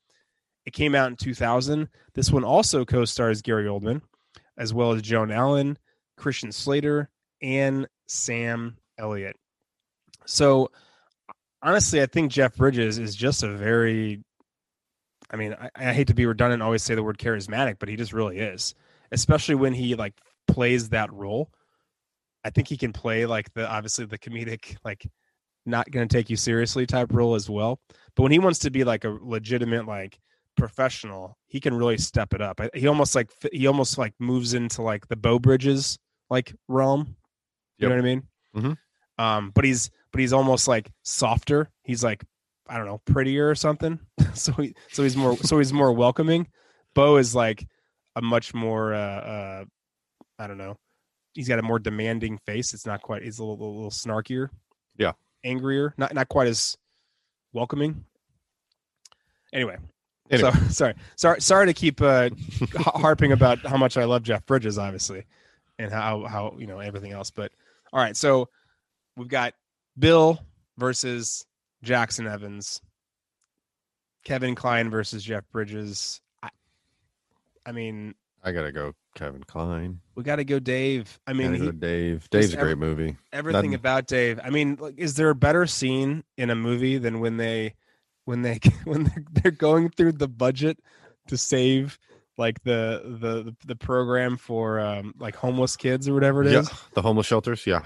It 0.66 0.72
came 0.72 0.94
out 0.94 1.10
in 1.10 1.16
2000. 1.16 1.88
This 2.14 2.30
one 2.30 2.44
also 2.44 2.84
co-stars 2.84 3.42
Gary 3.42 3.64
Oldman, 3.64 4.02
as 4.56 4.74
well 4.74 4.92
as 4.92 5.02
Joan 5.02 5.30
Allen, 5.30 5.78
Christian 6.16 6.52
Slater, 6.52 7.08
and 7.42 7.88
Sam 8.06 8.76
Elliott. 8.98 9.36
So 10.26 10.70
honestly, 11.62 12.02
I 12.02 12.06
think 12.06 12.30
Jeff 12.30 12.56
Bridges 12.56 12.98
is 12.98 13.14
just 13.14 13.42
a 13.42 13.48
very 13.48 14.22
I 15.32 15.36
mean, 15.36 15.54
I, 15.54 15.70
I 15.76 15.92
hate 15.92 16.08
to 16.08 16.14
be 16.14 16.26
redundant 16.26 16.62
always 16.62 16.82
say 16.82 16.94
the 16.94 17.02
word 17.02 17.18
charismatic, 17.18 17.76
but 17.78 17.88
he 17.88 17.96
just 17.96 18.12
really 18.12 18.38
is. 18.38 18.74
Especially 19.12 19.54
when 19.54 19.72
he 19.72 19.94
like 19.94 20.14
plays 20.48 20.90
that 20.90 21.12
role. 21.12 21.50
I 22.44 22.50
think 22.50 22.68
he 22.68 22.76
can 22.76 22.92
play 22.92 23.26
like 23.26 23.52
the 23.54 23.68
obviously 23.68 24.06
the 24.06 24.18
comedic 24.18 24.76
like 24.84 25.06
not 25.66 25.90
going 25.90 26.08
to 26.08 26.16
take 26.16 26.30
you 26.30 26.36
seriously 26.36 26.86
type 26.86 27.12
role 27.12 27.34
as 27.34 27.50
well. 27.50 27.80
But 28.16 28.22
when 28.24 28.32
he 28.32 28.38
wants 28.38 28.60
to 28.60 28.70
be 28.70 28.84
like 28.84 29.04
a 29.04 29.16
legitimate 29.20 29.86
like 29.86 30.18
professional, 30.56 31.36
he 31.48 31.60
can 31.60 31.74
really 31.74 31.98
step 31.98 32.32
it 32.34 32.40
up. 32.40 32.60
He 32.74 32.86
almost 32.86 33.14
like 33.14 33.30
he 33.52 33.66
almost 33.66 33.98
like 33.98 34.14
moves 34.18 34.54
into 34.54 34.82
like 34.82 35.06
the 35.08 35.16
Beau 35.16 35.38
Bridges 35.38 35.98
like 36.28 36.54
realm. 36.68 37.16
You 37.78 37.88
Yep. 37.88 37.90
know 37.90 37.96
what 37.96 37.98
I 37.98 38.04
mean? 38.04 38.28
Mhm. 38.56 38.78
Um, 39.18 39.50
but 39.54 39.64
he's 39.64 39.90
but 40.12 40.20
he's 40.20 40.32
almost 40.32 40.68
like 40.68 40.90
softer. 41.02 41.70
He's 41.84 42.02
like 42.04 42.24
I 42.68 42.76
don't 42.76 42.86
know, 42.86 42.98
prettier 43.04 43.48
or 43.50 43.54
something. 43.54 43.98
so 44.34 44.52
he 44.52 44.74
so 44.92 45.02
he's 45.02 45.16
more 45.16 45.36
so 45.38 45.58
he's 45.58 45.72
more 45.72 45.92
welcoming. 45.92 46.46
Beau 46.94 47.16
is 47.16 47.34
like 47.34 47.66
a 48.16 48.22
much 48.22 48.52
more 48.54 48.92
uh, 48.94 48.98
uh 48.98 49.64
I 50.38 50.46
don't 50.46 50.58
know. 50.58 50.76
He's 51.34 51.48
got 51.48 51.58
a 51.58 51.62
more 51.62 51.78
demanding 51.78 52.38
face. 52.38 52.74
It's 52.74 52.86
not 52.86 53.02
quite. 53.02 53.22
He's 53.22 53.38
a 53.38 53.44
little, 53.44 53.64
a 53.64 53.72
little 53.74 53.90
snarkier. 53.90 54.48
Yeah. 54.96 55.12
angrier. 55.44 55.94
Not 55.96 56.12
not 56.14 56.28
quite 56.28 56.48
as 56.48 56.76
welcoming. 57.52 58.04
Anyway, 59.52 59.76
Anyway. 60.30 60.50
so 60.52 60.58
sorry, 60.70 60.94
sorry, 61.16 61.40
sorry 61.40 61.66
to 61.66 61.72
keep 61.74 62.00
uh, 62.00 62.30
harping 62.76 63.32
about 63.32 63.58
how 63.66 63.76
much 63.76 63.96
I 63.96 64.04
love 64.04 64.22
Jeff 64.22 64.46
Bridges, 64.46 64.78
obviously, 64.78 65.24
and 65.78 65.92
how 65.92 66.24
how 66.26 66.54
you 66.58 66.66
know 66.66 66.78
everything 66.78 67.12
else. 67.12 67.30
But 67.30 67.52
all 67.92 68.00
right, 68.00 68.16
so 68.16 68.48
we've 69.16 69.28
got 69.28 69.54
Bill 69.98 70.38
versus 70.78 71.44
Jackson 71.82 72.26
Evans, 72.26 72.80
Kevin 74.24 74.54
Kline 74.54 74.90
versus 74.90 75.22
Jeff 75.24 75.44
Bridges. 75.50 76.20
I, 76.42 76.50
I 77.66 77.72
mean, 77.72 78.14
I 78.44 78.52
gotta 78.52 78.72
go, 78.72 78.94
Kevin 79.14 79.42
Kline. 79.44 80.00
we 80.14 80.22
got 80.22 80.36
to 80.36 80.44
go 80.44 80.58
Dave. 80.58 81.18
I 81.26 81.32
mean, 81.32 81.54
he, 81.54 81.60
go 81.60 81.72
Dave. 81.72 82.28
Dave's 82.30 82.54
a 82.54 82.58
every- 82.58 82.74
great 82.74 82.78
movie. 82.78 83.16
everything 83.32 83.56
Nothing- 83.62 83.74
about 83.74 84.06
Dave. 84.06 84.38
I 84.42 84.50
mean, 84.50 84.76
like, 84.80 84.94
is 84.96 85.14
there 85.14 85.30
a 85.30 85.34
better 85.34 85.66
scene 85.66 86.22
in 86.36 86.50
a 86.50 86.54
movie 86.54 86.98
than 86.98 87.20
when 87.20 87.36
they 87.36 87.74
when 88.30 88.42
they 88.42 88.58
when 88.84 89.10
they're, 89.32 89.50
going 89.52 89.90
through 89.90 90.12
the 90.12 90.28
budget 90.28 90.78
to 91.28 91.36
save 91.36 91.98
like 92.38 92.62
the 92.64 93.02
the 93.20 93.54
the 93.66 93.76
program 93.76 94.36
for 94.38 94.80
um 94.80 95.12
like 95.18 95.36
homeless 95.36 95.76
kids 95.76 96.08
or 96.08 96.14
whatever 96.14 96.40
it 96.42 96.46
is? 96.48 96.68
Yeah, 96.70 96.76
the 96.94 97.02
homeless 97.02 97.26
shelters. 97.26 97.66
Yeah, 97.66 97.82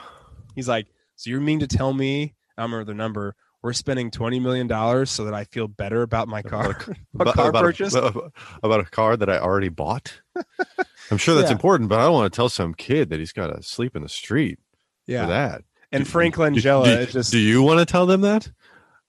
He's 0.55 0.69
like, 0.69 0.87
"So 1.17 1.31
you 1.31 1.41
mean 1.41 1.59
to 1.61 1.67
tell 1.67 1.93
me? 1.93 2.35
I 2.57 2.63
remember 2.63 2.85
the 2.85 2.95
number. 2.95 3.35
We're 3.63 3.73
spending 3.73 4.11
twenty 4.11 4.39
million 4.39 4.67
dollars 4.67 5.11
so 5.11 5.25
that 5.25 5.35
I 5.35 5.45
feel 5.45 5.67
better 5.67 6.03
about 6.03 6.29
my 6.29 6.43
car, 6.55 6.71
About 6.71 6.87
a 6.89 6.97
About- 7.23 7.35
car 7.35 7.49
about 7.49 7.63
purchase." 7.65 7.95
A, 7.95 8.13
about 8.63 8.81
a 8.81 8.85
car 8.85 9.17
that 9.17 9.29
I 9.31 9.39
already 9.39 9.71
bought. 9.71 10.21
I'm 11.11 11.19
sure 11.19 11.35
that's 11.35 11.49
Yeah. 11.49 11.53
important, 11.57 11.89
but 11.89 11.99
I 11.99 12.05
don't 12.05 12.13
want 12.15 12.33
to 12.33 12.37
tell 12.37 12.49
some 12.49 12.75
kid 12.75 13.11
that 13.11 13.19
he's 13.19 13.33
got 13.33 13.49
to 13.49 13.63
sleep 13.63 13.97
in 13.97 14.03
the 14.03 14.09
street 14.09 14.59
yeah. 15.07 15.23
for 15.23 15.29
that. 15.29 15.63
and 15.93 16.05
Do- 16.05 16.11
Frank 16.11 16.35
do- 16.37 16.43
Langella 16.43 16.85
do, 16.85 16.91
is 16.91 17.13
just 17.13 17.33
do 17.33 17.39
you 17.39 17.63
want 17.63 17.81
to 17.81 17.87
tell 17.91 18.07
them 18.07 18.21
that? 18.23 18.51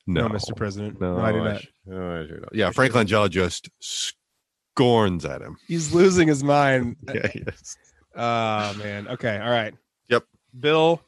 No, 0.07 0.27
No, 0.27 0.33
Mr. 0.35 0.55
President. 0.55 0.99
No, 1.01 1.17
I 1.19 1.31
do 1.31 1.43
not. 1.43 1.61
sh- 1.61 1.67
no, 1.85 2.21
I 2.21 2.27
sure 2.27 2.37
don't. 2.39 2.53
Yeah, 2.53 2.71
Frank 2.71 2.93
Langella 2.93 3.29
just 3.29 3.69
scorns 3.79 5.25
at 5.25 5.41
him. 5.41 5.57
He's 5.67 5.93
losing 5.93 6.27
his 6.27 6.43
mind. 6.43 6.95
Yeah, 7.13 7.27
yes. 7.33 7.77
Oh 8.15 8.73
man. 8.75 9.07
Okay. 9.09 9.37
All 9.39 9.49
right. 9.49 9.73
Yep. 10.09 10.23
Bill, 10.59 11.01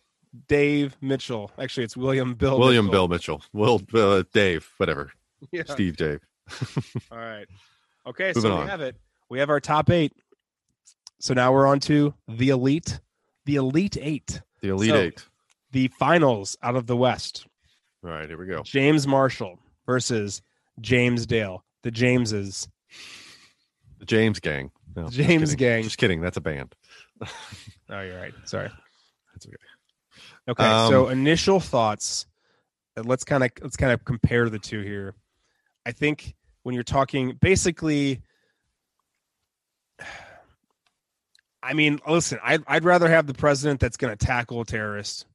Dave, 0.48 0.96
Mitchell. 1.02 1.52
Actually, 1.58 1.86
it's 1.86 1.96
William 1.98 2.34
Bill. 2.34 2.60
William 2.60 2.86
Mitchell. 2.86 2.92
Bill 2.92 3.08
Mitchell. 3.08 3.42
Will 3.54 3.82
uh, 3.94 4.24
Dave, 4.34 4.70
whatever. 4.78 5.12
Yeah. 5.52 5.64
Steve 5.68 5.98
Dave. 5.98 6.20
All 7.12 7.18
right. 7.20 7.46
Okay. 8.08 8.30
Moving 8.36 8.42
so 8.42 8.54
on. 8.58 8.64
we 8.64 8.70
have 8.70 8.82
it. 8.82 8.96
We 9.30 9.38
have 9.40 9.50
our 9.52 9.60
top 9.60 9.90
eight. 9.92 10.14
So 11.20 11.34
now 11.36 11.52
we're 11.54 11.68
on 11.68 11.80
to 11.82 12.14
the 12.28 12.50
elite, 12.50 13.00
the 13.46 13.56
elite 13.58 13.98
eight, 14.02 14.42
The 14.62 14.70
Elite 14.70 14.90
So- 14.90 14.96
Eight. 14.98 15.26
the 15.72 15.88
finals 15.90 16.58
out 16.64 16.76
of 16.76 16.88
the 16.88 16.98
West. 16.98 17.46
All 18.08 18.14
right, 18.14 18.30
here 18.30 18.38
we 18.38 18.46
go. 18.48 18.64
James 18.64 19.06
Marshall 19.06 19.60
versus 19.86 20.42
James 20.80 21.26
Dale. 21.26 21.66
The 21.84 21.92
Jameses. 21.92 22.70
The 24.00 24.06
James 24.06 24.40
Gang. 24.40 24.72
No, 24.96 25.04
just 25.10 25.18
James 25.18 25.50
kidding. 25.52 25.58
Gang. 25.58 25.84
Just 25.84 25.98
kidding. 25.98 26.22
That's 26.22 26.38
a 26.38 26.42
band. 26.42 26.74
Oh, 27.90 28.02
you're 28.02 28.20
right. 28.20 28.34
Sorry. 28.44 28.70
That's 29.34 29.46
okay. 29.48 29.56
Okay. 30.50 30.64
Um, 30.66 30.90
so 30.92 31.08
initial 31.08 31.62
thoughts. 31.62 32.26
uh, 32.98 33.04
Let's 33.06 33.24
kind 33.24 33.46
of 33.46 33.52
let's 33.62 33.78
kind 33.78 33.94
of 33.94 34.04
compare 34.04 34.50
the 34.50 34.60
two 34.60 34.82
here. 34.82 35.16
I 35.86 35.94
think 35.94 36.36
when 36.64 36.76
you're 36.76 36.84
talking 36.84 37.38
basically 37.40 38.22
I 41.64 41.74
mean, 41.74 42.00
listen, 42.06 42.40
I'd, 42.44 42.64
I'd 42.68 42.84
rather 42.84 43.08
have 43.10 43.26
the 43.26 43.34
president 43.34 43.80
that's 43.80 43.96
going 43.96 44.16
to 44.16 44.26
tackle 44.26 44.60
a 44.62 44.66
terrorist, 44.66 45.26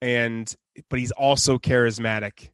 and 0.00 0.54
but 0.88 0.98
he's 0.98 1.10
also 1.12 1.58
charismatic. 1.58 2.48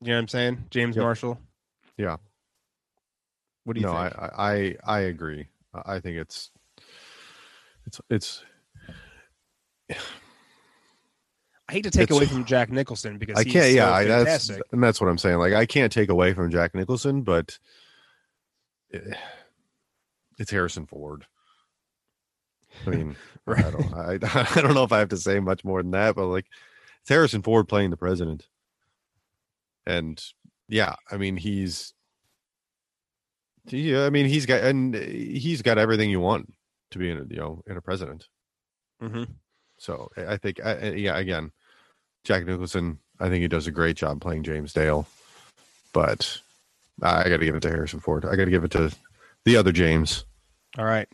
You 0.00 0.08
know 0.08 0.14
what 0.14 0.18
I'm 0.20 0.28
saying, 0.28 0.64
James 0.70 0.96
Yep. 0.96 1.02
Marshall? 1.02 1.38
Yeah. 1.96 2.16
What 3.64 3.74
do 3.74 3.80
you 3.80 3.86
no, 3.86 3.92
think? 3.92 4.18
I, 4.18 4.26
I 4.26 4.52
I 4.52 4.76
I 4.84 5.00
agree. 5.00 5.46
I 5.72 6.00
think 6.00 6.16
it's 6.18 6.50
it's 7.86 8.00
it's 8.10 8.44
I 11.68 11.72
hate 11.72 11.84
to 11.84 11.90
take 11.90 12.04
it's- 12.04 12.16
away 12.18 12.26
from 12.26 12.44
Jack 12.44 12.70
Nicholson 12.70 13.18
because 13.18 13.38
I 13.38 13.44
can't. 13.44 13.64
so 13.66 13.70
yeah, 13.70 13.90
I, 13.92 14.04
that's 14.04 14.24
fantastic. 14.48 14.62
and 14.72 14.82
that's 14.82 15.00
what 15.00 15.08
I'm 15.08 15.18
saying. 15.18 15.38
Like 15.38 15.52
I 15.54 15.64
can't 15.66 15.92
take 15.92 16.08
away 16.10 16.34
from 16.34 16.50
Jack 16.50 16.74
Nicholson, 16.74 17.22
but 17.22 17.58
it, 18.90 19.16
it's 20.38 20.50
Harrison 20.50 20.86
Ford. 20.86 21.24
I 22.86 22.90
mean, 22.90 23.16
I 23.46 23.62
don't 23.70 23.94
I, 23.94 24.12
I 24.56 24.60
don't 24.60 24.74
know 24.74 24.84
if 24.84 24.92
I 24.92 24.98
have 24.98 25.08
to 25.10 25.16
say 25.16 25.40
much 25.40 25.64
more 25.64 25.82
than 25.82 25.92
that, 25.92 26.14
but 26.16 26.26
like 26.26 26.46
it's 27.00 27.08
Harrison 27.08 27.42
Ford 27.42 27.68
playing 27.68 27.90
the 27.90 27.96
president, 27.96 28.46
and 29.86 30.22
yeah, 30.68 30.94
I 31.10 31.16
mean 31.16 31.36
he's 31.36 31.92
yeah, 33.68 34.04
I 34.04 34.10
mean 34.10 34.26
he's 34.26 34.46
got 34.46 34.62
and 34.62 34.94
he's 34.94 35.62
got 35.62 35.78
everything 35.78 36.10
you 36.10 36.20
want 36.20 36.52
to 36.90 36.98
be 36.98 37.10
in 37.10 37.18
a 37.18 37.24
you 37.28 37.36
know 37.36 37.62
in 37.66 37.76
a 37.76 37.80
president. 37.80 38.28
Mhm. 39.02 39.28
So 39.78 40.10
I 40.16 40.36
think, 40.36 40.64
I- 40.64 40.90
yeah, 40.92 41.16
again, 41.18 41.50
Jack 42.22 42.46
Nicholson, 42.46 43.00
I 43.18 43.28
think 43.28 43.42
he 43.42 43.48
does 43.48 43.66
a 43.66 43.72
great 43.72 43.96
job 43.96 44.20
playing 44.20 44.44
James 44.44 44.72
Dale, 44.72 45.08
but 45.92 46.38
I 47.02 47.28
got 47.28 47.38
to 47.38 47.44
give 47.44 47.56
it 47.56 47.62
to 47.62 47.68
Harrison 47.68 47.98
Ford. 47.98 48.24
I 48.24 48.36
got 48.36 48.44
to 48.44 48.50
give 48.52 48.62
it 48.62 48.70
to 48.72 48.94
the 49.44 49.56
other 49.56 49.72
James. 49.72 50.24
All 50.78 50.84
right. 50.84 51.08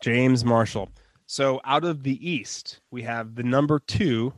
James 0.00 0.44
Marshall. 0.44 0.90
So 1.26 1.60
out 1.64 1.84
of 1.84 2.02
the 2.02 2.28
East, 2.28 2.80
we 2.90 3.02
have 3.02 3.34
the 3.34 3.42
number 3.42 3.78
two, 3.80 4.32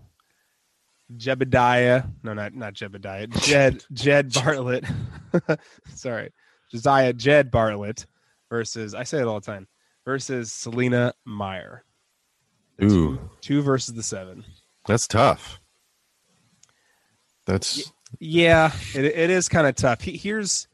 Jebediah. 1.17 2.11
No, 2.23 2.35
not 2.35 2.55
not 2.55 2.75
Jebediah. 2.75 3.31
Jed 3.43 3.85
Jed 3.93 4.31
Bartlet. 4.31 4.89
Sorry. 5.95 6.31
Josiah 6.71 7.13
Jed 7.13 7.51
Bartlet 7.51 8.07
versus 8.51 8.95
I 8.95 9.03
say 9.05 9.19
it 9.21 9.27
all 9.27 9.41
the 9.41 9.47
time. 9.47 9.67
Versus 10.05 10.53
Selina 10.53 11.13
Meyer. 11.27 11.85
The 12.79 12.87
Ooh. 12.87 12.89
Two, 12.91 13.31
two 13.41 13.63
versus 13.63 13.95
the 13.95 14.03
seven. 14.03 14.45
That's 14.87 15.07
tough. 15.07 15.61
That's 17.47 17.93
Yeah, 18.19 18.73
it, 18.95 19.05
it 19.05 19.31
is 19.31 19.49
kind 19.49 19.67
of 19.67 19.75
tough. 19.75 20.01
He- 20.03 20.17
Here's 20.17 20.69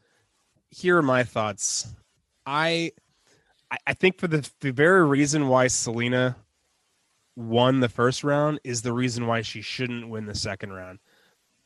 here 0.69 0.97
are 0.97 1.01
my 1.01 1.23
thoughts. 1.23 1.87
I 2.45 2.91
I- 3.87 3.93
think 3.93 4.19
for 4.19 4.27
the 4.27 4.49
the 4.61 4.71
very 4.71 5.05
reason 5.05 5.47
why 5.47 5.67
Selina 5.67 6.37
won 7.35 7.79
the 7.81 7.89
first 7.89 8.23
round 8.23 8.59
is 8.63 8.81
the 8.81 8.93
reason 8.93 9.27
why 9.27 9.41
she 9.41 9.61
shouldn't 9.61 10.09
win 10.09 10.25
the 10.25 10.35
second 10.35 10.71
round 10.71 10.99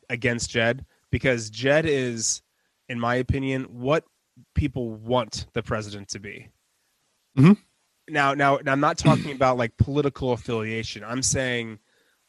against 0.09 0.49
Jed 0.49 0.85
because 1.11 1.49
Jed 1.49 1.85
is, 1.85 2.41
in 2.87 2.99
my 2.99 3.15
opinion, 3.15 3.63
what 3.65 4.05
people 4.55 4.91
want 4.91 5.45
the 5.53 5.61
president 5.61 6.07
to 6.09 6.19
be. 6.19 6.49
Mhm. 7.37 7.57
Now, 8.09 8.33
now, 8.33 8.57
now, 8.63 8.71
I'm 8.71 8.79
not 8.79 8.97
talking 8.97 9.31
about 9.31 9.57
like 9.57 9.77
political 9.77 10.31
affiliation. 10.31 11.03
I'm 11.03 11.21
saying 11.21 11.79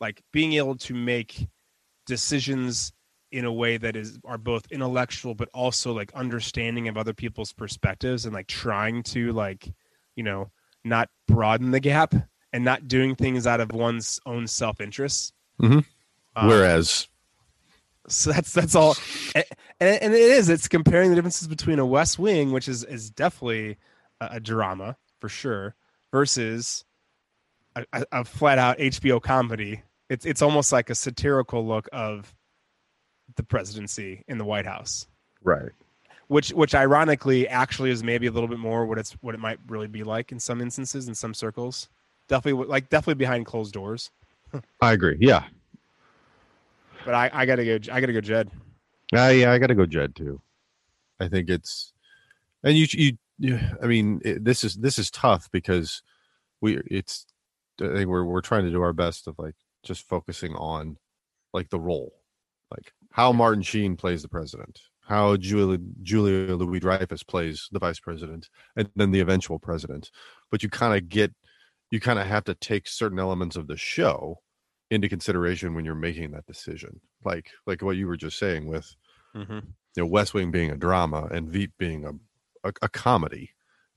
like 0.00 0.22
being 0.32 0.54
able 0.54 0.76
to 0.76 0.94
make 0.94 1.48
decisions 2.06 2.92
in 3.32 3.44
a 3.44 3.52
way 3.52 3.76
that 3.76 3.96
is 3.96 4.18
are 4.24 4.38
both 4.38 4.66
intellectual 4.70 5.34
but 5.34 5.48
also 5.54 5.92
like 5.92 6.12
understanding 6.14 6.88
of 6.88 6.96
other 6.96 7.14
people's 7.14 7.52
perspectives 7.52 8.26
and 8.26 8.34
like 8.34 8.46
trying 8.46 9.02
to 9.02 9.32
like 9.32 9.72
you 10.16 10.22
know 10.24 10.50
not 10.84 11.08
broaden 11.28 11.70
the 11.70 11.80
gap 11.80 12.14
and 12.52 12.64
not 12.64 12.88
doing 12.88 13.14
things 13.14 13.46
out 13.46 13.60
of 13.60 13.70
one's 13.72 14.18
own 14.26 14.46
self-interest. 14.46 15.32
Mhm. 15.60 15.84
Um, 16.34 16.48
whereas 16.48 17.08
so 18.08 18.32
that's 18.32 18.52
that's 18.52 18.74
all. 18.74 18.96
And, 19.34 19.44
and 20.02 20.14
it 20.14 20.20
is 20.20 20.48
it's 20.48 20.68
comparing 20.68 21.10
the 21.10 21.16
differences 21.16 21.48
between 21.48 21.78
a 21.78 21.86
west 21.86 22.18
wing 22.18 22.52
which 22.52 22.68
is 22.68 22.84
is 22.84 23.10
definitely 23.10 23.78
a, 24.20 24.28
a 24.32 24.40
drama 24.40 24.96
for 25.20 25.28
sure 25.28 25.74
versus 26.10 26.84
a, 27.76 27.84
a 28.12 28.24
flat 28.24 28.58
out 28.58 28.78
hbo 28.78 29.22
comedy. 29.22 29.82
It's 30.08 30.26
it's 30.26 30.42
almost 30.42 30.72
like 30.72 30.90
a 30.90 30.94
satirical 30.94 31.64
look 31.66 31.88
of 31.92 32.34
the 33.40 33.46
presidency 33.46 34.22
in 34.28 34.38
the 34.38 34.44
white 34.44 34.66
house 34.66 35.06
right. 35.42 35.70
which 36.28 36.50
which 36.50 36.74
ironically 36.74 37.48
actually 37.48 37.90
is 37.90 38.04
maybe 38.04 38.26
a 38.26 38.30
little 38.30 38.48
bit 38.48 38.58
more 38.58 38.84
what 38.86 38.98
it's 38.98 39.12
what 39.22 39.34
it 39.34 39.40
might 39.40 39.58
really 39.68 39.88
be 39.88 40.02
like 40.02 40.30
in 40.32 40.38
some 40.38 40.60
instances 40.60 41.08
in 41.08 41.14
some 41.14 41.32
circles 41.32 41.88
definitely 42.28 42.66
like 42.66 42.88
definitely 42.90 43.14
behind 43.14 43.46
closed 43.46 43.72
doors 43.72 44.10
I 44.80 44.92
agree. 44.92 45.16
Yeah. 45.20 45.44
but 47.04 47.14
I, 47.14 47.30
I 47.32 47.46
gotta 47.46 47.64
go. 47.64 47.92
I 47.92 48.00
gotta 48.00 48.12
go, 48.12 48.20
Jed. 48.20 48.50
Uh, 49.14 49.28
yeah, 49.28 49.52
I 49.52 49.58
got 49.58 49.68
to 49.68 49.74
go 49.74 49.86
Jed 49.86 50.14
too. 50.14 50.40
I 51.18 51.28
think 51.28 51.50
it's, 51.50 51.92
and 52.62 52.76
you, 52.76 52.86
you, 52.92 53.18
you 53.38 53.60
I 53.82 53.86
mean, 53.86 54.20
it, 54.24 54.44
this 54.44 54.62
is 54.62 54.76
this 54.76 54.98
is 54.98 55.10
tough 55.10 55.50
because 55.50 56.02
we, 56.60 56.80
it's, 56.86 57.26
I 57.80 57.88
think 57.88 58.08
we're 58.08 58.24
we're 58.24 58.40
trying 58.40 58.64
to 58.64 58.70
do 58.70 58.82
our 58.82 58.92
best 58.92 59.26
of 59.26 59.38
like 59.38 59.56
just 59.82 60.02
focusing 60.02 60.54
on 60.54 60.96
like 61.52 61.70
the 61.70 61.80
role, 61.80 62.12
like 62.70 62.92
how 63.12 63.32
Martin 63.32 63.62
Sheen 63.62 63.96
plays 63.96 64.22
the 64.22 64.28
president, 64.28 64.80
how 65.00 65.36
Julia 65.36 65.78
Julia 66.02 66.54
Louis 66.54 66.80
Dreyfus 66.80 67.22
plays 67.22 67.68
the 67.72 67.78
vice 67.78 68.00
president, 68.00 68.48
and 68.76 68.88
then 68.96 69.10
the 69.10 69.20
eventual 69.20 69.58
president. 69.58 70.10
But 70.50 70.62
you 70.62 70.68
kind 70.68 70.96
of 70.96 71.08
get, 71.08 71.32
you 71.90 72.00
kind 72.00 72.18
of 72.18 72.26
have 72.26 72.44
to 72.44 72.54
take 72.54 72.86
certain 72.88 73.18
elements 73.18 73.56
of 73.56 73.66
the 73.66 73.76
show 73.76 74.38
into 74.90 75.08
consideration 75.08 75.74
when 75.74 75.84
you're 75.84 75.94
making 75.94 76.30
that 76.32 76.46
decision. 76.46 77.00
Like 77.24 77.50
like 77.66 77.82
what 77.82 77.96
you 77.96 78.06
were 78.06 78.16
just 78.16 78.38
saying 78.38 78.66
with 78.66 78.94
Mm-hmm. 79.36 79.54
you 79.96 80.02
know 80.02 80.06
West 80.06 80.34
Wing 80.34 80.50
being 80.50 80.70
a 80.72 80.76
drama 80.76 81.28
and 81.30 81.48
Veep 81.48 81.72
being 81.78 82.04
a 82.04 82.10
a, 82.68 82.72
a 82.82 82.88
comedy 82.88 83.50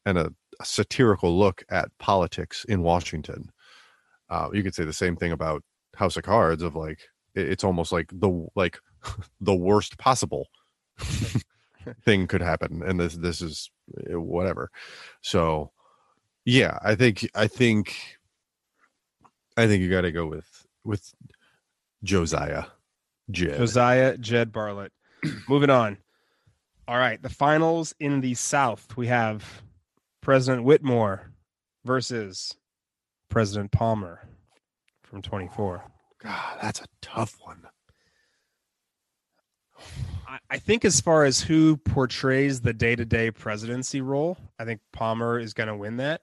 and 0.05 0.17
a, 0.17 0.31
a 0.59 0.65
satirical 0.65 1.37
look 1.37 1.63
at 1.69 1.89
politics 1.97 2.65
in 2.69 2.83
Washington. 2.83 3.51
Uh, 4.29 4.49
you 4.53 4.63
could 4.63 4.75
say 4.75 4.83
the 4.83 4.93
same 4.93 5.15
thing 5.15 5.31
about 5.31 5.63
House 5.95 6.17
of 6.17 6.23
Cards 6.23 6.61
of 6.61 6.75
like 6.75 6.99
it's 7.35 7.63
almost 7.63 7.91
like 7.91 8.09
the 8.13 8.47
like 8.55 8.79
the 9.41 9.55
worst 9.55 9.97
possible 9.97 10.47
thing 12.05 12.27
could 12.27 12.41
happen 12.41 12.81
and 12.83 12.99
this 12.99 13.15
this 13.15 13.41
is 13.41 13.69
uh, 14.11 14.19
whatever. 14.19 14.69
So 15.21 15.71
yeah, 16.45 16.77
I 16.81 16.95
think 16.95 17.27
I 17.35 17.47
think 17.47 17.95
I 19.57 19.67
think 19.67 19.81
you 19.81 19.89
got 19.89 20.01
to 20.01 20.11
go 20.11 20.25
with 20.25 20.65
with 20.83 21.13
Josiah 22.03 22.65
Jed. 23.31 23.57
Josiah 23.57 24.17
Jed 24.17 24.51
Bartlet. 24.51 24.89
Moving 25.47 25.69
on. 25.69 25.97
All 26.87 26.97
right, 26.97 27.21
the 27.21 27.29
finals 27.29 27.95
in 27.99 28.19
the 28.19 28.33
South. 28.33 28.97
We 28.97 29.07
have 29.07 29.63
President 30.21 30.65
Whitmore 30.65 31.31
versus 31.85 32.55
President 33.29 33.71
Palmer 33.71 34.27
from 35.03 35.21
24. 35.21 35.83
God, 36.21 36.57
that's 36.61 36.81
a 36.81 36.87
tough 37.01 37.37
one. 37.41 37.63
I, 40.49 40.57
think 40.57 40.83
as 40.83 40.99
far 40.99 41.25
as 41.25 41.41
who 41.41 41.77
portrays 41.77 42.61
the 42.61 42.73
day-to-day 42.73 43.31
presidency 43.31 44.01
role, 44.01 44.37
I 44.59 44.65
think 44.65 44.81
Palmer 44.91 45.37
is 45.39 45.53
going 45.53 45.67
to 45.67 45.75
win 45.75 45.97
that. 45.97 46.21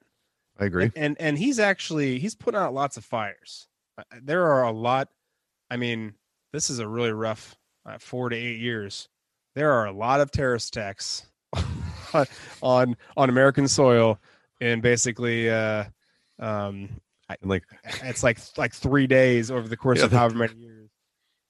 I 0.59 0.65
agree. 0.65 0.91
And 0.95 1.15
and 1.19 1.37
he's 1.37 1.59
actually 1.59 2.19
he's 2.19 2.35
putting 2.35 2.59
out 2.59 2.73
lots 2.73 2.97
of 2.97 3.05
fires. 3.05 3.67
There 4.21 4.45
are 4.47 4.63
a 4.63 4.71
lot. 4.71 5.07
I 5.69 5.77
mean, 5.77 6.13
this 6.51 6.69
is 6.69 6.79
a 6.79 6.87
really 6.87 7.11
rough 7.11 7.55
uh, 7.85 7.97
four 7.97 8.29
to 8.29 8.35
eight 8.35 8.59
years. 8.59 9.07
There 9.55 9.71
are 9.71 9.85
a 9.85 9.91
lot 9.91 10.19
of 10.21 10.29
terrorist 10.31 10.75
attacks 10.75 11.25
on 12.61 12.95
on 13.17 13.29
American 13.29 13.67
soil, 13.67 14.19
and 14.59 14.81
basically, 14.81 15.49
uh, 15.49 15.85
um, 16.39 16.89
like, 17.43 17.63
it's 18.03 18.23
like 18.23 18.39
like 18.57 18.73
three 18.73 19.07
days 19.07 19.49
over 19.51 19.67
the 19.67 19.77
course 19.77 19.99
Yeah, 19.99 20.05
of 20.05 20.11
however 20.11 20.35
many 20.35 20.55
years. 20.55 20.89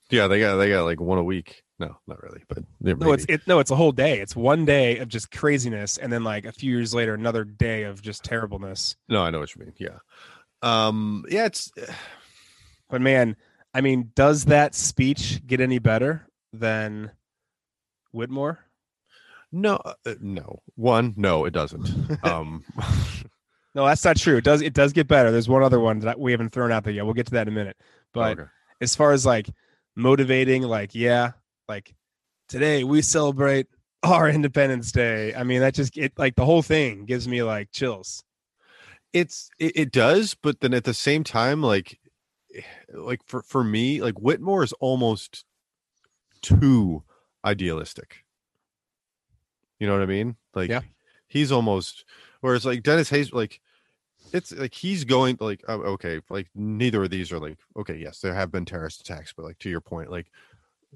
yeah, 0.09 0.27
they 0.27 0.39
got 0.39 0.57
they 0.57 0.69
got 0.69 0.83
like 0.83 0.99
one 1.01 1.17
a 1.17 1.23
week. 1.23 1.63
No, 1.81 1.97
not 2.05 2.21
really, 2.21 2.43
but 2.47 2.59
No, 2.79 3.11
it's 3.11 3.25
it. 3.27 3.41
No, 3.47 3.57
it's 3.57 3.71
a 3.71 3.75
whole 3.75 3.91
day. 3.91 4.19
It's 4.19 4.35
one 4.35 4.65
day 4.65 4.99
of 4.99 5.07
just 5.07 5.31
craziness, 5.31 5.97
and 5.97 6.13
then 6.13 6.23
like 6.23 6.45
a 6.45 6.51
few 6.51 6.71
years 6.71 6.93
later, 6.93 7.15
another 7.15 7.43
day 7.43 7.83
of 7.83 8.03
just 8.03 8.23
terribleness. 8.23 8.95
no, 9.09 9.23
I 9.23 9.31
know 9.31 9.39
what 9.39 9.55
you 9.55 9.61
mean. 9.61 9.73
Yeah, 9.79 9.97
um, 10.61 11.25
yeah, 11.27 11.47
it's 11.47 11.71
But 12.87 13.01
man, 13.01 13.35
I 13.73 13.81
mean, 13.81 14.11
does 14.13 14.45
that 14.45 14.75
speech 14.75 15.41
get 15.47 15.59
any 15.59 15.79
better 15.79 16.27
than 16.53 17.11
Whitmore? 18.11 18.59
no, 19.51 19.79
uh, 19.83 20.13
no. 20.21 20.61
One, 20.75 21.15
no, 21.17 21.45
it 21.45 21.51
doesn't. 21.51 21.89
Um, 22.23 22.63
No, 23.73 23.85
that's 23.85 24.03
not 24.03 24.17
true. 24.17 24.35
It 24.35 24.43
does. 24.43 24.61
It 24.61 24.73
does 24.73 24.91
get 24.91 25.07
better. 25.07 25.31
There's 25.31 25.47
one 25.47 25.63
other 25.63 25.79
one 25.79 25.99
that 25.99 26.19
we 26.19 26.33
haven't 26.33 26.49
thrown 26.49 26.73
out 26.73 26.83
there 26.83 26.91
yet. 26.91 27.05
We'll 27.05 27.13
get 27.13 27.27
to 27.27 27.31
that 27.35 27.47
in 27.47 27.53
a 27.53 27.55
minute. 27.55 27.77
But 28.13 28.37
okay. 28.37 28.49
as 28.81 28.97
far 28.97 29.13
as 29.13 29.25
like 29.25 29.49
motivating, 29.95 30.63
like 30.63 30.93
yeah, 30.93 31.31
like 31.71 31.95
today 32.49 32.83
we 32.83 33.01
celebrate 33.01 33.67
our 34.03 34.29
Independence 34.29 34.91
Day. 34.91 35.33
I 35.33 35.43
mean, 35.43 35.61
that 35.61 35.73
just 35.73 35.97
it 35.97 36.11
like 36.17 36.35
the 36.35 36.45
whole 36.45 36.61
thing 36.61 37.05
gives 37.05 37.27
me 37.27 37.43
like 37.43 37.71
chills. 37.71 38.23
it's 39.13 39.49
it, 39.59 39.73
it 39.75 39.91
does, 39.91 40.35
but 40.35 40.59
then 40.61 40.73
at 40.73 40.83
the 40.83 40.93
same 40.93 41.23
time, 41.23 41.61
like, 41.61 41.99
eh, 42.55 42.61
like 42.93 43.21
for 43.25 43.41
for 43.43 43.63
me, 43.63 44.01
like 44.01 44.19
Whitmore 44.19 44.63
is 44.63 44.73
almost 44.73 45.45
too 46.41 47.03
idealistic. 47.45 48.23
You 49.79 49.87
know 49.87 49.93
what 49.93 50.03
I 50.03 50.07
mean? 50.07 50.35
Like, 50.53 50.69
Yeah. 50.69 50.81
he's 51.27 51.51
almost 51.51 52.05
whereas 52.41 52.65
like 52.65 52.83
Dennis 52.83 53.09
Hayes, 53.09 53.31
like 53.33 53.61
it's 54.33 54.51
like 54.53 54.73
he's 54.73 55.03
going 55.05 55.37
like 55.39 55.63
oh, 55.67 55.81
okay, 55.95 56.21
like 56.29 56.49
neither 56.55 57.03
of 57.03 57.09
these 57.09 57.31
are 57.31 57.39
like 57.39 57.57
okay, 57.77 57.97
yes, 57.97 58.19
there 58.21 58.33
have 58.35 58.51
been 58.51 58.65
terrorist 58.65 59.01
attacks, 59.01 59.33
but 59.33 59.45
like 59.45 59.59
to 59.59 59.69
your 59.69 59.81
point, 59.81 60.11
like 60.11 60.27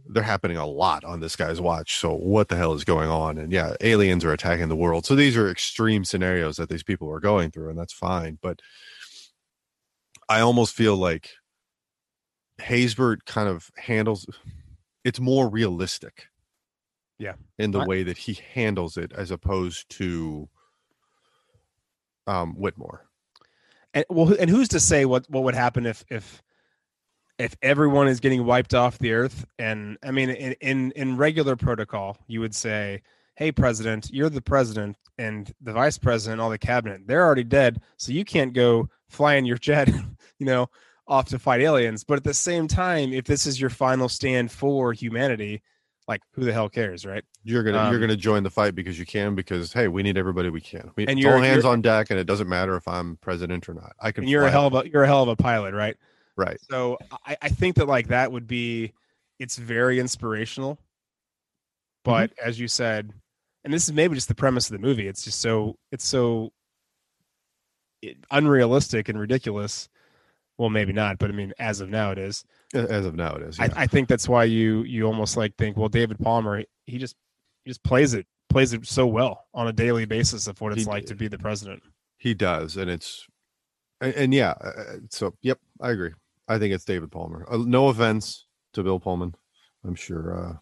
they're 0.08 0.24
happening 0.24 0.58
a 0.58 0.66
lot 0.66 1.04
on 1.04 1.20
this 1.20 1.36
guy's 1.36 1.62
watch. 1.62 1.98
So 1.98 2.14
what 2.14 2.50
the 2.50 2.58
hell 2.58 2.74
is 2.74 2.84
going 2.84 3.10
on? 3.10 3.38
And 3.38 3.52
yeah, 3.52 3.76
aliens 3.82 4.26
are 4.26 4.34
attacking 4.34 4.68
the 4.68 4.76
world. 4.76 5.06
So 5.06 5.16
these 5.16 5.38
are 5.38 5.50
extreme 5.50 6.04
scenarios 6.04 6.58
that 6.58 6.70
these 6.70 6.84
people 6.84 7.10
are 7.10 7.20
going 7.20 7.52
through, 7.52 7.70
and 7.70 7.80
that's 7.80 7.94
fine. 7.94 8.38
But 8.42 8.62
I 10.28 10.42
almost 10.42 10.74
feel 10.74 10.98
like 10.98 11.32
Haysbert 12.60 13.26
kind 13.26 13.48
of 13.48 13.70
handles 13.78 14.26
it's 15.04 15.20
more 15.20 15.50
realistic. 15.50 16.26
Yeah. 17.20 17.36
In 17.58 17.72
the 17.72 17.80
I- 17.80 17.86
way 17.86 18.04
that 18.04 18.18
he 18.18 18.40
handles 18.54 18.98
it 18.98 19.14
as 19.14 19.32
opposed 19.32 19.90
to 19.98 20.50
um 22.28 22.56
Whitmore. 22.56 23.08
And 23.94 24.04
well, 24.10 24.36
and 24.38 24.50
who's 24.50 24.68
to 24.70 24.80
say 24.80 25.06
what 25.06 25.30
what 25.30 25.44
would 25.44 25.56
happen 25.56 25.86
if 25.86 26.04
if 26.10 26.42
if 27.38 27.56
everyone 27.62 28.08
is 28.08 28.20
getting 28.20 28.46
wiped 28.46 28.74
off 28.74 28.98
the 28.98 29.14
earth? 29.14 29.46
And 29.60 29.98
I 30.04 30.12
mean, 30.12 30.30
in 30.30 30.54
in, 30.62 30.92
in 30.92 31.18
regular 31.18 31.56
protocol, 31.56 32.18
you 32.28 32.40
would 32.42 32.56
say, 32.56 33.02
"Hey, 33.36 33.52
president, 33.52 34.10
you're 34.12 34.30
the 34.30 34.42
president, 34.42 34.98
and 35.18 35.52
the 35.62 35.74
vice 35.74 35.98
president, 35.98 36.42
all 36.42 36.50
the 36.50 36.58
cabinet, 36.58 37.02
they're 37.06 37.24
already 37.26 37.44
dead, 37.44 37.82
so 37.98 38.12
you 38.12 38.26
can't 38.26 38.54
go 38.54 38.90
fly 39.10 39.36
in 39.36 39.46
your 39.46 39.58
jet, 39.70 39.90
you 40.40 40.46
know, 40.46 40.70
off 41.08 41.26
to 41.30 41.40
fight 41.40 41.62
aliens." 41.62 42.04
But 42.04 42.18
at 42.18 42.24
the 42.24 42.34
same 42.34 42.68
time, 42.68 43.14
if 43.14 43.26
this 43.26 43.46
is 43.46 43.60
your 43.60 43.70
final 43.70 44.08
stand 44.10 44.52
for 44.52 44.94
humanity, 44.94 45.62
like 46.08 46.22
who 46.32 46.44
the 46.46 46.54
hell 46.54 46.70
cares, 46.70 47.06
right? 47.06 47.24
You're 47.44 47.64
gonna 47.64 47.80
Um, 47.80 47.92
you're 47.92 48.00
gonna 48.00 48.16
join 48.16 48.44
the 48.44 48.50
fight 48.50 48.76
because 48.76 48.98
you 48.98 49.06
can 49.06 49.36
because 49.36 49.74
hey, 49.74 49.88
we 49.88 50.04
need 50.04 50.18
everybody 50.18 50.50
we 50.50 50.62
can. 50.62 50.92
We, 50.96 51.06
And 51.08 51.20
you're- 51.20 51.40
hands 51.42 51.64
you're- 51.64 51.74
on 51.74 51.82
deck, 51.82 52.12
and 52.12 52.20
it 52.20 52.26
doesn't 52.28 52.48
matter 52.48 52.76
if 52.76 52.88
I'm 52.88 53.18
president 53.18 53.68
or 53.68 53.74
not. 53.74 53.94
I 54.00 54.12
can. 54.12 54.28
You're 54.28 54.46
a 54.46 54.52
hell 54.52 54.68
of 54.68 54.74
a 54.74 54.90
you're 54.90 55.04
a 55.04 55.08
hell 55.08 55.24
of 55.24 55.30
a 55.30 55.36
pilot, 55.36 55.74
right? 55.74 55.98
Right. 56.38 56.58
So 56.70 56.98
I, 57.26 57.38
I 57.42 57.50
think 57.50 57.76
that 57.76 57.88
like 57.88 58.08
that 58.08 58.32
would 58.32 58.48
be 58.48 58.94
it's 59.40 59.58
very 59.58 60.00
inspirational. 60.00 60.80
But 62.04 62.32
as 62.44 62.60
you 62.60 62.68
said, 62.68 63.12
and 63.64 63.74
this 63.74 63.88
is 63.88 63.94
maybe 63.94 64.16
just 64.16 64.28
the 64.28 64.36
premise 64.36 64.70
of 64.70 64.74
the 64.74 64.88
movie, 64.88 65.08
it's 65.08 65.24
just 65.24 65.42
so 65.42 65.76
it's 65.92 66.06
so 66.06 66.52
it, 68.02 68.18
unrealistic 68.32 69.10
and 69.10 69.20
ridiculous. 69.20 69.90
Well, 70.58 70.70
maybe 70.70 70.94
not, 70.94 71.18
but 71.18 71.30
I 71.30 71.34
mean, 71.34 71.52
as 71.60 71.82
of 71.82 71.90
now, 71.90 72.12
it 72.12 72.18
is. 72.18 72.46
As 72.74 73.06
of 73.06 73.16
now, 73.16 73.36
it 73.36 73.42
is. 73.42 73.60
Yeah. 73.60 73.66
I, 73.76 73.82
I 73.84 73.88
think 73.88 74.08
that's 74.08 74.30
why 74.30 74.46
you 74.46 74.84
you 74.84 75.06
almost 75.06 75.36
like 75.36 75.56
think, 75.58 75.76
well, 75.76 75.90
David 75.90 76.18
Palmer, 76.20 76.64
he 76.86 76.98
just 76.98 77.16
he 77.66 77.72
just 77.72 77.84
plays 77.84 78.14
it 78.14 78.26
plays 78.50 78.72
it 78.72 78.86
so 78.86 79.06
well 79.06 79.48
on 79.54 79.68
a 79.68 79.74
daily 79.74 80.06
basis 80.06 80.48
of 80.48 80.62
what 80.62 80.72
it's 80.72 80.84
He 80.84 80.88
like 80.88 81.06
to 81.08 81.16
be 81.16 81.28
the 81.28 81.38
president. 81.38 81.84
He 82.20 82.34
does, 82.34 82.78
and 82.78 82.90
it's 82.90 83.28
and, 84.00 84.14
and 84.14 84.34
yeah. 84.34 84.52
uh, 84.62 84.98
So 85.10 85.34
yep, 85.42 85.60
I 85.82 85.92
agree. 85.92 86.14
I 86.48 86.60
think 86.60 86.74
it's 86.74 86.86
David 86.86 87.12
Palmer. 87.12 87.46
Uh, 87.50 87.58
no 87.58 87.88
offense 87.88 88.46
to 88.74 88.84
Bill 88.84 89.00
Pullman. 89.00 89.36
I'm 89.84 89.96
sure 89.96 90.38
uh, 90.38 90.54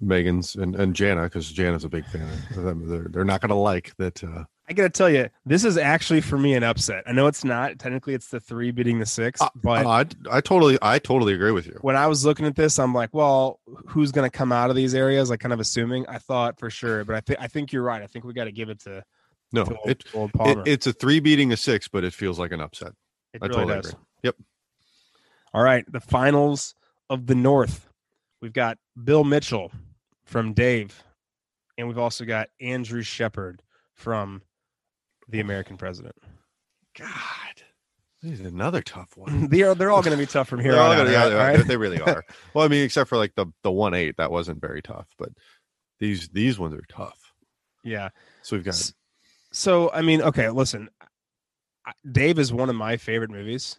Megan's 0.00 0.54
and 0.54 0.74
and 0.76 0.94
Jana 0.94 1.24
because 1.24 1.50
Jana's 1.50 1.84
a 1.84 1.88
big 1.88 2.06
fan 2.06 2.28
of 2.56 2.62
them. 2.62 2.88
They're 2.88 3.08
they're 3.10 3.24
not 3.24 3.40
gonna 3.40 3.58
like 3.58 3.94
that. 3.98 4.22
Uh, 4.22 4.44
I 4.68 4.72
gotta 4.72 4.90
tell 4.90 5.10
you, 5.10 5.28
this 5.44 5.64
is 5.64 5.76
actually 5.76 6.20
for 6.20 6.38
me 6.38 6.54
an 6.54 6.62
upset. 6.62 7.04
I 7.06 7.12
know 7.12 7.26
it's 7.26 7.44
not 7.44 7.78
technically; 7.78 8.14
it's 8.14 8.28
the 8.28 8.40
three 8.40 8.70
beating 8.70 8.98
the 8.98 9.06
six, 9.06 9.40
uh, 9.40 9.48
but 9.54 9.86
I 9.86 10.06
I 10.30 10.40
totally 10.40 10.78
I 10.80 10.98
totally 10.98 11.34
agree 11.34 11.52
with 11.52 11.66
you. 11.66 11.78
when 11.82 11.96
I 11.96 12.06
was 12.06 12.24
looking 12.24 12.46
at 12.46 12.56
this, 12.56 12.78
I'm 12.78 12.94
like, 12.94 13.10
well, 13.12 13.60
who's 13.86 14.10
going 14.10 14.28
to 14.28 14.36
come 14.36 14.52
out 14.52 14.70
of 14.70 14.76
these 14.76 14.94
areas? 14.94 15.30
Like, 15.30 15.40
kind 15.40 15.52
of 15.52 15.60
assuming. 15.60 16.06
I 16.08 16.18
thought 16.18 16.58
for 16.58 16.70
sure, 16.70 17.04
but 17.04 17.16
I 17.16 17.20
think 17.20 17.40
I 17.40 17.46
think 17.46 17.72
you're 17.72 17.82
right. 17.82 18.02
I 18.02 18.06
think 18.06 18.24
we 18.24 18.32
got 18.32 18.44
to 18.44 18.52
give 18.52 18.70
it 18.70 18.80
to, 18.80 19.04
No, 19.52 19.64
to 19.64 19.76
old, 19.76 19.90
it, 19.90 20.04
to 20.06 20.18
old 20.18 20.30
it 20.40 20.58
it's 20.66 20.86
a 20.86 20.92
three 20.92 21.20
beating 21.20 21.52
a 21.52 21.56
six, 21.56 21.88
but 21.88 22.04
it 22.04 22.14
feels 22.14 22.38
like 22.38 22.52
an 22.52 22.60
upset. 22.60 22.92
It 23.34 23.42
I 23.42 23.46
really 23.46 23.60
totally 23.60 23.74
does. 23.76 23.90
agree. 23.90 24.00
Yep. 24.22 24.36
All 25.54 25.62
right, 25.62 25.84
the 25.90 26.00
finals 26.00 26.74
of 27.08 27.26
the 27.28 27.34
North. 27.36 27.88
We've 28.42 28.52
got 28.52 28.76
Bill 29.04 29.22
Mitchell 29.22 29.70
from 30.24 30.52
Dave, 30.52 31.04
and 31.78 31.86
we've 31.86 31.98
also 31.98 32.24
got 32.24 32.48
Andrew 32.60 33.02
Shepard 33.02 33.62
from 33.94 34.42
The 35.28 35.38
American 35.38 35.76
President. 35.76 36.16
God, 36.98 37.08
This 38.20 38.40
is 38.40 38.46
another 38.46 38.82
tough 38.82 39.16
one. 39.16 39.46
they're 39.50 39.74
they're 39.76 39.92
all 39.92 40.02
going 40.02 40.16
to 40.16 40.20
be 40.22 40.26
tough 40.26 40.48
from 40.48 40.58
here 40.60 40.72
on. 40.72 40.96
gonna- 40.96 41.10
out, 41.10 41.30
yeah, 41.30 41.36
right? 41.36 41.52
they, 41.52 41.58
right? 41.58 41.66
they 41.68 41.76
really 41.76 42.00
are. 42.00 42.24
well, 42.52 42.64
I 42.64 42.68
mean, 42.68 42.82
except 42.84 43.08
for 43.08 43.16
like 43.16 43.34
the 43.36 43.46
the 43.62 43.70
one 43.70 43.94
eight, 43.94 44.16
that 44.18 44.32
wasn't 44.32 44.60
very 44.60 44.82
tough, 44.82 45.06
but 45.18 45.28
these 46.00 46.28
these 46.30 46.58
ones 46.58 46.74
are 46.74 46.84
tough. 46.88 47.32
Yeah. 47.84 48.08
So 48.42 48.56
we've 48.56 48.64
got 48.64 48.92
So 49.52 49.90
I 49.92 50.02
mean, 50.02 50.20
okay, 50.20 50.50
listen. 50.50 50.88
Dave 52.10 52.38
is 52.40 52.52
one 52.52 52.70
of 52.70 52.76
my 52.76 52.96
favorite 52.96 53.30
movies, 53.30 53.78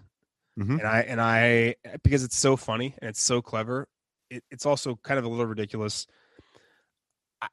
Mhm. 0.59 0.79
and 0.79 0.87
I 0.87 0.99
and 1.01 1.21
I 1.21 1.75
because 2.03 2.23
it's 2.23 2.37
so 2.37 2.55
funny 2.55 2.95
and 2.99 3.09
it's 3.09 3.21
so 3.21 3.41
clever. 3.41 3.87
It, 4.29 4.43
it's 4.49 4.65
also 4.65 4.97
kind 5.03 5.17
of 5.19 5.25
a 5.25 5.29
little 5.29 5.45
ridiculous. 5.45 6.07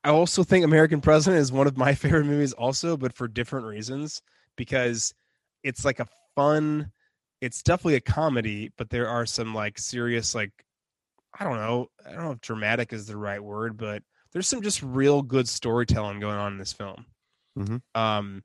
I- 0.05 0.11
also 0.11 0.43
think 0.45 0.65
American 0.65 1.01
President 1.01 1.41
is 1.41 1.53
one 1.53 1.67
of 1.67 1.77
my 1.77 1.95
favorite 1.95 2.25
movies, 2.27 2.53
also, 2.53 2.97
but 2.97 3.13
for 3.15 3.29
different 3.29 3.67
reasons. 3.67 4.23
Because 4.57 5.15
it's 5.63 5.85
like 5.85 5.99
a 6.01 6.07
fun. 6.37 6.93
It's 7.41 7.63
definitely 7.63 7.97
a 7.97 8.01
comedy, 8.01 8.71
but 8.77 8.91
there 8.91 9.09
are 9.09 9.27
some 9.27 9.55
like 9.55 9.79
serious, 9.79 10.35
like 10.35 10.53
I 11.39 11.45
don't 11.45 11.57
know, 11.57 11.89
I 12.07 12.13
don't 12.13 12.25
know 12.25 12.31
if 12.33 12.41
dramatic 12.41 12.93
is 12.93 13.07
the 13.07 13.17
right 13.17 13.43
word, 13.43 13.77
but 13.77 14.03
there's 14.33 14.47
some 14.47 14.63
just 14.63 14.83
real 14.83 15.23
good 15.23 15.49
storytelling 15.49 16.21
going 16.21 16.37
on 16.37 16.53
in 16.53 16.59
this 16.59 16.73
film. 16.73 17.07
Mhm. 17.59 17.81
Um, 17.95 18.45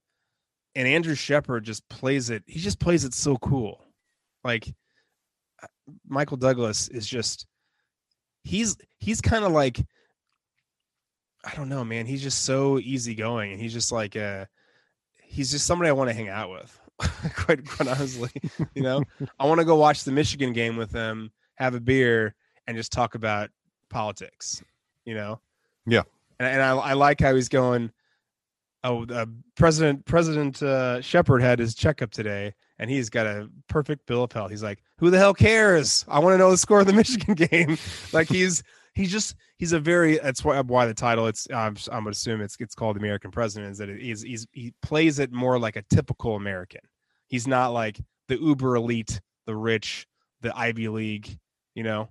and 0.76 0.88
Andrew 0.88 1.16
Shepard 1.16 1.64
just 1.66 1.88
plays 1.90 2.30
it. 2.30 2.44
He 2.48 2.60
just 2.60 2.80
plays 2.80 3.04
it 3.04 3.14
so 3.14 3.36
cool. 3.38 3.84
Like 4.48 4.74
uh, 5.62 5.68
Michael 6.08 6.38
Douglas 6.38 6.88
is 6.88 7.06
just 7.06 7.46
he's 8.44 8.78
he's 8.98 9.20
kind 9.20 9.44
of 9.44 9.52
like 9.52 9.86
I 11.46 11.54
don't 11.56 11.70
know, 11.70 11.84
man. 11.84 12.06
He's 12.06 12.24
just 12.24 12.46
so 12.46 12.80
easygoing, 12.80 13.52
and 13.52 13.62
he's 13.62 13.74
just 13.74 13.92
like 13.92 14.16
uh 14.16 14.46
he's 15.22 15.52
just 15.52 15.68
somebody 15.68 15.90
I 15.90 15.94
want 15.94 16.10
to 16.10 16.16
hang 16.16 16.30
out 16.30 16.50
with. 16.50 16.80
quite 17.36 17.68
quite 17.68 17.90
honestly, 17.90 18.32
you 18.74 18.82
know, 18.82 19.04
I 19.38 19.46
want 19.46 19.60
to 19.60 19.66
go 19.66 19.76
watch 19.76 20.04
the 20.04 20.12
Michigan 20.12 20.54
game 20.54 20.78
with 20.78 20.92
him, 20.92 21.32
have 21.56 21.76
a 21.76 21.82
beer, 21.82 22.34
and 22.66 22.76
just 22.76 22.92
talk 22.92 23.16
about 23.16 23.50
politics. 23.90 24.64
You 25.06 25.16
know. 25.16 25.42
Yeah. 25.86 26.04
And, 26.40 26.48
and 26.48 26.62
I, 26.62 26.76
I 26.76 26.94
like 26.94 27.20
how 27.20 27.36
he's 27.36 27.50
going. 27.50 27.92
Oh, 28.84 29.06
uh, 29.06 29.26
President 29.56 30.06
President 30.06 30.64
uh, 30.64 31.02
Shepard 31.02 31.42
had 31.42 31.60
his 31.60 31.76
checkup 31.76 32.12
today, 32.12 32.54
and 32.80 32.90
he's 32.90 33.10
got 33.10 33.26
a 33.26 33.50
perfect 33.68 34.06
bill 34.06 34.24
of 34.24 34.32
health. 34.32 34.52
He's 34.52 34.64
like, 34.64 34.84
"Who 35.00 35.10
the 35.10 35.18
hell 35.18 35.34
cares? 35.34 36.06
I 36.08 36.20
want 36.20 36.34
to 36.34 36.38
know 36.38 36.52
the 36.52 36.58
score 36.58 36.80
of 36.82 36.88
the 36.88 36.94
Michigan 37.02 37.36
game." 37.36 37.78
like 38.14 38.28
he's 38.28 38.64
he's 38.94 39.12
just 39.12 39.36
he's 39.58 39.74
a 39.74 39.80
very 39.80 40.18
that's 40.18 40.44
why 40.44 40.60
why 40.62 40.86
the 40.86 40.94
title 40.94 41.28
it's 41.28 41.48
I'm 41.52 41.76
I'm 41.92 42.02
gonna 42.02 42.12
assume 42.12 42.42
it's 42.42 42.58
it's 42.60 42.76
called 42.76 42.98
American 42.98 43.32
President 43.32 43.72
is 43.72 43.78
that 43.78 43.90
it 43.90 44.02
is 44.02 44.22
he's 44.22 44.48
he 44.52 44.74
plays 44.82 45.20
it 45.20 45.32
more 45.32 45.60
like 45.60 45.76
a 45.76 45.84
typical 45.84 46.36
American. 46.36 46.82
He's 47.28 47.48
not 47.48 47.70
like 47.70 48.00
the 48.28 48.38
uber 48.40 48.76
elite, 48.76 49.20
the 49.46 49.56
rich, 49.56 50.08
the 50.42 50.56
Ivy 50.58 50.88
League, 50.90 51.38
you 51.76 51.84
know. 51.84 52.10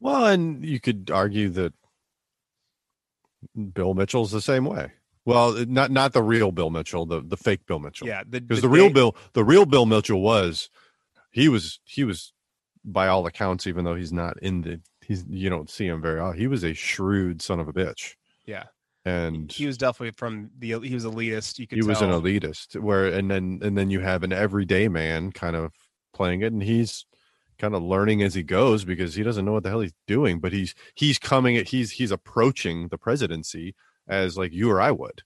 well, 0.00 0.26
and 0.26 0.64
you 0.64 0.80
could 0.80 1.10
argue 1.12 1.48
that 1.50 1.72
Bill 3.74 3.94
Mitchell's 3.94 4.32
the 4.32 4.40
same 4.40 4.64
way. 4.64 4.90
Well, 5.24 5.64
not 5.66 5.90
not 5.90 6.12
the 6.12 6.22
real 6.22 6.50
Bill 6.50 6.70
Mitchell, 6.70 7.06
the 7.06 7.20
the 7.20 7.36
fake 7.36 7.66
Bill 7.66 7.78
Mitchell. 7.78 8.08
Yeah, 8.08 8.22
the, 8.28 8.40
because 8.40 8.62
the, 8.62 8.68
real 8.68 8.88
day- 8.88 8.94
Bill, 8.94 9.16
the 9.34 9.44
real 9.44 9.66
Bill 9.66 9.86
Mitchell 9.86 10.20
was, 10.20 10.68
he 11.30 11.48
was 11.48 11.78
he 11.84 12.04
was, 12.04 12.32
by 12.84 13.06
all 13.06 13.26
accounts, 13.26 13.66
even 13.66 13.84
though 13.84 13.94
he's 13.94 14.12
not 14.12 14.40
in 14.42 14.62
the 14.62 14.80
he's 15.00 15.24
you 15.28 15.48
don't 15.48 15.70
see 15.70 15.86
him 15.86 16.00
very 16.02 16.18
often. 16.18 16.40
He 16.40 16.46
was 16.46 16.64
a 16.64 16.74
shrewd 16.74 17.40
son 17.40 17.60
of 17.60 17.68
a 17.68 17.72
bitch, 17.72 18.14
Yeah, 18.46 18.64
and 19.04 19.50
he 19.50 19.66
was 19.66 19.78
definitely 19.78 20.12
from 20.12 20.50
the 20.58 20.80
he 20.80 20.94
was 20.94 21.04
elitist. 21.04 21.58
You 21.58 21.68
could 21.68 21.78
he 21.78 21.84
was 21.86 22.02
an 22.02 22.10
elitist. 22.10 22.80
Where 22.80 23.06
and 23.06 23.30
then 23.30 23.60
and 23.62 23.78
then 23.78 23.90
you 23.90 24.00
have 24.00 24.24
an 24.24 24.32
everyday 24.32 24.88
man 24.88 25.30
kind 25.30 25.54
of 25.54 25.72
playing 26.12 26.42
it, 26.42 26.52
and 26.52 26.62
he's 26.62 27.06
kind 27.58 27.76
of 27.76 27.82
learning 27.82 28.22
as 28.22 28.34
he 28.34 28.42
goes 28.42 28.84
because 28.84 29.14
he 29.14 29.22
doesn't 29.22 29.44
know 29.44 29.52
what 29.52 29.62
the 29.62 29.68
hell 29.68 29.80
he's 29.80 29.94
doing. 30.08 30.40
But 30.40 30.52
he's 30.52 30.74
he's 30.96 31.18
coming 31.20 31.56
at 31.56 31.68
he's 31.68 31.92
he's 31.92 32.10
approaching 32.10 32.88
the 32.88 32.98
presidency 32.98 33.76
as 34.08 34.36
like 34.36 34.52
you 34.52 34.70
or 34.70 34.80
I 34.80 34.90
would, 34.90 35.22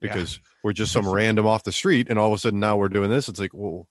Yeah. 0.00 0.12
because 0.14 0.40
we're 0.64 0.72
just 0.72 0.92
some 0.92 1.08
random 1.12 1.46
off 1.46 1.64
the 1.64 1.72
street, 1.72 2.08
and 2.10 2.18
all 2.18 2.28
of 2.28 2.34
a 2.34 2.38
sudden 2.38 2.60
now 2.60 2.76
we're 2.76 2.88
doing 2.88 3.10
this. 3.10 3.28
It's 3.28 3.40
like, 3.40 3.52
well, 3.54 3.86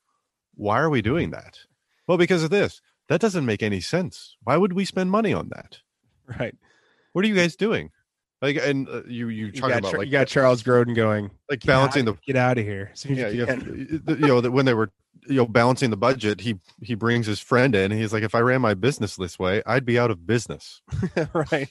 why 0.55 0.79
are 0.79 0.89
we 0.89 1.01
doing 1.01 1.31
that? 1.31 1.59
Well, 2.07 2.17
because 2.17 2.43
of 2.43 2.49
this. 2.49 2.81
That 3.09 3.21
doesn't 3.21 3.45
make 3.45 3.63
any 3.63 3.79
sense. 3.79 4.35
Why 4.43 4.57
would 4.57 4.73
we 4.73 4.83
spend 4.83 5.11
money 5.11 5.33
on 5.33 5.47
that? 5.49 5.79
right. 6.39 6.53
What 7.13 7.23
are 7.23 7.27
you 7.29 7.35
guys 7.35 7.55
doing? 7.55 7.91
Like, 8.41 8.57
and 8.57 8.87
uh, 8.89 9.03
you 9.07 9.29
you 9.29 9.51
got, 9.51 9.71
about 9.71 9.89
Char- 9.91 9.99
like 9.99 10.07
you 10.07 10.11
got 10.11 10.27
Charles 10.27 10.61
Grodin 10.61 10.93
going. 10.93 11.31
like 11.49 11.61
"Get 11.61 11.67
balancing 11.67 12.01
outta- 12.07 12.19
the 12.25 12.33
get 12.33 12.35
out 12.35 12.57
of 12.57 12.65
here. 12.65 12.89
as 12.93 12.99
soon 12.99 13.13
as 13.13 13.17
yeah, 13.17 13.27
you 13.29 13.45
have, 13.45 13.65
you 13.67 14.27
know 14.27 14.41
that 14.41 14.51
when 14.51 14.65
they 14.65 14.73
were 14.73 14.91
you 15.27 15.37
know 15.37 15.47
balancing 15.47 15.89
the 15.89 15.97
budget, 15.97 16.41
he 16.41 16.59
he 16.81 16.93
brings 16.95 17.25
his 17.25 17.39
friend 17.39 17.73
in. 17.73 17.91
And 17.91 17.99
he's 17.99 18.11
like, 18.13 18.23
if 18.23 18.35
I 18.35 18.39
ran 18.41 18.61
my 18.61 18.73
business 18.75 19.15
this 19.15 19.39
way, 19.39 19.63
I'd 19.65 19.85
be 19.85 19.97
out 19.97 20.11
of 20.11 20.27
business. 20.27 20.81
right. 21.33 21.69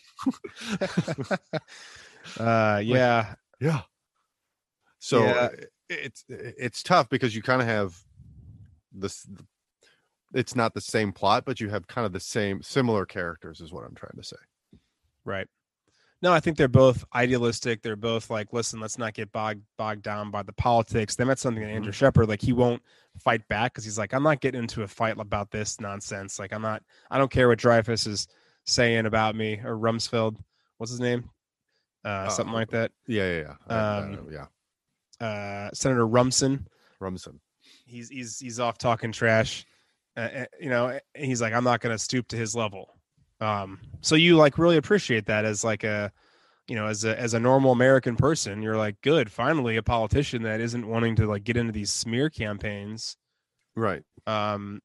uh, 2.38 2.80
yeah, 2.84 3.34
Yeah. 3.60 3.82
So 4.98 5.24
Yeah. 5.24 5.48
it's 5.88 6.24
it's 6.28 6.82
tough 6.82 7.08
because 7.08 7.34
you 7.34 7.42
kind 7.42 7.60
of 7.62 7.68
have 7.68 7.96
this. 8.92 9.26
It's 10.34 10.56
not 10.56 10.74
the 10.74 10.80
same 10.80 11.12
plot, 11.12 11.44
but 11.46 11.60
you 11.60 11.68
have 11.70 11.86
kind 11.86 12.04
of 12.04 12.12
the 12.12 12.20
same 12.20 12.62
similar 12.62 13.06
characters, 13.06 13.60
is 13.60 13.72
what 13.72 13.84
I'm 13.84 13.94
trying 13.94 14.16
to 14.16 14.24
say. 14.24 14.36
right. 15.24 15.46
No, 16.22 16.32
I 16.32 16.40
think 16.40 16.56
they're 16.56 16.66
both 16.66 17.04
idealistic. 17.14 17.82
They're 17.82 17.94
both 17.94 18.30
like, 18.30 18.52
listen, 18.52 18.80
let's 18.80 18.96
not 18.96 19.12
get 19.12 19.30
bogged 19.32 19.62
bogged 19.76 20.02
down 20.02 20.30
by 20.30 20.42
the 20.42 20.52
politics. 20.52 21.14
They 21.14 21.24
met 21.24 21.38
something 21.38 21.62
in 21.62 21.68
Andrew 21.68 21.92
Shepard, 21.92 22.28
like 22.28 22.40
he 22.40 22.54
won't 22.54 22.82
fight 23.22 23.46
back 23.48 23.74
because 23.74 23.84
he's 23.84 23.98
like, 23.98 24.14
I'm 24.14 24.22
not 24.22 24.40
getting 24.40 24.62
into 24.62 24.82
a 24.82 24.88
fight 24.88 25.20
about 25.20 25.50
this 25.50 25.78
nonsense. 25.78 26.38
Like 26.38 26.52
I'm 26.54 26.62
not. 26.62 26.82
I 27.10 27.18
don't 27.18 27.30
care 27.30 27.48
what 27.48 27.58
Dreyfuss 27.58 28.06
is 28.06 28.28
saying 28.64 29.04
about 29.04 29.36
me 29.36 29.60
or 29.62 29.76
Rumsfeld. 29.76 30.36
What's 30.78 30.90
his 30.90 31.00
name? 31.00 31.30
Uh, 32.06 32.28
something 32.28 32.54
like 32.54 32.70
that. 32.70 32.92
Yeah, 33.08 33.30
yeah, 33.40 33.54
yeah. 33.68 33.96
Um, 33.98 34.12
know, 34.12 34.26
yeah. 34.30 35.26
Uh, 35.26 35.70
Senator 35.74 36.06
Rumson. 36.06 36.68
Rumson. 37.00 37.40
he's 37.84 38.08
he's 38.08 38.38
he's 38.38 38.58
off 38.60 38.78
talking 38.78 39.12
trash 39.12 39.66
uh, 40.16 40.20
uh, 40.20 40.44
you 40.60 40.70
know 40.70 40.98
he's 41.14 41.42
like 41.42 41.52
i'm 41.52 41.64
not 41.64 41.80
going 41.80 41.94
to 41.94 41.98
stoop 41.98 42.26
to 42.28 42.36
his 42.36 42.54
level 42.56 42.94
um 43.40 43.78
so 44.00 44.14
you 44.14 44.34
like 44.36 44.56
really 44.56 44.76
appreciate 44.78 45.26
that 45.26 45.44
as 45.44 45.62
like 45.62 45.84
a 45.84 46.10
you 46.68 46.74
know 46.74 46.86
as 46.86 47.04
a 47.04 47.18
as 47.20 47.34
a 47.34 47.38
normal 47.40 47.70
american 47.72 48.16
person 48.16 48.62
you're 48.62 48.78
like 48.78 48.96
good 49.02 49.30
finally 49.30 49.76
a 49.76 49.82
politician 49.82 50.42
that 50.42 50.58
isn't 50.60 50.86
wanting 50.88 51.14
to 51.16 51.26
like 51.26 51.44
get 51.44 51.56
into 51.58 51.72
these 51.72 51.92
smear 51.92 52.30
campaigns 52.30 53.16
Right. 53.74 54.02
um 54.26 54.80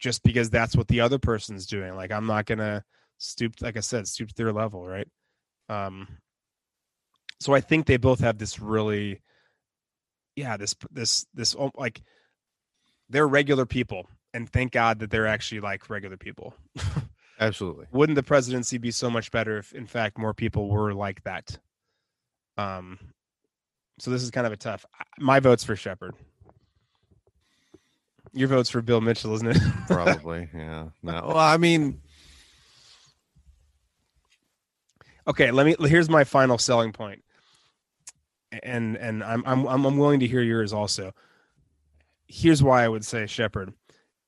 just 0.00 0.22
because 0.24 0.50
that's 0.50 0.74
what 0.76 0.88
the 0.88 1.00
other 1.02 1.18
person's 1.20 1.66
doing 1.66 1.94
like 1.94 2.10
i'm 2.10 2.26
not 2.26 2.46
going 2.46 2.58
to 2.58 2.82
stoop 3.18 3.54
like 3.60 3.76
i 3.76 3.80
said 3.80 4.08
stoop 4.08 4.28
to 4.30 4.34
their 4.34 4.52
level 4.52 4.84
right 4.86 5.06
um 5.68 6.08
so 7.44 7.52
i 7.52 7.60
think 7.60 7.84
they 7.86 7.98
both 7.98 8.20
have 8.20 8.38
this 8.38 8.58
really 8.58 9.20
yeah 10.34 10.56
this 10.56 10.74
this 10.90 11.26
this 11.34 11.54
oh, 11.58 11.70
like 11.76 12.00
they're 13.10 13.28
regular 13.28 13.66
people 13.66 14.08
and 14.32 14.48
thank 14.48 14.72
god 14.72 14.98
that 14.98 15.10
they're 15.10 15.26
actually 15.26 15.60
like 15.60 15.90
regular 15.90 16.16
people 16.16 16.54
Absolutely. 17.40 17.86
wouldn't 17.92 18.16
the 18.16 18.22
presidency 18.22 18.78
be 18.78 18.90
so 18.90 19.10
much 19.10 19.30
better 19.30 19.58
if 19.58 19.72
in 19.74 19.86
fact 19.86 20.16
more 20.16 20.32
people 20.32 20.70
were 20.70 20.94
like 20.94 21.22
that 21.24 21.58
um 22.56 22.98
so 23.98 24.10
this 24.10 24.22
is 24.22 24.30
kind 24.30 24.46
of 24.46 24.52
a 24.52 24.56
tough 24.56 24.86
my 25.18 25.38
vote's 25.38 25.64
for 25.64 25.76
shepard 25.76 26.14
your 28.32 28.48
vote's 28.48 28.70
for 28.70 28.80
bill 28.80 29.02
mitchell 29.02 29.34
isn't 29.34 29.48
it 29.48 29.58
Probably. 29.86 30.48
yeah. 30.54 30.86
No. 31.02 31.24
Well, 31.26 31.36
I 31.36 31.58
mean, 31.58 32.00
okay 35.28 35.50
let 35.50 35.66
me 35.66 35.76
here's 35.88 36.08
my 36.08 36.24
final 36.24 36.56
selling 36.56 36.92
point 36.92 37.23
and 38.62 38.96
and 38.96 39.22
i'm 39.22 39.44
i'm 39.46 39.66
i'm 39.66 39.98
willing 39.98 40.20
to 40.20 40.26
hear 40.26 40.42
yours 40.42 40.72
also. 40.72 41.12
Here's 42.26 42.62
why 42.62 42.84
i 42.84 42.88
would 42.88 43.04
say 43.04 43.26
shepard 43.26 43.72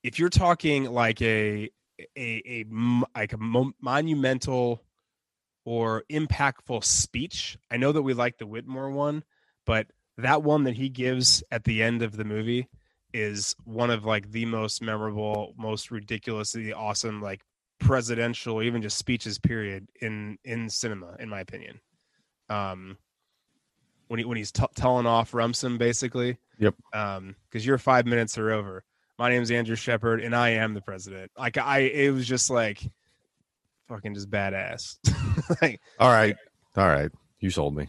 if 0.03 0.19
you're 0.19 0.29
talking 0.29 0.85
like 0.85 1.21
a 1.23 1.71
a 2.17 2.65
like 3.15 3.33
a 3.33 3.39
mo- 3.39 3.73
monumental 3.81 4.83
or 5.65 6.05
impactful 6.11 6.85
speech 6.85 7.57
i 7.71 7.77
know 7.77 7.93
that 7.93 8.03
we 8.03 8.13
like 8.13 8.37
the 8.39 8.47
whitmore 8.47 8.91
one 8.91 9.25
but 9.65 9.87
that 10.19 10.43
one 10.43 10.65
that 10.65 10.75
he 10.75 10.89
gives 10.89 11.43
at 11.51 11.65
the 11.65 11.83
end 11.83 12.03
of 12.03 12.17
the 12.17 12.25
movie 12.25 12.69
is 13.15 13.57
one 13.65 13.91
of 13.91 14.05
like 14.05 14.31
the 14.31 14.45
most 14.45 14.83
memorable 14.83 15.55
most 15.57 15.91
ridiculously 15.91 16.73
awesome 16.73 17.23
like 17.23 17.41
presidential 17.79 18.63
even 18.63 18.83
just 18.83 18.99
speeches 18.99 19.39
period 19.39 19.89
in 20.01 20.39
in 20.45 20.69
cinema 20.69 21.17
in 21.19 21.29
my 21.29 21.41
opinion. 21.41 21.81
Um 22.49 22.99
when 24.09 24.19
he 24.19 24.25
when 24.25 24.37
he's 24.37 24.53
t- 24.53 24.65
telling 24.75 25.07
off 25.07 25.35
rumson 25.35 25.79
basically 25.79 26.39
Yep. 26.59 26.75
um 26.95 27.37
because 27.49 27.65
your 27.67 27.79
five 27.79 28.07
minutes 28.07 28.39
are 28.39 28.51
over 28.53 28.85
my 29.19 29.29
name's 29.29 29.51
andrew 29.51 29.77
shepard 29.77 30.21
and 30.23 30.35
i 30.35 30.51
am 30.51 30.75
the 30.75 30.81
president 30.81 31.31
like 31.39 31.59
i 31.59 31.79
it 31.81 32.11
was 32.13 32.27
just 32.27 32.51
like 32.51 32.81
fucking 33.89 34.15
just 34.15 34.31
badass 34.31 34.97
like 35.63 35.81
all 35.99 36.11
right. 36.11 36.37
All 36.77 36.87
right. 36.89 37.11
You 37.41 37.49
sold 37.51 37.75
me. 37.75 37.89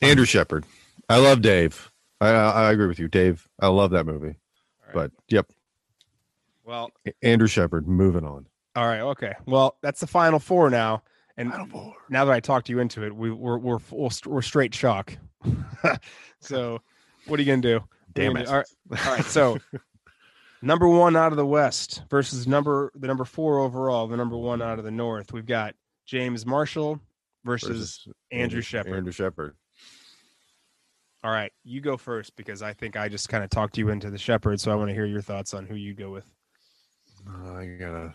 Andrew 0.00 0.24
Shepard. 0.24 0.64
I 1.08 1.16
love 1.18 1.42
Dave. 1.42 1.90
I, 2.20 2.28
I 2.28 2.70
agree 2.70 2.86
with 2.86 2.98
you, 3.00 3.08
Dave. 3.08 3.48
I 3.58 3.66
love 3.66 3.90
that 3.92 4.04
movie. 4.06 4.36
But 4.92 5.10
yep, 5.28 5.46
Well, 6.64 6.90
Andrew 7.22 7.48
Shepard. 7.48 7.88
Moving 7.88 8.24
on. 8.24 8.46
all 8.76 8.86
right, 8.86 9.00
okay. 9.00 9.32
Well, 9.46 9.76
that's 9.82 9.98
the 10.00 10.06
final 10.06 10.38
four 10.38 10.70
now. 10.70 11.02
And 11.36 11.52
now 12.10 12.24
that 12.26 12.32
I 12.32 12.38
talked 12.40 12.68
you 12.68 12.78
into 12.78 13.04
it, 13.04 13.14
we, 13.14 13.30
we're 13.32 13.58
we're 13.58 13.78
we're, 13.90 14.10
we're 14.26 14.42
straight 14.42 14.74
shock. 14.74 15.16
so, 16.40 16.80
what 17.26 17.38
are 17.38 17.42
you 17.42 17.48
gonna 17.50 17.62
do? 17.62 17.74
What 17.74 18.22
are 18.22 18.22
you 18.22 18.32
Damn 18.32 18.32
gonna 18.32 18.40
it. 18.40 18.46
do? 18.46 18.50
All 18.50 18.58
right, 18.58 19.06
all 19.06 19.14
right. 19.14 19.24
So, 19.24 19.58
number 20.62 20.88
one 20.88 21.16
out 21.16 21.32
of 21.32 21.36
the 21.36 21.46
West 21.46 22.02
versus 22.10 22.46
number 22.46 22.92
the 22.94 23.06
number 23.06 23.24
four 23.24 23.58
overall, 23.60 24.06
the 24.06 24.16
number 24.16 24.36
one 24.36 24.62
out 24.62 24.78
of 24.78 24.84
the 24.84 24.90
North. 24.90 25.32
We've 25.32 25.46
got 25.46 25.74
James 26.06 26.46
Marshall 26.46 27.00
versus, 27.44 27.68
Versus 27.68 28.08
Andrew 28.30 28.60
Shepard. 28.60 28.94
Andrew 28.94 29.12
Shepard. 29.12 29.54
All 31.24 31.32
right, 31.32 31.52
you 31.64 31.80
go 31.80 31.96
first 31.96 32.36
because 32.36 32.62
I 32.62 32.72
think 32.72 32.96
I 32.96 33.08
just 33.08 33.28
kind 33.28 33.42
of 33.42 33.50
talked 33.50 33.76
you 33.76 33.88
into 33.88 34.08
the 34.08 34.18
Shepard, 34.18 34.60
so 34.60 34.70
I 34.70 34.76
want 34.76 34.88
to 34.88 34.94
hear 34.94 35.06
your 35.06 35.22
thoughts 35.22 35.52
on 35.52 35.66
who 35.66 35.74
you 35.74 35.92
go 35.92 36.10
with. 36.10 36.30
Uh, 37.28 37.54
I 37.54 37.66
gotta. 37.66 38.14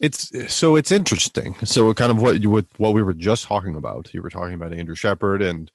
It's 0.00 0.52
so 0.52 0.76
it's 0.76 0.90
interesting. 0.90 1.54
So 1.64 1.92
kind 1.92 2.10
of 2.10 2.20
what 2.20 2.40
you 2.40 2.50
what 2.50 2.66
what 2.78 2.94
we 2.94 3.02
were 3.02 3.12
just 3.12 3.44
talking 3.44 3.76
about. 3.76 4.12
You 4.14 4.22
were 4.22 4.30
talking 4.30 4.54
about 4.54 4.72
Andrew 4.72 4.94
Shepard 4.94 5.42
and 5.42 5.70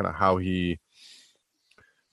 kind 0.00 0.08
of 0.14 0.18
how 0.18 0.38
he, 0.38 0.48
you 0.70 0.78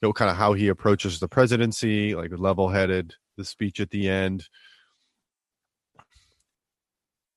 know, 0.02 0.12
kind 0.12 0.30
of 0.30 0.36
how 0.36 0.52
he 0.52 0.68
approaches 0.68 1.20
the 1.20 1.28
presidency, 1.28 2.14
like 2.14 2.30
level-headed. 2.36 3.14
The 3.38 3.44
speech 3.44 3.78
at 3.78 3.90
the 3.90 4.08
end. 4.08 4.48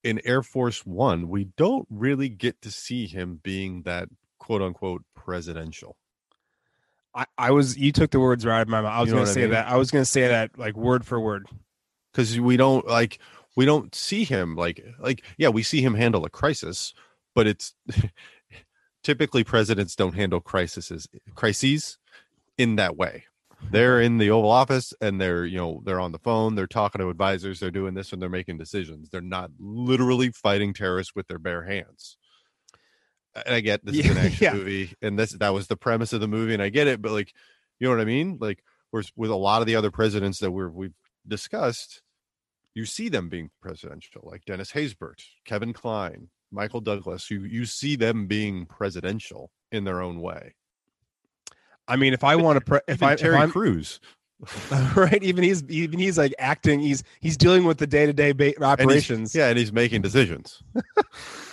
In 0.04 0.20
Air 0.26 0.42
Force 0.42 0.84
One, 0.84 1.30
we 1.30 1.46
don't 1.58 1.88
really 1.92 2.28
get 2.28 2.60
to 2.64 2.72
see 2.72 3.06
him 3.06 3.40
being 3.44 3.84
that 3.84 4.10
quote 4.40 4.64
unquote 4.64 5.04
presidential. 5.16 5.96
I, 7.14 7.26
I 7.38 7.52
was 7.52 7.78
you 7.78 7.92
took 7.92 8.10
the 8.10 8.20
words 8.20 8.48
right 8.48 8.56
out 8.58 8.62
of 8.64 8.68
my 8.70 8.82
mouth. 8.82 8.94
I 8.94 9.02
was 9.02 9.10
You 9.10 9.14
know 9.14 9.18
going 9.18 9.26
to 9.26 9.30
what 9.30 9.32
I 9.32 9.34
say 9.36 9.42
mean? 9.42 9.52
that. 9.52 9.68
I 9.68 9.78
was 9.78 9.92
going 9.92 10.02
to 10.02 10.10
say 10.10 10.28
that 10.28 10.58
like 10.58 10.76
word 10.76 11.06
for 11.06 11.20
word. 11.20 11.46
because 12.12 12.40
we 12.40 12.58
don't 12.58 12.88
like 12.88 13.20
we 13.56 13.66
don't 13.66 13.94
see 13.94 14.24
him 14.24 14.56
like 14.56 14.84
like 15.00 15.24
yeah 15.38 15.50
we 15.50 15.62
see 15.62 15.82
him 15.84 15.94
handle 15.94 16.26
a 16.26 16.30
crisis 16.32 16.96
but 17.36 17.46
it's 17.46 17.76
typically 19.04 19.44
presidents 19.44 19.96
don't 19.96 20.16
handle 20.16 20.40
crises 20.40 21.08
crises 21.36 21.98
in 22.58 22.76
that 22.76 22.96
way. 22.98 23.26
Mm-hmm. 23.54 23.72
They're 23.72 24.02
in 24.02 24.18
the 24.18 24.30
oval 24.32 24.52
office 24.52 24.94
and 25.02 25.20
they're 25.20 25.46
you 25.46 25.58
know 25.58 25.82
they're 25.86 26.00
on 26.00 26.12
the 26.12 26.20
phone 26.20 26.56
they're 26.56 26.68
talking 26.68 27.00
to 27.00 27.10
advisors 27.10 27.60
they're 27.60 27.72
doing 27.72 27.94
this 27.94 28.14
and 28.14 28.22
they're 28.22 28.30
making 28.30 28.58
decisions. 28.58 29.10
They're 29.10 29.22
not 29.22 29.52
literally 29.60 30.32
fighting 30.32 30.74
terrorists 30.74 31.16
with 31.16 31.28
their 31.28 31.40
bare 31.40 31.64
hands. 31.64 32.18
And 33.34 33.56
i 33.56 33.62
get 33.62 33.86
this 33.86 33.96
is 33.98 34.06
an 34.10 34.18
Yeah, 34.18 34.24
action 34.26 34.44
yeah. 34.44 34.54
movie 34.54 34.94
and 35.02 35.18
this 35.18 35.32
that 35.32 35.54
was 35.54 35.68
the 35.68 35.78
premise 35.78 36.12
of 36.12 36.20
the 36.20 36.28
movie 36.28 36.54
and 36.54 36.62
i 36.62 36.68
get 36.68 36.88
it 36.88 37.02
but 37.02 37.12
like 37.14 37.34
you 37.80 37.88
know 37.88 37.96
what 37.96 38.02
i 38.02 38.06
mean? 38.06 38.38
Like 38.42 38.64
whereas 38.90 39.12
with 39.16 39.32
a 39.32 39.36
lot 39.36 39.62
of 39.62 39.68
the 39.68 39.76
other 39.78 39.90
presidents 39.90 40.40
that 40.40 40.52
we're 40.52 40.70
we've 40.70 40.94
discussed 41.28 42.02
you 42.74 42.86
see 42.86 43.10
them 43.10 43.28
being 43.30 43.50
presidential, 43.62 44.22
like 44.24 44.46
Dennis 44.46 44.72
Haysbert, 44.72 45.22
Kevin 45.46 45.74
Kline, 45.74 46.30
Michael 46.52 46.82
Douglas. 46.82 47.30
You 47.32 47.42
you 47.44 47.66
see 47.66 47.96
them 47.96 48.28
being 48.28 48.66
presidential 48.66 49.52
in 49.72 49.84
their 49.84 50.02
own 50.02 50.20
way. 50.22 50.56
I 51.88 51.96
mean, 51.96 52.14
if 52.14 52.24
I 52.24 52.36
want 52.36 52.58
to, 52.58 52.62
pre- 52.62 52.80
if 52.88 53.04
I, 53.04 53.16
Terry 53.16 53.36
if 53.36 53.42
I'm, 53.42 53.52
Crews, 53.52 54.00
right, 54.96 55.22
even 55.22 55.44
he's 55.44 55.64
even 55.70 56.00
he's 56.00 56.18
like 56.18 56.34
acting. 56.40 56.80
He's 56.80 57.04
he's 57.20 57.38
dealing 57.38 57.64
with 57.66 57.78
the 57.78 57.88
day 57.88 58.06
to 58.06 58.14
day 58.14 58.32
and 58.32 58.64
operations. 58.64 59.36
yeah, 59.36 59.50
and 59.50 59.58
he's 59.58 59.72
making 59.74 60.02
decisions 60.02 60.64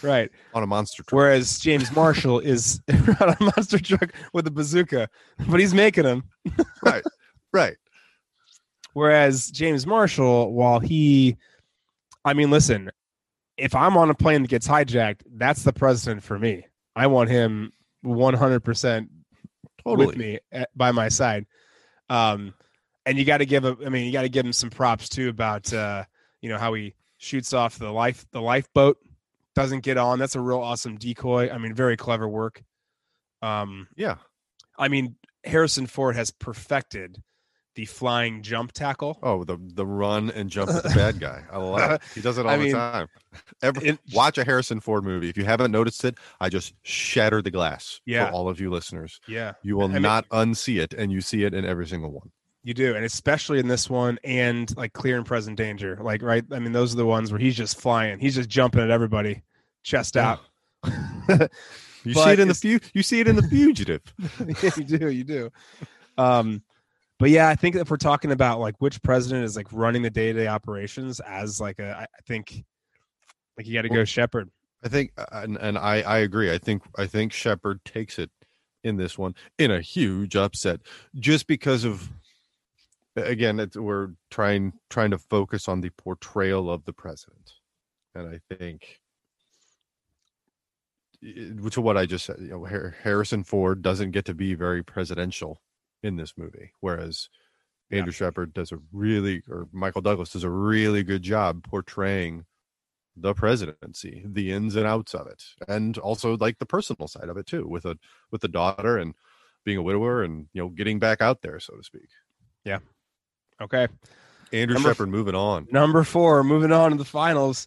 Right. 0.03 0.31
on 0.55 0.62
a 0.62 0.66
monster 0.66 1.03
truck. 1.03 1.12
Whereas 1.16 1.59
James 1.59 1.93
Marshall 1.95 2.41
is 2.41 2.81
on 3.20 3.29
a 3.31 3.37
monster 3.41 3.79
truck 3.79 4.12
with 4.33 4.47
a 4.47 4.51
bazooka, 4.51 5.09
but 5.49 5.61
he's 5.61 5.75
making 5.75 6.05
them. 6.05 6.25
right, 6.83 7.05
right. 7.53 7.77
Whereas 8.95 9.51
James 9.51 9.87
Marshall, 9.87 10.53
while 10.53 10.81
he, 10.81 11.37
I 12.25 12.33
mean, 12.33 12.51
listen, 12.51 12.91
if 13.59 13.74
I'm 13.74 13.97
on 13.97 14.10
a 14.10 14.14
plane 14.14 14.43
that 14.43 14.48
gets 14.48 14.68
hijacked, 14.68 15.22
that's 15.35 15.62
the 15.64 15.72
president 15.72 16.22
for 16.22 16.39
me. 16.39 16.66
I 16.97 17.09
want 17.09 17.30
him 17.30 17.72
100% 18.05 19.09
Totally. 19.85 20.06
with 20.06 20.16
me 20.16 20.39
at, 20.52 20.70
by 20.76 20.93
my 20.93 21.09
side. 21.09 21.47
Um, 22.09 22.55
and 23.05 23.18
you 23.18 23.24
got 23.24 23.39
to 23.39 23.47
give 23.47 23.64
him, 23.64 23.78
I 23.85 23.89
mean, 23.89 24.06
you 24.06 24.12
got 24.12 24.22
to 24.22 24.28
give 24.28 24.47
him 24.47 24.52
some 24.52 24.70
props 24.70 25.09
too 25.09 25.28
about, 25.28 25.72
uh, 25.72 26.05
you 26.40 26.48
know, 26.48 26.59
how 26.59 26.74
he 26.74 26.94
shoots 27.18 27.52
off 27.52 27.78
the 27.78 27.90
life, 27.90 28.24
the 28.32 28.40
lifeboat 28.40 28.98
doesn't 29.55 29.80
get 29.80 29.97
on. 29.97 30.18
That's 30.18 30.36
a 30.36 30.40
real 30.40 30.60
awesome 30.60 30.97
decoy. 30.97 31.51
I 31.51 31.59
mean, 31.59 31.74
very 31.74 31.97
clever 31.97 32.28
work. 32.28 32.62
Um, 33.43 33.89
Yeah. 33.97 34.16
I 34.78 34.89
mean, 34.89 35.16
Harrison 35.44 35.86
Ford 35.86 36.14
has 36.14 36.30
perfected 36.30 37.20
the 37.79 37.85
flying 37.85 38.43
jump 38.43 38.73
tackle. 38.73 39.19
Oh, 39.23 39.45
the 39.45 39.57
the 39.57 39.87
run 39.87 40.31
and 40.33 40.51
jump 40.51 40.69
at 40.71 40.83
the 40.83 40.89
bad 40.91 41.21
guy. 41.21 41.45
I 41.53 41.59
love 41.59 41.93
it. 41.93 42.01
He 42.13 42.21
does 42.21 42.37
it 42.37 42.45
all 42.47 42.51
I 42.51 42.57
the 42.57 42.65
mean, 42.65 42.73
time. 42.75 43.07
Every, 43.63 43.91
it- 43.91 43.99
watch 44.13 44.37
a 44.37 44.43
Harrison 44.45 44.81
Ford 44.81 45.05
movie. 45.05 45.29
If 45.29 45.37
you 45.37 45.45
haven't 45.45 45.71
noticed 45.71 46.05
it, 46.05 46.17
I 46.41 46.49
just 46.49 46.75
shattered 46.83 47.45
the 47.45 47.53
glass 47.53 48.01
Yeah. 48.05 48.27
for 48.27 48.33
all 48.33 48.49
of 48.49 48.59
you 48.61 48.69
listeners. 48.69 49.21
Yeah, 49.29 49.53
You 49.63 49.77
will 49.77 49.85
I 49.85 49.93
mean- 49.95 50.03
not 50.03 50.29
unsee 50.31 50.81
it, 50.83 50.93
and 50.93 51.13
you 51.13 51.21
see 51.21 51.45
it 51.45 51.55
in 51.55 51.65
every 51.65 51.87
single 51.87 52.11
one. 52.11 52.33
you 52.65 52.75
do, 52.75 52.97
and 52.97 53.05
especially 53.05 53.61
in 53.61 53.69
this 53.69 53.89
one, 53.89 54.19
and 54.25 54.77
like 54.77 54.93
clear 54.93 55.17
and 55.17 55.25
present 55.25 55.57
danger. 55.57 55.97
Like, 56.03 56.21
right? 56.21 56.45
I 56.51 56.59
mean, 56.59 56.73
those 56.73 56.93
are 56.93 56.97
the 56.97 57.07
ones 57.07 57.31
where 57.31 57.39
he's 57.41 57.57
just 57.57 57.81
flying. 57.81 58.19
He's 58.19 58.35
just 58.35 58.49
jumping 58.49 58.81
at 58.83 58.91
everybody, 58.91 59.43
chest 59.85 60.17
out. 60.17 60.41
You 62.05 62.15
But 62.15 62.25
see 62.25 62.31
it 62.31 62.39
in 62.41 62.49
the 62.49 62.55
fu- 62.55 62.79
You 62.95 63.03
see 63.03 63.21
it 63.21 63.29
in 63.29 63.37
the 63.37 63.43
fugitive. 63.43 64.03
Yeah, 64.63 64.71
you 64.77 64.85
do, 64.85 65.09
you 65.11 65.25
do. 65.25 65.51
Um, 66.17 66.63
but 67.19 67.31
yeah, 67.31 67.49
I 67.49 67.55
think 67.55 67.77
if 67.77 67.90
we're 67.90 67.97
talking 67.97 68.32
about 68.32 68.61
like 68.61 68.74
which 68.78 69.03
president 69.03 69.45
is 69.45 69.57
like 69.57 69.66
running 69.73 70.03
the 70.03 70.11
day 70.11 70.32
to 70.32 70.39
day 70.39 70.47
operations 70.47 71.20
as 71.20 71.61
like 71.61 71.78
a, 71.78 71.97
I 72.01 72.07
think 72.27 72.65
like 73.57 73.66
you 73.66 73.74
got 73.74 73.82
to 73.82 73.89
go 73.89 74.05
Shepard. 74.05 74.51
I 74.85 74.89
think, 74.89 75.12
uh, 75.19 75.27
and, 75.32 75.57
and 75.57 75.77
I, 75.77 76.03
I 76.03 76.19
agree. 76.19 76.53
I 76.53 76.59
think, 76.59 76.82
I 76.97 77.07
think 77.07 77.32
Shepard 77.32 77.85
takes 77.85 78.19
it 78.19 78.31
in 78.85 78.97
this 78.97 79.19
one 79.19 79.35
in 79.59 79.73
a 79.73 79.81
huge 79.81 80.36
upset, 80.36 80.81
just 81.16 81.49
because 81.49 81.85
of, 81.85 82.09
again, 83.16 83.59
it's, 83.59 83.77
we're 83.77 84.11
trying 84.31 84.73
trying 84.89 85.11
to 85.11 85.19
focus 85.19 85.69
on 85.69 85.81
the 85.81 85.90
portrayal 85.90 86.70
of 86.70 86.85
the 86.85 86.93
president, 86.93 87.55
and 88.15 88.28
I 88.28 88.55
think, 88.55 89.01
to 91.23 91.81
what 91.81 91.97
I 91.97 92.07
just 92.07 92.24
said. 92.24 92.36
You 92.39 92.51
know, 92.51 92.93
Harrison 93.03 93.43
Ford 93.43 93.82
doesn't 93.82 94.12
get 94.12 94.24
to 94.27 94.35
be 94.35 94.55
very 94.55 94.85
presidential 94.85 95.61
in 96.03 96.16
this 96.16 96.35
movie, 96.37 96.73
whereas 96.81 97.29
Yeah. 97.91 97.99
Andrew 97.99 98.12
Shepard 98.12 98.53
does 98.55 98.70
a 98.73 98.79
really, 98.93 99.43
or 99.49 99.69
Michael 99.73 100.03
Douglas 100.03 100.31
does 100.31 100.45
a 100.45 100.51
really 100.51 101.03
good 101.03 101.23
job 101.23 101.65
portraying 101.65 102.45
the 103.16 103.35
presidency, 103.35 104.23
the 104.27 104.53
ins 104.53 104.77
and 104.77 104.87
outs 104.87 105.12
of 105.15 105.27
it, 105.27 105.43
and 105.66 105.99
also 105.99 106.37
like 106.37 106.59
the 106.59 106.66
personal 106.66 107.09
side 107.09 107.29
of 107.29 107.37
it 107.37 107.47
too, 107.47 107.66
with 107.66 107.85
a 107.85 107.99
with 108.31 108.43
the 108.43 108.49
daughter 108.49 108.97
and 108.99 109.15
being 109.65 109.77
a 109.79 109.83
widower 109.83 110.23
and 110.23 110.47
you 110.53 110.62
know 110.62 110.69
getting 110.69 110.99
back 111.01 111.20
out 111.20 111.43
there, 111.43 111.59
so 111.59 111.75
to 111.77 111.83
speak. 111.83 112.09
Yeah. 112.65 112.79
Okay. 113.61 113.89
Andrew 114.53 114.75
Number 114.75 114.91
f- 114.91 114.97
Shepard 114.97 115.09
moving 115.11 115.35
on. 115.35 115.66
Number 115.70 116.05
four, 116.05 116.45
moving 116.45 116.73
on 116.73 116.93
to 116.93 116.97
the 116.97 117.05
finals. 117.05 117.66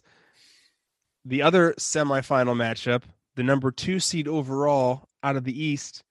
The 1.24 1.42
other 1.42 1.74
semifinal 1.78 2.56
matchup, 2.56 3.02
the 3.36 3.42
number 3.42 3.70
two 3.70 4.00
seed 4.00 4.26
overall 4.26 5.08
out 5.22 5.36
of 5.36 5.44
the 5.44 5.62
East, 5.64 6.02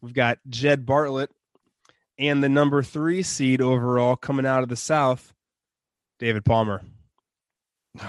we've 0.00 0.14
got 0.14 0.38
Jed 0.48 0.86
Bartlet, 0.86 1.28
and 2.18 2.42
the 2.42 2.48
number 2.48 2.82
three 2.82 3.22
seed 3.22 3.60
overall 3.60 4.16
coming 4.16 4.46
out 4.46 4.62
of 4.62 4.68
the 4.68 4.76
South, 4.76 5.32
David 6.18 6.44
Palmer. 6.44 6.82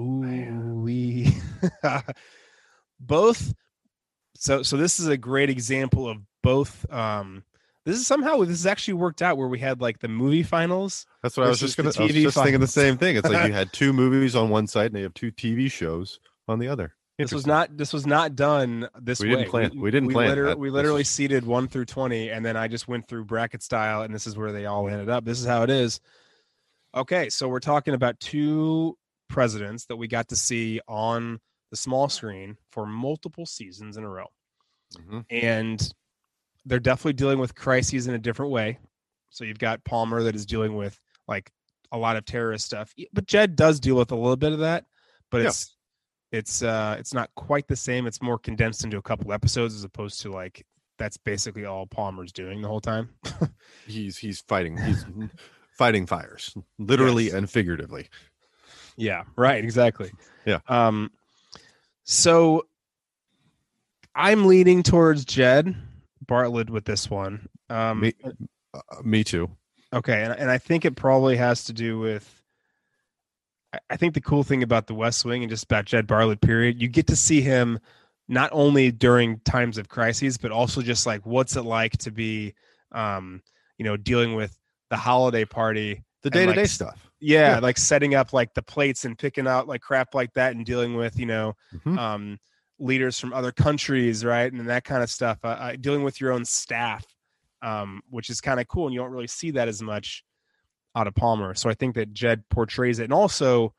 Ooh, 0.00 0.80
we 0.82 1.34
both. 3.00 3.52
So, 4.36 4.62
so 4.62 4.76
this 4.76 5.00
is 5.00 5.08
a 5.08 5.16
great 5.16 5.50
example 5.50 6.08
of 6.08 6.18
both. 6.42 6.90
Um, 6.92 7.42
this 7.84 7.96
is 7.96 8.06
somehow 8.06 8.38
this 8.40 8.48
has 8.50 8.66
actually 8.66 8.94
worked 8.94 9.22
out 9.22 9.36
where 9.38 9.48
we 9.48 9.58
had 9.58 9.80
like 9.80 9.98
the 9.98 10.08
movie 10.08 10.42
finals 10.42 11.06
That's 11.22 11.36
what 11.36 11.46
I 11.46 11.48
was 11.48 11.58
just 11.58 11.76
gonna. 11.76 11.90
the 11.90 12.00
I 12.00 12.02
was 12.04 12.12
TV 12.12 12.22
just 12.22 12.36
thinking 12.36 12.60
the 12.60 12.66
same 12.66 12.98
thing. 12.98 13.16
It's 13.16 13.28
like 13.28 13.48
you 13.48 13.52
had 13.54 13.72
two 13.72 13.92
movies 13.92 14.36
on 14.36 14.50
one 14.50 14.66
side 14.66 14.92
and 14.92 14.98
you 14.98 15.04
have 15.04 15.14
two 15.14 15.32
TV 15.32 15.70
shows 15.70 16.20
on 16.46 16.58
the 16.58 16.68
other. 16.68 16.94
This 17.18 17.32
was 17.32 17.46
not. 17.46 17.76
This 17.76 17.92
was 17.92 18.06
not 18.06 18.36
done 18.36 18.88
this 19.00 19.18
We 19.20 19.28
way. 19.30 19.36
didn't 19.36 19.50
plan- 19.50 19.80
we 19.80 19.90
didn't 19.90 20.10
plan 20.12 20.28
liter- 20.28 20.44
that. 20.46 20.58
we 20.58 20.70
literally 20.70 21.02
seeded 21.02 21.44
one 21.44 21.66
through 21.66 21.86
twenty, 21.86 22.30
and 22.30 22.46
then 22.46 22.56
I 22.56 22.68
just 22.68 22.86
went 22.86 23.08
through 23.08 23.24
bracket 23.24 23.62
style, 23.62 24.02
and 24.02 24.14
this 24.14 24.26
is 24.26 24.36
where 24.36 24.52
they 24.52 24.66
all 24.66 24.88
ended 24.88 25.08
up. 25.08 25.24
This 25.24 25.40
is 25.40 25.46
how 25.46 25.64
it 25.64 25.70
is. 25.70 26.00
Okay, 26.94 27.28
so 27.28 27.48
we're 27.48 27.58
talking 27.60 27.94
about 27.94 28.18
two 28.20 28.96
presidents 29.28 29.84
that 29.86 29.96
we 29.96 30.06
got 30.06 30.28
to 30.28 30.36
see 30.36 30.80
on 30.86 31.40
the 31.70 31.76
small 31.76 32.08
screen 32.08 32.56
for 32.70 32.86
multiple 32.86 33.44
seasons 33.46 33.96
in 33.96 34.04
a 34.04 34.08
row, 34.08 34.26
Mhm. 34.96 35.24
and 35.28 35.92
they're 36.64 36.78
definitely 36.80 37.12
dealing 37.14 37.38
with 37.40 37.54
crises 37.54 38.06
in 38.06 38.14
a 38.14 38.18
different 38.18 38.52
way. 38.52 38.78
So 39.30 39.44
you've 39.44 39.58
got 39.58 39.84
Palmer 39.84 40.22
that 40.22 40.34
is 40.34 40.46
dealing 40.46 40.76
with 40.76 40.98
like 41.26 41.50
a 41.92 41.98
lot 41.98 42.16
of 42.16 42.24
terrorist 42.24 42.64
stuff, 42.64 42.94
but 43.12 43.26
Jed 43.26 43.56
does 43.56 43.80
deal 43.80 43.96
with 43.96 44.12
a 44.12 44.16
little 44.16 44.36
bit 44.36 44.52
of 44.52 44.60
that, 44.60 44.86
but 45.30 45.42
Yeah. 45.42 45.48
it's 45.48 45.76
it's 46.32 46.62
uh 46.62 46.96
it's 46.98 47.14
not 47.14 47.30
quite 47.34 47.66
the 47.68 47.76
same. 47.76 48.06
It's 48.06 48.20
more 48.22 48.38
condensed 48.38 48.84
into 48.84 48.96
a 48.98 49.02
couple 49.02 49.32
episodes 49.32 49.74
as 49.74 49.84
opposed 49.84 50.20
to 50.22 50.30
like 50.30 50.64
that's 50.98 51.16
basically 51.16 51.64
all 51.64 51.86
Palmer's 51.86 52.32
doing 52.32 52.60
the 52.60 52.68
whole 52.68 52.80
time. 52.80 53.10
He's 53.86 54.16
he's 54.18 54.40
fighting. 54.40 54.76
He's 54.76 55.04
fighting 55.76 56.06
fires, 56.06 56.54
literally 56.78 57.26
Yes. 57.26 57.34
and 57.34 57.48
figuratively. 57.50 58.08
Yeah, 58.96 59.22
right, 59.36 59.62
exactly. 59.62 60.10
Yeah. 60.44 60.58
Um 60.68 61.10
so 62.04 62.66
I'm 64.14 64.46
leaning 64.46 64.82
towards 64.82 65.24
Jed 65.24 65.76
Bartlet 66.26 66.68
with 66.70 66.84
this 66.84 67.08
one. 67.08 67.48
Um 67.70 68.00
Me, 68.00 68.12
uh, 68.74 68.80
me 69.04 69.22
too. 69.24 69.50
okay, 69.92 70.22
and, 70.24 70.32
and 70.32 70.50
I 70.50 70.58
think 70.58 70.84
it 70.84 70.96
probably 70.96 71.36
has 71.36 71.64
to 71.64 71.72
do 71.72 71.98
with 71.98 72.37
I- 73.90 73.96
think 73.96 74.14
the 74.14 74.20
cool 74.20 74.42
thing 74.44 74.62
about 74.62 74.86
the 74.86 74.94
West 74.94 75.24
Wing 75.24 75.42
and 75.42 75.50
just 75.50 75.64
about 75.64 75.84
Jed 75.84 76.06
Bartlet 76.06 76.40
period, 76.40 76.80
you 76.80 76.88
get 76.88 77.06
to 77.08 77.16
see 77.16 77.40
him 77.40 77.78
not 78.28 78.50
only 78.52 78.90
during 78.90 79.40
times 79.40 79.78
of 79.78 79.88
crises, 79.88 80.38
but 80.38 80.50
also 80.52 80.82
just 80.82 81.06
like 81.06 81.24
what's 81.26 81.56
it 81.56 81.62
like 81.62 81.96
to 81.98 82.10
be 82.10 82.54
um, 82.92 83.42
you 83.76 83.84
know, 83.84 83.96
dealing 83.96 84.34
with 84.34 84.56
the 84.90 84.96
holiday 84.96 85.44
party 85.44 86.02
The 86.22 86.30
day 86.30 86.46
to 86.46 86.52
day 86.54 86.64
stuff. 86.64 87.10
yeah, 87.20 87.54
Yeah. 87.54 87.58
like 87.58 87.76
setting 87.78 88.14
up 88.14 88.32
like 88.32 88.54
the 88.54 88.62
plates 88.62 89.04
and 89.04 89.18
picking 89.18 89.46
out 89.46 89.68
like 89.68 89.82
crap 89.82 90.14
like 90.14 90.32
that 90.34 90.54
and 90.56 90.64
dealing 90.64 90.94
with 90.96 91.18
you 91.18 91.26
know 91.26 91.54
Mhm. 91.74 91.98
um 91.98 92.38
leaders 92.78 93.18
from 93.20 93.32
other 93.34 93.50
countries 93.52 94.24
right 94.24 94.50
and 94.52 94.68
that 94.68 94.84
kind 94.84 95.02
of 95.02 95.10
stuff 95.10 95.38
uh, 95.44 95.48
uh, 95.48 95.76
dealing 95.80 96.04
with 96.04 96.20
your 96.20 96.32
own 96.32 96.44
staff 96.44 97.04
um 97.60 98.00
which 98.08 98.30
is 98.30 98.40
kind 98.40 98.60
of 98.60 98.68
cool 98.68 98.86
and 98.86 98.94
you 98.94 99.00
don't 99.00 99.10
really 99.10 99.26
see 99.26 99.50
that 99.50 99.66
as 99.68 99.82
much 99.82 100.22
out 100.98 101.06
of 101.06 101.14
palmer. 101.14 101.54
So 101.54 101.70
i 101.70 101.74
think 101.74 101.94
that 101.94 102.12
jed 102.12 102.44
portrays 102.48 102.98
it. 102.98 103.04
And 103.04 103.12
also 103.12 103.74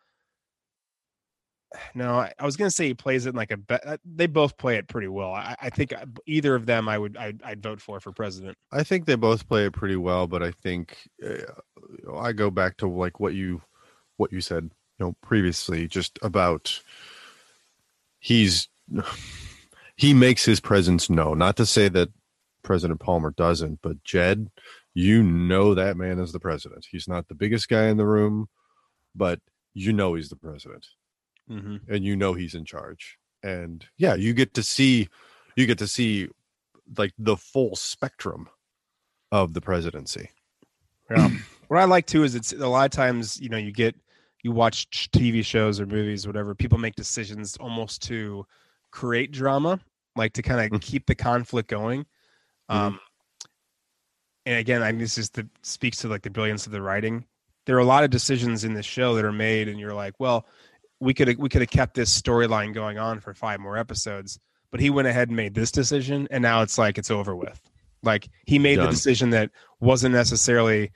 no 1.94 2.16
i, 2.16 2.34
I 2.40 2.46
was 2.46 2.58
gonna 2.58 2.72
say 2.72 2.88
he 2.88 2.94
plays 2.94 3.26
it 3.26 3.30
in 3.30 3.36
like 3.36 3.52
a 3.52 3.58
be- 3.58 3.76
uh, 3.86 3.98
they 4.04 4.28
both 4.28 4.58
play 4.58 4.78
it 4.78 4.88
pretty 4.88 5.08
well. 5.08 5.34
I, 5.34 5.56
I 5.62 5.70
think 5.70 5.94
uh, 5.94 6.06
either 6.26 6.56
of 6.56 6.66
them 6.66 6.90
i 6.90 6.98
would 6.98 7.18
I'd, 7.18 7.44
I'd 7.44 7.62
vote 7.62 7.82
for 7.82 8.00
for 8.00 8.12
president. 8.12 8.58
I 8.72 8.84
think 8.84 9.06
they 9.06 9.16
both 9.16 9.48
play 9.48 9.66
it 9.66 9.74
pretty 9.74 9.98
well, 9.98 10.28
but 10.28 10.42
I 10.42 10.52
think 10.52 10.98
uh, 11.24 12.18
I 12.18 12.32
go 12.32 12.50
back 12.50 12.78
to 12.78 12.88
like 12.88 13.20
what 13.20 13.34
you 13.34 13.62
what 14.20 14.34
you 14.34 14.42
said, 14.42 14.64
you 14.64 15.06
know, 15.06 15.16
previously, 15.22 15.88
just 15.88 16.20
about 16.22 16.82
he's 18.20 18.68
he 19.96 20.14
makes 20.14 20.46
his 20.46 20.60
presence 20.60 21.10
known. 21.10 21.38
Not 21.38 21.56
to 21.58 21.66
say 21.66 21.90
that 21.90 22.10
President 22.64 23.00
Palmer 23.00 23.32
doesn't, 23.32 23.80
but 23.82 24.04
Jed, 24.04 24.52
you 25.08 25.24
know 25.24 25.74
that 25.76 25.96
man 25.96 26.20
is 26.20 26.32
the 26.32 26.40
president. 26.40 26.86
He's 26.92 27.08
not 27.08 27.28
the 27.28 27.36
biggest 27.36 27.70
guy 27.70 27.86
in 27.92 27.98
the 27.98 28.06
room, 28.06 28.48
but 29.16 29.40
you 29.74 29.94
know 29.94 30.16
he's 30.16 30.30
the 30.30 30.36
president 30.36 30.86
mm-hmm. 31.50 31.78
and 31.88 32.04
you 32.04 32.16
know 32.16 32.34
he's 32.34 32.56
in 32.56 32.66
charge 32.66 33.18
and 33.44 33.86
yeah 33.98 34.16
you 34.16 34.34
get 34.34 34.54
to 34.56 34.64
see 34.64 35.08
you 35.56 35.66
get 35.66 35.78
to 35.78 35.88
see 35.88 36.28
like 36.98 37.14
the 37.20 37.38
full 37.38 37.76
spectrum 37.76 38.50
of 39.32 39.54
the 39.54 39.62
presidency 39.62 40.28
Yeah. 41.10 41.30
what 41.68 41.80
I 41.80 41.86
like 41.86 42.08
too 42.08 42.24
is 42.24 42.36
it's 42.36 42.52
a 42.52 42.68
lot 42.68 42.86
of 42.86 42.92
times, 42.92 43.40
you 43.40 43.50
know, 43.50 43.58
you 43.58 43.72
get 43.72 43.96
you 44.44 44.52
watch 44.52 44.88
TV 45.12 45.44
shows 45.46 45.80
or 45.80 45.86
movies, 45.86 46.26
or 46.26 46.30
whatever, 46.30 46.56
people 46.56 46.78
make 46.78 46.96
decisions 46.96 47.58
almost 47.58 48.02
to 48.04 48.46
create 48.92 49.32
drama, 49.32 49.80
like 50.16 50.34
to 50.34 50.42
kind 50.42 50.60
of 50.62 50.80
Mhm. 50.80 50.82
keep 50.82 51.06
the 51.06 51.16
conflict 51.16 51.70
going. 51.70 52.06
Mhm. 52.70 52.76
Um 52.76 53.00
and 54.50 54.58
again, 54.58 54.82
I 54.82 54.92
mean, 54.92 55.02
this 55.02 55.14
just 55.14 55.36
the, 55.36 55.48
speaks 55.62 56.00
to 56.00 56.08
like 56.08 56.24
the 56.24 56.32
brilliance 56.32 56.66
of 56.66 56.72
the 56.72 56.82
writing. 56.82 57.24
There 57.68 57.76
are 57.76 57.82
a 57.82 57.86
lot 57.86 58.04
of 58.04 58.10
decisions 58.10 58.64
in 58.64 58.74
this 58.74 58.86
show 58.86 59.14
that 59.14 59.24
are 59.24 59.32
made, 59.32 59.68
and 59.68 59.80
you're 59.80 59.94
like, 59.94 60.16
well, 60.18 60.48
we 61.00 61.14
could 61.14 61.38
we 61.38 61.50
could 61.50 61.62
have 61.62 61.70
kept 61.70 61.94
this 61.94 62.20
storyline 62.20 62.74
going 62.74 62.98
on 62.98 63.20
for 63.20 63.36
five 63.36 63.60
more 63.60 63.78
episodes, 63.78 64.40
but 64.72 64.80
he 64.80 64.90
went 64.90 65.08
ahead 65.08 65.28
and 65.28 65.38
made 65.38 65.54
this 65.54 65.70
decision, 65.70 66.28
and 66.32 66.42
now 66.42 66.64
it's 66.64 66.80
like 66.80 66.98
it's 66.98 67.12
over 67.12 67.36
with. 67.36 67.62
Like 68.02 68.28
he 68.48 68.58
made 68.58 68.80
the 68.80 68.88
decision 68.88 69.30
that 69.32 69.52
wasn't 69.80 70.16
necessarily 70.16 70.94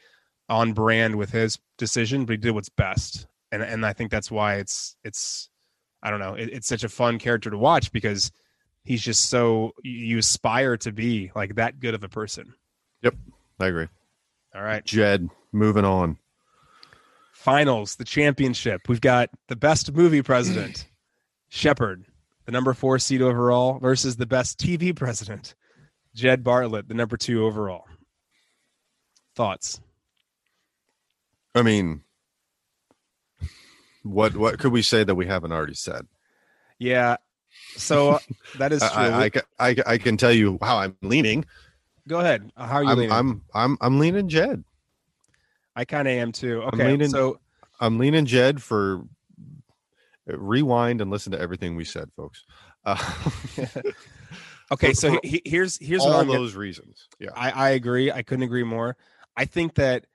on 0.50 0.74
brand 0.74 1.16
with 1.16 1.30
his 1.30 1.60
decision, 1.78 2.26
but 2.26 2.34
he 2.34 2.38
did 2.38 2.56
what's 2.56 2.70
best, 2.70 3.28
and 3.52 3.62
and 3.62 3.86
I 3.86 3.94
think 3.94 4.10
that's 4.10 4.32
why 4.32 4.56
it's 4.56 4.96
it's 5.04 5.52
I 6.02 6.10
don't 6.10 6.20
know, 6.20 6.34
it, 6.34 6.50
it's 6.52 6.68
such 6.68 6.84
a 6.84 6.90
fun 6.90 7.20
character 7.20 7.52
to 7.52 7.58
watch 7.60 7.92
because 7.92 8.32
he's 8.84 9.04
just 9.04 9.30
so 9.30 9.74
you- 9.84 10.18
aspire 10.18 10.76
to 10.78 10.92
be 10.92 11.32
like 11.36 11.54
that 11.54 11.80
good 11.80 11.94
of 11.94 12.04
a 12.04 12.10
person. 12.10 12.56
I 13.60 13.68
agree 13.68 13.88
All 14.56 14.62
right. 14.64 14.84
jed 14.86 15.30
moving 15.52 15.86
on 15.86 16.18
finals, 17.34 17.96
the 17.98 18.06
championship. 18.06 18.88
We've 18.88 19.02
got 19.02 19.30
the 19.50 19.56
best 19.58 19.92
movie 19.94 20.22
president, 20.22 20.88
Shepard, 21.50 22.06
the 22.46 22.54
number 22.54 22.74
four 22.74 23.00
seed 23.00 23.22
overall, 23.22 23.80
versus 23.80 24.16
the 24.16 24.26
best 24.26 24.58
TV 24.60 24.96
president, 24.96 25.54
Jed 26.16 26.42
Bartlet, 26.44 26.88
the 26.88 26.94
number 26.94 27.18
two 27.18 27.44
overall. 27.46 27.84
Thoughts? 29.36 29.80
i 31.56 31.62
mean 31.62 32.02
what 34.04 34.36
what 34.36 34.58
could 34.60 34.72
we 34.72 34.82
say 34.82 35.04
that 35.04 35.16
we 35.16 35.26
haven't 35.28 35.52
already 35.52 35.74
said 35.76 36.08
Yeah. 36.80 37.18
So 37.78 38.20
that 38.58 38.72
is 38.74 38.80
true. 38.92 38.92
I, 38.92 39.08
I, 39.08 39.22
I, 39.26 39.30
ca- 39.30 39.42
I, 39.60 39.74
ca- 39.76 39.84
I 39.86 39.98
can 40.00 40.18
tell 40.18 40.32
you 40.32 40.58
how 40.62 40.78
i'm 40.78 40.96
leaning 41.02 41.46
Go 42.08 42.20
ahead. 42.20 42.52
Uh, 42.58 42.68
How 42.68 42.76
are 42.78 42.84
you 42.84 42.90
I'm, 42.90 42.98
leaning? 42.98 43.12
I'm 43.12 43.42
i'm 43.54 43.78
i'm 43.82 44.00
leaning 44.00 44.28
jed 44.28 44.64
I 45.76 45.86
kind 45.86 46.08
of 46.08 46.14
am 46.14 46.32
too. 46.32 46.62
I'm 46.62 46.80
Okay. 46.80 46.92
leaning- 46.92 47.10
So 47.10 47.40
i'm 47.80 47.98
leaning 47.98 48.26
jed 48.26 48.62
for 48.62 49.04
rewind 50.28 51.02
and 51.02 51.10
listen 51.12 51.32
to 51.34 51.40
everything 51.40 51.76
we 51.76 51.84
said 51.86 52.10
folks 52.16 52.46
uh, 52.86 52.98
okay. 54.72 54.94
So 54.94 55.18
he- 55.24 55.42
here's 55.46 55.78
here's 55.78 56.02
what 56.02 56.12
all 56.14 56.20
I'm 56.22 56.28
gonna- 56.28 56.40
those 56.40 56.56
reasons 56.56 57.08
yeah 57.20 57.30
I, 57.36 57.52
I 57.52 57.70
agree. 57.72 58.12
I 58.12 58.24
couldn't 58.24 58.44
agree 58.44 58.64
more. 58.64 58.98
I 59.38 59.46
think 59.46 59.76
that 59.76 60.06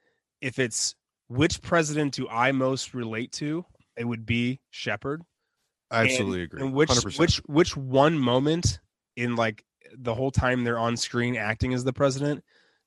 if 0.40 0.58
it's 0.58 0.94
which 1.28 1.60
president 1.62 2.14
do 2.14 2.28
I 2.28 2.52
most 2.52 2.94
relate 2.94 3.32
to, 3.32 3.64
it 3.96 4.04
would 4.04 4.24
be 4.26 4.60
Shepard. 4.70 5.22
I 5.90 6.02
And- 6.02 6.10
absolutely 6.10 6.42
agree 6.42 6.62
And 6.62 6.72
which 6.74 6.90
100%. 6.90 7.18
which 7.18 7.36
which 7.46 7.76
one 7.76 8.18
moment 8.18 8.80
in 9.16 9.34
like 9.36 9.64
the 9.96 10.14
whole 10.14 10.30
time 10.30 10.64
they're 10.64 10.78
on 10.78 10.96
screen 10.96 11.36
acting 11.36 11.72
as 11.74 11.84
the 11.84 11.92
president 11.92 12.44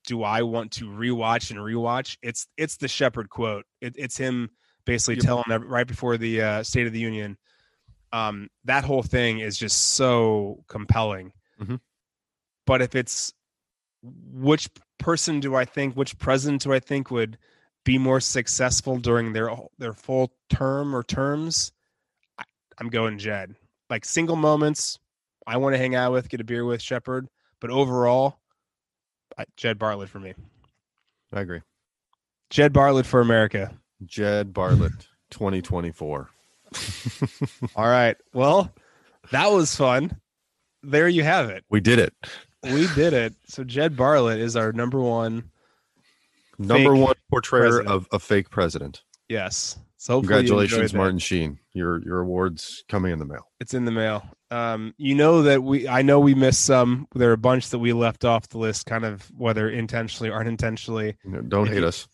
do 0.08 0.24
I 0.24 0.42
want 0.42 0.72
to 0.74 0.86
rewatch 0.86 1.52
and 1.52 1.60
rewatch? 1.60 2.18
It's 2.24 2.48
it's 2.58 2.78
the 2.78 2.88
Shepard 2.88 3.30
quote. 3.30 3.66
It, 3.82 3.94
it's 3.98 4.18
him 4.18 4.50
basically 4.86 5.16
Yep. 5.16 5.24
telling 5.24 5.52
ev- 5.52 5.64
right 5.64 5.86
before 5.88 6.18
the 6.18 6.42
uh, 6.42 6.64
State 6.64 6.88
of 6.88 6.94
the 6.94 7.00
Union. 7.00 7.38
Um, 8.12 8.50
that 8.66 8.84
whole 8.84 9.04
thing 9.04 9.40
is 9.40 9.58
just 9.58 9.78
so 9.94 10.64
compelling. 10.68 11.34
Mhm. 11.62 11.80
But 12.66 12.82
if 12.82 12.96
it's 12.96 13.32
which 14.04 14.70
person 14.98 15.40
do 15.40 15.56
I 15.56 15.66
think, 15.66 15.96
which 15.96 16.18
president 16.18 16.64
do 16.64 16.74
I 16.74 16.80
think 16.80 17.12
would 17.12 17.38
be 17.86 17.98
more 18.00 18.20
successful 18.20 18.98
during 18.98 19.34
their 19.34 19.50
their 19.78 19.94
full 19.94 20.34
term 20.50 20.96
or 20.96 21.04
terms? 21.04 21.72
I, 22.40 22.44
I'm 22.80 22.90
going 22.90 23.20
Jed. 23.20 23.56
Like 23.90 24.04
single 24.06 24.36
moments, 24.36 24.98
I 25.48 25.58
want 25.58 25.74
to 25.74 25.78
hang 25.78 25.96
out 25.96 26.12
with, 26.12 26.30
get 26.30 26.42
a 26.42 26.44
beer 26.44 26.66
with 26.66 26.82
Shepard. 26.82 27.28
But 27.60 27.70
overall, 27.70 28.40
I, 29.38 29.46
Jed 29.58 29.80
Bartlet 29.80 30.08
for 30.08 30.20
me. 30.20 30.34
i 31.34 31.42
agree 31.42 31.62
Jed 32.50 32.74
Bartlet 32.74 33.06
for 33.06 33.22
America. 33.22 33.72
jed 34.06 34.52
bartlet 34.54 35.08
2024 35.30 36.30
All 37.76 37.86
right. 37.88 38.16
Well, 38.34 38.74
that 39.32 39.52
was 39.52 39.76
fun. 39.76 40.18
There 40.84 41.08
you 41.08 41.24
have 41.24 41.50
it. 41.50 41.64
we 41.70 41.80
did 41.82 42.00
it 42.00 42.14
We 42.64 42.88
did 42.96 43.14
it. 43.14 43.36
So 43.48 43.64
Jed 43.64 43.96
Bartlet 43.96 44.40
is 44.40 44.56
our 44.56 44.72
number 44.72 45.00
one. 45.00 45.50
number 46.58 46.96
one 46.96 47.16
portrayer 47.30 47.84
president. 47.84 47.90
of 47.90 48.08
a 48.12 48.20
fake 48.20 48.50
president 48.50 49.04
Yes. 49.30 49.78
So 49.98 50.16
hopefully 50.16 50.36
you 50.36 50.40
enjoyed 50.40 50.70
congratulations 50.70 50.94
martin 50.94 51.20
sheen 51.20 51.60
your 51.74 52.02
your 52.04 52.20
awards 52.20 52.84
coming 52.90 53.12
in 53.14 53.20
the 53.20 53.26
mail 53.26 53.48
It's 53.60 53.74
in 53.74 53.86
the 53.86 53.92
mail. 53.92 54.26
Um, 54.52 54.94
you 54.98 55.16
know 55.16 55.44
that 55.44 55.64
we. 55.64 55.88
I 55.88 56.02
know 56.02 56.20
we 56.20 56.36
missed 56.36 56.66
some. 56.66 57.08
There 57.16 57.30
are 57.30 57.34
a 57.34 57.38
bunch 57.38 57.70
that 57.70 57.80
we 57.80 57.94
left 57.94 58.26
off 58.26 58.50
the 58.50 58.58
list, 58.58 58.86
kind 58.86 59.06
of 59.06 59.24
whether 59.38 59.70
intentionally 59.70 60.30
or 60.30 60.40
unintentionally. 60.40 61.16
You 61.24 61.32
know, 61.32 61.42
don't 61.42 61.68
If 61.68 61.74
hate 61.74 61.80
you- 61.80 61.88
us 61.88 62.08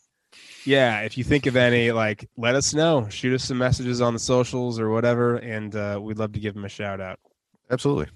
Yeah, 0.64 1.00
if 1.02 1.18
you 1.18 1.24
think 1.24 1.48
of 1.48 1.56
any, 1.56 1.92
like, 1.92 2.30
let 2.38 2.54
us 2.54 2.74
know. 2.76 3.10
Shoot 3.10 3.34
us 3.34 3.44
some 3.46 3.58
messages 3.58 4.02
on 4.02 4.14
the 4.14 4.20
socials 4.20 4.80
or 4.80 4.90
whatever, 4.92 5.38
and 5.38 5.76
uh, 5.76 6.00
we'd 6.02 6.20
love 6.20 6.34
to 6.34 6.40
give 6.40 6.54
them 6.54 6.64
a 6.66 6.70
shout 6.70 7.02
out. 7.02 7.20
absolutely 7.72 8.08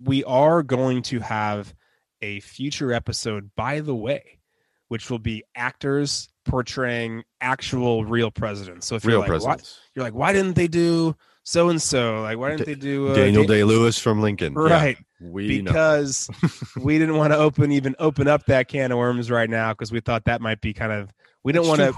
We 0.00 0.24
are 0.24 0.62
going 0.62 1.02
to 1.02 1.20
have 1.20 1.74
a 2.20 2.40
future 2.40 2.92
episode, 2.92 3.50
by 3.56 3.80
the 3.80 3.94
way, 3.94 4.40
which 4.88 5.10
will 5.10 5.18
be 5.18 5.44
actors 5.54 6.28
portraying 6.44 7.24
actual 7.40 8.04
real 8.04 8.30
presidents. 8.30 8.86
So 8.86 8.96
if 8.96 9.04
real 9.04 9.20
you're 9.20 9.20
like, 9.20 9.28
why, 9.42 9.54
presidents 9.54 9.78
you're 9.94 10.04
like, 10.04 10.14
why 10.14 10.32
didn't 10.32 10.54
they 10.54 10.66
do 10.68 11.14
so 11.48 11.68
and 11.70 11.80
so? 11.80 12.20
Like, 12.22 12.36
why 12.38 12.50
didn't 12.50 12.66
they 12.66 12.74
do 12.74 13.08
uh, 13.08 13.14
daniel 13.14 13.44
day 13.44 13.64
lewis 13.64 13.98
from 13.98 14.20
lincoln 14.20 14.52
Yeah, 14.56 14.60
Right. 14.60 14.98
we 15.20 15.62
because 15.62 16.28
we 16.80 16.98
didn't 16.98 17.16
want 17.16 17.32
to 17.32 17.38
open 17.38 17.72
even 17.72 17.96
open 17.98 18.28
up 18.28 18.44
that 18.46 18.68
can 18.68 18.92
of 18.92 18.98
worms 18.98 19.30
right 19.30 19.48
now 19.48 19.72
because 19.72 19.90
we 19.90 20.00
thought 20.00 20.24
that 20.26 20.40
might 20.40 20.60
be 20.60 20.72
kind 20.74 20.92
of 20.92 21.10
we 21.44 21.52
don't 21.52 21.66
want 21.66 21.80
to 21.80 21.94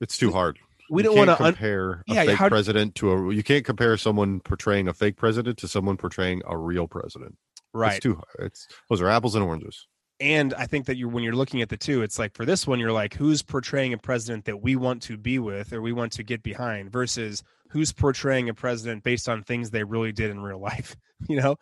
it's 0.00 0.18
too 0.18 0.32
hard 0.32 0.58
we 0.90 1.02
You 1.02 1.08
don't 1.08 1.16
want 1.16 1.28
to 1.30 1.42
un- 1.42 1.52
compare 1.54 2.04
a 2.08 2.14
Yeah, 2.14 2.24
fake 2.24 2.36
how 2.36 2.48
president 2.48 2.94
to 2.96 3.12
a 3.12 3.32
you 3.32 3.42
can't 3.42 3.64
compare 3.64 3.96
someone 3.96 4.40
portraying 4.40 4.88
a 4.88 4.92
fake 4.92 5.16
president 5.16 5.56
to 5.58 5.68
someone 5.68 5.96
portraying 5.96 6.42
a 6.46 6.56
real 6.58 6.86
president 6.88 7.36
right. 7.72 7.94
It's 7.96 8.02
too. 8.02 8.14
Hard. 8.16 8.46
It's 8.50 8.66
those 8.90 9.00
are 9.00 9.08
apples 9.08 9.34
and 9.34 9.42
oranges. 9.44 9.86
And 10.24 10.54
I 10.54 10.64
think 10.64 10.86
that 10.86 10.96
you 10.96 11.06
when 11.06 11.22
you're 11.22 11.36
looking 11.36 11.60
at 11.60 11.68
the 11.68 11.76
two, 11.76 12.00
it's 12.00 12.18
like 12.18 12.34
for 12.34 12.46
this 12.46 12.66
one, 12.66 12.80
you're 12.80 12.92
like, 12.92 13.12
who's 13.12 13.42
portraying 13.42 13.92
a 13.92 13.98
president 13.98 14.46
that 14.46 14.62
we 14.62 14.74
want 14.74 15.02
to 15.02 15.18
be 15.18 15.38
with 15.38 15.70
or 15.74 15.82
we 15.82 15.92
want 15.92 16.12
to 16.12 16.22
get 16.22 16.42
behind 16.42 16.90
versus 16.90 17.42
who's 17.68 17.92
portraying 17.92 18.48
a 18.48 18.54
president 18.54 19.02
based 19.02 19.28
on 19.28 19.42
things 19.42 19.70
they 19.70 19.84
really 19.84 20.12
did 20.12 20.30
in 20.30 20.40
real 20.40 20.58
life. 20.60 20.96
You 21.28 21.42
know? 21.42 21.56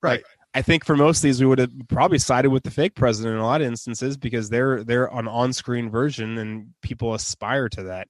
Right. 0.00 0.18
Like, 0.20 0.26
I 0.54 0.62
think 0.62 0.84
for 0.84 0.96
most 0.96 1.18
of 1.18 1.22
these, 1.22 1.40
we 1.40 1.46
would 1.46 1.58
have 1.58 1.72
probably 1.88 2.20
sided 2.20 2.50
with 2.50 2.62
the 2.62 2.70
fake 2.70 2.94
president 2.94 3.34
in 3.34 3.40
a 3.40 3.46
lot 3.46 3.60
of 3.60 3.66
instances 3.66 4.16
because 4.16 4.48
they're 4.48 4.84
they're 4.84 5.06
an 5.06 5.26
on-screen 5.26 5.90
version 5.90 6.38
and 6.38 6.68
people 6.82 7.14
aspire 7.14 7.68
to 7.70 7.82
that. 7.84 8.06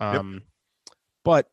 Yep. 0.00 0.14
Um, 0.14 0.42
but 1.24 1.46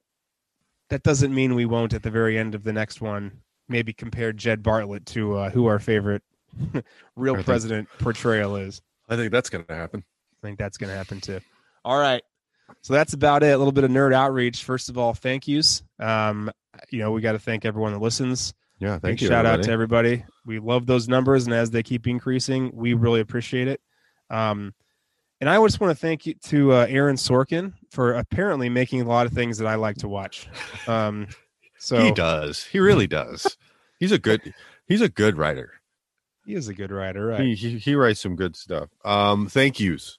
that 0.89 1.03
doesn't 1.03 1.35
mean 1.35 1.55
we 1.55 1.65
won't 1.65 1.93
at 1.93 2.03
the 2.03 2.11
very 2.11 2.37
end 2.37 2.55
of 2.55 2.63
the 2.63 2.71
next 2.71 3.01
one 3.01 3.41
maybe 3.67 3.93
compare 3.93 4.31
Jed 4.31 4.63
Bartlet 4.63 5.05
to 5.05 5.35
uh, 5.35 5.49
who 5.49 5.65
our 5.65 5.79
favorite 5.79 6.23
real 7.15 7.33
I 7.33 7.37
think- 7.37 7.45
president 7.45 7.89
portrayal 7.99 8.55
is. 8.55 8.81
I 9.09 9.15
think 9.15 9.31
that's 9.31 9.49
going 9.49 9.65
to 9.65 9.75
happen. 9.75 10.03
I 10.41 10.47
think 10.47 10.57
that's 10.57 10.77
going 10.77 10.89
to 10.89 10.95
happen 10.95 11.19
too. 11.21 11.39
All 11.85 11.99
right. 11.99 12.23
So 12.81 12.93
that's 12.93 13.13
about 13.13 13.43
it. 13.43 13.51
A 13.53 13.57
little 13.57 13.73
bit 13.73 13.83
of 13.83 13.91
nerd 13.91 14.13
outreach. 14.13 14.63
First 14.63 14.89
of 14.89 14.97
all, 14.97 15.13
thank 15.13 15.47
yous. 15.47 15.83
Um, 15.99 16.49
you 16.89 16.99
know, 16.99 17.11
we 17.11 17.21
got 17.21 17.33
to 17.33 17.39
thank 17.39 17.65
everyone 17.65 17.91
that 17.93 17.99
listens. 17.99 18.53
Yeah. 18.79 18.95
Big 18.95 19.01
Thank 19.01 19.21
you. 19.21 19.27
shout 19.27 19.45
out 19.45 19.63
to 19.63 19.71
everybody. 19.71 20.25
We 20.45 20.59
love 20.59 20.85
those 20.85 21.07
numbers, 21.07 21.45
and 21.45 21.53
as 21.53 21.71
they 21.71 21.83
keep 21.83 22.07
increasing, 22.07 22.71
we 22.73 22.93
really 22.93 23.21
appreciate 23.21 23.67
it. 23.67 23.81
Um, 24.29 24.73
and 25.39 25.49
I 25.49 25.61
just 25.63 25.79
want 25.79 25.91
to 25.91 25.99
thank 26.01 26.25
you 26.25 26.33
to 26.45 26.73
uh, 26.73 26.85
Aaron 26.89 27.15
Sorkin 27.15 27.73
for 27.91 28.13
apparently 28.13 28.69
making 28.69 29.01
a 29.01 29.05
lot 29.07 29.25
of 29.25 29.33
things 29.33 29.57
that 29.59 29.67
I 29.67 29.75
like 29.75 29.97
to 29.97 30.07
watch. 30.07 30.47
Um, 30.87 31.27
so 31.77 32.01
he 32.01 32.11
does. 32.11 32.63
He 32.63 32.79
really 32.79 33.07
does. 33.07 33.57
He's 33.99 34.11
a 34.11 34.19
good. 34.19 34.53
He's 34.87 35.01
a 35.01 35.09
good 35.09 35.37
writer. 35.37 35.73
He 36.45 36.55
is 36.55 36.67
a 36.67 36.73
good 36.73 36.91
writer, 36.91 37.27
right? 37.27 37.41
He, 37.41 37.55
he 37.55 37.77
he 37.77 37.95
writes 37.95 38.21
some 38.21 38.35
good 38.35 38.55
stuff. 38.55 38.89
Um, 39.03 39.47
thank 39.47 39.79
yous. 39.79 40.17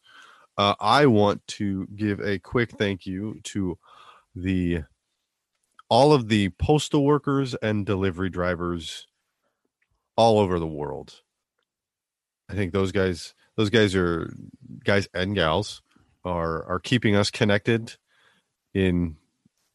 Uh, 0.56 0.74
I 0.80 1.06
want 1.06 1.46
to 1.48 1.86
give 1.94 2.20
a 2.20 2.38
quick 2.38 2.70
thank 2.70 3.06
you 3.06 3.40
to 3.44 3.78
the 4.34 4.82
all 5.88 6.12
of 6.12 6.28
the 6.28 6.50
postal 6.50 7.04
workers 7.04 7.54
and 7.54 7.84
delivery 7.84 8.30
drivers 8.30 9.06
all 10.16 10.38
over 10.38 10.58
the 10.58 10.66
world. 10.66 11.20
I 12.48 12.54
think 12.54 12.72
those 12.72 12.92
guys, 12.92 13.34
those 13.56 13.70
guys 13.70 13.94
are 13.94 14.32
guys 14.84 15.08
and 15.14 15.34
gals 15.34 15.82
are 16.24 16.64
are 16.64 16.78
keeping 16.78 17.16
us 17.16 17.30
connected 17.30 17.96
in 18.72 19.16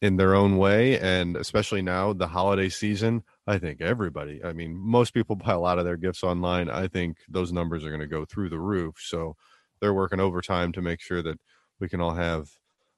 in 0.02 0.16
their 0.16 0.34
own 0.34 0.58
way, 0.58 1.00
and 1.00 1.36
especially 1.36 1.82
now 1.82 2.14
the 2.14 2.28
holiday 2.28 2.70
season. 2.70 3.24
I 3.48 3.58
think 3.58 3.82
everybody. 3.82 4.42
I 4.44 4.54
mean, 4.54 4.76
most 4.76 5.14
people 5.14 5.36
buy 5.36 5.54
a 5.54 5.60
lot 5.60 5.80
of 5.80 5.86
their 5.86 5.98
gifts 5.98 6.24
online. 6.24 6.70
I 6.70 6.88
think 6.88 7.18
those 7.28 7.52
numbers 7.52 7.84
are 7.84 7.90
going 7.90 8.02
to 8.02 8.08
go 8.08 8.26
through 8.26 8.50
the 8.50 8.60
roof. 8.60 8.96
So 9.00 9.36
they're 9.82 9.94
working 9.94 10.20
overtime 10.20 10.72
to 10.74 10.82
make 10.82 11.02
sure 11.02 11.22
that 11.22 11.40
we 11.80 11.90
can 11.90 12.02
all 12.02 12.14
have 12.14 12.50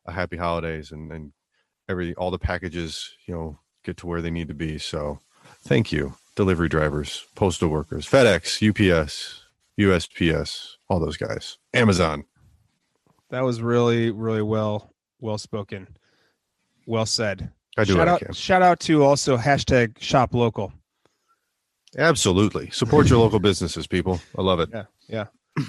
a 0.06 0.11
happy 0.11 0.38
holidays 0.38 0.91
and 0.91 1.11
and 1.11 1.32
every 1.88 2.15
all 2.15 2.32
the 2.32 2.40
packages 2.40 3.15
you 3.28 3.36
know 3.36 3.60
get 3.84 3.98
to 3.98 4.07
where 4.07 4.22
they 4.22 4.32
need 4.32 4.48
to 4.48 4.53
be. 4.53 4.78
So 4.78 5.19
thank 5.61 5.91
you, 5.91 6.15
delivery 6.36 6.69
drivers, 6.69 7.26
postal 7.36 7.69
workers, 7.69 8.07
FedEx, 8.07 8.61
UPS, 8.68 9.44
USPS, 9.80 10.76
all 10.90 10.99
those 10.99 11.18
guys, 11.18 11.57
Amazon. 11.73 12.26
That 13.30 13.41
was 13.41 13.61
really, 13.61 14.11
really 14.11 14.41
well, 14.41 14.94
well 15.19 15.38
spoken, 15.38 15.88
well 16.91 17.05
said. 17.05 17.49
I 17.77 17.85
do 17.85 17.93
shout 17.93 18.07
I 18.07 18.11
out, 18.11 18.19
can. 18.19 18.34
shout 18.34 18.61
out 18.61 18.80
to 18.81 19.03
also 19.03 19.38
hashtag 19.38 19.99
shop 19.99 20.34
local. 20.34 20.73
Absolutely, 21.97 22.69
support 22.69 23.09
your 23.09 23.19
local 23.23 23.39
businesses, 23.39 23.88
people. 23.88 24.19
I 24.38 24.41
love 24.41 24.59
it. 24.59 24.69
Yeah, 24.72 24.84
yeah. 25.07 25.26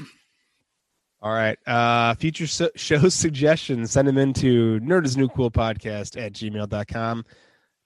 All 1.23 1.33
right. 1.33 1.57
Uh, 1.67 2.15
future 2.17 2.49
so- 2.49 2.71
show 2.77 3.09
suggestions, 3.09 3.93
send 3.93 4.09
them 4.09 4.19
into 4.19 4.81
nerd 4.81 5.05
is 5.05 5.17
new 5.17 5.29
cool 5.29 5.51
podcast 5.51 6.21
at 6.21 6.33
gmail.com. 6.33 7.25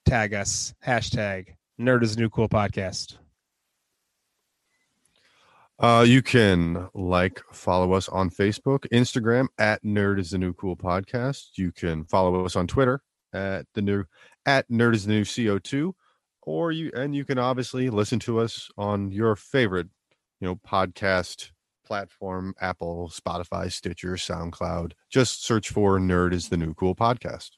Tag 0.07 0.33
us, 0.35 0.75
hashtag 0.85 1.49
nerd 1.79 2.03
is 2.03 2.17
new 2.17 2.31
cool 2.31 2.49
podcast. 2.49 3.19
Uh, 5.79 6.07
you 6.09 6.23
can 6.23 6.89
like, 6.95 7.43
follow 7.53 7.93
us 7.93 8.09
on 8.09 8.31
Facebook, 8.31 8.89
Instagram 8.95 9.49
at 9.59 9.85
Nerd 9.85 10.19
is 10.19 10.31
the 10.31 10.39
New 10.39 10.55
Cool 10.55 10.75
Podcast. 10.75 11.49
You 11.57 11.71
can 11.71 12.07
follow 12.07 12.47
us 12.47 12.57
on 12.57 12.67
Twitter 12.67 13.03
at 13.37 13.67
the 13.75 13.83
new 13.83 14.05
at 14.47 14.69
Nerd 14.71 14.95
is 14.95 15.07
the 15.07 15.13
New 15.13 15.25
CO2, 15.25 15.93
or 16.43 16.73
you 16.73 16.91
and 16.97 17.15
you 17.15 17.25
can 17.25 17.39
obviously 17.39 17.91
listen 17.91 18.19
to 18.21 18.41
us 18.41 18.71
on 18.79 19.11
your 19.13 19.37
favorite, 19.37 19.89
you 20.41 20.49
know, 20.49 20.57
podcast 20.57 21.51
platform: 21.85 22.55
Apple, 22.61 23.11
Spotify, 23.13 23.71
Stitcher, 23.71 24.15
SoundCloud. 24.15 24.93
Just 25.11 25.45
search 25.45 25.71
for 25.71 25.99
Nerd 25.99 26.33
is 26.33 26.49
the 26.49 26.57
New 26.57 26.75
Cool 26.75 26.95
Podcast. 26.95 27.51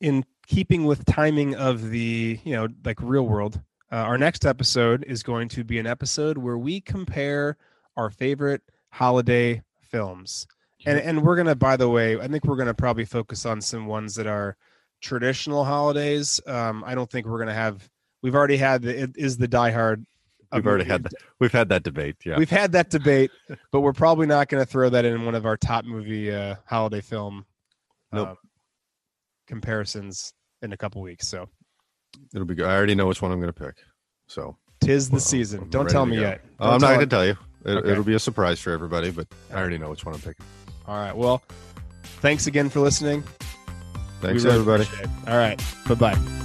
in 0.00 0.24
keeping 0.46 0.84
with 0.84 1.04
timing 1.06 1.54
of 1.54 1.90
the 1.90 2.38
you 2.44 2.54
know 2.54 2.68
like 2.84 2.98
real 3.00 3.26
world 3.26 3.60
uh, 3.92 3.96
our 3.96 4.18
next 4.18 4.44
episode 4.44 5.04
is 5.06 5.22
going 5.22 5.48
to 5.48 5.64
be 5.64 5.78
an 5.78 5.86
episode 5.86 6.38
where 6.38 6.58
we 6.58 6.80
compare 6.80 7.56
our 7.96 8.10
favorite 8.10 8.62
holiday 8.90 9.62
films 9.80 10.46
and 10.86 10.98
and 10.98 11.22
we're 11.22 11.36
gonna 11.36 11.54
by 11.54 11.76
the 11.76 11.88
way 11.88 12.18
i 12.20 12.26
think 12.28 12.44
we're 12.44 12.56
gonna 12.56 12.74
probably 12.74 13.04
focus 13.04 13.44
on 13.46 13.60
some 13.60 13.86
ones 13.86 14.14
that 14.14 14.26
are 14.26 14.56
traditional 15.00 15.64
holidays 15.64 16.40
um 16.46 16.82
i 16.86 16.94
don't 16.94 17.10
think 17.10 17.26
we're 17.26 17.38
gonna 17.38 17.52
have 17.54 17.88
we've 18.22 18.34
already 18.34 18.56
had 18.56 18.82
the 18.82 19.02
it 19.04 19.10
is 19.16 19.36
the 19.38 19.48
die 19.48 19.70
hard 19.70 20.04
We've 20.54 20.66
already 20.66 20.84
had 20.84 21.04
that. 21.04 21.12
We've 21.40 21.50
had 21.50 21.70
that 21.70 21.82
debate. 21.82 22.16
Yeah. 22.26 22.36
we've 22.36 22.50
had 22.50 22.72
that 22.72 22.90
debate 22.90 23.30
but 23.72 23.80
we're 23.80 23.94
probably 23.94 24.26
not 24.26 24.48
gonna 24.48 24.66
throw 24.66 24.90
that 24.90 25.04
in 25.06 25.24
one 25.24 25.34
of 25.34 25.46
our 25.46 25.56
top 25.56 25.84
movie 25.86 26.30
uh 26.30 26.56
holiday 26.66 27.00
film 27.00 27.46
Nope. 28.12 28.28
um, 28.28 28.36
comparisons 29.46 30.34
in 30.62 30.72
a 30.72 30.76
couple 30.76 31.00
weeks 31.02 31.26
so 31.28 31.48
It'll 32.34 32.46
be 32.46 32.54
good. 32.54 32.66
I 32.66 32.76
already 32.76 32.94
know 32.94 33.06
which 33.06 33.22
one 33.22 33.32
I'm 33.32 33.40
going 33.40 33.50
to 33.50 33.58
pick. 33.58 33.76
So 34.26 34.58
Tis 34.82 35.08
the 35.08 35.14
Well, 35.14 35.20
season. 35.20 35.60
I'm 35.62 35.70
Don't 35.70 35.88
tell 35.88 36.04
me 36.04 36.16
go. 36.16 36.22
yet. 36.22 36.42
Uh, 36.60 36.64
Don't 36.66 36.74
I'm 36.74 36.80
not 36.82 36.88
going 36.88 37.00
to 37.00 37.06
tell 37.06 37.24
you. 37.24 37.36
It, 37.64 37.70
Okay. 37.78 37.90
It'll 37.90 38.04
be 38.04 38.12
a 38.12 38.18
surprise 38.18 38.60
for 38.60 38.70
everybody, 38.70 39.10
but 39.10 39.26
I 39.50 39.54
already 39.54 39.78
know 39.78 39.88
which 39.88 40.04
one 40.04 40.14
I'm 40.14 40.20
picking. 40.20 40.44
All 40.86 40.96
right. 40.96 41.16
Well, 41.16 41.42
thanks 42.20 42.46
again 42.46 42.68
for 42.68 42.80
listening. 42.80 43.22
Thanks, 44.20 44.44
We 44.44 44.50
really 44.50 44.60
everybody. 44.60 44.88
All 45.26 45.36
right. 45.36 45.62
Bye 45.88 45.94
bye. 45.94 46.41